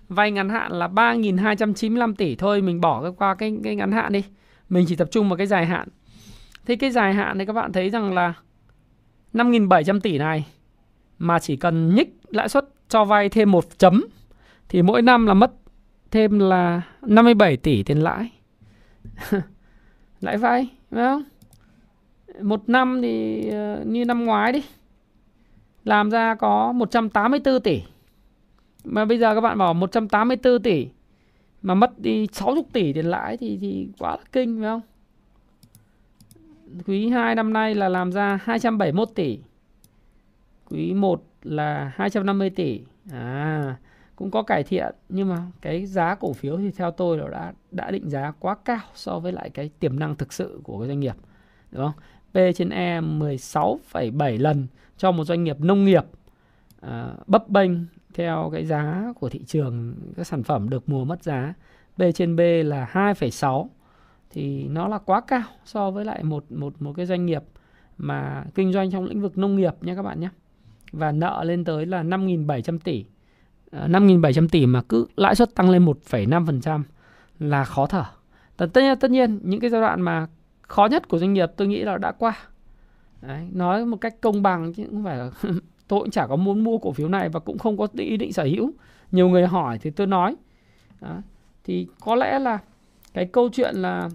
Vay 0.09 0.31
ngắn 0.31 0.49
hạn 0.49 0.73
là 0.73 0.89
3.295 0.89 2.15
tỷ. 2.15 2.37
Thôi 2.37 2.63
mình 2.63 2.81
bỏ 2.81 3.11
qua 3.11 3.35
cái 3.35 3.57
cái 3.65 3.77
ngắn 3.77 3.93
hạn 3.93 4.13
đi. 4.13 4.25
Mình 4.69 4.85
chỉ 4.89 4.97
tập 4.97 5.09
trung 5.11 5.29
vào 5.29 5.37
cái 5.37 5.47
dài 5.47 5.67
hạn. 5.67 5.89
Thế 6.67 6.77
cái 6.77 6.91
dài 6.91 7.15
hạn 7.15 7.39
thì 7.39 7.47
các 7.47 7.53
bạn 7.53 7.73
thấy 7.73 7.91
rằng 7.91 8.15
là 8.15 8.35
5.700 9.35 10.01
tỷ 10.01 10.19
này 10.19 10.47
mà 11.19 11.39
chỉ 11.39 11.57
cần 11.57 11.95
nhích 11.95 12.21
lãi 12.29 12.49
suất 12.49 12.65
cho 12.89 13.05
vay 13.05 13.29
thêm 13.29 13.51
một 13.51 13.65
chấm 13.79 14.07
thì 14.69 14.83
mỗi 14.83 15.03
năm 15.03 15.27
là 15.27 15.35
mất 15.35 15.53
thêm 16.11 16.39
là 16.39 16.83
57 17.03 17.57
tỷ 17.57 17.83
tiền 17.83 17.99
lãi. 17.99 18.31
Lãi 20.21 20.37
vay 20.37 20.69
đúng 20.91 21.01
không? 21.01 21.23
Một 22.43 22.69
năm 22.69 23.03
thì 23.03 23.49
ờ, 23.49 23.85
như 23.87 24.05
năm 24.05 24.25
ngoái 24.25 24.53
đi, 24.53 24.63
làm 25.85 26.11
ra 26.11 26.35
có 26.35 26.73
184 26.73 27.61
tỷ 27.61 27.83
mà 28.85 29.05
bây 29.05 29.19
giờ 29.19 29.35
các 29.35 29.41
bạn 29.41 29.59
bảo 29.59 29.75
184 29.75 30.63
tỷ 30.63 30.89
mà 31.63 31.75
mất 31.75 31.99
đi 31.99 32.27
60 32.33 32.63
tỷ 32.73 32.93
tiền 32.93 33.07
lãi 33.07 33.37
thì 33.37 33.59
thì 33.61 33.89
quá 33.99 34.11
là 34.11 34.25
kinh, 34.33 34.61
phải 34.61 34.69
không? 34.69 34.81
Quý 36.87 37.09
2 37.09 37.35
năm 37.35 37.53
nay 37.53 37.75
là 37.75 37.89
làm 37.89 38.13
ra 38.13 38.39
271 38.43 39.09
tỷ. 39.15 39.39
Quý 40.71 40.95
1 40.95 41.25
là 41.43 41.93
250 41.97 42.51
tỷ. 42.51 42.81
À 43.13 43.77
cũng 44.21 44.31
có 44.31 44.43
cải 44.43 44.63
thiện, 44.63 44.95
nhưng 45.09 45.29
mà 45.29 45.43
cái 45.61 45.87
giá 45.87 46.15
cổ 46.15 46.33
phiếu 46.33 46.57
thì 46.57 46.71
theo 46.71 46.91
tôi 46.91 47.19
là 47.19 47.29
đã 47.29 47.53
đã 47.71 47.91
định 47.91 48.09
giá 48.09 48.33
quá 48.39 48.57
cao 48.65 48.81
so 48.95 49.19
với 49.19 49.33
lại 49.33 49.51
cái 49.51 49.71
tiềm 49.81 49.99
năng 49.99 50.17
thực 50.17 50.33
sự 50.33 50.61
của 50.65 50.79
cái 50.79 50.89
doanh 50.89 51.01
nghiệp. 51.01 51.15
Đúng 51.71 51.83
không? 51.83 52.03
P 52.33 52.37
trên 52.55 52.71
E 52.71 53.01
16,7 53.01 54.41
lần 54.41 54.67
cho 54.97 55.13
một 55.13 55.25
doanh 55.25 55.45
nghiệp 55.45 55.61
nông 55.61 55.85
nghiệp 55.85 56.05
à, 56.81 57.15
bấp 57.27 57.49
bênh 57.49 57.71
theo 58.15 58.51
cái 58.53 58.67
giá 58.67 59.13
của 59.21 59.29
thị 59.29 59.45
trường 59.47 59.95
các 60.17 60.27
sản 60.27 60.43
phẩm 60.43 60.71
được 60.71 60.89
mùa 60.89 61.05
mất 61.05 61.23
giá 61.23 61.55
B 61.97 62.03
trên 62.15 62.37
B 62.37 62.41
là 62.65 62.91
2,6 62.93 63.67
thì 64.31 64.69
nó 64.69 64.89
là 64.89 64.99
quá 64.99 65.21
cao 65.21 65.43
so 65.65 65.91
với 65.91 66.05
lại 66.05 66.23
một 66.23 66.45
một 66.53 66.83
một 66.83 66.93
cái 66.97 67.07
doanh 67.07 67.27
nghiệp 67.27 67.43
mà 67.99 68.45
kinh 68.55 68.73
doanh 68.73 68.91
trong 68.91 69.05
lĩnh 69.05 69.21
vực 69.21 69.39
nông 69.39 69.57
nghiệp 69.57 69.75
nha 69.81 69.95
các 69.95 70.03
bạn 70.03 70.21
nhé. 70.21 70.29
Và 70.93 71.13
nợ 71.13 71.45
lên 71.45 71.65
tới 71.65 71.87
là 71.87 72.03
5.700 72.03 72.79
tỷ. 72.79 73.05
À, 73.71 73.89
5.700 73.89 74.49
tỷ 74.49 74.67
mà 74.67 74.83
cứ 74.83 75.07
lãi 75.17 75.35
suất 75.35 75.55
tăng 75.55 75.71
lên 75.71 75.85
1,5% 75.85 76.83
là 77.39 77.65
khó 77.65 77.87
thở. 77.87 78.05
Tất 78.57 78.67
nhiên, 78.75 78.99
tất 78.99 79.11
nhiên 79.11 79.41
những 79.43 79.61
cái 79.61 79.71
giai 79.71 79.81
đoạn 79.81 80.01
mà 80.01 80.27
khó 80.71 80.87
nhất 80.87 81.09
của 81.09 81.19
doanh 81.19 81.33
nghiệp 81.33 81.53
tôi 81.57 81.69
nghĩ 81.69 81.83
là 81.83 81.99
đã 81.99 82.13
qua. 82.13 82.39
Đấy, 83.23 83.49
nói 83.53 83.87
một 83.87 83.97
cách 83.97 84.21
công 84.21 84.43
bằng 84.43 84.73
chứ 84.73 84.87
không 84.91 85.05
phải 85.05 85.17
là 85.17 85.31
tôi 85.89 86.01
cũng 86.01 86.11
chả 86.11 86.27
có 86.27 86.37
muốn 86.37 86.65
mua 86.65 86.79
cổ 86.79 86.93
phiếu 86.93 87.09
này 87.09 87.29
và 87.29 87.41
cũng 87.41 87.59
không 87.59 87.77
có 87.77 87.89
ý 87.97 88.17
định 88.17 88.33
sở 88.33 88.45
hữu 88.45 88.73
nhiều 89.13 89.29
người 89.29 89.47
hỏi 89.47 89.79
thì 89.79 89.91
tôi 89.91 90.07
nói 90.07 90.37
đó. 91.01 91.23
thì 91.65 91.87
có 92.01 92.15
lẽ 92.15 92.39
là 92.39 92.59
cái 93.13 93.27
câu 93.27 93.49
chuyện 93.53 93.77
là 93.77 94.09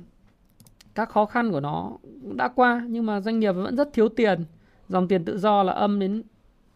các 0.95 1.10
khó 1.10 1.26
khăn 1.26 1.52
của 1.52 1.60
nó 1.60 1.91
đã 2.36 2.48
qua 2.48 2.86
nhưng 2.90 3.06
mà 3.06 3.22
doanh 3.22 3.40
nghiệp 3.40 3.52
vẫn 3.52 3.76
rất 3.76 3.94
thiếu 3.94 4.10
tiền 4.10 4.45
dòng 4.90 5.07
tiền 5.07 5.26
tự 5.26 5.38
do 5.38 5.64
là 5.64 5.73
âm 5.73 5.99
đến 5.99 6.23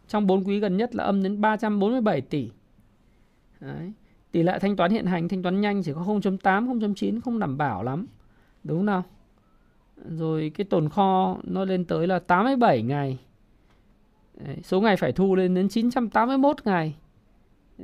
trong 0.08 0.26
4 0.26 0.44
quý 0.44 0.60
gần 0.60 0.76
nhất 0.76 0.94
là 0.94 1.04
âm 1.04 1.22
đến 1.22 1.40
347 1.40 2.20
tỷ 2.20 2.50
Đấy. 3.60 3.92
tỷ 4.32 4.42
lệ 4.42 4.58
thanh 4.58 4.76
toán 4.76 4.90
hiện 4.90 5.06
hành 5.06 5.28
thanh 5.28 5.42
toán 5.42 5.60
nhanh 5.60 5.82
chỉ 5.82 5.92
có 5.92 6.00
0.8 6.00 6.38
0.9 6.78 7.20
không 7.20 7.38
đảm 7.38 7.58
bảo 7.58 7.82
lắm 7.82 8.06
đúng 8.64 8.78
không 8.78 8.86
nào 8.86 9.04
rồi 10.04 10.52
cái 10.54 10.64
tồn 10.64 10.88
kho 10.88 11.38
nó 11.42 11.64
lên 11.64 11.84
tới 11.84 12.06
là 12.06 12.18
87 12.18 12.82
ngày. 12.82 13.18
Đấy, 14.34 14.56
số 14.62 14.80
ngày 14.80 14.96
phải 14.96 15.12
thu 15.12 15.34
lên 15.34 15.54
đến 15.54 15.68
981 15.68 16.56
ngày. 16.64 16.96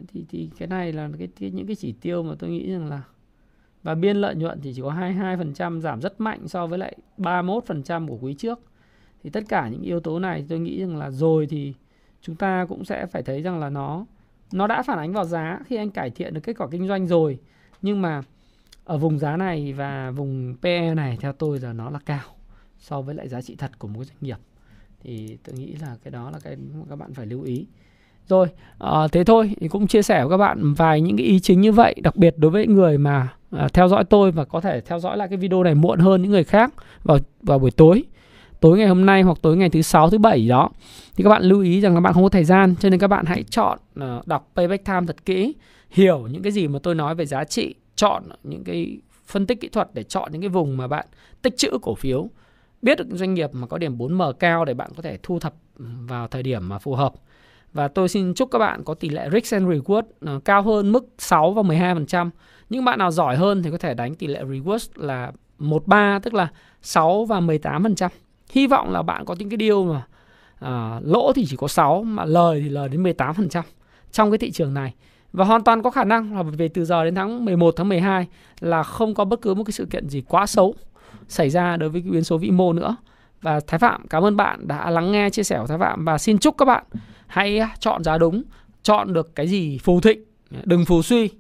Thì 0.09 0.25
thì 0.29 0.51
cái 0.59 0.69
này 0.69 0.93
là 0.93 1.09
cái, 1.19 1.29
cái 1.41 1.51
những 1.51 1.67
cái 1.67 1.77
chỉ 1.77 1.93
tiêu 1.93 2.23
mà 2.23 2.35
tôi 2.39 2.51
nghĩ 2.51 2.73
rằng 2.73 2.87
là 2.87 3.03
và 3.83 3.95
biên 3.95 4.17
lợi 4.17 4.35
nhuận 4.35 4.61
thì 4.61 4.73
chỉ 4.75 4.83
có 4.83 4.91
22% 4.91 5.81
giảm 5.81 6.01
rất 6.01 6.21
mạnh 6.21 6.49
so 6.49 6.67
với 6.67 6.79
lại 6.79 6.97
31% 7.19 8.09
của 8.09 8.19
quý 8.21 8.35
trước. 8.35 8.61
Thì 9.23 9.31
tất 9.31 9.45
cả 9.49 9.69
những 9.69 9.83
yếu 9.83 10.01
tố 10.01 10.19
này 10.19 10.45
tôi 10.49 10.59
nghĩ 10.59 10.81
rằng 10.81 10.97
là 10.97 11.11
rồi 11.11 11.47
thì 11.47 11.75
chúng 12.21 12.37
ta 12.37 12.67
cũng 12.69 12.85
sẽ 12.85 13.07
phải 13.07 13.23
thấy 13.23 13.43
rằng 13.43 13.59
là 13.59 13.71
nó 13.71 14.07
nó 14.53 14.67
đã 14.67 14.83
phản 14.83 14.99
ánh 14.99 15.13
vào 15.13 15.25
giá 15.25 15.61
khi 15.67 15.77
anh 15.77 15.91
cải 15.91 16.11
thiện 16.11 16.35
được 16.35 16.41
kết 16.41 16.59
quả 16.59 16.69
kinh 16.71 16.87
doanh 16.87 17.07
rồi. 17.07 17.39
Nhưng 17.83 18.03
mà 18.03 18.23
ở 18.87 18.99
vùng 18.99 19.19
giá 19.19 19.37
này 19.37 19.73
và 19.73 20.11
vùng 20.11 20.55
PE 20.63 20.95
này 20.95 21.19
theo 21.21 21.33
tôi 21.33 21.61
là 21.61 21.73
nó 21.73 21.91
là 21.91 21.99
cao 22.07 22.25
so 22.79 23.01
với 23.01 23.15
lại 23.15 23.29
giá 23.29 23.43
trị 23.43 23.57
thật 23.59 23.79
của 23.79 23.89
một 23.89 24.05
doanh 24.05 24.17
nghiệp. 24.21 24.37
Thì 25.03 25.39
tôi 25.45 25.57
nghĩ 25.57 25.75
là 25.81 25.97
cái 26.05 26.11
đó 26.11 26.31
là 26.31 26.39
cái 26.45 26.57
các 26.91 26.97
bạn 26.97 27.15
phải 27.15 27.27
lưu 27.27 27.43
ý. 27.43 27.67
Rồi 28.27 28.47
à, 28.79 29.09
thế 29.13 29.25
thôi 29.25 29.53
thì 29.61 29.69
cũng 29.69 29.87
chia 29.87 30.03
sẻ 30.03 30.21
với 30.21 30.31
các 30.31 30.37
bạn 30.37 30.75
vài 30.75 31.01
những 31.01 31.17
cái 31.17 31.27
ý 31.27 31.41
chính 31.41 31.61
như 31.61 31.73
vậy 31.73 31.95
đặc 32.03 32.17
biệt 32.17 32.35
đối 32.39 32.51
với 32.51 32.67
người 32.67 32.99
mà 32.99 33.29
à, 33.51 33.69
theo 33.73 33.89
dõi 33.89 34.05
tôi 34.05 34.31
và 34.31 34.45
có 34.45 34.61
thể 34.61 34.81
theo 34.81 34.99
dõi 34.99 35.17
lại 35.17 35.29
cái 35.29 35.37
video 35.37 35.63
này 35.63 35.75
muộn 35.75 35.99
hơn 35.99 36.23
những 36.23 36.31
người 36.31 36.45
khác 36.45 36.73
vào 37.03 37.19
vào 37.43 37.59
buổi 37.59 37.71
tối 37.71 38.05
tối 38.61 38.79
ngày 38.79 38.89
hôm 38.89 39.07
nay 39.07 39.23
hoặc 39.23 39.39
tối 39.43 39.57
ngày 39.57 39.71
thứ 39.71 39.83
sáu 39.83 40.11
thứ 40.11 40.19
bảy 40.19 40.49
đó. 40.49 40.71
Thì 41.17 41.25
các 41.25 41.31
bạn 41.31 41.43
lưu 41.43 41.61
ý 41.61 41.81
rằng 41.81 41.95
các 41.95 42.01
bạn 42.01 42.13
không 42.13 42.23
có 42.23 42.29
thời 42.29 42.45
gian 42.45 42.75
cho 42.81 42.91
nên 42.91 43.01
các 43.01 43.09
bạn 43.09 43.25
hãy 43.27 43.43
chọn 43.43 43.79
uh, 44.01 44.27
đọc 44.27 44.51
payback 44.57 44.85
time 44.85 45.07
thật 45.07 45.25
kỹ 45.25 45.55
hiểu 45.91 46.27
những 46.31 46.43
cái 46.43 46.53
gì 46.53 46.69
mà 46.69 46.79
tôi 46.83 46.95
nói 46.95 47.15
về 47.15 47.27
giá 47.27 47.45
trị 47.45 47.75
chọn 47.97 48.23
những 48.43 48.65
cái 48.65 48.99
phân 49.27 49.47
tích 49.47 49.61
kỹ 49.61 49.69
thuật 49.69 49.89
để 49.93 50.03
chọn 50.03 50.33
những 50.33 50.43
cái 50.43 50.49
vùng 50.49 50.77
mà 50.77 50.87
bạn 50.89 51.07
tích 51.43 51.57
trữ 51.57 51.79
cổ 51.83 51.95
phiếu 51.95 52.29
biết 52.83 52.99
được 52.99 53.07
doanh 53.11 53.35
nghiệp 53.35 53.51
mà 53.53 53.67
có 53.67 53.79
điểm 53.79 53.99
4M 53.99 54.33
cao 54.33 54.65
để 54.65 54.75
bạn 54.75 54.91
có 54.97 55.03
thể 55.03 55.19
thu 55.23 55.39
thập 55.39 55.55
ừ, 55.79 55.85
vào 56.09 56.29
thời 56.29 56.43
điểm 56.43 56.69
mà 56.69 56.79
phù 56.79 56.95
hợp 56.95 57.13
và 57.77 57.89
tôi 57.89 58.09
xin 58.09 58.35
chúc 58.35 58.51
các 58.51 58.59
bạn 58.59 58.85
có 58.85 58.95
tỷ 58.95 59.09
lệ 59.09 59.29
risk 59.33 59.55
and 59.55 59.67
reward 59.67 60.03
ờ, 60.21 60.41
cao 60.45 60.63
hơn 60.63 60.93
mức 60.93 61.09
6 61.19 61.53
và 61.53 61.63
12%. 61.63 62.31
Những 62.71 62.85
bạn 62.85 62.99
nào 62.99 63.11
giỏi 63.11 63.37
hơn 63.37 63.63
thì 63.63 63.71
có 63.71 63.79
thể 63.79 63.95
đánh 63.95 64.15
tỷ 64.15 64.27
lệ 64.27 64.45
reward 64.45 64.89
là 64.95 65.33
13 65.59 66.19
tức 66.23 66.35
là 66.35 66.49
6 66.83 67.25
và 67.25 67.41
18%. 67.41 68.09
Hy 68.51 68.67
vọng 68.67 68.91
là 68.91 69.03
bạn 69.03 69.25
có 69.25 69.35
những 69.39 69.51
cái 69.51 69.59
deal 69.61 69.85
mà 69.85 70.07
à, 70.61 71.01
lỗ 71.05 71.33
thì 71.33 71.47
chỉ 71.49 71.57
có 71.57 71.69
6 71.69 72.03
mà 72.03 72.25
lời 72.25 72.61
thì 72.61 72.69
lời 72.69 72.89
đến 72.89 73.03
18% 73.03 73.63
trong 74.13 74.31
cái 74.31 74.39
thị 74.39 74.51
trường 74.51 74.75
này. 74.75 74.95
Và 75.37 75.45
hoàn 75.45 75.65
toàn 75.65 75.83
có 75.83 75.91
khả 75.91 76.05
năng 76.05 76.37
là 76.37 76.43
về 76.43 76.69
từ 76.69 76.85
giờ 76.85 77.05
đến 77.05 77.15
tháng 77.15 77.45
11 77.45 77.75
tháng 77.77 77.89
12 77.89 78.27
là 78.61 78.83
không 78.83 79.15
có 79.15 79.25
bất 79.25 79.43
cứ 79.43 79.55
một 79.55 79.65
cái 79.65 79.73
sự 79.73 79.87
kiện 79.91 80.09
gì 80.09 80.23
quá 80.29 80.47
xấu 80.47 80.75
xảy 81.29 81.51
ra 81.51 81.77
đối 81.77 81.89
với 81.89 82.01
cái 82.01 82.11
biến 82.11 82.25
số 82.25 82.39
vĩ 82.39 82.51
mô 82.51 82.73
nữa. 82.73 82.97
Và 83.43 83.61
Thái 83.67 83.79
Phạm 83.79 84.09
cảm 84.09 84.25
ơn 84.25 84.37
bạn 84.37 84.69
đã 84.69 84.91
lắng 84.91 85.13
nghe 85.13 85.31
chia 85.31 85.43
sẻ 85.43 85.59
của 85.61 85.67
Thái 85.67 85.79
Phạm 85.79 86.05
và 86.05 86.19
xin 86.19 86.39
chúc 86.39 86.59
các 86.59 86.65
bạn 86.65 86.85
hãy 87.27 87.61
chọn 87.81 88.05
giá 88.05 88.19
đúng, 88.19 88.43
chọn 88.83 89.13
được 89.13 89.35
cái 89.35 89.47
gì 89.47 89.79
phù 89.79 90.01
thịnh, 90.01 90.25
đừng 90.65 90.85
phù 90.85 91.03
suy. 91.03 91.31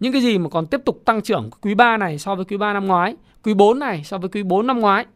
Những 0.00 0.12
cái 0.12 0.22
gì 0.22 0.38
mà 0.38 0.48
còn 0.48 0.66
tiếp 0.66 0.80
tục 0.84 1.02
tăng 1.04 1.22
trưởng 1.22 1.50
quý 1.60 1.74
3 1.74 1.96
này 1.96 2.18
so 2.18 2.34
với 2.34 2.44
quý 2.44 2.56
3 2.56 2.72
năm 2.72 2.86
ngoái, 2.86 3.16
quý 3.44 3.54
4 3.54 3.78
này 3.78 4.02
so 4.04 4.18
với 4.18 4.28
quý 4.28 4.42
4 4.42 4.66
năm 4.66 4.80
ngoái. 4.80 5.06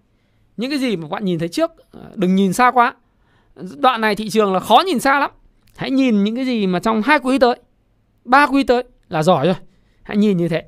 Những 0.57 0.71
cái 0.71 0.79
gì 0.79 0.97
mà 0.97 1.09
bạn 1.09 1.25
nhìn 1.25 1.39
thấy 1.39 1.49
trước, 1.49 1.71
đừng 2.15 2.35
nhìn 2.35 2.53
xa 2.53 2.71
quá. 2.71 2.95
Đoạn 3.79 4.01
này 4.01 4.15
thị 4.15 4.31
trường 4.31 4.53
là 4.53 4.61
khó 4.61 4.83
nhìn 4.87 5.01
xa 5.01 5.21
lắm. 5.21 5.31
Hãy 5.77 5.91
nhìn 5.91 6.25
những 6.25 6.37
cái 6.37 6.45
gì 6.45 6.67
mà 6.67 6.79
trong 6.79 7.03
hai 7.03 7.19
quý 7.19 7.39
tới, 7.39 7.57
ba 8.27 8.47
quý 8.47 8.65
tới 8.65 8.82
là 9.09 9.23
giỏi 9.23 9.47
rồi. 9.47 9.57
Hãy 10.03 10.16
nhìn 10.16 10.36
như 10.36 10.48
thế. 10.48 10.62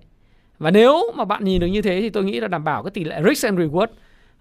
Và 0.58 0.70
nếu 0.70 1.12
mà 1.14 1.24
bạn 1.24 1.44
nhìn 1.44 1.60
được 1.60 1.66
như 1.66 1.82
thế 1.82 2.00
thì 2.00 2.10
tôi 2.10 2.24
nghĩ 2.24 2.40
là 2.40 2.48
đảm 2.48 2.64
bảo 2.64 2.82
cái 2.82 2.90
tỷ 2.90 3.04
lệ 3.04 3.22
risk 3.28 3.44
and 3.44 3.58
reward 3.58 3.86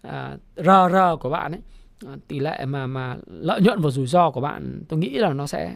à, 0.02 0.32
uh, 0.60 0.66
RR 0.66 1.20
của 1.20 1.30
bạn 1.30 1.52
ấy 1.52 1.62
à, 2.08 2.16
tỷ 2.28 2.40
lệ 2.40 2.66
mà 2.66 2.88
mà 2.88 3.16
lợi 3.28 3.62
nhuận 3.62 3.82
và 3.82 3.90
rủi 3.90 4.08
ro 4.08 4.32
của 4.32 4.42
bạn 4.42 4.82
tôi 4.90 5.00
nghĩ 5.00 5.10
là 5.10 5.34
nó 5.34 5.48
sẽ 5.48 5.76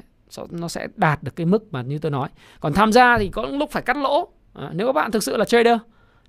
nó 0.49 0.67
sẽ 0.67 0.87
đạt 0.95 1.23
được 1.23 1.35
cái 1.35 1.45
mức 1.45 1.73
mà 1.73 1.81
như 1.81 1.99
tôi 1.99 2.11
nói. 2.11 2.29
Còn 2.59 2.73
tham 2.73 2.91
gia 2.91 3.17
thì 3.17 3.29
có 3.29 3.45
lúc 3.45 3.71
phải 3.71 3.81
cắt 3.81 3.97
lỗ. 3.97 4.27
À, 4.53 4.69
nếu 4.73 4.87
các 4.87 4.93
bạn 4.93 5.11
thực 5.11 5.23
sự 5.23 5.37
là 5.37 5.45
trader 5.45 5.77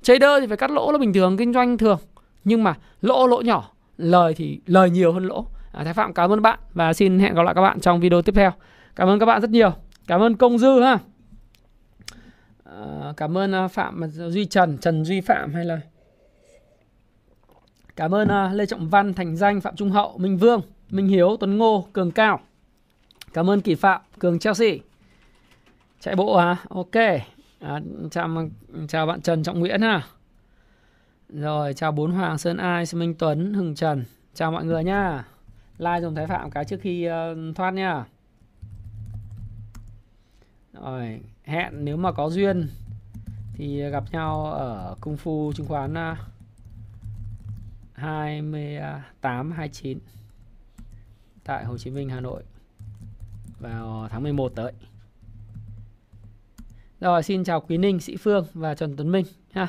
trader 0.02 0.30
thì 0.40 0.46
phải 0.46 0.56
cắt 0.56 0.70
lỗ 0.70 0.92
là 0.92 0.98
bình 0.98 1.12
thường 1.12 1.36
kinh 1.36 1.52
doanh 1.52 1.78
thường. 1.78 1.98
Nhưng 2.44 2.64
mà 2.64 2.74
lỗ 3.00 3.26
lỗ 3.26 3.40
nhỏ 3.40 3.70
lời 3.96 4.34
thì 4.34 4.60
lời 4.66 4.90
nhiều 4.90 5.12
hơn 5.12 5.26
lỗ. 5.26 5.46
À, 5.72 5.84
thái 5.84 5.94
phạm 5.94 6.14
cảm 6.14 6.32
ơn 6.32 6.42
bạn 6.42 6.58
và 6.74 6.92
xin 6.92 7.18
hẹn 7.18 7.34
gặp 7.34 7.42
lại 7.42 7.54
các 7.54 7.62
bạn 7.62 7.80
trong 7.80 8.00
video 8.00 8.22
tiếp 8.22 8.32
theo. 8.34 8.52
Cảm 8.96 9.08
ơn 9.08 9.18
các 9.18 9.26
bạn 9.26 9.40
rất 9.40 9.50
nhiều 9.50 9.72
cảm 10.06 10.20
ơn 10.20 10.36
công 10.36 10.58
dư 10.58 10.80
ha 10.80 10.98
à, 12.64 13.12
cảm 13.16 13.38
ơn 13.38 13.52
ờ, 13.52 13.68
phạm 13.68 14.08
duy 14.08 14.44
trần 14.44 14.78
trần 14.78 15.04
duy 15.04 15.20
phạm 15.20 15.54
hay 15.54 15.64
là 15.64 15.80
Cảm 17.96 18.14
ơn 18.14 18.28
uh, 18.28 18.54
Lê 18.54 18.66
Trọng 18.66 18.88
Văn, 18.88 19.14
Thành 19.14 19.36
Danh, 19.36 19.60
Phạm 19.60 19.76
Trung 19.76 19.90
Hậu, 19.90 20.18
Minh 20.18 20.38
Vương, 20.38 20.60
Minh 20.90 21.08
Hiếu, 21.08 21.36
Tuấn 21.40 21.58
Ngô, 21.58 21.86
Cường 21.92 22.10
Cao. 22.10 22.40
Cảm 23.32 23.50
ơn 23.50 23.60
Kỳ 23.60 23.74
Phạm, 23.74 24.00
Cường 24.18 24.38
Chelsea. 24.38 24.70
Chạy 26.00 26.16
bộ 26.16 26.36
hả? 26.36 26.44
À? 26.44 26.56
Ok. 26.68 26.96
À, 27.60 27.80
chào 28.10 28.48
chào 28.88 29.06
bạn 29.06 29.20
Trần 29.20 29.42
Trọng 29.42 29.60
Nguyễn 29.60 29.80
ha. 29.80 30.02
Rồi, 31.28 31.74
chào 31.74 31.92
bốn 31.92 32.12
Hoàng 32.12 32.38
Sơn 32.38 32.56
Ai, 32.56 32.86
Sơn 32.86 32.98
Minh 32.98 33.14
Tuấn, 33.14 33.54
Hưng 33.54 33.74
Trần. 33.74 34.04
Chào 34.34 34.52
mọi 34.52 34.64
người 34.64 34.84
nhá. 34.84 35.24
Like 35.78 36.00
dùng 36.00 36.14
Thái 36.14 36.26
Phạm 36.26 36.50
cái 36.50 36.64
trước 36.64 36.80
khi 36.80 37.08
uh, 37.08 37.56
thoát 37.56 37.70
nha. 37.70 38.04
Rồi, 40.72 41.20
hẹn 41.44 41.84
nếu 41.84 41.96
mà 41.96 42.12
có 42.12 42.30
duyên 42.30 42.68
thì 43.54 43.90
gặp 43.90 44.04
nhau 44.12 44.44
ở 44.44 44.96
Cung 45.00 45.16
Phu 45.16 45.52
chứng 45.52 45.66
khoán 45.66 45.94
à, 45.94 46.16
28 47.94 49.50
29 49.50 49.98
tại 51.44 51.64
Hồ 51.64 51.78
Chí 51.78 51.90
Minh 51.90 52.08
Hà 52.08 52.20
Nội 52.20 52.42
vào 53.60 54.08
tháng 54.10 54.22
11 54.22 54.52
tới. 54.54 54.72
Rồi 57.00 57.22
xin 57.22 57.44
chào 57.44 57.60
Quý 57.60 57.76
Ninh, 57.78 58.00
Sĩ 58.00 58.16
Phương 58.16 58.46
và 58.54 58.74
Trần 58.74 58.96
Tuấn 58.96 59.12
Minh 59.12 59.24
ha. 59.52 59.68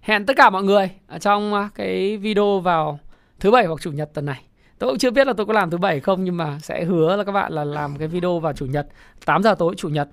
Hẹn 0.00 0.26
tất 0.26 0.36
cả 0.36 0.50
mọi 0.50 0.62
người 0.62 0.90
ở 1.06 1.18
trong 1.18 1.54
à, 1.54 1.70
cái 1.74 2.16
video 2.16 2.60
vào 2.60 2.98
thứ 3.40 3.50
bảy 3.50 3.66
hoặc 3.66 3.80
chủ 3.80 3.92
nhật 3.92 4.10
tuần 4.14 4.26
này. 4.26 4.42
Tôi 4.80 4.90
cũng 4.90 4.98
chưa 4.98 5.10
biết 5.10 5.26
là 5.26 5.32
tôi 5.32 5.46
có 5.46 5.52
làm 5.52 5.70
thứ 5.70 5.78
bảy 5.78 6.00
không 6.00 6.24
nhưng 6.24 6.36
mà 6.36 6.58
sẽ 6.62 6.84
hứa 6.84 7.16
là 7.16 7.24
các 7.24 7.32
bạn 7.32 7.52
là 7.52 7.64
làm 7.64 7.96
cái 7.98 8.08
video 8.08 8.38
vào 8.38 8.52
chủ 8.52 8.66
nhật 8.66 8.88
8 9.24 9.42
giờ 9.42 9.54
tối 9.54 9.74
chủ 9.76 9.88
nhật. 9.88 10.08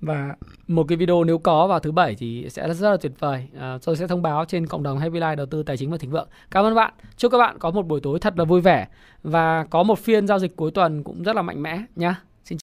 Và 0.00 0.34
một 0.68 0.84
cái 0.88 0.96
video 0.96 1.24
nếu 1.24 1.38
có 1.38 1.66
vào 1.66 1.78
thứ 1.78 1.92
bảy 1.92 2.14
thì 2.14 2.46
sẽ 2.50 2.74
rất 2.74 2.90
là 2.90 2.96
tuyệt 2.96 3.12
vời. 3.18 3.48
À, 3.58 3.78
tôi 3.84 3.96
sẽ 3.96 4.06
thông 4.06 4.22
báo 4.22 4.44
trên 4.44 4.66
cộng 4.66 4.82
đồng 4.82 4.98
Happy 4.98 5.20
Life 5.20 5.36
đầu 5.36 5.46
tư 5.46 5.62
tài 5.62 5.76
chính 5.76 5.90
và 5.90 5.96
thịnh 5.96 6.10
vượng. 6.10 6.28
Cảm 6.50 6.64
ơn 6.64 6.74
bạn. 6.74 6.94
Chúc 7.16 7.32
các 7.32 7.38
bạn 7.38 7.58
có 7.58 7.70
một 7.70 7.86
buổi 7.86 8.00
tối 8.00 8.18
thật 8.18 8.38
là 8.38 8.44
vui 8.44 8.60
vẻ. 8.60 8.88
Và 9.22 9.64
có 9.64 9.82
một 9.82 9.98
phiên 9.98 10.26
giao 10.26 10.38
dịch 10.38 10.56
cuối 10.56 10.70
tuần 10.70 11.02
cũng 11.02 11.22
rất 11.22 11.36
là 11.36 11.42
mạnh 11.42 11.62
mẽ 11.62 11.82
nhé 11.96 12.14